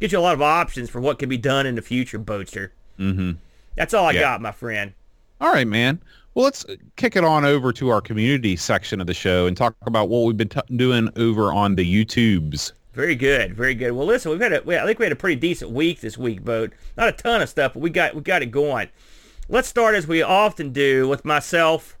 gives 0.00 0.12
you 0.12 0.18
a 0.18 0.20
lot 0.20 0.34
of 0.34 0.42
options 0.42 0.90
for 0.90 1.00
what 1.00 1.18
can 1.18 1.28
be 1.28 1.38
done 1.38 1.66
in 1.66 1.74
the 1.76 1.82
future, 1.82 2.18
Boatster. 2.18 2.70
Mm-hmm. 2.98 3.32
That's 3.76 3.94
all 3.94 4.06
I 4.06 4.12
Yeah. 4.12 4.20
got, 4.22 4.40
my 4.42 4.50
friend. 4.52 4.92
All 5.40 5.52
right, 5.52 5.66
man. 5.68 6.02
Well, 6.34 6.44
let's 6.44 6.64
kick 6.96 7.16
it 7.16 7.24
on 7.24 7.44
over 7.44 7.72
to 7.72 7.88
our 7.90 8.00
community 8.00 8.56
section 8.56 9.00
of 9.00 9.06
the 9.06 9.14
show 9.14 9.46
and 9.46 9.56
talk 9.56 9.74
about 9.86 10.08
what 10.08 10.20
we've 10.24 10.36
been 10.36 10.48
t- 10.48 10.60
doing 10.76 11.10
over 11.16 11.52
on 11.52 11.74
the 11.74 12.04
YouTubes. 12.04 12.72
Very 12.98 13.14
good, 13.14 13.54
very 13.54 13.76
good. 13.76 13.92
Well, 13.92 14.08
listen, 14.08 14.32
we've 14.32 14.40
had 14.40 14.52
a, 14.52 14.60
we, 14.64 14.76
I 14.76 14.84
think 14.84 14.98
we 14.98 15.04
had 15.04 15.12
a 15.12 15.16
pretty 15.16 15.36
decent 15.36 15.70
week 15.70 16.00
this 16.00 16.18
week, 16.18 16.44
Boat. 16.44 16.72
Not 16.96 17.08
a 17.08 17.12
ton 17.12 17.40
of 17.40 17.48
stuff, 17.48 17.74
but 17.74 17.78
we 17.78 17.90
got 17.90 18.16
we 18.16 18.22
got 18.22 18.42
it 18.42 18.50
going. 18.50 18.88
Let's 19.48 19.68
start 19.68 19.94
as 19.94 20.08
we 20.08 20.20
often 20.20 20.72
do 20.72 21.06
with 21.06 21.24
myself. 21.24 21.96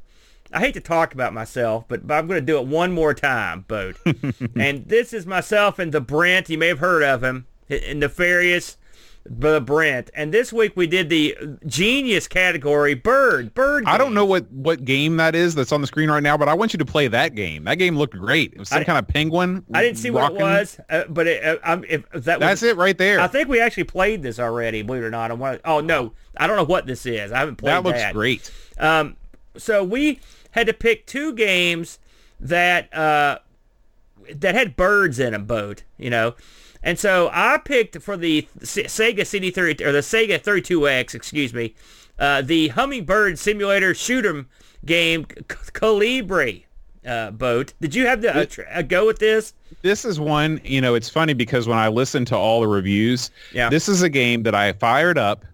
I 0.52 0.58
hate 0.58 0.74
to 0.74 0.80
talk 0.80 1.14
about 1.14 1.32
myself, 1.32 1.84
but, 1.86 2.04
but 2.04 2.14
I'm 2.14 2.26
going 2.26 2.40
to 2.40 2.44
do 2.44 2.58
it 2.58 2.66
one 2.66 2.90
more 2.90 3.14
time, 3.14 3.64
Boat. 3.68 3.96
and 4.56 4.88
this 4.88 5.12
is 5.12 5.24
myself 5.24 5.78
and 5.78 5.92
the 5.92 6.00
Brent. 6.00 6.50
You 6.50 6.58
may 6.58 6.66
have 6.66 6.80
heard 6.80 7.04
of 7.04 7.22
him, 7.22 7.46
nefarious 7.70 8.76
the 9.24 9.60
Brent. 9.60 10.10
And 10.14 10.32
this 10.32 10.52
week 10.52 10.72
we 10.74 10.86
did 10.86 11.08
the 11.08 11.36
genius 11.66 12.26
category, 12.26 12.94
bird, 12.94 13.54
bird. 13.54 13.84
I 13.86 13.98
don't 13.98 14.14
know 14.14 14.24
what, 14.24 14.50
what 14.50 14.84
game 14.84 15.16
that 15.18 15.34
is 15.34 15.54
that's 15.54 15.72
on 15.72 15.80
the 15.80 15.86
screen 15.86 16.10
right 16.10 16.22
now, 16.22 16.36
but 16.36 16.48
I 16.48 16.54
want 16.54 16.72
you 16.72 16.78
to 16.78 16.84
play 16.84 17.08
that 17.08 17.34
game. 17.34 17.64
That 17.64 17.76
game 17.76 17.96
looked 17.96 18.16
great. 18.16 18.52
It 18.52 18.58
was 18.58 18.68
some 18.68 18.80
I- 18.80 18.84
kind 18.84 18.98
of 18.98 19.06
penguin. 19.08 19.64
I 19.74 19.82
didn't 19.82 19.98
see 19.98 20.10
what 20.10 20.32
it 20.32 20.38
was, 20.38 20.80
uh, 20.88 21.04
but 21.08 21.26
it, 21.26 21.44
uh, 21.44 21.58
I'm, 21.62 21.84
if, 21.84 22.04
if 22.14 22.24
that 22.24 22.40
was 22.40 22.48
That's 22.48 22.62
it 22.62 22.76
right 22.76 22.96
there. 22.96 23.20
I 23.20 23.26
think 23.26 23.48
we 23.48 23.60
actually 23.60 23.84
played 23.84 24.22
this 24.22 24.38
already, 24.38 24.82
believe 24.82 25.02
it 25.02 25.06
or 25.06 25.10
not. 25.10 25.30
I 25.30 25.34
want 25.34 25.60
oh 25.64 25.80
no, 25.80 26.12
I 26.36 26.46
don't 26.46 26.56
know 26.56 26.64
what 26.64 26.86
this 26.86 27.04
is. 27.06 27.32
I 27.32 27.38
haven't 27.38 27.56
played 27.56 27.72
that 27.72 27.84
that. 27.84 27.88
looks 27.88 28.12
great. 28.12 28.50
Um, 28.78 29.16
so 29.56 29.84
we 29.84 30.20
had 30.52 30.66
to 30.66 30.72
pick 30.72 31.06
two 31.06 31.32
games 31.34 31.98
that 32.40 32.92
uh, 32.94 33.38
that 34.34 34.54
had 34.54 34.76
birds 34.76 35.18
in 35.18 35.32
them, 35.32 35.44
boat. 35.44 35.82
You 35.96 36.10
know, 36.10 36.34
And 36.82 36.98
so 36.98 37.30
I 37.32 37.58
picked 37.58 38.00
for 38.02 38.16
the 38.16 38.46
Sega 38.60 39.20
CD30 39.20 39.80
or 39.80 39.92
the 39.92 39.98
Sega 39.98 40.40
32X, 40.40 41.14
excuse 41.14 41.52
me, 41.52 41.74
uh, 42.18 42.42
the 42.42 42.68
Hummingbird 42.68 43.38
Simulator 43.38 43.94
shoot 43.94 44.24
'em 44.24 44.48
game 44.84 45.24
Kolibri. 45.24 46.64
uh, 47.06 47.30
boat. 47.30 47.72
Did 47.80 47.94
you 47.94 48.06
have 48.06 48.20
the, 48.22 48.42
a, 48.42 48.78
a, 48.78 48.82
go 48.82 49.06
with 49.06 49.18
this? 49.18 49.54
This 49.82 50.04
is 50.04 50.20
one, 50.20 50.60
you 50.64 50.80
know, 50.80 50.94
it's 50.94 51.08
funny 51.08 51.32
because 51.32 51.66
when 51.66 51.78
I 51.78 51.88
listened 51.88 52.26
to 52.28 52.36
all 52.36 52.60
the 52.60 52.68
reviews, 52.68 53.30
yeah. 53.52 53.70
this 53.70 53.88
is 53.88 54.02
a 54.02 54.08
game 54.08 54.42
that 54.42 54.54
I 54.54 54.72
fired 54.72 55.16
up. 55.16 55.44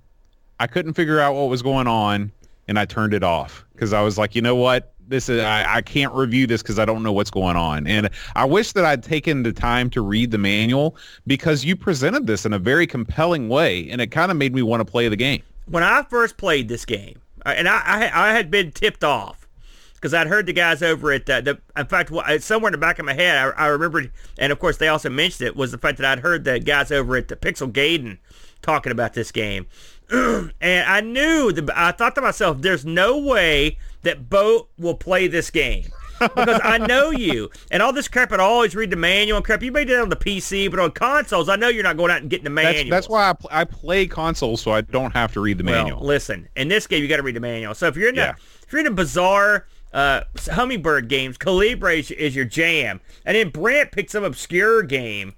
I 0.59 0.66
couldn't 0.66 0.95
figure 0.95 1.20
out 1.20 1.35
what 1.35 1.49
was 1.49 1.62
going 1.62 1.87
on 1.87 2.33
and 2.68 2.79
I 2.79 2.85
turned 2.87 3.14
it 3.14 3.22
off 3.22 3.64
because 3.72 3.93
I 3.93 4.01
was 4.01 4.18
like, 4.18 4.35
you 4.35 4.43
know 4.43 4.57
what? 4.57 4.93
This 5.09 5.29
is 5.29 5.43
I, 5.43 5.77
I 5.77 5.83
can't 5.83 6.13
review 6.15 6.47
this 6.47 6.63
because 6.63 6.79
I 6.79 6.85
don't 6.85 7.03
know 7.03 7.13
what's 7.13 7.31
going 7.31 7.57
on. 7.57 7.87
And 7.87 8.11
I 8.35 8.45
wish 8.45 8.73
that 8.73 8.85
I'd 8.85 9.03
taken 9.03 9.43
the 9.43 9.53
time 9.53 9.91
to 9.91 10.01
read 10.01 10.31
the 10.31 10.39
manual 10.39 10.97
because 11.27 11.65
you 11.65 11.77
presented 11.77 12.27
this 12.27 12.47
in 12.47 12.53
a 12.53 12.59
very 12.59 12.87
compelling 12.87 13.49
way 13.49 13.89
and 13.91 14.01
it 14.01 14.09
kind 14.09 14.31
of 14.31 14.37
made 14.37 14.55
me 14.55 14.63
want 14.63 14.81
to 14.81 14.85
play 14.85 15.09
the 15.09 15.17
game. 15.17 15.43
When 15.67 15.83
I 15.83 16.03
first 16.03 16.37
played 16.37 16.69
this 16.69 16.85
game, 16.85 17.21
and 17.47 17.69
I, 17.69 17.81
I, 17.85 18.31
I 18.31 18.33
had 18.33 18.51
been 18.51 18.73
tipped 18.73 19.05
off 19.05 19.47
because 19.95 20.13
I'd 20.13 20.27
heard 20.27 20.45
the 20.45 20.53
guys 20.53 20.83
over 20.83 21.13
at 21.13 21.29
uh, 21.31 21.41
the. 21.41 21.59
In 21.77 21.87
fact, 21.87 22.13
somewhere 22.43 22.69
in 22.69 22.73
the 22.73 22.79
back 22.79 22.99
of 22.99 23.07
my 23.07 23.15
head, 23.15 23.37
I, 23.39 23.65
I 23.65 23.67
remembered, 23.69 24.13
and 24.39 24.53
of 24.53 24.59
course 24.59 24.77
they 24.77 24.89
also 24.89 25.09
mentioned 25.09 25.47
it 25.47 25.57
was 25.57 25.73
the 25.73 25.79
fact 25.79 25.97
that 25.99 26.07
I'd 26.07 26.19
heard 26.21 26.45
the 26.45 26.61
guys 26.61 26.93
over 26.93 27.17
at 27.17 27.29
the 27.29 27.37
Pixel 27.37 27.73
Gaiden 27.73 28.19
talking 28.61 28.93
about 28.93 29.15
this 29.15 29.33
game, 29.33 29.67
and 30.61 30.89
I 30.89 31.01
knew 31.01 31.53
the. 31.53 31.73
I 31.75 31.93
thought 31.93 32.15
to 32.17 32.21
myself, 32.21 32.61
"There's 32.61 32.85
no 32.85 33.19
way 33.19 33.79
that 34.03 34.29
Bo 34.29 34.69
will 34.79 34.95
play 34.95 35.27
this 35.27 35.51
game." 35.51 35.87
because 36.21 36.61
I 36.63 36.79
know 36.79 37.11
you 37.11 37.51
and 37.71 37.83
all 37.83 37.93
this 37.93 38.09
crap. 38.09 38.33
I'd 38.33 38.41
always 38.41 38.77
read 38.77 38.91
the 38.91 38.97
manual 38.97 39.37
and 39.37 39.45
crap. 39.45 39.63
You 39.63 39.73
may 39.73 39.85
do 39.85 39.95
it 39.95 40.01
on 40.01 40.09
the 40.09 40.17
PC, 40.17 40.71
but 40.71 40.79
on 40.79 40.93
consoles, 40.93 41.49
I 41.49 41.57
know 41.57 41.69
you're 41.69 41.83
not 41.83 41.97
going 41.97 42.11
out 42.11 42.21
and 42.21 42.31
getting 42.31 42.45
the 42.45 42.51
manual. 42.51 42.75
That's, 42.75 42.91
that's, 42.91 43.09
why 43.09 43.31
I, 43.31 43.33
pl- 43.33 43.51
I 43.53 43.65
play 43.65 44.07
consoles, 44.07 44.61
so 44.61 44.71
I 44.71 44.83
don't 44.83 45.13
have 45.13 45.33
to 45.35 45.41
read 45.41 45.59
the 45.59 45.65
well, 45.65 45.85
manual. 45.85 46.05
Listen, 46.05 46.49
in 46.57 46.69
this 46.69 46.87
game, 46.87 47.03
you 47.03 47.09
got 47.09 47.17
to 47.17 47.23
read 47.23 47.37
the 47.37 47.41
manual. 47.41 47.75
So 47.75 47.87
if 47.87 47.97
you're 47.97 48.09
in 48.09 48.15
yeah. 48.15 48.31
a, 48.31 48.65
if 48.67 48.73
you're 48.73 48.81
in 48.81 48.87
a 48.87 48.93
bizarre 48.93 49.67
uh, 49.95 50.25
Hummingbird 50.51 51.09
games. 51.09 51.39
Kolibri 51.39 52.01
is, 52.01 52.11
is, 52.11 52.37
your 52.37 52.45
jam. 52.45 53.01
And 53.25 53.37
then 53.37 53.51
Brant 53.51 53.93
picked 53.93 54.11
some 54.11 54.25
obscure 54.25 54.83
game 54.83 55.35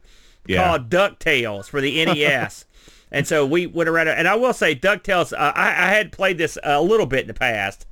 yeah. 0.46 0.64
called 0.64 0.88
DuckTales 0.88 1.68
for 1.68 1.80
the 1.80 2.04
NES. 2.06 2.64
And 3.10 3.26
so 3.26 3.46
we 3.46 3.66
went 3.66 3.88
around, 3.88 4.08
and 4.08 4.26
I 4.26 4.34
will 4.34 4.52
say 4.52 4.74
DuckTales, 4.74 5.32
uh, 5.32 5.52
I, 5.54 5.68
I 5.68 5.88
had 5.90 6.12
played 6.12 6.38
this 6.38 6.58
a 6.62 6.82
little 6.82 7.06
bit 7.06 7.20
in 7.20 7.26
the 7.28 7.34
past. 7.34 7.86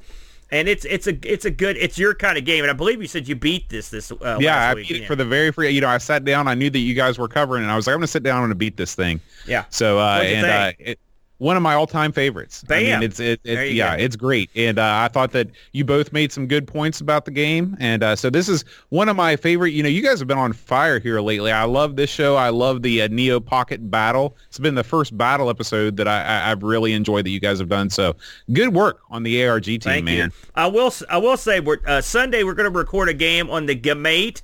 And 0.50 0.68
it's 0.68 0.84
it's 0.84 1.08
a 1.08 1.18
it's 1.24 1.46
a 1.46 1.50
good 1.50 1.76
it's 1.78 1.98
your 1.98 2.14
kind 2.14 2.38
of 2.38 2.44
game, 2.44 2.62
and 2.62 2.70
I 2.70 2.74
believe 2.74 3.00
you 3.00 3.08
said 3.08 3.26
you 3.26 3.34
beat 3.34 3.70
this 3.70 3.88
this. 3.88 4.12
Uh, 4.12 4.38
yeah, 4.38 4.70
I 4.70 4.74
beat 4.74 4.90
it 4.90 5.06
for 5.06 5.16
the 5.16 5.24
very 5.24 5.50
free. 5.50 5.70
You 5.70 5.80
know, 5.80 5.88
I 5.88 5.98
sat 5.98 6.24
down. 6.24 6.46
I 6.46 6.54
knew 6.54 6.70
that 6.70 6.78
you 6.78 6.94
guys 6.94 7.18
were 7.18 7.26
covering, 7.26 7.64
and 7.64 7.72
I 7.72 7.76
was 7.76 7.86
like, 7.88 7.94
I'm 7.94 7.98
going 7.98 8.06
to 8.06 8.12
sit 8.12 8.22
down 8.22 8.44
and 8.44 8.56
beat 8.56 8.76
this 8.76 8.94
thing. 8.94 9.20
Yeah. 9.48 9.64
So 9.70 9.98
uh, 9.98 10.20
and 10.22 10.46
uh, 10.46 10.72
it, 10.78 11.00
one 11.38 11.56
of 11.56 11.62
my 11.62 11.74
all-time 11.74 12.12
favorites. 12.12 12.62
Bam. 12.68 12.78
I 12.78 13.00
mean, 13.00 13.02
it's 13.02 13.18
it, 13.18 13.40
it 13.44 13.72
yeah, 13.72 13.96
go. 13.96 14.02
it's 14.02 14.16
great, 14.16 14.50
and 14.54 14.78
uh, 14.78 15.04
I 15.04 15.08
thought 15.08 15.32
that 15.32 15.48
you 15.72 15.84
both 15.84 16.12
made 16.12 16.32
some 16.32 16.46
good 16.46 16.66
points 16.66 17.00
about 17.00 17.24
the 17.24 17.30
game, 17.30 17.76
and 17.80 18.02
uh, 18.02 18.16
so 18.16 18.30
this 18.30 18.48
is 18.48 18.64
one 18.90 19.08
of 19.08 19.16
my 19.16 19.36
favorite. 19.36 19.70
You 19.70 19.82
know, 19.82 19.88
you 19.88 20.02
guys 20.02 20.18
have 20.20 20.28
been 20.28 20.38
on 20.38 20.52
fire 20.52 20.98
here 20.98 21.20
lately. 21.20 21.50
I 21.50 21.64
love 21.64 21.96
this 21.96 22.10
show. 22.10 22.36
I 22.36 22.50
love 22.50 22.82
the 22.82 23.02
uh, 23.02 23.08
Neo 23.08 23.40
Pocket 23.40 23.90
Battle. 23.90 24.36
It's 24.48 24.58
been 24.58 24.76
the 24.76 24.84
first 24.84 25.16
battle 25.18 25.50
episode 25.50 25.96
that 25.96 26.06
I, 26.06 26.20
I 26.20 26.48
have 26.48 26.62
really 26.62 26.92
enjoyed 26.92 27.26
that 27.26 27.30
you 27.30 27.40
guys 27.40 27.58
have 27.58 27.68
done. 27.68 27.90
So 27.90 28.14
good 28.52 28.72
work 28.72 29.00
on 29.10 29.22
the 29.22 29.44
ARG 29.44 29.64
team, 29.64 29.80
Thank 29.80 30.04
man. 30.04 30.30
You. 30.30 30.50
I 30.54 30.66
will 30.68 30.92
I 31.10 31.18
will 31.18 31.36
say 31.36 31.60
we're 31.60 31.78
uh, 31.86 32.00
Sunday 32.00 32.44
we're 32.44 32.54
going 32.54 32.72
to 32.72 32.78
record 32.78 33.08
a 33.08 33.14
game 33.14 33.50
on 33.50 33.66
the 33.66 33.74
Gamate. 33.74 34.42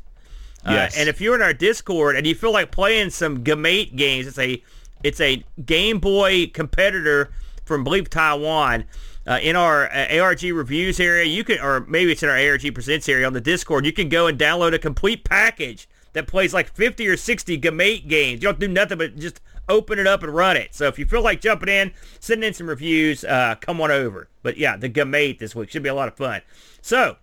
Uh, 0.67 0.73
yes. 0.73 0.99
And 0.99 1.09
if 1.09 1.21
you're 1.21 1.35
in 1.35 1.41
our 1.41 1.55
Discord 1.55 2.17
and 2.17 2.27
you 2.27 2.35
feel 2.35 2.53
like 2.53 2.71
playing 2.71 3.11
some 3.11 3.43
Gamate 3.43 3.97
games, 3.97 4.27
it's 4.27 4.39
a 4.39 4.63
it's 5.03 5.21
a 5.21 5.45
Game 5.65 5.99
Boy 5.99 6.47
competitor 6.49 7.33
from, 7.65 7.85
believe, 7.85 8.11
Taiwan. 8.11 8.85
Uh, 9.27 9.39
in 9.43 9.55
our 9.55 9.93
uh, 9.93 10.19
ARG 10.19 10.43
reviews 10.43 10.99
area, 10.99 11.25
you 11.25 11.45
can, 11.45 11.61
or 11.61 11.81
maybe 11.81 12.11
it's 12.11 12.23
in 12.23 12.29
our 12.29 12.37
ARG 12.37 12.75
presents 12.75 13.09
area 13.09 13.27
on 13.27 13.33
the 13.33 13.41
Discord, 13.41 13.85
you 13.85 13.93
can 13.93 14.09
go 14.09 14.27
and 14.27 14.39
download 14.39 14.75
a 14.75 14.79
complete 14.79 15.25
package 15.25 15.87
that 16.15 16.27
plays 16.27 16.53
like 16.53 16.73
50 16.75 17.07
or 17.07 17.17
60 17.17 17.57
Gamate 17.59 18.09
games. 18.09 18.43
You 18.43 18.49
don't 18.49 18.59
do 18.59 18.67
nothing 18.67 18.99
but 18.99 19.17
just 19.17 19.41
open 19.69 19.99
it 19.99 20.07
up 20.07 20.23
and 20.23 20.35
run 20.35 20.57
it. 20.57 20.75
So 20.75 20.87
if 20.89 20.99
you 20.99 21.07
feel 21.07 21.23
like 21.23 21.41
jumping 21.41 21.69
in, 21.69 21.93
sending 22.19 22.49
in 22.49 22.55
some 22.55 22.69
reviews, 22.69 23.25
uh, 23.25 23.55
come 23.61 23.81
on 23.81 23.91
over. 23.91 24.29
But 24.43 24.57
yeah, 24.57 24.77
the 24.77 24.89
Gamate 24.89 25.39
this 25.39 25.55
week 25.55 25.71
should 25.71 25.83
be 25.83 25.89
a 25.89 25.95
lot 25.95 26.09
of 26.09 26.17
fun. 26.17 26.43
So 26.83 27.17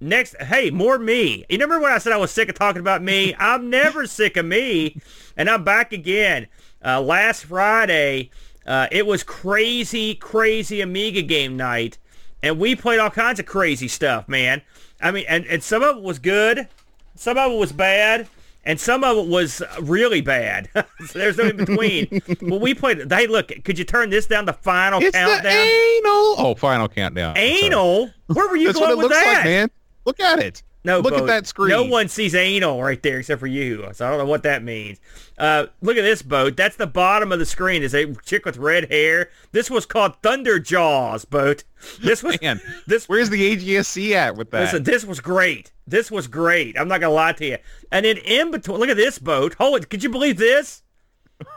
next, 0.00 0.36
hey, 0.40 0.70
more 0.70 0.98
me. 0.98 1.44
You 1.48 1.58
remember 1.58 1.80
when 1.80 1.92
I 1.92 1.98
said 1.98 2.12
I 2.12 2.18
was 2.18 2.30
sick 2.30 2.48
of 2.48 2.54
talking 2.54 2.80
about 2.80 3.02
me? 3.02 3.34
I'm 3.38 3.70
never 3.70 4.06
sick 4.06 4.36
of 4.36 4.46
me, 4.46 5.00
and 5.36 5.48
I'm 5.48 5.64
back 5.64 5.92
again. 5.92 6.48
Uh, 6.84 7.00
last 7.00 7.44
Friday, 7.44 8.30
uh, 8.66 8.86
it 8.90 9.06
was 9.06 9.22
crazy, 9.22 10.14
crazy 10.14 10.80
Amiga 10.80 11.22
game 11.22 11.56
night, 11.56 11.98
and 12.42 12.58
we 12.58 12.74
played 12.74 12.98
all 13.00 13.10
kinds 13.10 13.38
of 13.40 13.46
crazy 13.46 13.88
stuff, 13.88 14.28
man. 14.28 14.62
I 15.00 15.10
mean, 15.10 15.24
and, 15.28 15.46
and 15.46 15.62
some 15.62 15.82
of 15.82 15.96
it 15.98 16.02
was 16.02 16.18
good, 16.18 16.68
some 17.14 17.36
of 17.38 17.52
it 17.52 17.56
was 17.56 17.72
bad, 17.72 18.28
and 18.64 18.78
some 18.78 19.04
of 19.04 19.16
it 19.16 19.26
was 19.26 19.62
really 19.80 20.20
bad. 20.20 20.68
so 21.06 21.18
there's 21.18 21.36
no 21.38 21.44
in 21.44 21.56
between. 21.56 22.22
but 22.42 22.60
we 22.60 22.74
played. 22.74 23.10
Hey, 23.10 23.26
look, 23.26 23.52
could 23.64 23.78
you 23.78 23.84
turn 23.84 24.10
this 24.10 24.26
down 24.26 24.46
to 24.46 24.52
final 24.52 25.02
it's 25.02 25.16
countdown? 25.16 25.42
The 25.42 25.48
anal. 25.50 26.34
Oh, 26.38 26.54
final 26.58 26.88
countdown. 26.88 27.36
Anal. 27.36 28.10
Where 28.26 28.48
were 28.48 28.56
you 28.56 28.66
That's 28.66 28.78
going 28.78 28.90
what 28.90 28.92
it 28.92 28.96
with 28.98 29.04
looks 29.12 29.24
that? 29.24 29.34
like, 29.36 29.44
man. 29.44 29.70
Look 30.04 30.20
at 30.20 30.38
it. 30.38 30.62
No, 30.82 31.00
look 31.00 31.12
Bo, 31.12 31.20
at 31.20 31.26
that 31.26 31.46
screen. 31.46 31.68
No 31.70 31.84
one 31.84 32.08
sees 32.08 32.34
anal 32.34 32.82
right 32.82 33.02
there 33.02 33.18
except 33.18 33.38
for 33.38 33.46
you. 33.46 33.86
So 33.92 34.06
I 34.06 34.10
don't 34.10 34.18
know 34.18 34.24
what 34.24 34.44
that 34.44 34.62
means. 34.62 34.98
Uh, 35.36 35.66
look 35.82 35.98
at 35.98 36.02
this 36.02 36.22
boat. 36.22 36.56
That's 36.56 36.76
the 36.76 36.86
bottom 36.86 37.32
of 37.32 37.38
the 37.38 37.44
screen. 37.44 37.82
Is 37.82 37.94
a 37.94 38.14
chick 38.24 38.46
with 38.46 38.56
red 38.56 38.90
hair. 38.90 39.30
This 39.52 39.70
was 39.70 39.84
called 39.84 40.16
Thunder 40.22 40.58
Jaws 40.58 41.26
boat. 41.26 41.64
This 42.00 42.22
was 42.22 42.40
Man, 42.42 42.60
this. 42.86 43.08
Where's 43.08 43.28
the 43.28 43.56
AGSC 43.56 44.12
at 44.12 44.36
with 44.36 44.50
that? 44.52 44.60
Listen, 44.60 44.84
this 44.84 45.04
was 45.04 45.20
great. 45.20 45.72
This 45.86 46.10
was 46.10 46.26
great. 46.26 46.78
I'm 46.78 46.88
not 46.88 47.00
gonna 47.00 47.12
lie 47.12 47.32
to 47.32 47.46
you. 47.46 47.58
And 47.92 48.06
then 48.06 48.16
in 48.18 48.50
between, 48.50 48.78
look 48.78 48.88
at 48.88 48.96
this 48.96 49.18
boat. 49.18 49.54
Hold 49.54 49.82
it. 49.82 49.90
Could 49.90 50.02
you 50.02 50.08
believe 50.10 50.38
this? 50.38 50.82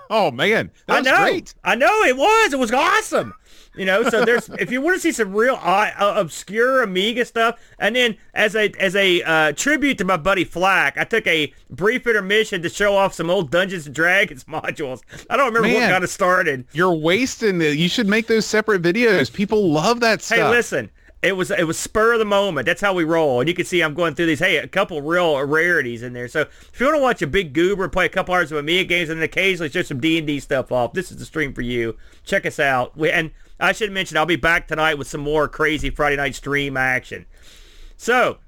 Oh 0.10 0.32
man, 0.32 0.72
I 0.88 1.02
know. 1.02 1.18
Great. 1.18 1.56
I 1.64 1.76
know 1.76 2.04
it 2.04 2.18
was. 2.18 2.54
It 2.54 2.60
was 2.60 2.72
awesome. 2.72 3.34
You 3.76 3.86
know, 3.86 4.04
so 4.04 4.24
there's 4.24 4.50
if 4.60 4.72
you 4.72 4.82
want 4.82 4.96
to 4.96 5.02
see 5.02 5.12
some 5.12 5.34
real 5.34 5.58
uh, 5.62 5.92
obscure 6.16 6.84
Amiga 6.84 7.26
stuff, 7.26 7.60
and 7.80 7.96
then 7.96 8.18
as 8.34 8.56
a 8.56 8.72
as 8.80 8.96
a 8.96 9.22
uh, 9.24 9.52
tribute 9.54 9.98
to 9.98 10.06
my 10.06 10.18
buddy 10.18 10.44
Flack, 10.44 10.98
I 10.98 11.04
took 11.04 11.26
a 11.26 11.52
brief 11.72 12.06
intermission 12.06 12.62
to 12.62 12.70
show 12.70 12.96
off 12.96 13.14
some 13.14 13.30
old 13.30 13.50
Dungeons 13.50 13.88
and 13.88 13.96
Dragons 13.96 14.44
modules. 14.50 15.02
I 15.30 15.38
don't 15.38 15.48
remember 15.48 15.68
Man, 15.70 15.82
what 15.82 15.90
got 15.90 16.04
it 16.04 16.10
started. 16.10 16.66
You're 16.74 16.94
wasting 16.94 17.62
it. 17.62 17.78
You 17.78 17.90
should 17.90 18.08
make 18.08 18.28
those 18.28 18.46
separate 18.46 18.82
videos. 18.82 19.34
People 19.34 19.72
love 19.72 20.02
that 20.02 20.22
stuff. 20.22 20.38
Hey, 20.38 20.50
listen. 20.50 20.92
It 21.24 21.38
was 21.38 21.52
it 21.52 21.66
was 21.66 21.80
spur 21.80 22.14
of 22.14 22.20
the 22.20 22.26
moment. 22.26 22.66
That's 22.66 22.82
how 22.82 22.94
we 22.94 23.06
roll. 23.06 23.40
And 23.40 23.48
you 23.48 23.56
can 23.56 23.66
see 23.66 23.82
I'm 23.82 23.94
going 23.94 24.14
through 24.14 24.26
these. 24.26 24.40
Hey, 24.40 24.58
a 24.58 24.68
couple 24.68 25.02
real 25.02 25.42
rarities 25.42 26.04
in 26.04 26.12
there. 26.12 26.28
So 26.28 26.42
if 26.42 26.78
you 26.78 26.86
want 26.86 26.98
to 26.98 27.02
watch 27.02 27.22
a 27.22 27.28
big 27.28 27.54
goober 27.54 27.88
play 27.88 28.06
a 28.06 28.10
couple 28.10 28.36
hours 28.36 28.52
of 28.52 28.58
Amiga 28.58 28.84
games 28.84 29.10
and 29.10 29.22
then 29.22 29.24
occasionally 29.24 29.70
show 29.70 29.84
some 29.84 30.02
D 30.02 30.18
and 30.18 30.28
D 30.28 30.42
stuff 30.42 30.70
off, 30.70 30.92
this 30.92 31.12
is 31.12 31.18
the 31.18 31.26
stream 31.26 31.54
for 31.54 31.62
you. 31.62 31.96
Check 32.26 32.46
us 32.46 32.60
out. 32.60 32.98
We, 32.98 33.10
and 33.10 33.32
I 33.58 33.72
should 33.72 33.94
mention 33.94 34.18
I'll 34.18 34.26
be 34.26 34.36
back 34.36 34.68
tonight 34.68 34.96
with 34.98 35.08
some 35.08 35.22
more 35.22 35.48
crazy 35.48 35.90
Friday 35.90 36.18
night 36.18 36.36
stream 36.36 36.76
action. 36.76 37.26
So 37.96 38.40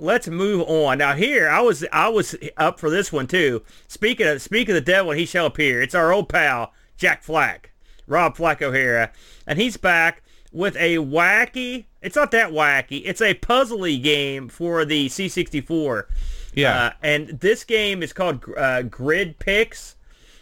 let's 0.00 0.26
move 0.26 0.62
on. 0.68 0.98
Now 0.98 1.14
here 1.14 1.48
I 1.48 1.60
was 1.60 1.84
I 1.92 2.08
was 2.08 2.34
up 2.56 2.80
for 2.80 2.90
this 2.90 3.12
one 3.12 3.28
too. 3.28 3.62
Speaking 3.86 4.26
of 4.26 4.42
speaking 4.42 4.74
of 4.76 4.84
the 4.84 4.92
devil, 4.92 5.12
he 5.12 5.26
shall 5.26 5.46
appear. 5.46 5.80
It's 5.80 5.94
our 5.94 6.12
old 6.12 6.28
pal 6.28 6.72
Jack 6.96 7.22
Flack, 7.22 7.70
Rob 8.08 8.36
Flack 8.36 8.60
O'Hara, 8.62 9.12
and 9.46 9.60
he's 9.60 9.76
back 9.76 10.23
with 10.54 10.76
a 10.76 10.96
wacky. 10.96 11.84
It's 12.00 12.16
not 12.16 12.30
that 12.30 12.52
wacky. 12.52 13.02
It's 13.04 13.20
a 13.20 13.34
puzzly 13.34 14.02
game 14.02 14.48
for 14.48 14.84
the 14.86 15.08
C64. 15.08 16.04
Yeah. 16.54 16.84
Uh, 16.84 16.90
and 17.02 17.28
this 17.40 17.64
game 17.64 18.02
is 18.02 18.12
called 18.12 18.42
uh, 18.56 18.82
Grid 18.82 19.38
Picks. 19.38 19.96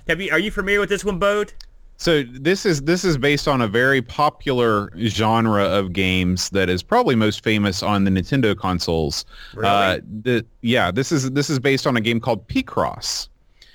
Have 0.07 0.21
you? 0.21 0.31
Are 0.31 0.39
you 0.39 0.51
familiar 0.51 0.81
with 0.81 0.91
this 0.91 1.05
one, 1.05 1.19
Boat? 1.19 1.55
So 1.97 2.25
this 2.25 2.67
is 2.67 2.83
this 2.83 3.05
is 3.05 3.17
based 3.17 3.47
on 3.47 3.63
a 3.63 3.69
very 3.69 4.03
popular 4.03 4.91
genre 4.99 5.65
of 5.65 5.93
games 5.93 6.51
that 6.51 6.69
is 6.69 6.83
probably 6.83 7.15
most 7.15 7.45
famous 7.45 7.83
on 7.83 8.05
the 8.05 8.11
Nintendo 8.11 8.59
consoles. 8.59 9.25
Really? 9.55 9.69
Uh, 9.69 10.01
the, 10.23 10.45
yeah, 10.63 10.91
this 10.91 11.13
is 11.13 11.31
this 11.31 11.49
is 11.49 11.61
based 11.61 11.87
on 11.87 11.97
a 11.97 12.01
game 12.01 12.19
called 12.19 12.47
Picross. 12.49 13.29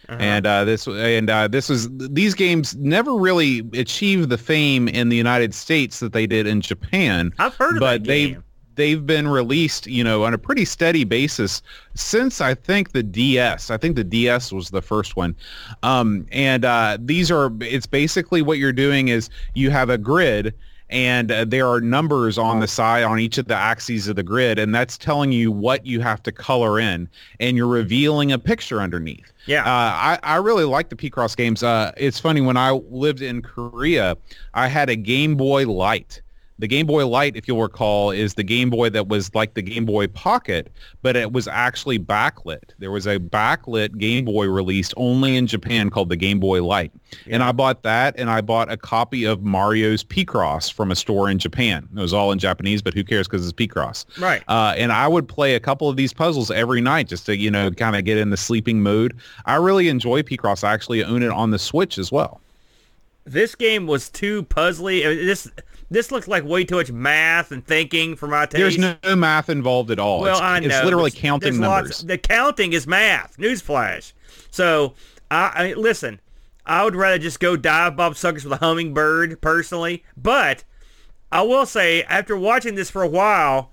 Uh-huh. 0.10 0.22
And 0.22 0.48
uh, 0.48 0.64
this 0.64 0.88
and 0.88 1.30
uh, 1.30 1.48
this 1.48 1.68
was 1.68 1.90
these 1.92 2.34
games 2.34 2.76
never 2.78 3.14
really 3.16 3.68
achieved 3.74 4.30
the 4.30 4.38
fame 4.38 4.88
in 4.88 5.10
the 5.10 5.18
United 5.18 5.54
States 5.54 6.00
that 6.00 6.14
they 6.14 6.26
did 6.26 6.48
in 6.48 6.62
Japan. 6.62 7.34
I've 7.40 7.56
heard 7.56 7.76
of 7.76 7.80
but 7.82 8.04
that 8.04 8.08
game. 8.08 8.34
they 8.34 8.40
they've 8.78 9.06
been 9.06 9.28
released, 9.28 9.88
you 9.88 10.04
know, 10.04 10.24
on 10.24 10.34
a 10.34 10.38
pretty 10.38 10.64
steady 10.64 11.04
basis 11.04 11.62
since 11.96 12.40
I 12.40 12.54
think 12.54 12.94
the 12.94 13.04
DS. 13.04 13.70
I 13.70 13.78
think 13.78 13.98
the 13.98 14.04
DS 14.04 14.54
was 14.54 14.70
the 14.70 14.82
first 14.82 15.18
one. 15.18 15.36
Um, 15.84 16.26
and 16.32 16.64
uh, 16.64 16.98
these 17.02 17.30
are, 17.30 17.52
it's 17.60 17.88
basically 17.88 18.42
what 18.42 18.60
you're 18.60 18.72
doing 18.72 19.10
is 19.10 19.30
you 19.56 19.72
have 19.72 19.90
a 19.90 19.98
grid 19.98 20.54
and 20.90 21.32
uh, 21.32 21.46
there 21.46 21.68
are 21.68 21.82
numbers 21.82 22.38
on 22.38 22.60
the 22.60 22.68
side 22.68 23.04
on 23.04 23.20
each 23.20 23.38
of 23.38 23.48
the 23.48 23.56
axes 23.56 24.08
of 24.08 24.16
the 24.16 24.24
grid, 24.24 24.58
and 24.58 24.74
that's 24.74 24.98
telling 24.98 25.34
you 25.34 25.52
what 25.52 25.86
you 25.86 26.00
have 26.00 26.24
to 26.24 26.32
color 26.32 26.80
in, 26.80 27.10
and 27.42 27.58
you're 27.58 27.68
revealing 27.68 28.32
a 28.32 28.40
picture 28.40 28.80
underneath. 28.80 29.34
Yeah. 29.48 29.62
Uh, 29.62 29.66
I, 29.66 30.20
I 30.24 30.36
really 30.36 30.66
like 30.66 30.90
the 30.90 30.96
Picross 30.96 31.36
games. 31.36 31.64
Uh, 31.64 31.92
it's 31.98 32.20
funny, 32.20 32.42
when 32.42 32.58
I 32.58 32.72
lived 32.72 33.22
in 33.22 33.42
Korea, 33.42 34.18
I 34.54 34.68
had 34.68 34.90
a 34.90 34.96
Game 34.96 35.36
Boy 35.36 35.66
Light. 35.66 36.22
The 36.60 36.68
Game 36.68 36.88
Boy 36.88 37.06
Light, 37.06 37.36
if 37.36 37.48
you'll 37.48 37.62
recall, 37.62 38.10
is 38.10 38.34
the 38.34 38.44
Game 38.44 38.70
Boy 38.70 38.90
that 38.90 39.08
was 39.08 39.34
like 39.36 39.54
the 39.54 39.62
Game 39.62 39.86
Boy 39.86 40.08
Pocket, 40.08 40.72
but 41.04 41.16
it 41.16 41.32
was 41.32 41.48
actually 41.48 42.00
backlit. 42.00 42.72
There 42.80 42.90
was 42.90 43.06
a 43.06 43.20
backlit 43.20 43.98
Game 43.98 44.26
Boy 44.26 44.48
released 44.48 44.94
only 44.98 45.36
in 45.36 45.46
Japan 45.46 45.92
called 45.92 46.10
the 46.10 46.16
Game 46.16 46.40
Boy 46.40 46.64
Light. 46.64 46.92
And 47.30 47.44
I 47.44 47.52
bought 47.52 47.84
that, 47.84 48.16
and 48.18 48.30
I 48.30 48.42
bought 48.42 48.72
a 48.72 48.78
copy 48.78 49.24
of 49.24 49.44
Mario's 49.44 50.04
Picross 50.04 50.72
from 50.74 50.92
a 50.92 50.96
store 50.96 51.30
in 51.30 51.38
Japan. 51.38 51.88
It 51.96 52.00
was 52.00 52.14
all 52.14 52.32
in 52.32 52.40
Japanese, 52.40 52.82
but 52.82 52.94
who 52.96 53.04
cares 53.04 53.28
because 53.28 53.48
it's 53.48 53.54
Picross. 53.54 54.06
Right. 54.20 54.44
Uh, 54.48 54.74
and 54.78 54.92
I 54.92 55.08
would 55.08 55.28
play 55.28 55.54
a 55.54 55.60
couple 55.60 55.90
of 55.90 55.96
these 55.96 56.12
puzzles 56.12 56.50
every 56.50 56.82
night 56.82 57.08
just 57.08 57.28
to, 57.28 57.38
you 57.38 57.52
know, 57.52 57.70
kind 57.70 57.96
of 57.96 58.04
get 58.04 58.18
in 58.18 58.32
the 58.32 58.38
sleeping 58.38 58.82
mood. 58.82 59.16
I 59.46 59.56
really 59.56 59.90
enjoy 59.90 60.24
Picross. 60.24 60.64
I 60.64 60.74
actually 60.74 61.04
own 61.04 61.22
it 61.22 61.30
on 61.30 61.52
the 61.52 61.60
Switch 61.60 61.98
as 61.98 62.12
well. 62.12 62.42
This 63.26 63.56
game 63.56 63.88
was 63.88 64.10
too 64.10 64.44
puzzly. 64.44 65.04
This 65.04 65.52
this 65.90 66.12
looks 66.12 66.28
like 66.28 66.44
way 66.44 66.64
too 66.66 66.76
much 66.76 66.92
math 66.92 67.52
and 67.52 67.66
thinking 67.66 68.16
for 68.16 68.28
my 68.28 68.46
taste. 68.46 68.78
There's 68.78 68.98
no, 69.04 69.16
math 69.16 69.50
involved 69.50 69.90
at 69.92 70.00
all. 70.00 70.22
Well, 70.22 70.34
it's, 70.34 70.42
I 70.42 70.60
know. 70.60 70.68
it's 70.68 70.84
literally 70.84 71.10
There's- 71.12 71.22
counting 71.22 71.48
there's 71.54 71.60
numbers. 71.60 71.90
lots- 71.90 72.02
the 72.04 72.18
counting 72.18 72.74
is 72.74 72.86
math. 72.88 73.38
Newsflash. 73.38 74.14
So, 74.52 74.94
I, 75.32 75.52
I 75.56 75.74
listen. 75.74 76.20
I 76.66 76.84
would 76.84 76.96
rather 76.96 77.18
just 77.18 77.40
go 77.40 77.56
dive 77.56 77.96
Bob 77.96 78.18
Suckers 78.18 78.44
with 78.44 78.54
a 78.54 78.58
hummingbird 78.58 79.40
personally, 79.42 80.04
but 80.18 80.66
I 81.32 81.42
will 81.44 81.66
say 81.66 82.04
after 82.04 82.36
watching 82.36 82.76
this 82.76 82.90
for 82.90 83.04
a 83.04 83.08
while, 83.08 83.72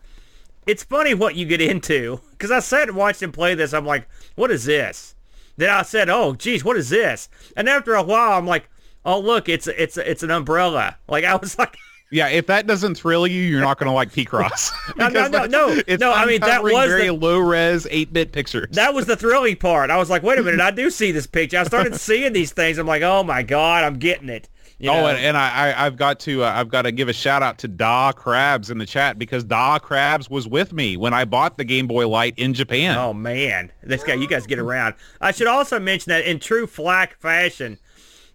it's 0.67 0.85
funny 0.85 1.13
what 1.15 1.35
you 1.35 1.45
get 1.47 1.61
into. 1.61 2.21
Because 2.45 2.51
I 2.51 2.61
sat 2.61 2.89
and 2.89 2.97
watched 2.97 3.23
him 3.23 3.33
play 3.33 3.55
this, 3.55 3.73
I'm 3.73 3.87
like, 3.87 4.07
what 4.35 4.51
is 4.51 4.67
this? 4.67 5.15
Then 5.57 5.71
I 5.71 5.81
said, 5.81 6.11
oh, 6.11 6.35
geez, 6.35 6.63
what 6.63 6.77
is 6.77 6.91
this? 6.91 7.31
And 7.57 7.71
after 7.71 7.95
a 7.95 8.03
while, 8.03 8.37
I'm 8.37 8.47
like, 8.47 8.69
oh, 9.07 9.19
look, 9.19 9.49
it's 9.49 9.67
it's 9.67 9.97
it's 9.97 10.23
an 10.23 10.31
umbrella. 10.31 10.99
Like 11.09 11.25
I 11.25 11.37
was 11.37 11.59
like. 11.59 11.75
Yeah, 12.11 12.29
if 12.29 12.47
that 12.47 12.67
doesn't 12.67 12.97
thrill 12.97 13.27
you, 13.27 13.41
you're 13.43 13.61
not 13.61 13.79
going 13.79 13.89
to 13.89 13.93
like 13.93 14.13
Picross. 14.13 14.71
No, 14.97 15.09
no, 15.09 15.27
no, 15.27 15.47
no. 15.47 15.81
No, 15.99 16.13
I 16.13 16.27
mean, 16.27 16.41
that 16.43 16.63
was 16.63 16.73
very 16.73 17.07
the- 17.07 17.13
low 17.13 17.39
res, 17.39 17.87
eight 17.91 18.13
bit 18.13 18.33
pictures. 18.33 18.69
That 18.73 18.95
was 18.95 19.07
the 19.07 19.17
thrilling 19.17 19.57
part. 19.57 19.91
I 19.91 19.97
was 19.97 20.11
like, 20.11 20.23
wait 20.23 20.39
a 20.39 20.43
minute, 20.43 20.61
I 20.61 20.71
do 20.71 20.91
see 20.91 21.11
this 21.11 21.27
picture. 21.27 21.59
I 21.59 21.65
started 21.65 21.97
seeing 22.01 22.33
these 22.33 22.53
things. 22.53 22.79
I'm 22.79 22.87
like, 22.87 23.03
oh 23.03 23.23
my 23.25 23.43
god, 23.43 23.85
I'm 23.85 23.99
getting 23.99 24.29
it. 24.29 24.49
You 24.79 24.91
oh, 24.91 25.07
and, 25.07 25.19
and 25.19 25.37
I, 25.37 25.71
I, 25.71 25.87
I've 25.87 25.97
got 25.97 26.19
to, 26.21 26.43
uh, 26.45 26.53
I've 26.53 26.69
got 26.69 26.83
to 26.83 26.93
give 26.93 27.09
a 27.09 27.13
shout 27.13 27.43
out 27.43 27.59
to 27.59 27.69
Da 27.69 28.13
Krabs 28.13 28.71
in 28.71 28.79
the 28.79 28.87
chat 28.87 29.19
because 29.19 29.45
Da 29.45 29.79
Krabs 29.79 30.29
was 30.29 30.49
with 30.49 30.73
me 30.73 30.97
when 30.97 31.15
I 31.15 31.25
bought 31.25 31.57
the 31.57 31.65
Game 31.65 31.87
Boy 31.87 32.09
Light 32.09 32.35
in 32.37 32.55
Japan. 32.55 32.99
oh 32.99 33.15
man, 33.15 33.73
this 33.83 34.03
guy, 34.03 34.15
you 34.15 34.27
guys 34.29 34.47
get 34.47 34.59
around. 34.59 34.95
I 35.21 35.31
should 35.31 35.47
also 35.47 35.79
mention 35.79 36.11
that 36.11 36.25
in 36.25 36.41
true 36.41 36.67
Flack 36.67 37.19
fashion, 37.21 37.79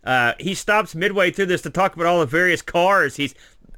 uh, 0.05 0.33
he 0.39 0.53
stops 0.53 0.95
midway 0.95 1.29
through 1.29 1.47
this 1.47 1.61
to 1.63 1.69
talk 1.69 1.93
about 1.93 2.05
all 2.07 2.21
the 2.21 2.25
various 2.25 2.61
cars 2.61 3.17
he's 3.17 3.35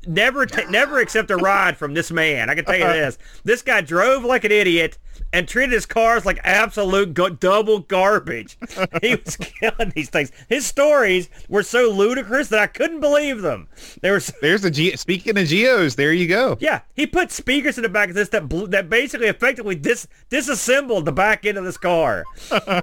never 0.08 0.46
ta- 0.46 0.70
never 0.70 1.00
accept 1.00 1.32
a 1.32 1.38
ride 1.38 1.78
from 1.78 1.94
this 1.94 2.12
man. 2.12 2.50
I 2.50 2.56
can 2.56 2.66
tell 2.66 2.78
you 2.78 2.86
this: 2.86 3.18
this 3.44 3.62
guy 3.62 3.82
drove 3.82 4.24
like 4.24 4.44
an 4.44 4.52
idiot 4.52 4.98
and 5.34 5.48
treated 5.48 5.72
his 5.74 5.86
cars 5.86 6.26
like 6.26 6.40
absolute 6.44 7.14
go- 7.14 7.30
double 7.30 7.80
garbage. 7.80 8.58
he 9.02 9.16
was 9.16 9.38
killing 9.40 9.92
these 9.96 10.10
things. 10.10 10.32
His 10.50 10.66
stories 10.66 11.30
were 11.48 11.64
so 11.64 11.90
ludicrous 11.90 12.50
that 12.50 12.60
I 12.60 12.68
couldn't 12.68 13.00
believe 13.00 13.42
them. 13.42 13.68
They 14.02 14.12
were. 14.12 14.20
So- 14.20 14.34
There's 14.42 14.62
the 14.62 14.72
Ge- 14.72 14.98
speaking 14.98 15.38
of 15.38 15.48
Geos, 15.48 15.96
there 15.96 16.12
you 16.14 16.28
go. 16.28 16.58
yeah, 16.60 16.82
he 16.96 17.08
put 17.08 17.32
speakers 17.32 17.78
in 17.78 17.84
the 17.84 17.90
back 17.90 18.10
of 18.10 18.16
this 18.16 18.30
that 18.30 18.50
bl- 18.50 18.66
that 18.68 18.90
basically 18.90 19.28
effectively 19.28 19.76
dis- 19.76 20.08
disassembled 20.30 21.06
the 21.06 21.12
back 21.12 21.46
end 21.46 21.58
of 21.58 21.64
this 21.64 21.78
car. 21.78 22.24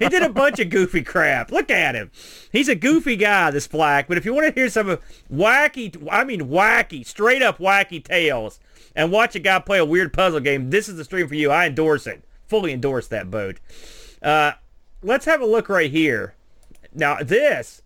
he 0.00 0.08
did 0.08 0.22
a 0.22 0.28
bunch 0.30 0.58
of 0.58 0.70
goofy 0.70 1.02
crap. 1.02 1.50
Look 1.50 1.70
at 1.70 1.94
him. 1.94 2.10
He's 2.52 2.68
a 2.68 2.74
goofy 2.74 3.16
guy, 3.16 3.50
this 3.50 3.66
Flack. 3.66 4.08
But 4.08 4.16
if 4.16 4.24
you 4.24 4.32
want 4.32 4.46
to 4.54 4.58
hear 4.58 4.70
some 4.70 4.98
wacky, 5.32 6.06
I 6.10 6.24
mean 6.24 6.42
wacky, 6.48 7.04
straight 7.06 7.42
up 7.42 7.58
wacky 7.58 8.02
tales, 8.02 8.58
and 8.98 9.12
watch 9.12 9.36
a 9.36 9.38
guy 9.38 9.60
play 9.60 9.78
a 9.78 9.84
weird 9.84 10.12
puzzle 10.12 10.40
game, 10.40 10.70
this 10.70 10.88
is 10.88 10.96
the 10.96 11.04
stream 11.04 11.28
for 11.28 11.36
you. 11.36 11.52
I 11.52 11.66
endorse 11.66 12.04
it. 12.08 12.24
Fully 12.48 12.72
endorse 12.72 13.06
that 13.06 13.30
boat. 13.30 13.60
Uh, 14.20 14.52
let's 15.02 15.24
have 15.24 15.40
a 15.40 15.46
look 15.46 15.68
right 15.68 15.90
here. 15.90 16.34
Now 16.92 17.18
this, 17.22 17.82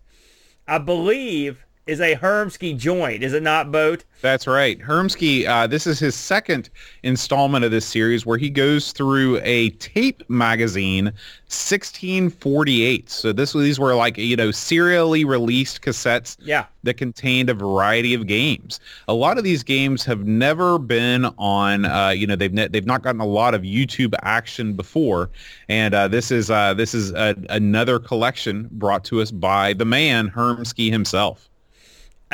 I 0.67 0.79
believe, 0.79 1.63
is 1.85 1.99
a 1.99 2.15
Hermsky 2.15 2.77
joint. 2.77 3.23
Is 3.23 3.33
it 3.33 3.43
not, 3.43 3.71
boat? 3.71 4.05
That's 4.21 4.47
right. 4.47 4.79
Hermsky, 4.79 5.45
uh, 5.45 5.67
this 5.67 5.85
is 5.85 5.99
his 5.99 6.15
second 6.15 6.69
installment 7.03 7.65
of 7.65 7.71
this 7.71 7.85
series 7.85 8.25
where 8.25 8.37
he 8.37 8.49
goes 8.49 8.93
through 8.93 9.41
a 9.43 9.71
tape 9.71 10.23
magazine, 10.29 11.05
1648. 11.47 13.09
So 13.09 13.33
this 13.33 13.51
these 13.51 13.79
were 13.79 13.95
like, 13.95 14.17
you 14.17 14.37
know, 14.37 14.49
serially 14.51 15.25
released 15.25 15.81
cassettes 15.81 16.37
Yeah. 16.39 16.65
that 16.83 16.93
contained 16.95 17.49
a 17.49 17.53
variety 17.53 18.13
of 18.13 18.27
games. 18.27 18.79
A 19.09 19.13
lot 19.13 19.37
of 19.37 19.43
these 19.43 19.61
games 19.61 20.05
have 20.05 20.25
never 20.25 20.79
been 20.79 21.25
on, 21.37 21.83
uh, 21.83 22.09
you 22.09 22.25
know, 22.25 22.37
they've 22.37 22.53
ne- 22.53 22.69
they've 22.69 22.85
not 22.85 23.01
gotten 23.03 23.19
a 23.19 23.25
lot 23.25 23.53
of 23.53 23.63
YouTube 23.63 24.13
action 24.21 24.73
before, 24.73 25.29
and 25.67 25.93
uh, 25.93 26.07
this 26.07 26.31
is 26.31 26.49
uh, 26.49 26.73
this 26.73 26.93
is 26.93 27.11
a, 27.11 27.35
another 27.49 27.99
collection 27.99 28.69
brought 28.71 29.03
to 29.05 29.21
us 29.21 29.31
by 29.31 29.73
the 29.73 29.85
man 29.85 30.29
Hermsky 30.29 30.89
himself. 30.89 31.49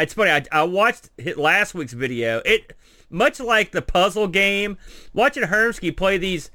It's 0.02 0.14
funny. 0.14 0.32
I, 0.32 0.46
I 0.52 0.64
watched 0.64 1.10
last 1.38 1.74
week's 1.74 1.94
video. 1.94 2.42
It 2.46 2.76
much 3.10 3.40
like 3.40 3.72
the 3.72 3.82
puzzle 3.82 4.28
game. 4.28 4.78
Watching 5.14 5.44
Hermsky 5.44 5.96
play 5.96 6.18
these 6.18 6.52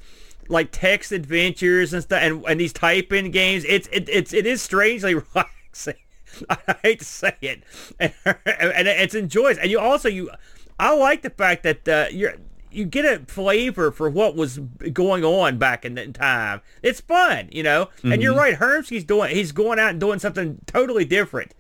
like 0.49 0.71
text 0.71 1.12
adventures 1.12 1.93
and 1.93 2.03
stuff, 2.03 2.21
and, 2.23 2.45
and 2.47 2.61
these 2.61 2.73
type 2.73 3.12
in 3.12 3.31
games. 3.31 3.65
It's 3.66 3.89
it, 3.93 4.09
it's 4.09 4.33
it 4.33 4.47
is 4.47 4.62
strangely 4.62 5.15
relaxing. 5.35 5.95
I 6.51 6.77
hate 6.83 6.99
to 7.01 7.05
say 7.05 7.37
it, 7.41 7.62
and, 8.01 8.12
and 8.45 8.89
it's 8.89 9.15
enjoys. 9.15 9.59
And 9.59 9.71
you 9.71 9.79
also 9.79 10.09
you, 10.09 10.31
I 10.79 10.95
like 10.95 11.23
the 11.23 11.31
fact 11.31 11.62
that 11.62 11.89
uh, 11.89 12.07
you're 12.11 12.35
you 12.75 12.85
get 12.85 13.05
a 13.05 13.25
flavor 13.27 13.91
for 13.91 14.09
what 14.09 14.37
was 14.37 14.59
going 14.93 15.25
on 15.25 15.59
back 15.59 15.85
in 15.85 15.95
that 15.95 16.15
time. 16.15 16.61
It's 16.83 17.01
fun, 17.01 17.49
you 17.53 17.63
know. 17.63 17.89
And 18.03 18.23
you're 18.23 18.35
right, 18.35 18.55
Hermsky's 18.55 19.05
doing 19.05 19.35
he's 19.35 19.53
going 19.53 19.79
out 19.79 19.91
and 19.91 20.01
doing 20.01 20.19
something 20.19 20.59
totally 20.67 21.05
different, 21.05 21.55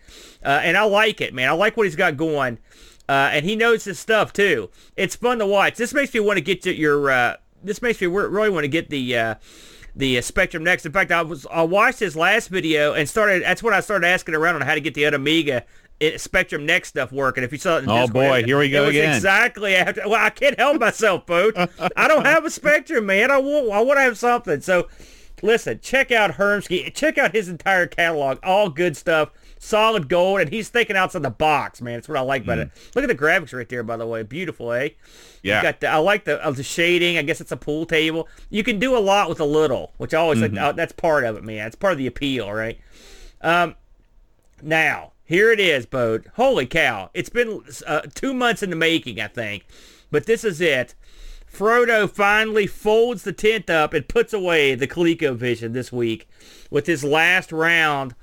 uh, 0.44 0.60
and 0.62 0.76
I 0.76 0.84
like 0.84 1.20
it, 1.20 1.34
man. 1.34 1.48
I 1.48 1.52
like 1.52 1.76
what 1.76 1.86
he's 1.86 1.96
got 1.96 2.16
going, 2.16 2.58
uh, 3.08 3.30
and 3.32 3.44
he 3.44 3.56
knows 3.56 3.84
his 3.84 3.98
stuff 3.98 4.32
too. 4.32 4.70
It's 4.96 5.16
fun 5.16 5.38
to 5.38 5.46
watch. 5.46 5.76
This 5.76 5.94
makes 5.94 6.12
me 6.12 6.20
want 6.20 6.36
to 6.38 6.42
get 6.42 6.62
to 6.62 6.74
your. 6.74 7.10
Uh, 7.10 7.36
this 7.62 7.80
makes 7.80 8.00
me 8.00 8.06
really 8.06 8.50
want 8.50 8.64
to 8.64 8.68
get 8.68 8.90
the. 8.90 9.16
Uh, 9.16 9.34
the 9.96 10.18
uh, 10.18 10.22
Spectrum 10.22 10.64
Next. 10.64 10.84
In 10.84 10.90
fact, 10.90 11.12
I 11.12 11.22
was 11.22 11.46
I 11.46 11.62
watched 11.62 12.00
his 12.00 12.16
last 12.16 12.48
video 12.48 12.94
and 12.94 13.08
started. 13.08 13.44
That's 13.44 13.62
when 13.62 13.74
I 13.74 13.78
started 13.78 14.06
asking 14.06 14.34
around 14.34 14.56
on 14.56 14.62
how 14.62 14.74
to 14.74 14.80
get 14.80 14.94
the 14.94 15.04
Amiga 15.04 15.64
it, 16.00 16.20
Spectrum 16.20 16.66
Next 16.66 16.88
stuff 16.88 17.12
working. 17.12 17.44
If 17.44 17.52
you 17.52 17.58
saw 17.58 17.78
it, 17.78 17.84
in 17.84 17.90
Oh, 17.90 18.02
Discord, 18.02 18.12
boy, 18.12 18.44
here 18.44 18.58
we 18.58 18.70
go 18.70 18.86
again. 18.86 19.14
Exactly 19.14 19.74
after. 19.74 20.02
Well, 20.08 20.24
I 20.24 20.30
can't 20.30 20.58
help 20.58 20.80
myself, 20.80 21.26
boat. 21.26 21.54
I 21.96 22.08
don't 22.08 22.26
have 22.26 22.44
a 22.44 22.50
Spectrum, 22.50 23.06
man. 23.06 23.30
I 23.30 23.38
want. 23.38 23.70
I 23.70 23.80
want 23.80 23.98
to 23.98 24.02
have 24.02 24.18
something. 24.18 24.60
So, 24.60 24.88
listen, 25.42 25.80
check 25.80 26.10
out 26.10 26.32
Hermsky. 26.32 26.92
Check 26.94 27.16
out 27.18 27.32
his 27.34 27.48
entire 27.48 27.86
catalog. 27.86 28.38
All 28.42 28.68
good 28.68 28.96
stuff. 28.96 29.30
Solid 29.58 30.10
gold, 30.10 30.42
and 30.42 30.50
he's 30.50 30.68
thinking 30.68 30.94
outside 30.94 31.22
the 31.22 31.30
box, 31.30 31.80
man. 31.80 31.94
That's 31.94 32.08
what 32.08 32.18
I 32.18 32.20
like 32.20 32.42
about 32.42 32.58
it. 32.58 32.70
Look 32.94 33.02
at 33.02 33.08
the 33.08 33.14
graphics 33.14 33.54
right 33.54 33.66
there, 33.66 33.82
by 33.82 33.96
the 33.96 34.06
way. 34.06 34.22
Beautiful, 34.22 34.72
eh? 34.72 34.90
Yeah. 35.42 35.56
You 35.56 35.62
got 35.62 35.80
the, 35.80 35.88
I 35.88 35.96
like 35.96 36.24
the 36.24 36.44
uh, 36.44 36.50
the 36.50 36.62
shading. 36.62 37.16
I 37.16 37.22
guess 37.22 37.40
it's 37.40 37.52
a 37.52 37.56
pool 37.56 37.86
table. 37.86 38.28
You 38.50 38.62
can 38.62 38.78
do 38.78 38.94
a 38.94 39.00
lot 39.00 39.30
with 39.30 39.40
a 39.40 39.44
little, 39.46 39.94
which 39.96 40.12
I 40.12 40.18
always 40.18 40.42
like. 40.42 40.54
Uh, 40.54 40.72
that's 40.72 40.92
part 40.92 41.24
of 41.24 41.36
it, 41.36 41.44
man. 41.44 41.66
It's 41.66 41.76
part 41.76 41.92
of 41.92 41.98
the 41.98 42.06
appeal, 42.06 42.52
right? 42.52 42.78
Um, 43.40 43.74
now 44.60 45.12
here 45.24 45.50
it 45.50 45.60
is, 45.60 45.86
Bode. 45.86 46.30
Holy 46.34 46.66
cow! 46.66 47.10
It's 47.14 47.30
been 47.30 47.62
uh, 47.86 48.02
two 48.14 48.34
months 48.34 48.62
in 48.62 48.70
the 48.70 48.76
making, 48.76 49.20
I 49.20 49.28
think, 49.28 49.66
but 50.10 50.26
this 50.26 50.44
is 50.44 50.60
it. 50.60 50.94
Frodo 51.50 52.10
finally 52.10 52.66
folds 52.66 53.22
the 53.22 53.32
tent 53.32 53.70
up 53.70 53.94
and 53.94 54.08
puts 54.08 54.32
away 54.32 54.74
the 54.74 54.88
ColecoVision 54.88 55.72
this 55.72 55.92
week 55.92 56.28
with 56.68 56.86
his 56.86 57.04
last 57.04 57.52
round 57.52 58.14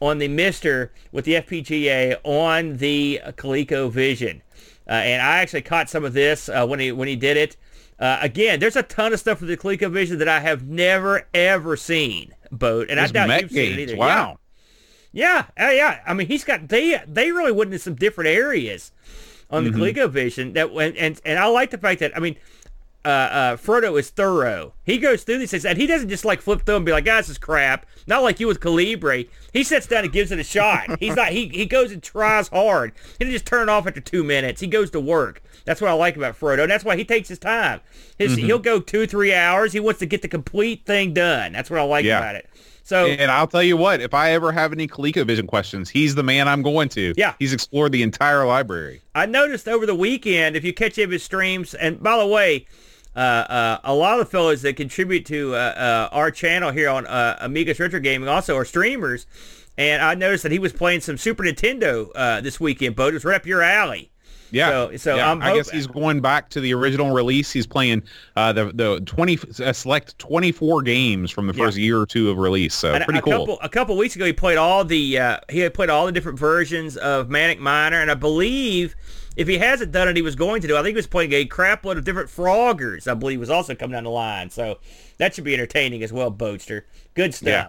on 0.00 0.18
the 0.18 0.28
Mister 0.28 0.92
with 1.12 1.24
the 1.26 1.34
FPGA 1.34 2.16
on 2.24 2.78
the 2.78 3.20
ColecoVision. 3.24 4.40
Uh, 4.88 4.92
and 4.92 5.20
I 5.20 5.38
actually 5.38 5.62
caught 5.62 5.90
some 5.90 6.04
of 6.04 6.14
this 6.14 6.48
uh, 6.48 6.66
when 6.66 6.80
he 6.80 6.92
when 6.92 7.08
he 7.08 7.16
did 7.16 7.36
it. 7.36 7.56
Uh, 7.98 8.18
again, 8.22 8.60
there's 8.60 8.76
a 8.76 8.82
ton 8.82 9.12
of 9.12 9.20
stuff 9.20 9.40
with 9.40 9.50
the 9.50 9.56
ColecoVision 9.56 10.18
that 10.18 10.28
I 10.28 10.40
have 10.40 10.66
never 10.66 11.26
ever 11.34 11.76
seen, 11.76 12.32
Boat, 12.50 12.88
and 12.88 12.98
I 12.98 13.06
doubt 13.08 13.42
you've 13.42 13.50
seen 13.50 13.72
it 13.72 13.80
either. 13.80 13.96
Wow. 13.96 14.38
Yeah, 15.12 15.46
yeah, 15.56 15.66
uh, 15.66 15.70
yeah. 15.70 16.00
I 16.06 16.14
mean, 16.14 16.26
he's 16.26 16.44
got 16.44 16.68
they 16.68 17.00
they 17.06 17.32
really 17.32 17.52
went 17.52 17.68
into 17.72 17.82
some 17.82 17.94
different 17.94 18.28
areas 18.28 18.92
on 19.50 19.64
the 19.64 19.70
Mm-hmm. 19.70 19.80
ColecoVision 20.00 20.54
that 20.54 20.72
went 20.72 20.96
and 20.98 21.20
and 21.24 21.38
I 21.38 21.46
like 21.46 21.70
the 21.70 21.78
fact 21.78 22.00
that 22.00 22.14
I 22.16 22.20
mean, 22.20 22.36
uh, 23.04 23.08
uh, 23.08 23.56
Frodo 23.56 23.98
is 23.98 24.10
thorough. 24.10 24.74
He 24.84 24.98
goes 24.98 25.22
through 25.24 25.38
these 25.38 25.50
things, 25.50 25.64
and 25.64 25.78
he 25.78 25.86
doesn't 25.86 26.10
just 26.10 26.24
like 26.26 26.42
flip 26.42 26.66
through 26.66 26.76
and 26.76 26.84
be 26.84 26.92
like, 26.92 27.06
"Guys, 27.06 27.24
this 27.26 27.30
is 27.32 27.38
crap." 27.38 27.86
Not 28.06 28.22
like 28.22 28.38
you 28.40 28.46
with 28.46 28.60
Kolibri. 28.60 29.28
He 29.52 29.64
sits 29.64 29.86
down 29.86 30.04
and 30.04 30.12
gives 30.12 30.30
it 30.32 30.38
a 30.38 30.44
shot. 30.44 30.98
He's 31.00 31.16
not. 31.16 31.28
He 31.30 31.48
he 31.48 31.64
goes 31.64 31.90
and 31.90 32.02
tries 32.02 32.48
hard. 32.48 32.92
He 33.18 33.24
doesn't 33.24 33.32
just 33.32 33.46
turn 33.46 33.68
it 33.68 33.72
off 33.72 33.86
after 33.86 34.00
two 34.00 34.24
minutes. 34.24 34.60
He 34.60 34.66
goes 34.66 34.90
to 34.90 35.00
work. 35.00 35.42
That's 35.64 35.80
what 35.80 35.88
I 35.90 35.94
like 35.94 36.16
about 36.16 36.38
Frodo. 36.38 36.62
And 36.62 36.70
that's 36.70 36.84
why 36.84 36.96
he 36.96 37.04
takes 37.04 37.28
his 37.28 37.38
time. 37.38 37.80
His, 38.18 38.36
Mm-hmm. 38.36 38.46
He'll 38.46 38.58
go 38.58 38.80
two, 38.80 39.06
three 39.06 39.34
hours. 39.34 39.72
He 39.72 39.80
wants 39.80 40.00
to 40.00 40.06
get 40.06 40.22
the 40.22 40.28
complete 40.28 40.84
thing 40.86 41.12
done. 41.14 41.52
That's 41.52 41.68
what 41.70 41.78
I 41.78 41.82
like 41.82 42.04
Yeah. 42.06 42.18
about 42.18 42.36
it. 42.36 42.48
So 42.88 43.04
And 43.04 43.30
I'll 43.30 43.46
tell 43.46 43.62
you 43.62 43.76
what, 43.76 44.00
if 44.00 44.14
I 44.14 44.30
ever 44.30 44.50
have 44.50 44.72
any 44.72 44.88
ColecoVision 44.88 45.46
questions, 45.46 45.90
he's 45.90 46.14
the 46.14 46.22
man 46.22 46.48
I'm 46.48 46.62
going 46.62 46.88
to. 46.90 47.12
Yeah. 47.18 47.34
He's 47.38 47.52
explored 47.52 47.92
the 47.92 48.02
entire 48.02 48.46
library. 48.46 49.02
I 49.14 49.26
noticed 49.26 49.68
over 49.68 49.84
the 49.84 49.94
weekend, 49.94 50.56
if 50.56 50.64
you 50.64 50.72
catch 50.72 50.96
any 50.96 51.04
of 51.04 51.10
his 51.10 51.22
streams, 51.22 51.74
and 51.74 52.02
by 52.02 52.16
the 52.16 52.26
way, 52.26 52.66
uh, 53.14 53.18
uh, 53.18 53.80
a 53.84 53.92
lot 53.92 54.18
of 54.18 54.20
the 54.20 54.30
fellows 54.30 54.62
that 54.62 54.76
contribute 54.76 55.26
to 55.26 55.54
uh, 55.54 55.58
uh, 55.58 56.08
our 56.12 56.30
channel 56.30 56.70
here 56.70 56.88
on 56.88 57.06
uh, 57.06 57.36
Amigos 57.40 57.78
Retro 57.78 58.00
Gaming 58.00 58.26
also 58.26 58.56
are 58.56 58.64
streamers, 58.64 59.26
and 59.76 60.00
I 60.00 60.14
noticed 60.14 60.42
that 60.44 60.52
he 60.52 60.58
was 60.58 60.72
playing 60.72 61.02
some 61.02 61.18
Super 61.18 61.42
Nintendo 61.42 62.08
uh, 62.14 62.40
this 62.40 62.58
weekend, 62.58 62.96
Bo. 62.96 63.08
It 63.08 63.14
was 63.14 63.24
right 63.26 63.36
up 63.36 63.44
your 63.44 63.60
alley. 63.60 64.10
Yeah. 64.50 64.68
So- 64.70 64.96
so 64.96 65.16
Yeah. 65.16 65.30
I'm 65.30 65.42
I 65.42 65.54
guess 65.54 65.70
he's 65.70 65.86
going 65.86 66.20
back 66.20 66.48
to 66.50 66.60
the 66.60 66.72
original 66.74 67.10
release. 67.12 67.50
He's 67.52 67.66
playing 67.66 68.02
uh, 68.36 68.52
the 68.52 68.66
the 68.72 69.00
20 69.06 69.38
uh, 69.64 69.72
select 69.72 70.18
24 70.18 70.82
games 70.82 71.30
from 71.30 71.46
the 71.46 71.54
Yeah. 71.54 71.64
first 71.66 71.76
year 71.76 71.98
or 72.00 72.06
two 72.06 72.30
of 72.30 72.38
release. 72.38 72.74
So 72.74 72.94
And 72.94 73.04
pretty 73.04 73.18
a 73.18 73.22
cool. 73.22 73.32
couple 73.32 73.58
a 73.62 73.68
couple 73.68 73.96
weeks 73.96 74.16
ago, 74.16 74.24
he 74.24 74.32
played 74.32 74.56
all 74.58 74.84
the 74.84 75.18
uh, 75.18 75.38
he 75.50 75.58
had 75.60 75.74
played 75.74 75.90
all 75.90 76.06
the 76.06 76.12
different 76.12 76.38
versions 76.38 76.96
of 76.96 77.28
Manic 77.28 77.60
Miner, 77.60 78.00
and 78.00 78.10
I 78.10 78.14
believe 78.14 78.94
if 79.36 79.46
he 79.46 79.58
hasn't 79.58 79.92
done 79.92 80.08
it, 80.08 80.16
he 80.16 80.22
was 80.22 80.34
going 80.34 80.60
to 80.62 80.66
do. 80.66 80.74
I 80.76 80.78
think 80.82 80.88
he 80.94 80.96
was 80.96 81.06
playing 81.06 81.32
a 81.32 81.44
crap 81.44 81.84
load 81.84 81.96
of 81.96 82.04
different 82.04 82.28
Froggers. 82.28 83.06
I 83.06 83.14
believe 83.14 83.38
was 83.38 83.50
also 83.50 83.74
coming 83.74 83.92
down 83.92 84.04
the 84.04 84.10
line, 84.10 84.50
so 84.50 84.78
that 85.18 85.34
should 85.34 85.44
be 85.44 85.54
entertaining 85.54 86.02
as 86.02 86.12
well. 86.12 86.30
Boatster, 86.32 86.82
good 87.14 87.34
stuff. 87.34 87.46
Yeah. 87.48 87.66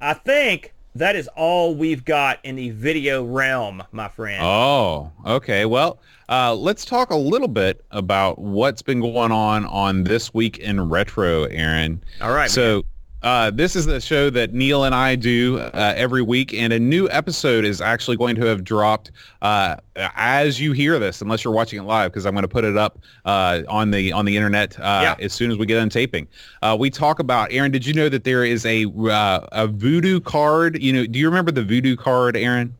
I 0.00 0.12
think 0.14 0.74
that 0.98 1.16
is 1.16 1.28
all 1.36 1.74
we've 1.74 2.04
got 2.04 2.38
in 2.44 2.56
the 2.56 2.70
video 2.70 3.24
realm, 3.24 3.82
my 3.92 4.08
friend. 4.08 4.42
Oh, 4.44 5.10
okay. 5.24 5.64
Well, 5.64 5.98
uh, 6.28 6.54
let's 6.54 6.84
talk 6.84 7.10
a 7.10 7.16
little 7.16 7.48
bit 7.48 7.84
about 7.90 8.38
what's 8.38 8.82
been 8.82 9.00
going 9.00 9.32
on 9.32 9.64
on 9.66 10.04
this 10.04 10.34
week 10.34 10.58
in 10.58 10.88
retro, 10.88 11.44
Aaron. 11.44 12.02
All 12.20 12.32
right, 12.32 12.50
So 12.50 12.82
uh, 13.22 13.50
this 13.50 13.74
is 13.74 13.84
the 13.86 14.00
show 14.00 14.30
that 14.30 14.54
Neil 14.54 14.84
and 14.84 14.94
I 14.94 15.16
do 15.16 15.58
uh, 15.58 15.92
every 15.96 16.22
week, 16.22 16.54
and 16.54 16.72
a 16.72 16.78
new 16.78 17.08
episode 17.10 17.64
is 17.64 17.80
actually 17.80 18.16
going 18.16 18.36
to 18.36 18.46
have 18.46 18.62
dropped 18.62 19.10
uh, 19.42 19.76
as 19.96 20.60
you 20.60 20.72
hear 20.72 20.98
this, 21.00 21.20
unless 21.20 21.42
you're 21.42 21.52
watching 21.52 21.80
it 21.80 21.82
live, 21.82 22.12
because 22.12 22.26
I'm 22.26 22.32
going 22.34 22.42
to 22.42 22.48
put 22.48 22.64
it 22.64 22.76
up 22.76 23.00
uh, 23.24 23.62
on 23.68 23.90
the 23.90 24.12
on 24.12 24.24
the 24.24 24.36
internet 24.36 24.78
uh, 24.78 25.00
Yeah. 25.18 25.24
as 25.24 25.32
soon 25.32 25.50
as 25.50 25.58
we 25.58 25.66
get 25.66 25.74
done 25.76 25.88
taping. 25.88 26.28
Uh, 26.62 26.76
we 26.78 26.90
talk 26.90 27.18
about 27.18 27.52
Aaron. 27.52 27.72
Did 27.72 27.84
you 27.84 27.92
know 27.92 28.08
that 28.08 28.22
there 28.24 28.44
is 28.44 28.64
a 28.64 28.84
uh, 28.86 29.46
a 29.52 29.66
voodoo 29.66 30.20
card? 30.20 30.80
You 30.80 30.92
know, 30.92 31.06
do 31.06 31.18
you 31.18 31.26
remember 31.28 31.50
the 31.50 31.64
voodoo 31.64 31.96
card, 31.96 32.36
Aaron? 32.36 32.76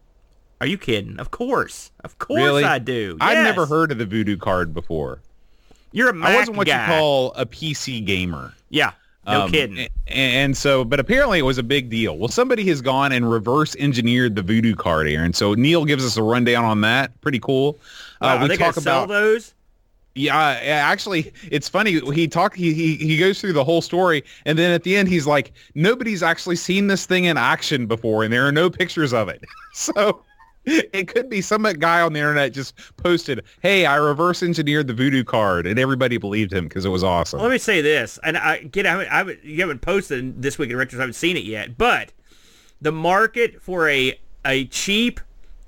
Are 0.60 0.66
you 0.66 0.78
kidding? 0.78 1.19
Of 1.20 1.31
course, 1.31 1.90
of 2.05 2.19
course 2.19 2.40
Really? 2.43 2.65
I 2.65 2.78
do. 2.78 3.16
Yes. 3.20 3.28
I've 3.31 3.44
never 3.44 3.65
heard 3.66 3.93
of 3.93 3.98
the 3.98 4.06
voodoo 4.06 4.36
card 4.36 4.74
before. 4.74 5.20
You're 5.93 6.10
a 6.10 6.15
Mac 6.15 6.31
I 6.31 6.36
wasn't 6.36 6.56
what 6.59 6.66
guy. 6.66 6.85
you 6.86 6.93
call 7.01 7.32
a 7.35 7.47
PC 7.47 8.05
gamer. 8.05 8.52
Yeah, 8.69 8.90
no 9.28 9.42
Um, 9.42 9.50
kidding. 9.50 9.78
a- 9.78 9.88
And, 10.10 10.56
so, 10.56 10.84
but 10.84 10.98
apparently 11.00 11.38
it 11.38 11.42
was 11.42 11.59
a 11.59 11.62
big 11.62 11.90
deal. 11.90 12.16
Well, 12.18 12.28
somebody 12.28 12.66
has 12.68 12.80
gone 12.80 13.12
and 13.12 13.30
reverse 13.30 13.76
engineered 13.76 14.34
the 14.36 14.42
voodoo 14.42 14.74
card 14.74 15.06
here. 15.06 15.22
And 15.22 15.36
so 15.36 15.55
Neil 15.55 15.84
gives 15.84 16.05
us 16.05 16.16
a 16.16 16.22
rundown 16.22 16.64
on 16.64 16.80
that. 16.80 17.18
Pretty 17.20 17.38
cool. 17.38 17.78
Wow, 18.20 18.36
uh, 18.36 18.38
are 18.38 18.48
we 18.48 18.56
talk 18.56 18.74
sell 18.74 19.05
about, 19.05 19.09
those? 19.09 19.55
yeah, 20.14 20.60
yeah, 20.62 20.88
actually, 20.90 21.32
it's 21.50 21.68
funny. 21.68 22.00
He 22.12 22.26
talk, 22.26 22.55
he, 22.56 22.72
he, 22.74 22.96
he 22.96 23.16
goes 23.18 23.40
through 23.40 23.52
the 23.52 23.62
whole 23.64 23.82
story. 23.82 24.24
And 24.46 24.59
then 24.59 24.72
at 24.72 24.82
the 24.82 24.96
end, 24.96 25.09
he's 25.09 25.26
like, 25.26 25.52
nobody's 25.76 26.22
actually 26.22 26.56
seen 26.56 26.88
this 26.88 27.06
thing 27.06 27.24
in 27.26 27.36
action 27.36 27.86
before. 27.86 28.24
And 28.24 28.32
there 28.32 28.46
are 28.46 28.52
no 28.52 28.68
pictures 28.70 29.12
of 29.12 29.28
it. 29.28 29.44
so 29.74 30.24
it 30.92 31.08
could 31.08 31.30
be 31.30 31.40
some 31.40 31.64
uh, 31.64 31.72
guy 31.72 32.00
on 32.00 32.12
the 32.12 32.20
internet 32.20 32.52
just 32.52 32.74
posted, 32.96 33.44
hey, 33.60 33.86
I 33.86 33.96
reverse 33.96 34.42
engineered 34.42 34.86
the 34.86 34.94
voodoo 34.94 35.24
card. 35.24 35.66
And 35.66 35.78
everybody 35.78 36.18
believed 36.18 36.52
him 36.52 36.64
because 36.68 36.84
it 36.84 36.90
was 36.90 37.02
awesome. 37.02 37.40
Let 37.40 37.50
me 37.50 37.58
say 37.58 37.80
this, 37.80 38.18
and 38.22 38.36
I 38.36 38.58
get 38.62 38.86
I 38.86 38.90
haven't, 38.90 39.08
I 39.08 39.16
haven't 39.18 39.44
you 39.44 39.60
haven't 39.60 39.80
posted 39.80 40.42
this 40.42 40.58
week 40.58 40.70
in 40.70 40.76
retro, 40.76 40.96
so 40.96 41.00
I 41.00 41.02
haven't 41.02 41.14
seen 41.14 41.36
it 41.36 41.44
yet. 41.44 41.78
But 41.78 42.12
the 42.80 42.92
market 42.92 43.62
for 43.62 43.88
a 43.88 44.18
a 44.44 44.66
cheap 44.66 45.20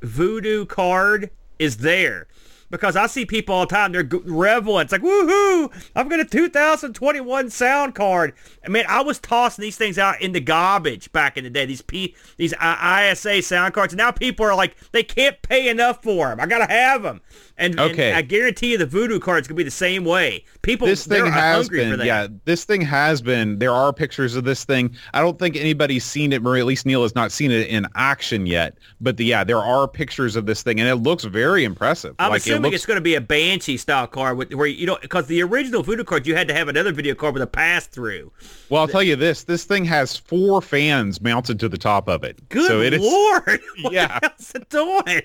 voodoo 0.03 0.67
card 0.67 1.31
is 1.59 1.79
there 1.79 2.27
because 2.71 2.97
I 2.97 3.07
see 3.07 3.27
people 3.27 3.55
all 3.55 3.67
the 3.67 3.75
time. 3.75 3.93
They're 3.93 4.09
reveling. 4.25 4.85
It's 4.85 4.93
like 4.93 5.03
woohoo! 5.03 5.73
I've 5.95 6.09
got 6.09 6.21
a 6.21 6.25
2021 6.25 7.51
sound 7.51 7.95
card. 7.95 8.35
I 8.65 8.69
mean, 8.69 8.85
I 8.89 9.03
was 9.03 9.19
tossing 9.19 9.63
these 9.63 9.77
things 9.77 9.99
out 9.99 10.21
in 10.21 10.33
the 10.33 10.41
garbage 10.41 11.11
back 11.13 11.37
in 11.37 11.45
the 11.45 11.51
day. 11.51 11.67
These 11.67 11.83
P 11.83 12.15
these 12.37 12.55
ISA 12.55 13.43
sound 13.43 13.75
cards. 13.75 13.93
And 13.93 13.99
now 13.99 14.11
people 14.11 14.47
are 14.47 14.55
like 14.55 14.77
they 14.93 15.03
can't 15.03 15.41
pay 15.43 15.69
enough 15.69 16.03
for 16.03 16.29
them. 16.29 16.41
I 16.41 16.47
gotta 16.47 16.71
have 16.71 17.03
them. 17.03 17.21
And, 17.57 17.79
and 17.79 18.01
I 18.01 18.23
guarantee 18.23 18.73
you 18.73 18.79
the 18.79 18.87
voodoo 18.87 19.19
card's 19.19 19.47
gonna 19.47 19.57
be 19.57 19.65
the 19.65 19.71
same 19.71 20.05
way. 20.05 20.45
People 20.63 20.87
this 20.87 21.07
thing 21.07 21.27
has 21.27 21.67
hungry 21.67 21.85
for 21.85 21.91
been 21.91 21.99
that. 21.99 22.07
yeah 22.07 22.27
this 22.45 22.65
thing 22.65 22.81
has 22.81 23.23
been 23.23 23.59
there 23.59 23.73
are 23.73 23.93
pictures 23.93 24.37
of 24.37 24.45
this 24.45 24.65
thing 24.65 24.95
i 25.15 25.21
don't 25.21 25.39
think 25.39 25.57
anybody's 25.57 26.05
seen 26.05 26.33
it 26.33 26.45
or 26.45 26.57
at 26.57 26.67
least 26.67 26.87
neil 26.87 27.03
has 27.03 27.15
not 27.15 27.33
seen 27.33 27.51
it 27.51 27.69
in 27.69 27.87
action 27.95 28.47
yet 28.47 28.77
but 29.01 29.17
the, 29.17 29.25
yeah 29.25 29.45
there 29.45 29.59
are 29.59 29.89
pictures 29.89 30.37
of 30.37 30.47
this 30.47 30.63
thing 30.63 30.81
and 30.81 30.89
it 30.89 30.97
looks 30.97 31.25
very 31.25 31.65
impressive 31.65 32.15
I'm 32.19 32.31
like 32.31 32.41
assuming 32.41 32.60
it 32.61 32.69
looks 32.69 32.77
it's 32.77 32.87
going 32.87 32.97
to 32.97 33.01
be 33.03 33.15
a 33.15 33.21
Banshee 33.21 33.77
style 33.77 34.07
card 34.07 34.37
with, 34.39 34.53
where 34.55 34.67
you 34.67 34.87
know 34.87 34.99
because 35.01 35.27
the 35.27 35.43
original 35.43 35.83
voodoo 35.83 36.05
card 36.05 36.27
you 36.27 36.35
had 36.35 36.49
to 36.49 36.55
have 36.55 36.69
another 36.69 36.93
video 36.93 37.15
card 37.15 37.35
with 37.35 37.43
a 37.43 37.47
pass 37.47 37.87
through. 37.87 38.33
well 38.69 38.83
i'll 38.83 38.89
tell 38.89 39.03
you 39.03 39.17
this 39.17 39.45
this 39.45 39.65
thing 39.65 39.85
has 39.85 40.17
four 40.17 40.61
fans 40.63 41.21
mounted 41.21 41.59
to 41.61 41.69
the 41.69 41.79
top 41.79 42.09
of 42.09 42.25
it 42.25 42.49
Good 42.49 42.69
so 42.69 42.81
it 42.81 42.93
is 42.95 43.03
lord! 43.03 43.61
What 43.83 43.93
Yeah. 43.93 44.19
it 44.55 44.69
doing? 44.69 45.23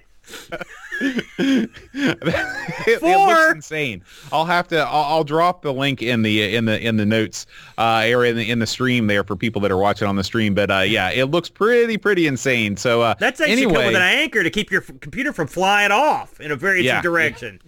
It, 1.39 1.69
it 2.87 3.01
looks 3.01 3.51
insane 3.53 4.01
i'll 4.31 4.45
have 4.45 4.67
to 4.67 4.77
I'll, 4.79 5.03
I'll 5.17 5.23
drop 5.23 5.61
the 5.61 5.73
link 5.73 6.01
in 6.01 6.21
the 6.21 6.55
in 6.55 6.65
the 6.65 6.79
in 6.81 6.97
the 6.97 7.05
notes 7.05 7.45
uh 7.77 8.01
area 8.05 8.31
in 8.31 8.37
the, 8.37 8.49
in 8.51 8.59
the 8.59 8.67
stream 8.67 9.07
there 9.07 9.23
for 9.23 9.35
people 9.35 9.61
that 9.61 9.71
are 9.71 9.77
watching 9.77 10.07
on 10.07 10.15
the 10.15 10.23
stream 10.23 10.53
but 10.53 10.71
uh 10.71 10.79
yeah 10.79 11.09
it 11.11 11.25
looks 11.25 11.49
pretty 11.49 11.97
pretty 11.97 12.27
insane 12.27 12.77
so 12.77 13.01
uh 13.01 13.15
That's 13.19 13.41
actually 13.41 13.53
anyway 13.53 13.73
come 13.73 13.85
with 13.87 13.95
an 13.95 14.01
anchor 14.01 14.43
to 14.43 14.49
keep 14.49 14.71
your 14.71 14.81
f- 14.81 14.99
computer 15.01 15.33
from 15.33 15.47
flying 15.47 15.91
off 15.91 16.39
in 16.39 16.51
a 16.51 16.55
very 16.55 16.83
Yeah. 16.85 17.01
direction. 17.01 17.59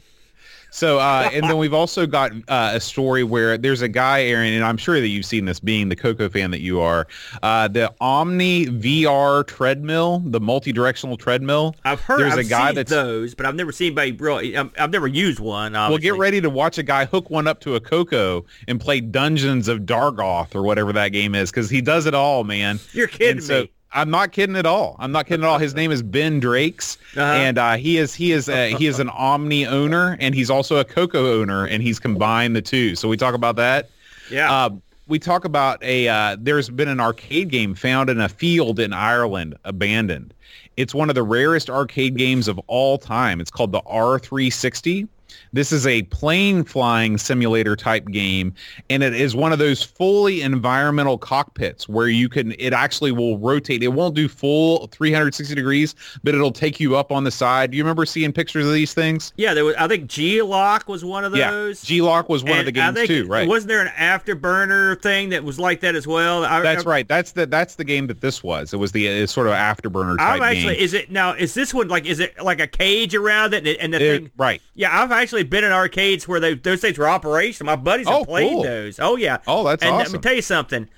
So, 0.70 1.00
uh, 1.00 1.30
and 1.34 1.44
then 1.46 1.58
we've 1.58 1.74
also 1.74 2.06
got 2.06 2.32
uh, 2.48 2.72
a 2.74 2.80
story 2.80 3.24
where 3.24 3.58
there's 3.58 3.82
a 3.82 3.88
guy, 3.88 4.24
Aaron, 4.24 4.54
and 4.54 4.64
I'm 4.64 4.78
sure 4.78 5.00
that 5.00 5.08
you've 5.08 5.26
seen 5.26 5.46
this, 5.46 5.60
being 5.60 5.90
the 5.90 5.96
Coco 5.96 6.30
fan 6.30 6.52
that 6.52 6.62
you 6.62 6.82
are. 6.82 7.08
Uh, 7.42 7.68
the 7.68 7.94
Omni 8.00 8.68
VR 8.68 9.46
treadmill, 9.46 10.22
the 10.26 10.40
multi-directional 10.40 11.18
treadmill. 11.18 11.76
I've 11.84 12.02
heard 12.02 12.20
There's 12.20 12.34
I've 12.34 12.40
a 12.40 12.44
guy 12.44 12.68
seen 12.68 12.76
that's 12.76 12.92
those, 12.92 13.34
but 13.34 13.46
I've 13.46 13.56
never 13.56 13.72
seen 13.72 13.88
anybody 13.98 14.12
really. 14.12 14.56
um, 14.56 14.72
I've 14.78 14.92
never 14.92 15.08
used 15.08 15.40
one. 15.40 15.74
well. 15.74 15.98
Get 15.98 16.18
ready 16.18 16.42
to 16.42 16.50
watch 16.50 16.78
a 16.78 16.84
guy 16.84 17.06
hook 17.06 17.30
one 17.30 17.48
up 17.48 17.60
to 17.62 17.76
a 17.76 17.80
Coco 17.80 18.46
and 18.68 18.80
play 18.80 19.00
Dungeons 19.02 19.68
of 19.68 19.80
Dargoth 19.80 20.54
or 20.56 20.64
whatever 20.64 20.94
that 20.94 21.10
game 21.10 21.34
is, 21.36 21.50
because 21.50 21.70
he 21.70 21.82
does 21.82 22.06
it 22.06 22.14
all, 22.14 22.44
man. 22.44 22.80
You're 22.94 23.08
kidding 23.08 23.42
so, 23.42 23.62
me. 23.64 23.72
I'm 23.94 24.10
not 24.10 24.32
kidding 24.32 24.56
at 24.56 24.66
all. 24.66 24.96
I'm 25.00 25.12
not 25.12 25.28
kidding 25.28 25.44
at 25.44 25.48
all. 25.50 25.58
His 25.60 25.74
name 25.82 25.92
is 25.92 26.04
Ben 26.04 26.40
Drakes, 26.40 26.98
Uh-huh. 27.16 27.22
and 27.22 27.58
uh, 27.58 27.76
he 27.78 27.98
is 27.98 28.14
he 28.14 28.32
is 28.32 28.50
uh, 28.50 28.76
he 28.78 28.86
is 28.88 29.00
an 29.00 29.10
Omni 29.10 29.66
owner, 29.66 30.18
and 30.20 30.36
he's 30.36 30.50
also 30.50 30.78
a 30.78 30.86
Coco 30.86 31.40
owner, 31.42 31.66
and 31.66 31.82
he's 31.82 32.00
combined 32.00 32.56
the 32.56 32.62
two. 32.62 32.96
So 32.96 33.08
we 33.08 33.18
talk 33.18 33.34
about 33.34 33.56
that. 33.58 33.90
Yeah. 34.30 34.52
Uh, 34.52 34.70
we 35.08 35.20
talk 35.20 35.46
about 35.46 35.82
a 35.84 36.08
uh, 36.10 36.36
there's 36.40 36.70
been 36.70 36.90
an 36.90 37.00
arcade 37.00 37.50
game 37.50 37.74
found 37.76 38.10
in 38.10 38.20
a 38.20 38.28
field 38.28 38.78
in 38.80 38.92
Ireland, 38.92 39.56
abandoned. 39.64 40.34
It's 40.76 40.94
one 40.94 41.10
of 41.10 41.16
the 41.16 41.24
rarest 41.24 41.70
arcade 41.70 42.18
games 42.18 42.48
of 42.48 42.60
all 42.68 42.98
time. 42.98 43.40
It's 43.42 43.50
called 43.50 43.72
the 43.72 43.82
R360. 43.82 45.08
This 45.54 45.72
is 45.72 45.86
a 45.88 46.04
plane 46.04 46.64
flying 46.64 47.18
simulator 47.18 47.76
type 47.76 48.06
game, 48.08 48.54
and 48.90 49.04
it 49.04 49.14
is 49.14 49.36
one 49.36 49.52
of 49.54 49.60
those 49.60 49.84
fully 49.84 50.42
environmental 50.42 51.18
cockpits 51.18 51.88
where 51.90 52.08
you 52.08 52.30
can, 52.30 52.54
it 52.60 52.74
actually 52.74 53.12
will 53.12 53.38
rotate. 53.40 53.84
It 53.84 53.90
won't 53.90 54.16
do 54.16 54.28
full 54.28 54.88
360 54.88 55.56
degrees, 55.56 55.96
but 56.24 56.36
it'll 56.36 56.52
take 56.52 56.80
you 56.80 56.96
up 56.96 57.12
on 57.12 57.24
the 57.24 57.32
side. 57.32 57.72
Do 57.72 57.78
you 57.78 57.84
remember 57.84 58.06
seeing 58.06 58.32
pictures 58.34 58.66
of 58.68 58.74
these 58.74 58.94
things? 58.94 59.34
yeah, 59.38 59.54
there 59.54 59.66
was. 59.66 59.76
I 59.78 59.88
think 59.88 60.08
G-LOC 60.08 60.88
was 60.88 61.04
one 61.06 61.24
of 61.24 61.32
those. 61.32 61.84
Yeah. 61.84 61.88
G-LOC 61.88 62.30
was 62.30 62.44
one 62.44 62.60
of 62.60 62.66
the 62.66 62.72
games 62.72 63.00
too, 63.08 63.26
right? 63.28 63.48
Wasn't 63.48 63.68
there 63.70 63.82
an 63.82 63.88
afterburner 63.90 65.02
thing 65.02 65.30
that 65.30 65.44
was 65.44 65.60
like 65.60 65.80
that 65.82 65.96
as 65.96 66.08
well? 66.08 66.44
I, 66.46 66.62
That's 66.62 66.86
I, 66.86 66.90
right. 66.90 67.08
That's 67.08 67.32
the 67.32 67.46
that's 67.46 67.76
the 67.76 67.84
game 67.84 68.08
that 68.08 68.22
this 68.22 68.44
was. 68.44 68.74
It 68.74 68.78
was 68.78 68.92
the 68.92 69.26
sort 69.28 69.48
of 69.48 69.54
afterburner 69.54 70.18
type 70.18 70.36
I'm 70.38 70.42
actually. 70.44 70.76
game. 70.76 70.84
Is 70.84 70.94
it 70.94 71.12
now? 71.12 71.34
Is 71.34 71.54
this 71.54 71.74
one 71.74 71.88
like? 71.88 72.06
Is 72.06 72.20
it 72.20 72.42
like 72.42 72.60
a 72.60 72.68
cage 72.68 73.16
around 73.16 73.54
it 73.54 73.66
and, 73.68 73.78
and 73.78 73.94
the 73.94 73.98
It- 74.02 74.18
thing? 74.22 74.32
right. 74.38 74.62
Yeah, 74.76 75.02
I've 75.02 75.12
actually 75.22 75.44
been 75.44 75.64
in 75.64 75.72
arcades 75.72 76.28
where 76.28 76.40
they, 76.40 76.56
those 76.56 76.82
things 76.82 76.98
were 76.98 77.08
operational. 77.10 77.66
My 77.72 77.76
buddies 77.82 78.08
Oh, 78.08 78.20
have 78.20 78.28
played 78.28 78.50
cool. 78.50 78.64
those. 78.64 79.00
Oh 79.00 79.16
yeah. 79.16 79.38
Oh, 79.48 79.64
that's 79.64 79.84
and 79.84 79.96
let 79.96 80.12
me 80.12 80.20
tell 80.20 80.34
you 80.34 80.42
something. 80.42 80.90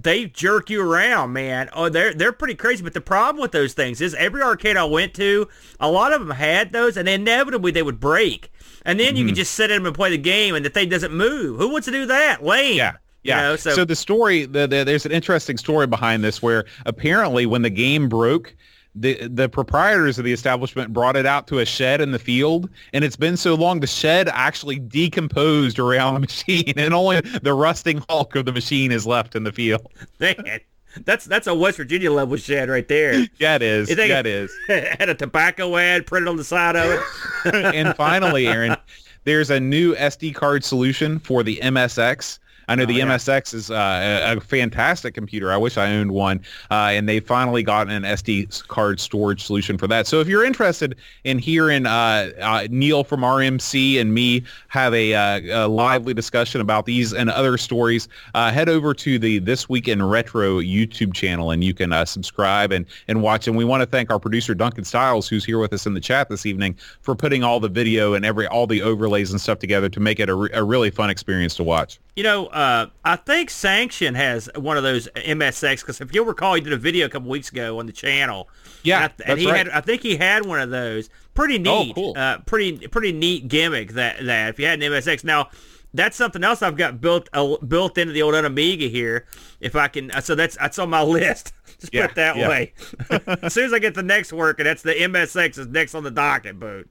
They 0.00 0.26
jerk 0.26 0.70
you 0.70 0.80
around, 0.80 1.32
man. 1.32 1.70
Oh, 1.72 1.88
they're 1.88 2.14
they're 2.14 2.32
pretty 2.32 2.54
crazy. 2.54 2.84
But 2.84 2.94
the 2.94 3.00
problem 3.00 3.42
with 3.42 3.50
those 3.52 3.72
things 3.74 4.00
is 4.00 4.14
every 4.14 4.42
arcade 4.42 4.76
I 4.76 4.84
went 4.84 5.12
to, 5.14 5.48
a 5.80 5.90
lot 5.90 6.12
of 6.12 6.20
them 6.20 6.36
had 6.36 6.70
those, 6.72 6.96
and 6.96 7.08
inevitably 7.08 7.72
they 7.72 7.82
would 7.82 7.98
break. 7.98 8.52
and 8.84 9.00
then 9.00 9.16
you 9.16 9.24
can 9.24 9.28
mm-hmm. 9.30 9.34
just 9.34 9.52
sit 9.54 9.70
in 9.72 9.78
them 9.78 9.86
and 9.86 9.94
play 9.96 10.10
the 10.10 10.18
game, 10.18 10.54
and 10.54 10.64
the 10.64 10.70
thing 10.70 10.88
doesn't 10.88 11.12
move. 11.12 11.58
Who 11.58 11.70
wants 11.70 11.86
to 11.86 11.90
do 11.90 12.06
that? 12.06 12.44
Lame. 12.44 12.76
Yeah. 12.76 12.92
You 13.24 13.30
Yeah. 13.30 13.40
know, 13.42 13.56
so, 13.56 13.70
so, 13.74 13.84
the 13.84 13.96
story, 13.96 14.44
the, 14.46 14.68
the, 14.68 14.84
there's 14.84 15.04
an 15.04 15.10
interesting 15.10 15.56
story 15.58 15.88
behind 15.88 16.22
this 16.22 16.40
where 16.40 16.64
apparently 16.86 17.44
when 17.46 17.62
the 17.62 17.70
game 17.70 18.08
broke, 18.08 18.54
the 18.94 19.28
the 19.28 19.48
proprietors 19.48 20.18
of 20.18 20.24
the 20.24 20.32
establishment 20.32 20.92
brought 20.92 21.16
it 21.16 21.26
out 21.26 21.46
to 21.48 21.58
a 21.58 21.64
shed 21.64 22.00
in 22.00 22.12
the 22.12 22.18
field, 22.18 22.68
and 22.92 23.04
it's 23.04 23.16
been 23.16 23.36
so 23.36 23.54
long 23.54 23.80
the 23.80 23.86
shed 23.86 24.28
actually 24.28 24.78
decomposed 24.78 25.78
around 25.78 26.14
the 26.14 26.20
machine, 26.20 26.74
and 26.76 26.94
only 26.94 27.20
the 27.20 27.54
rusting 27.54 28.02
hulk 28.08 28.34
of 28.36 28.44
the 28.44 28.52
machine 28.52 28.92
is 28.92 29.06
left 29.06 29.36
in 29.36 29.44
the 29.44 29.52
field. 29.52 29.86
man, 30.20 30.60
that's 31.04 31.24
that's 31.26 31.46
a 31.46 31.54
West 31.54 31.76
Virginia 31.76 32.12
level 32.12 32.36
shed 32.36 32.68
right 32.68 32.88
there. 32.88 33.26
Yeah, 33.38 33.56
it 33.56 33.62
is. 33.62 33.88
Think 33.88 34.10
Yeah, 34.10 34.20
it 34.20 34.26
is. 34.26 34.52
Had 34.68 35.08
a 35.08 35.14
tobacco 35.14 35.76
ad 35.76 36.06
printed 36.06 36.28
on 36.28 36.36
the 36.36 36.44
side 36.44 36.76
of 36.76 37.02
it. 37.44 37.54
and 37.74 37.94
finally, 37.96 38.46
Aaron, 38.46 38.76
there's 39.24 39.50
a 39.50 39.60
new 39.60 39.94
SD 39.94 40.34
card 40.34 40.64
solution 40.64 41.18
for 41.18 41.42
the 41.42 41.56
MSX. 41.62 42.38
I 42.68 42.74
know 42.74 42.84
the 42.84 42.94
yeah. 42.94 43.06
MSX 43.06 43.54
is 43.54 43.70
uh, 43.70 44.22
a, 44.24 44.36
a 44.36 44.40
fantastic 44.40 45.14
computer. 45.14 45.50
I 45.50 45.56
wish 45.56 45.76
I 45.78 45.90
owned 45.94 46.12
one. 46.12 46.40
Uh, 46.70 46.90
and 46.92 47.08
they 47.08 47.20
finally 47.20 47.62
got 47.62 47.88
an 47.88 48.02
SD 48.02 48.66
card 48.68 49.00
storage 49.00 49.42
solution 49.42 49.78
for 49.78 49.86
that. 49.86 50.06
So 50.06 50.20
if 50.20 50.28
you're 50.28 50.44
interested 50.44 50.96
in 51.24 51.38
hearing 51.38 51.86
uh, 51.86 52.30
uh, 52.40 52.68
Neil 52.70 53.04
from 53.04 53.20
RMC 53.20 54.00
and 54.00 54.12
me 54.12 54.42
have 54.68 54.92
a, 54.92 55.14
uh, 55.14 55.66
a 55.66 55.68
lively 55.68 56.12
discussion 56.14 56.60
about 56.60 56.86
these 56.86 57.12
and 57.12 57.30
other 57.30 57.56
stories, 57.56 58.08
uh, 58.34 58.52
head 58.52 58.68
over 58.68 58.92
to 58.94 59.18
the 59.18 59.38
This 59.38 59.68
Week 59.68 59.88
in 59.88 60.02
Retro 60.02 60.60
YouTube 60.60 61.14
channel 61.14 61.50
and 61.50 61.64
you 61.64 61.72
can 61.72 61.92
uh, 61.92 62.04
subscribe 62.04 62.72
and, 62.72 62.84
and 63.08 63.22
watch. 63.22 63.48
And 63.48 63.56
we 63.56 63.64
want 63.64 63.80
to 63.80 63.86
thank 63.86 64.10
our 64.10 64.18
producer 64.18 64.54
Duncan 64.54 64.84
Stiles, 64.84 65.28
who's 65.28 65.44
here 65.44 65.58
with 65.58 65.72
us 65.72 65.86
in 65.86 65.94
the 65.94 66.00
chat 66.00 66.28
this 66.28 66.44
evening, 66.44 66.76
for 67.00 67.14
putting 67.14 67.42
all 67.42 67.60
the 67.60 67.68
video 67.68 68.14
and 68.14 68.24
every 68.24 68.46
all 68.46 68.66
the 68.66 68.82
overlays 68.82 69.30
and 69.30 69.40
stuff 69.40 69.58
together 69.58 69.88
to 69.88 70.00
make 70.00 70.20
it 70.20 70.28
a, 70.28 70.58
a 70.58 70.62
really 70.62 70.90
fun 70.90 71.10
experience 71.10 71.54
to 71.56 71.64
watch. 71.64 71.98
You 72.18 72.24
know, 72.24 72.46
uh, 72.46 72.88
I 73.04 73.14
think 73.14 73.48
Sanction 73.48 74.16
has 74.16 74.50
one 74.56 74.76
of 74.76 74.82
those 74.82 75.06
MSX 75.14 75.82
because 75.82 76.00
if 76.00 76.12
you'll 76.12 76.24
recall, 76.24 76.54
he 76.54 76.60
did 76.60 76.72
a 76.72 76.76
video 76.76 77.06
a 77.06 77.08
couple 77.08 77.28
weeks 77.28 77.48
ago 77.48 77.78
on 77.78 77.86
the 77.86 77.92
channel. 77.92 78.48
Yeah, 78.82 79.04
and, 79.04 79.12
I, 79.24 79.30
and 79.30 79.40
he 79.40 79.46
right. 79.46 79.58
had. 79.58 79.68
I 79.68 79.80
think 79.80 80.02
he 80.02 80.16
had 80.16 80.44
one 80.44 80.58
of 80.58 80.68
those. 80.68 81.10
Pretty 81.34 81.58
neat. 81.58 81.68
Oh, 81.70 81.84
neat. 81.84 81.94
cool. 81.94 82.14
Uh, 82.16 82.38
pretty 82.38 82.88
pretty 82.88 83.12
neat 83.12 83.46
gimmick 83.46 83.92
that 83.92 84.26
that 84.26 84.48
if 84.48 84.58
you 84.58 84.66
had 84.66 84.82
an 84.82 84.90
MSX 84.90 85.22
now. 85.22 85.50
That's 85.94 86.16
something 86.16 86.44
else 86.44 86.60
I've 86.60 86.76
got 86.76 87.00
built 87.00 87.28
uh, 87.32 87.56
built 87.58 87.96
into 87.96 88.12
the 88.12 88.22
old 88.22 88.34
Amiga 88.34 88.88
here. 88.88 89.24
If 89.60 89.76
I 89.76 89.86
can, 89.86 90.10
uh, 90.10 90.20
so 90.20 90.34
that's 90.34 90.56
that's 90.56 90.80
on 90.80 90.90
my 90.90 91.02
list. 91.04 91.52
Just 91.78 91.94
Yeah, 91.94 92.02
put 92.02 92.10
it 92.10 92.14
that 92.16 92.36
yeah. 92.36 92.48
way. 92.48 92.72
as 93.42 93.54
soon 93.54 93.66
as 93.66 93.72
I 93.72 93.78
get 93.78 93.94
the 93.94 94.02
next 94.02 94.32
work, 94.32 94.58
and 94.58 94.66
that's 94.66 94.82
the 94.82 94.92
MSX 94.92 95.56
is 95.56 95.68
next 95.68 95.94
on 95.94 96.02
the 96.02 96.10
docket, 96.10 96.58
boot. 96.58 96.90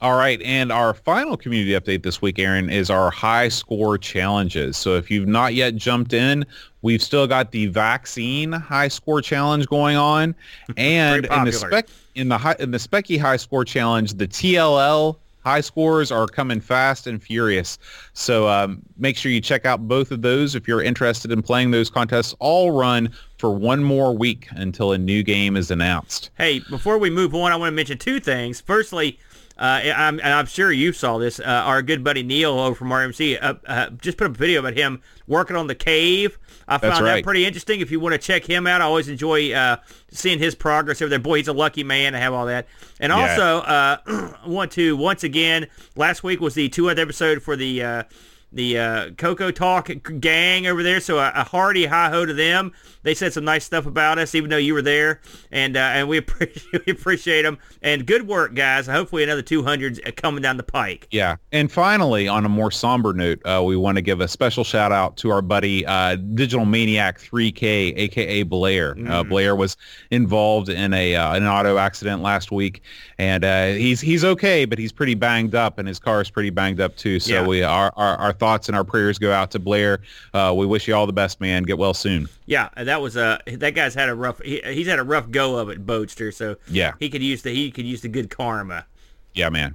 All 0.00 0.16
right, 0.16 0.40
and 0.42 0.70
our 0.70 0.94
final 0.94 1.36
community 1.36 1.72
update 1.72 2.04
this 2.04 2.22
week, 2.22 2.38
Aaron, 2.38 2.70
is 2.70 2.88
our 2.88 3.10
high 3.10 3.48
score 3.48 3.98
challenges. 3.98 4.76
So 4.76 4.94
if 4.94 5.10
you've 5.10 5.26
not 5.26 5.54
yet 5.54 5.74
jumped 5.74 6.12
in, 6.12 6.46
we've 6.82 7.02
still 7.02 7.26
got 7.26 7.50
the 7.50 7.66
vaccine 7.66 8.52
high 8.52 8.88
score 8.88 9.20
challenge 9.20 9.66
going 9.66 9.96
on, 9.96 10.36
and 10.76 11.26
in 11.26 11.44
the 11.44 11.52
spec 11.52 11.88
in 12.14 12.28
the 12.28 12.38
high, 12.38 12.56
in 12.58 12.70
the 12.70 12.78
Speccy 12.78 13.18
high 13.18 13.36
score 13.36 13.64
challenge, 13.64 14.14
the 14.14 14.28
TLL 14.28 15.16
high 15.44 15.60
scores 15.60 16.12
are 16.12 16.26
coming 16.26 16.60
fast 16.60 17.06
and 17.06 17.22
furious. 17.22 17.78
So 18.12 18.48
um, 18.48 18.82
make 18.98 19.16
sure 19.16 19.32
you 19.32 19.40
check 19.40 19.64
out 19.64 19.88
both 19.88 20.10
of 20.10 20.22
those 20.22 20.54
if 20.54 20.68
you're 20.68 20.82
interested 20.82 21.32
in 21.32 21.42
playing 21.42 21.70
those 21.70 21.88
contests. 21.90 22.34
All 22.38 22.72
run 22.72 23.10
for 23.38 23.50
one 23.50 23.82
more 23.82 24.14
week 24.16 24.46
until 24.50 24.92
a 24.92 24.98
new 24.98 25.22
game 25.22 25.56
is 25.56 25.70
announced. 25.70 26.30
Hey, 26.36 26.60
before 26.70 26.98
we 26.98 27.08
move 27.08 27.34
on, 27.34 27.50
I 27.50 27.56
want 27.56 27.72
to 27.72 27.74
mention 27.74 27.98
two 27.98 28.20
things. 28.20 28.60
Firstly, 28.60 29.18
I'm, 29.64 30.20
and 30.20 30.32
I'm 30.32 30.46
sure 30.46 30.70
you 30.70 30.92
saw 30.92 31.18
this. 31.18 31.40
Uh, 31.40 31.44
our 31.44 31.82
good 31.82 32.04
buddy 32.04 32.22
Neil 32.22 32.58
over 32.58 32.74
from 32.74 32.88
RMC 32.88 33.38
uh, 33.42 33.54
uh, 33.66 33.90
just 33.90 34.16
put 34.18 34.26
up 34.26 34.34
a 34.34 34.38
video 34.38 34.60
about 34.60 34.74
him 34.76 35.00
working 35.26 35.56
on 35.56 35.66
the 35.66 35.74
cave. 35.74 36.38
I 36.68 36.76
found 36.78 37.06
that 37.06 37.24
pretty 37.24 37.44
interesting. 37.46 37.80
If 37.80 37.90
you 37.90 37.98
want 37.98 38.12
to 38.12 38.18
check 38.18 38.44
him 38.44 38.66
out, 38.66 38.80
I 38.80 38.84
always 38.84 39.08
enjoy 39.08 39.52
uh, 39.52 39.78
seeing 40.10 40.38
his 40.38 40.54
progress 40.54 41.00
over 41.02 41.08
there. 41.08 41.18
Boy, 41.18 41.38
he's 41.38 41.48
a 41.48 41.52
lucky 41.52 41.82
man 41.82 42.12
to 42.12 42.18
have 42.18 42.32
all 42.34 42.46
that. 42.46 42.68
And 43.00 43.10
Yeah. 43.10 43.30
also, 43.30 43.58
uh, 43.60 43.96
I 44.06 44.34
want 44.46 44.72
to 44.72 44.96
once 44.96 45.24
again. 45.24 45.66
Last 45.96 46.22
week 46.22 46.40
was 46.40 46.54
the 46.54 46.68
200th 46.68 46.98
episode 46.98 47.42
for 47.42 47.56
the. 47.56 48.04
Uh, 48.50 48.56
the 48.56 48.78
uh, 48.78 49.10
Coco 49.18 49.50
Talk 49.50 49.90
gang 50.20 50.66
over 50.66 50.82
there. 50.82 51.00
So 51.00 51.18
a, 51.18 51.30
a 51.34 51.44
hearty 51.44 51.86
hi 51.86 52.08
ho 52.10 52.24
to 52.24 52.32
them. 52.34 52.72
They 53.02 53.14
said 53.14 53.32
some 53.32 53.44
nice 53.44 53.64
stuff 53.64 53.86
about 53.86 54.18
us, 54.18 54.34
even 54.34 54.50
though 54.50 54.56
you 54.56 54.74
were 54.74 54.82
there, 54.82 55.20
and 55.52 55.76
uh, 55.76 55.80
and 55.80 56.08
we 56.08 56.16
appreciate 56.18 56.86
we 56.86 56.92
appreciate 56.92 57.42
them. 57.42 57.58
And 57.82 58.06
good 58.06 58.26
work, 58.26 58.54
guys. 58.54 58.86
Hopefully 58.86 59.22
another 59.22 59.42
200s 59.42 60.14
coming 60.16 60.42
down 60.42 60.56
the 60.56 60.62
pike. 60.62 61.06
Yeah. 61.10 61.36
And 61.52 61.70
finally, 61.70 62.26
on 62.28 62.44
a 62.44 62.48
more 62.48 62.70
somber 62.70 63.12
note, 63.12 63.40
uh, 63.46 63.62
we 63.64 63.76
want 63.76 63.96
to 63.96 64.02
give 64.02 64.20
a 64.20 64.28
special 64.28 64.64
shout 64.64 64.92
out 64.92 65.16
to 65.18 65.30
our 65.30 65.42
buddy 65.42 65.86
uh, 65.86 66.16
Digital 66.16 66.64
Maniac 66.66 67.18
3K, 67.20 67.94
aka 67.96 68.42
Blair. 68.42 68.96
Uh, 69.08 69.22
Blair 69.24 69.56
was 69.56 69.76
involved 70.10 70.68
in 70.68 70.92
a 70.94 71.14
uh, 71.16 71.34
an 71.34 71.46
auto 71.46 71.76
accident 71.78 72.22
last 72.22 72.50
week, 72.50 72.82
and 73.18 73.44
uh, 73.44 73.68
he's 73.68 74.00
he's 74.00 74.24
okay, 74.24 74.64
but 74.64 74.78
he's 74.78 74.92
pretty 74.92 75.14
banged 75.14 75.54
up, 75.54 75.78
and 75.78 75.86
his 75.86 75.98
car 75.98 76.20
is 76.20 76.30
pretty 76.30 76.50
banged 76.50 76.80
up 76.80 76.96
too. 76.96 77.20
So 77.20 77.32
Yeah. 77.34 77.46
we 77.46 77.62
our, 77.62 77.92
our 77.96 78.16
our 78.16 78.32
thoughts 78.38 78.68
and 78.68 78.76
our 78.76 78.84
prayers 78.84 79.18
go 79.18 79.32
out 79.32 79.50
to 79.52 79.58
Blair. 79.58 80.00
Uh, 80.32 80.54
we 80.56 80.66
wish 80.66 80.88
you 80.88 80.94
all 80.94 81.06
the 81.06 81.12
best, 81.12 81.40
man. 81.40 81.62
Get 81.64 81.78
well 81.78 81.94
soon. 81.94 82.28
Yeah, 82.46 82.68
that 82.76 83.00
was 83.00 83.16
a 83.16 83.40
that 83.46 83.74
guy's 83.74 83.94
had 83.94 84.08
a 84.08 84.14
rough 84.14 84.40
he, 84.42 84.60
he's 84.64 84.86
had 84.86 84.98
a 84.98 85.04
rough 85.04 85.30
go 85.30 85.56
of 85.56 85.68
it, 85.68 85.84
Boatster. 85.86 86.32
So 86.32 86.56
Yeah. 86.68 86.92
he 86.98 87.10
could 87.10 87.22
use 87.22 87.42
the 87.42 87.50
he 87.54 87.70
could 87.70 87.84
use 87.86 88.00
the 88.02 88.08
good 88.08 88.30
karma. 88.30 88.86
Yeah, 89.34 89.50
man. 89.50 89.74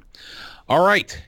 All 0.67 0.85
right. 0.85 1.21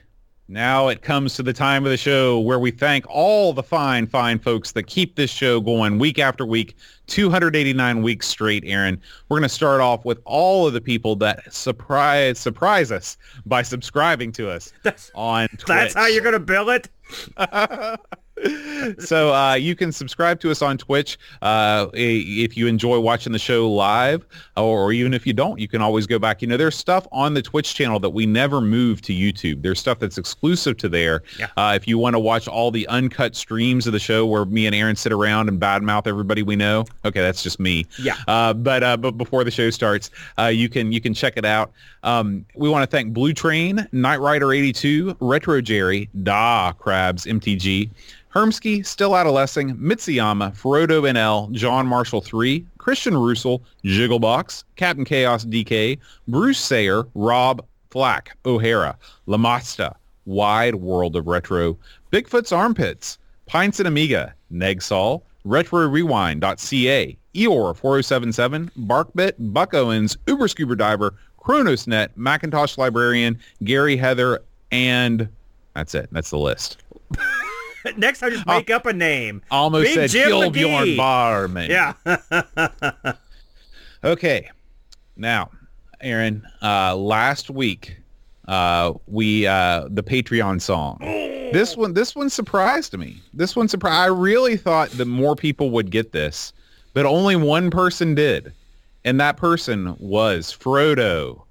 Now 0.48 0.88
it 0.88 1.02
comes 1.02 1.34
to 1.34 1.42
the 1.42 1.52
time 1.52 1.84
of 1.84 1.90
the 1.90 1.96
show 1.96 2.38
where 2.38 2.60
we 2.60 2.70
thank 2.70 3.04
all 3.08 3.52
the 3.52 3.62
fine, 3.64 4.06
fine 4.06 4.38
folks 4.38 4.72
that 4.72 4.84
keep 4.84 5.16
this 5.16 5.30
show 5.30 5.60
going 5.60 5.98
week 5.98 6.20
after 6.20 6.46
week, 6.46 6.76
289 7.08 8.02
weeks 8.02 8.28
straight, 8.28 8.62
Aaron. 8.64 9.00
We're 9.28 9.38
going 9.38 9.48
to 9.48 9.54
start 9.54 9.80
off 9.80 10.04
with 10.04 10.20
all 10.24 10.66
of 10.66 10.72
the 10.72 10.80
people 10.80 11.16
that 11.16 11.52
surprise 11.52 12.38
surprise 12.38 12.92
us 12.92 13.16
by 13.44 13.62
subscribing 13.62 14.30
to 14.32 14.48
us 14.48 14.72
That's- 14.84 15.10
on 15.14 15.48
Twitch. 15.48 15.66
That's 15.66 15.94
how 15.94 16.06
you're 16.06 16.22
gonna 16.22 16.38
bill 16.38 16.70
it. 16.70 16.88
so 18.98 19.34
uh, 19.34 19.54
you 19.54 19.74
can 19.74 19.92
subscribe 19.92 20.40
to 20.40 20.50
us 20.50 20.62
on 20.62 20.76
Twitch 20.78 21.18
uh, 21.42 21.86
if 21.94 22.56
you 22.56 22.66
enjoy 22.66 22.98
watching 23.00 23.32
the 23.32 23.38
show 23.38 23.70
live, 23.70 24.26
or, 24.56 24.92
even 24.92 25.14
if 25.14 25.26
you 25.26 25.32
don't, 25.32 25.58
you 25.58 25.68
can 25.68 25.80
always 25.82 26.06
go 26.06 26.18
back. 26.18 26.42
You 26.42 26.48
know, 26.48 26.56
there's 26.56 26.76
stuff 26.76 27.06
on 27.12 27.34
the 27.34 27.42
Twitch 27.42 27.74
channel 27.74 27.98
that 28.00 28.10
we 28.10 28.26
never 28.26 28.60
move 28.60 29.02
to 29.02 29.12
YouTube. 29.12 29.62
There's 29.62 29.80
stuff 29.80 29.98
that's 29.98 30.18
exclusive 30.18 30.76
to 30.78 30.88
there. 30.88 31.22
Yeah. 31.38 31.48
Uh, 31.56 31.72
if 31.74 31.88
you 31.88 31.98
want 31.98 32.14
to 32.14 32.20
watch 32.20 32.46
all 32.46 32.70
the 32.70 32.86
uncut 32.88 33.34
streams 33.34 33.86
of 33.86 33.92
the 33.92 33.98
show 33.98 34.26
where 34.26 34.44
me 34.44 34.66
and 34.66 34.74
Aaron 34.74 34.96
sit 34.96 35.12
around 35.12 35.48
and 35.48 35.60
badmouth 35.60 36.06
everybody 36.06 36.42
we 36.42 36.56
know, 36.56 36.84
okay, 37.04 37.20
that's 37.20 37.42
just 37.42 37.58
me. 37.58 37.86
Yeah. 37.98 38.16
Uh, 38.28 38.54
but 38.54 38.82
uh, 38.82 38.96
but 38.96 39.12
before 39.12 39.44
the 39.44 39.50
show 39.50 39.70
starts, 39.70 40.10
uh, 40.38 40.44
you 40.44 40.68
can 40.68 40.92
you 40.92 41.00
can 41.00 41.14
check 41.14 41.34
it 41.36 41.44
out. 41.44 41.72
Um, 42.02 42.44
we 42.54 42.68
want 42.68 42.88
to 42.88 42.96
thank 42.96 43.12
Blue 43.12 43.32
Train, 43.32 43.86
Knight 43.92 44.20
Rider 44.20 44.52
82, 44.52 45.16
Retro 45.20 45.60
Jerry, 45.60 46.08
Da 46.22 46.72
Crabs 46.72 47.24
MTG, 47.24 47.90
Hermsky, 48.36 48.84
Still 48.84 49.16
Adolescing, 49.16 49.74
Mitsuyama, 49.76 50.54
Frodo 50.54 51.10
NL, 51.10 51.50
John 51.52 51.86
Marshall 51.86 52.20
3, 52.20 52.66
Christian 52.76 53.16
Russell, 53.16 53.62
Jigglebox, 53.82 54.64
Captain 54.76 55.06
Chaos 55.06 55.46
DK, 55.46 55.98
Bruce 56.28 56.58
Sayer, 56.58 57.04
Rob 57.14 57.64
Flack, 57.88 58.36
O'Hara, 58.44 58.98
Lamasta, 59.26 59.94
Wide 60.26 60.74
World 60.74 61.16
of 61.16 61.26
Retro, 61.26 61.78
Bigfoot's 62.12 62.52
Armpits, 62.52 63.16
Pints 63.46 63.80
and 63.80 63.88
Amiga, 63.88 64.34
Negsol, 64.52 65.22
RetroRewind.ca, 65.46 67.16
Eeyore4077, 67.34 68.70
BarkBit, 68.86 69.32
Buck 69.38 69.72
Owens, 69.72 70.18
Uber 70.26 70.48
Scuba 70.48 70.76
Diver, 70.76 71.14
ChronosNet, 71.40 72.10
Macintosh 72.16 72.76
Librarian, 72.76 73.40
Gary 73.64 73.96
Heather, 73.96 74.42
and 74.70 75.26
that's 75.74 75.94
it. 75.94 76.10
That's 76.12 76.28
the 76.28 76.38
list. 76.38 76.82
Next, 77.96 78.22
I 78.22 78.30
just 78.30 78.46
make 78.46 78.70
up 78.70 78.86
a 78.86 78.92
name. 78.92 79.42
Almost 79.50 79.84
Big 79.84 79.94
said 79.94 80.10
Jim 80.10 80.28
Kill 80.28 80.40
McGee. 80.42 80.52
Bjorn 80.52 80.96
Barman. 80.96 81.70
Yeah. 81.70 81.94
Okay. 84.04 84.48
Now, 85.16 85.50
Aaron, 86.00 86.46
uh, 86.62 86.94
last 86.94 87.50
week 87.50 87.96
uh, 88.46 88.92
we 89.08 89.46
uh, 89.46 89.88
the 89.90 90.02
Patreon 90.02 90.60
song. 90.60 90.98
This 91.00 91.76
one, 91.76 91.94
this 91.94 92.14
one 92.14 92.30
surprised 92.30 92.96
me. 92.96 93.20
This 93.34 93.56
one 93.56 93.66
surprised. 93.68 93.96
I 93.96 94.06
really 94.06 94.56
thought 94.56 94.90
that 94.90 95.06
more 95.06 95.34
people 95.34 95.70
would 95.70 95.90
get 95.90 96.12
this, 96.12 96.52
but 96.92 97.06
only 97.06 97.34
one 97.34 97.70
person 97.70 98.14
did, 98.14 98.52
and 99.04 99.18
that 99.18 99.36
person 99.36 99.96
was 99.98 100.52
Frodo. 100.56 101.42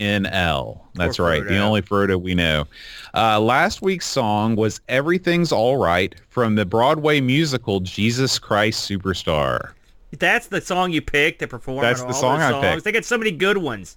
NL. 0.00 0.80
That's 0.94 1.18
Poor 1.18 1.26
right. 1.26 1.46
The 1.46 1.58
only 1.58 1.82
Frodo 1.82 2.20
we 2.20 2.34
know. 2.34 2.66
Uh, 3.14 3.38
last 3.38 3.82
week's 3.82 4.06
song 4.06 4.56
was 4.56 4.80
"Everything's 4.88 5.52
All 5.52 5.76
Right" 5.76 6.14
from 6.28 6.54
the 6.56 6.64
Broadway 6.64 7.20
musical 7.20 7.80
Jesus 7.80 8.38
Christ 8.38 8.90
Superstar. 8.90 9.72
That's 10.18 10.48
the 10.48 10.60
song 10.60 10.90
you 10.90 11.02
picked 11.02 11.38
to 11.40 11.46
perform. 11.46 11.82
That's 11.82 12.00
the 12.00 12.08
all 12.08 12.12
song 12.14 12.40
I 12.40 12.60
picked. 12.60 12.84
They 12.84 12.92
got 12.92 13.04
so 13.04 13.16
many 13.16 13.30
good 13.30 13.58
ones. 13.58 13.96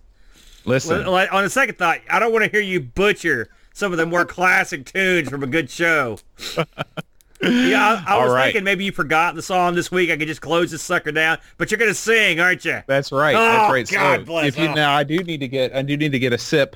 Listen, 0.66 1.06
like, 1.06 1.34
on 1.34 1.44
a 1.44 1.50
second 1.50 1.78
thought, 1.78 2.00
I 2.10 2.20
don't 2.20 2.32
want 2.32 2.46
to 2.46 2.52
hear 2.52 2.62
you 2.62 2.80
butcher 2.80 3.50
some 3.74 3.92
of 3.92 3.98
the 3.98 4.06
more 4.06 4.24
classic 4.24 4.86
tunes 4.86 5.30
from 5.30 5.44
a 5.44 5.48
good 5.48 5.70
show. 5.70 6.20
Yeah, 7.44 8.04
I, 8.08 8.16
I 8.16 8.24
was 8.24 8.34
right. 8.34 8.46
thinking 8.46 8.64
maybe 8.64 8.86
you 8.86 8.92
forgot 8.92 9.36
the 9.36 9.42
song 9.42 9.76
this 9.76 9.92
week. 9.92 10.10
I 10.10 10.18
could 10.18 10.28
just 10.28 10.42
close 10.42 10.72
this 10.72 10.82
sucker 10.82 11.12
down, 11.12 11.38
but 11.58 11.70
you're 11.72 11.78
gonna 11.78 11.94
sing, 11.94 12.40
aren't 12.40 12.64
you? 12.66 12.82
That's 12.88 13.12
right. 13.12 13.36
Oh, 13.36 13.40
That's 13.40 13.72
right. 13.72 13.90
God 13.90 14.20
so 14.22 14.26
bless. 14.26 14.46
if 14.48 14.58
you 14.58 14.68
Oh. 14.68 14.74
now, 14.74 14.94
I 14.96 15.04
do 15.04 15.18
need 15.18 15.40
to 15.42 15.48
get 15.48 15.76
I 15.76 15.82
do 15.82 15.96
need 15.98 16.12
to 16.14 16.20
get 16.20 16.34
a 16.34 16.38
sip, 16.38 16.76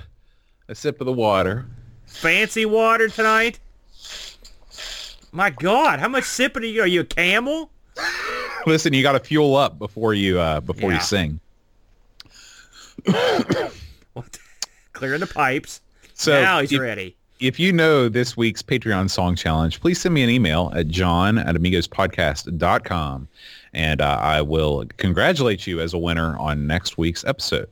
a 0.68 0.76
sip 0.76 1.00
of 1.02 1.06
the 1.06 1.14
water. 1.14 1.66
Fancy 2.06 2.66
water 2.66 3.08
tonight. 3.10 3.60
My 5.32 5.50
God, 5.50 6.00
how 6.00 6.08
much 6.08 6.24
sipping 6.24 6.64
are 6.64 6.68
you? 6.68 6.82
Are 6.82 6.88
you 6.88 7.02
a 7.02 7.06
camel? 7.06 7.70
Listen, 8.66 8.94
you 8.94 9.04
got 9.04 9.12
to 9.14 9.20
fuel 9.20 9.56
up 9.56 9.78
before 9.78 10.14
you 10.14 10.40
uh, 10.40 10.60
before 10.62 10.92
Yeah. 10.92 10.98
you 10.98 11.02
sing. 11.04 11.40
Clearing 14.94 15.20
the 15.20 15.28
pipes. 15.28 15.82
So 16.14 16.42
now 16.42 16.62
he's 16.62 16.78
ready. 16.78 17.17
If 17.40 17.60
you 17.60 17.72
know 17.72 18.10
this 18.10 18.36
week's 18.36 18.64
Patreon 18.64 19.10
song 19.10 19.36
challenge, 19.36 19.80
please 19.80 20.02
send 20.02 20.14
me 20.14 20.24
an 20.24 20.30
email 20.30 20.72
at 20.76 20.88
john 20.88 21.38
at 21.38 21.56
amigospodcast.com 21.56 23.28
and 23.74 24.02
uh, 24.02 24.18
I 24.20 24.42
will 24.42 24.86
congratulate 24.98 25.68
you 25.68 25.80
as 25.80 25.94
a 25.94 25.98
winner 25.98 26.38
on 26.38 26.66
next 26.68 26.98
week's 26.98 27.24
episode. 27.26 27.70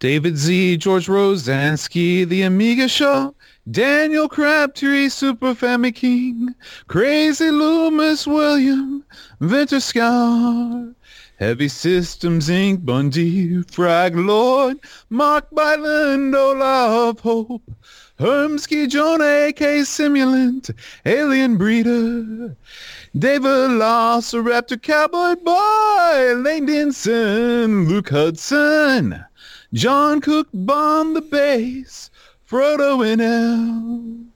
David 0.00 0.36
Z, 0.36 0.76
George 0.78 1.06
Rosansky, 1.06 2.28
The 2.28 2.42
Amiga 2.42 2.88
Show, 2.88 3.34
Daniel 3.70 4.28
Crabtree, 4.28 5.08
Super 5.08 5.54
Family 5.54 5.92
King, 5.92 6.54
Crazy 6.88 7.50
Loomis, 7.50 8.26
William, 8.26 9.04
Venture 9.40 9.80
Scar, 9.80 10.88
Heavy 11.36 11.66
Systems 11.66 12.48
Inc., 12.48 12.84
Bundy, 12.84 13.62
Frag 13.64 14.14
Lord, 14.14 14.78
Mark 15.10 15.50
Byland, 15.50 16.32
Olaf 16.32 17.18
Hope, 17.20 17.62
Hermsky, 18.20 18.86
Jonah, 18.88 19.48
AK 19.48 19.82
Simulant, 19.84 20.70
Alien 21.04 21.56
Breeder, 21.58 22.54
David 23.18 23.48
Raptor 23.50 24.80
Cowboy 24.80 25.34
Boy, 25.34 26.34
Lane 26.36 26.66
Denson, 26.66 27.88
Luke 27.88 28.10
Hudson, 28.10 29.24
John 29.72 30.20
Cook, 30.20 30.46
Bomb 30.54 31.14
the 31.14 31.20
Bass, 31.20 32.10
Frodo 32.48 33.04
and 33.04 34.30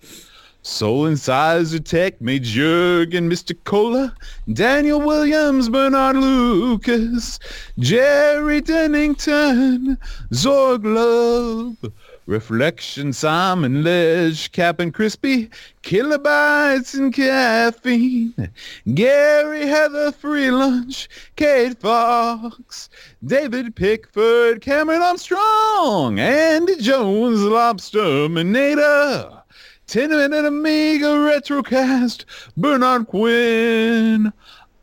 Soul 0.69 1.07
Incisor 1.07 1.79
Tech, 1.79 2.21
Major 2.21 2.45
Jurgen, 2.45 3.29
Mr. 3.29 3.57
Cola, 3.65 4.15
Daniel 4.53 5.01
Williams, 5.01 5.71
Bernard 5.71 6.17
Lucas, 6.17 7.39
Jerry 7.79 8.61
Dennington, 8.61 9.97
Zorg 10.31 10.85
Love, 10.85 11.91
Reflection, 12.27 13.15
Simon 13.15 13.83
Ledge, 13.83 14.53
Cap 14.53 14.79
and 14.79 14.93
Crispy, 14.93 15.49
Kilobytes 15.83 16.95
and 16.95 17.15
Caffeine, 17.15 18.51
Gary 18.95 19.67
Heather 19.67 20.13
Free 20.13 20.51
Lunch, 20.51 21.09
Kate 21.37 21.81
Fox, 21.81 22.91
David 23.25 23.75
Pickford, 23.75 24.61
Cameron 24.61 25.01
Armstrong, 25.01 26.21
Andy 26.21 26.77
Jones, 26.77 27.41
Lobster 27.41 28.29
Mineta. 28.29 29.38
10 29.89 30.11
Minute 30.11 30.45
Amiga 30.45 31.07
Retrocast, 31.07 32.27
Bernard 32.59 33.07
Quinn, 33.07 34.31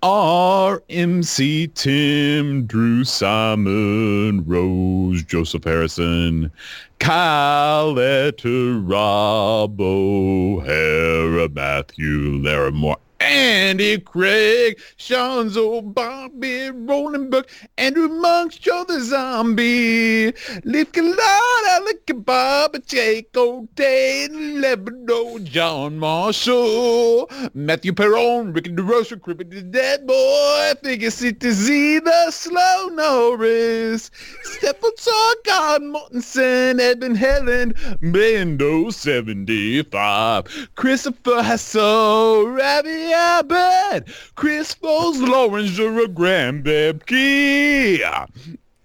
RMC 0.02 1.72
Tim, 1.76 2.66
Drew 2.66 3.04
Simon, 3.04 4.44
Rose, 4.48 5.22
Joseph 5.22 5.64
Harrison, 5.64 6.52
Kyle 6.98 7.94
Letter, 7.94 8.80
Rob 8.80 9.80
O'Hara, 9.80 11.50
Matthew 11.50 12.40
Larimore, 12.42 12.98
Andy 13.26 13.98
Craig, 14.00 14.80
Seanzo, 15.00 15.82
Bobby 15.82 16.70
Rolenberg, 16.70 17.48
Andrew 17.76 18.08
Monks, 18.08 18.58
Joe 18.58 18.86
the 18.88 19.02
Zombie, 19.02 20.32
Leaf 20.64 20.92
Galata, 20.92 21.84
Lick 21.86 22.12
Bob, 22.24 22.78
Jake 22.86 23.36
O'Day, 23.36 24.28
Lebanon, 24.30 25.44
John 25.44 25.98
Marshall, 25.98 27.28
Matthew 27.56 27.94
Perron, 27.94 28.54
Ricky 28.54 28.70
DeRosa, 28.70 29.20
Crippy 29.20 29.50
the 29.50 29.64
Dead 29.64 30.06
Boy, 30.06 30.74
Figure 30.84 31.10
City 31.10 31.50
Z, 31.50 32.00
The 32.00 32.30
Slow 32.30 32.90
Norris, 32.94 34.12
Steppentor, 34.44 35.34
God 35.46 35.82
Mortensen, 35.82 36.80
Edmund 36.80 37.18
Helen, 37.18 37.74
Bando 38.02 38.92
75, 38.92 40.70
Christopher 40.76 41.42
Hassel, 41.42 42.50
Ravi 42.50 43.15
Abbott, 43.16 44.08
Chris 44.36 44.76
Foles, 44.76 45.26
Lawrence, 45.26 45.72
Jura 45.72 46.08
Graham, 46.08 46.64
Bebke, 46.64 48.02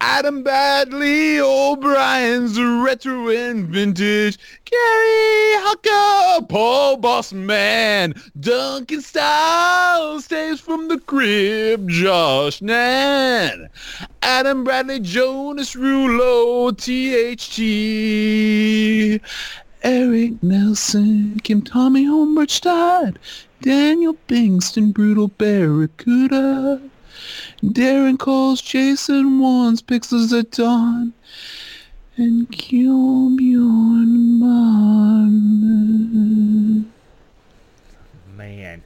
Adam 0.03 0.43
Badley, 0.43 1.39
O'Brien's 1.41 2.59
Retro 2.59 3.29
and 3.29 3.67
Vintage, 3.67 4.39
Gary 4.65 5.57
Hucker, 5.59 6.49
Paul 6.49 6.97
Bossman, 6.99 8.19
Duncan 8.41 9.03
Styles, 9.03 10.25
Stays 10.25 10.59
from 10.59 10.89
the 10.89 10.99
Crib, 11.01 11.87
Josh 11.91 12.63
Nan, 12.63 13.69
Adam 14.23 14.65
Bradley, 14.65 15.01
Jonas 15.01 15.75
Rulo, 15.75 16.73
THT, 16.73 17.61
Eric 19.83 20.43
Nelson, 20.43 21.41
Kim 21.41 21.61
Tommy 21.61 22.07
Hombridge 22.07 22.63
Daniel 23.63 24.17
Bingston, 24.27 24.93
Brutal 24.93 25.29
Barracuda, 25.29 26.81
Darren 27.63 28.19
calls 28.19 28.61
Jason 28.63 29.39
Wands, 29.39 29.83
Pixels 29.83 30.37
at 30.39 30.51
Dawn, 30.51 31.13
and 32.17 32.51
Kill 32.51 33.31
Kjorn 33.31 34.39
Marmon. 34.41 35.31
Man, 38.35 38.83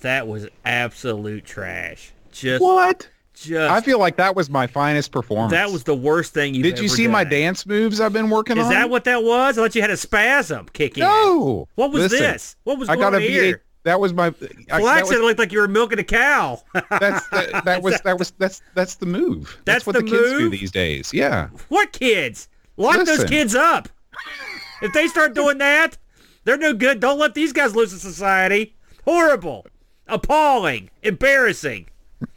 that 0.00 0.26
was 0.26 0.48
absolute 0.64 1.44
trash. 1.44 2.12
Just, 2.32 2.60
What? 2.62 3.08
Just. 3.40 3.70
I 3.70 3.80
feel 3.80 3.98
like 3.98 4.16
that 4.16 4.36
was 4.36 4.50
my 4.50 4.66
finest 4.66 5.12
performance. 5.12 5.52
that 5.52 5.70
was 5.70 5.84
the 5.84 5.94
worst 5.94 6.34
thing 6.34 6.54
you've 6.54 6.62
Did 6.62 6.78
you 6.78 6.88
see 6.88 7.06
my 7.06 7.24
dance 7.24 7.66
moves 7.66 8.00
I've 8.00 8.12
been 8.12 8.30
working 8.30 8.56
Is 8.56 8.66
on? 8.66 8.72
Is 8.72 8.78
that 8.78 8.90
what 8.90 9.04
that 9.04 9.22
was? 9.22 9.58
I 9.58 9.62
thought 9.62 9.74
you 9.74 9.80
had 9.80 9.90
a 9.90 9.96
spasm 9.96 10.66
kicking. 10.72 11.02
No. 11.02 11.68
What 11.74 11.90
was 11.90 12.10
Listen, 12.10 12.18
this? 12.18 12.56
What 12.64 12.78
was 12.78 12.88
I 12.88 12.96
got 12.96 13.14
a 13.14 13.20
here? 13.20 13.62
That 13.84 14.00
was 14.00 14.12
my. 14.12 14.34
I, 14.70 14.82
Well, 14.82 14.88
actually, 14.88 15.16
it 15.16 15.22
looked 15.22 15.38
like 15.38 15.52
you 15.52 15.60
were 15.60 15.68
milking 15.68 15.98
a 15.98 16.04
cow. 16.04 16.62
that's 16.74 17.26
that, 17.30 17.64
that 17.64 17.82
was 17.82 18.00
that 18.02 18.18
was 18.18 18.32
that's 18.32 18.60
that's 18.74 18.96
the 18.96 19.06
move. 19.06 19.58
That's 19.64 19.84
That's, 19.84 19.86
what 19.86 19.94
the 19.94 20.02
the, 20.02 20.10
kids 20.10 20.30
do 20.30 20.50
these 20.50 20.70
days. 20.70 21.14
Yeah. 21.14 21.48
what 21.68 21.92
kids? 21.92 22.48
Lock 22.76 23.04
those 23.06 23.24
kids 23.24 23.54
up. 23.54 23.88
if 24.82 24.92
they 24.92 25.08
start 25.08 25.34
doing 25.34 25.58
that, 25.58 25.96
they're 26.44 26.58
no 26.58 26.74
good. 26.74 27.00
Don't 27.00 27.18
let 27.18 27.34
these 27.34 27.52
guys 27.52 27.74
lose 27.74 27.92
to 27.92 27.98
society. 27.98 28.74
Horrible. 29.04 29.66
Appalling. 30.06 30.90
Embarrassing. 31.02 31.88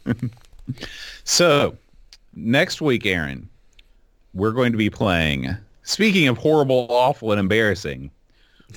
So 1.23 1.77
next 2.35 2.81
week, 2.81 3.05
Aaron, 3.05 3.47
we're 4.33 4.51
going 4.51 4.71
to 4.71 4.77
be 4.77 4.89
playing. 4.89 5.55
Speaking 5.83 6.27
of 6.27 6.37
horrible, 6.37 6.87
awful, 6.89 7.31
and 7.31 7.39
embarrassing, 7.39 8.11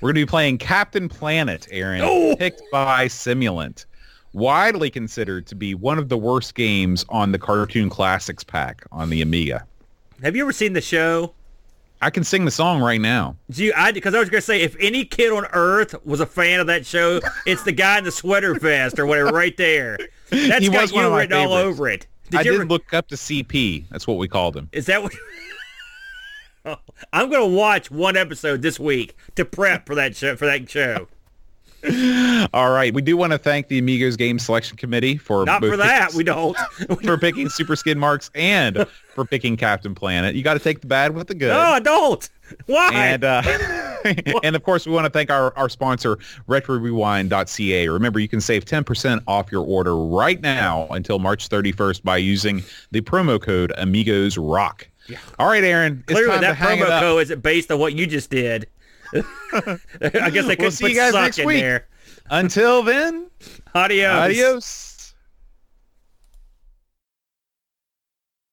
we're 0.01 0.09
going 0.09 0.15
to 0.17 0.27
be 0.27 0.31
playing 0.31 0.59
Captain 0.59 1.09
Planet, 1.09 1.69
Aaron, 1.71 2.01
Oh! 2.03 2.35
picked 2.37 2.63
by 2.73 3.07
Simulant. 3.07 3.85
Widely 4.33 4.91
considered 4.91 5.47
to 5.47 5.55
be 5.55 5.75
one 5.75 5.99
of 5.99 6.09
the 6.09 6.19
worst 6.19 6.57
games 6.57 7.05
on 7.09 7.31
the 7.31 7.39
Cartoon 7.39 7.89
Classics 7.89 8.43
pack 8.43 8.85
on 8.91 9.11
the 9.11 9.23
Amiga. 9.23 9.65
Have 10.23 10.35
you 10.35 10.43
ever 10.43 10.53
seen 10.53 10.73
the 10.73 10.81
show? 10.81 11.33
I 12.05 12.11
can 12.11 12.23
sing 12.23 12.45
the 12.45 12.51
song 12.51 12.83
right 12.83 13.01
now. 13.01 13.35
Do 13.51 13.65
you, 13.65 13.73
I, 13.75 13.91
because 13.91 14.15
I 14.15 14.19
was 14.19 14.29
going 14.29 14.43
to 14.43 14.45
say, 14.45 14.61
if 14.61 14.77
any 14.79 15.07
kid 15.07 15.33
on 15.33 15.47
Earth 15.55 15.95
was 16.05 16.21
a 16.21 16.27
fan 16.27 16.61
of 16.61 16.67
that 16.67 16.85
show, 16.85 17.19
it's 17.47 17.63
the 17.63 17.73
guy 17.73 17.97
in 17.97 18.05
the 18.05 18.13
sweater 18.13 18.53
vest 18.53 18.99
or 18.99 19.07
whatever 19.07 19.31
right 19.31 19.57
there. 19.57 19.97
That's 20.29 20.63
He 20.63 20.69
got 20.69 20.93
you 20.93 21.17
written 21.17 21.33
all 21.33 21.55
over 21.55 21.89
it. 21.89 22.07
Did 22.29 22.41
I 22.41 22.43
you 22.43 22.51
did 22.51 22.61
ever, 22.61 22.67
look 22.67 22.93
up 22.93 23.09
the 23.09 23.17
CP. 23.17 23.87
That's 23.89 24.07
what 24.07 24.19
we 24.19 24.29
called 24.29 24.55
him. 24.55 24.69
Is 24.73 24.85
that 24.85 25.03
what? 25.03 25.15
I'm 27.15 27.31
going 27.31 27.51
to 27.51 27.57
watch 27.57 27.91
one 27.91 28.19
episode 28.19 28.61
this 28.61 28.79
week 28.79 29.17
to 29.37 29.47
prep 29.47 29.87
for 29.87 29.95
that 29.95 30.15
show. 30.15 30.37
For 30.37 30.45
that 30.45 30.69
show, 30.69 31.09
All 32.55 32.71
right. 32.71 32.93
We 32.95 33.03
do 33.03 33.17
want 33.17 33.33
to 33.33 33.39
thank 33.39 33.69
the 33.69 33.79
Amigos 33.79 34.17
Game 34.17 34.39
Selection 34.39 34.77
Committee 34.77 35.17
for 35.17 35.45
not 35.45 35.61
for 35.61 35.77
that. 35.77 36.15
We 36.15 36.25
don't. 36.25 36.57
for 37.05 37.19
picking 37.19 37.49
Super 37.49 37.77
Skid 37.77 37.99
Marks 37.99 38.31
and 38.35 38.87
for 39.15 39.25
picking 39.25 39.57
Captain 39.57 39.95
Planet. 39.95 40.35
You 40.35 40.43
got 40.43 40.55
to 40.55 40.61
take 40.61 40.81
the 40.81 40.87
bad 40.87 41.15
with 41.15 41.29
the 41.29 41.35
good. 41.35 41.49
no, 41.49 41.59
I 41.59 41.81
don't. 41.81 42.29
Why? 42.67 42.91
and 42.93 43.25
uh, 43.25 43.43
and 44.43 44.55
of 44.55 44.63
course, 44.63 44.87
we 44.87 44.93
want 44.93 45.05
to 45.07 45.11
thank 45.11 45.31
our, 45.31 45.57
our 45.57 45.69
sponsor, 45.69 46.17
RetroRewind.ca. 46.49 47.89
Remember, 47.89 48.19
you 48.19 48.29
can 48.29 48.41
save 48.41 48.65
10% 48.65 49.23
off 49.27 49.51
your 49.51 49.65
order 49.65 49.97
right 49.97 50.41
now 50.41 50.87
until 50.91 51.19
March 51.19 51.49
31st 51.49 52.03
by 52.03 52.17
using 52.17 52.63
the 52.91 53.01
promo 53.01 53.41
code 53.41 53.73
Amigos 53.77 54.37
Rock. 54.37 54.89
All 55.39 55.49
right, 55.49 55.65
Aaron. 55.65 56.03
It's 56.09 56.19
Clearly, 56.19 56.39
that 56.39 56.57
promo 56.57 57.01
code 57.01 57.23
isn't 57.23 57.43
based 57.43 57.71
on 57.71 57.79
what 57.79 57.95
you 57.95 58.07
just 58.07 58.31
did. 58.31 58.69
I 59.15 60.31
guess 60.31 60.47
they 60.47 60.57
couldn't 60.57 60.73
see 60.73 60.89
you 60.89 60.95
guys 60.95 61.15
next 61.15 61.45
week. 61.45 61.61
there. 61.61 61.87
Until 62.31 62.83
then, 62.83 63.31
Adios. 63.75 64.11
adios. 64.21 64.94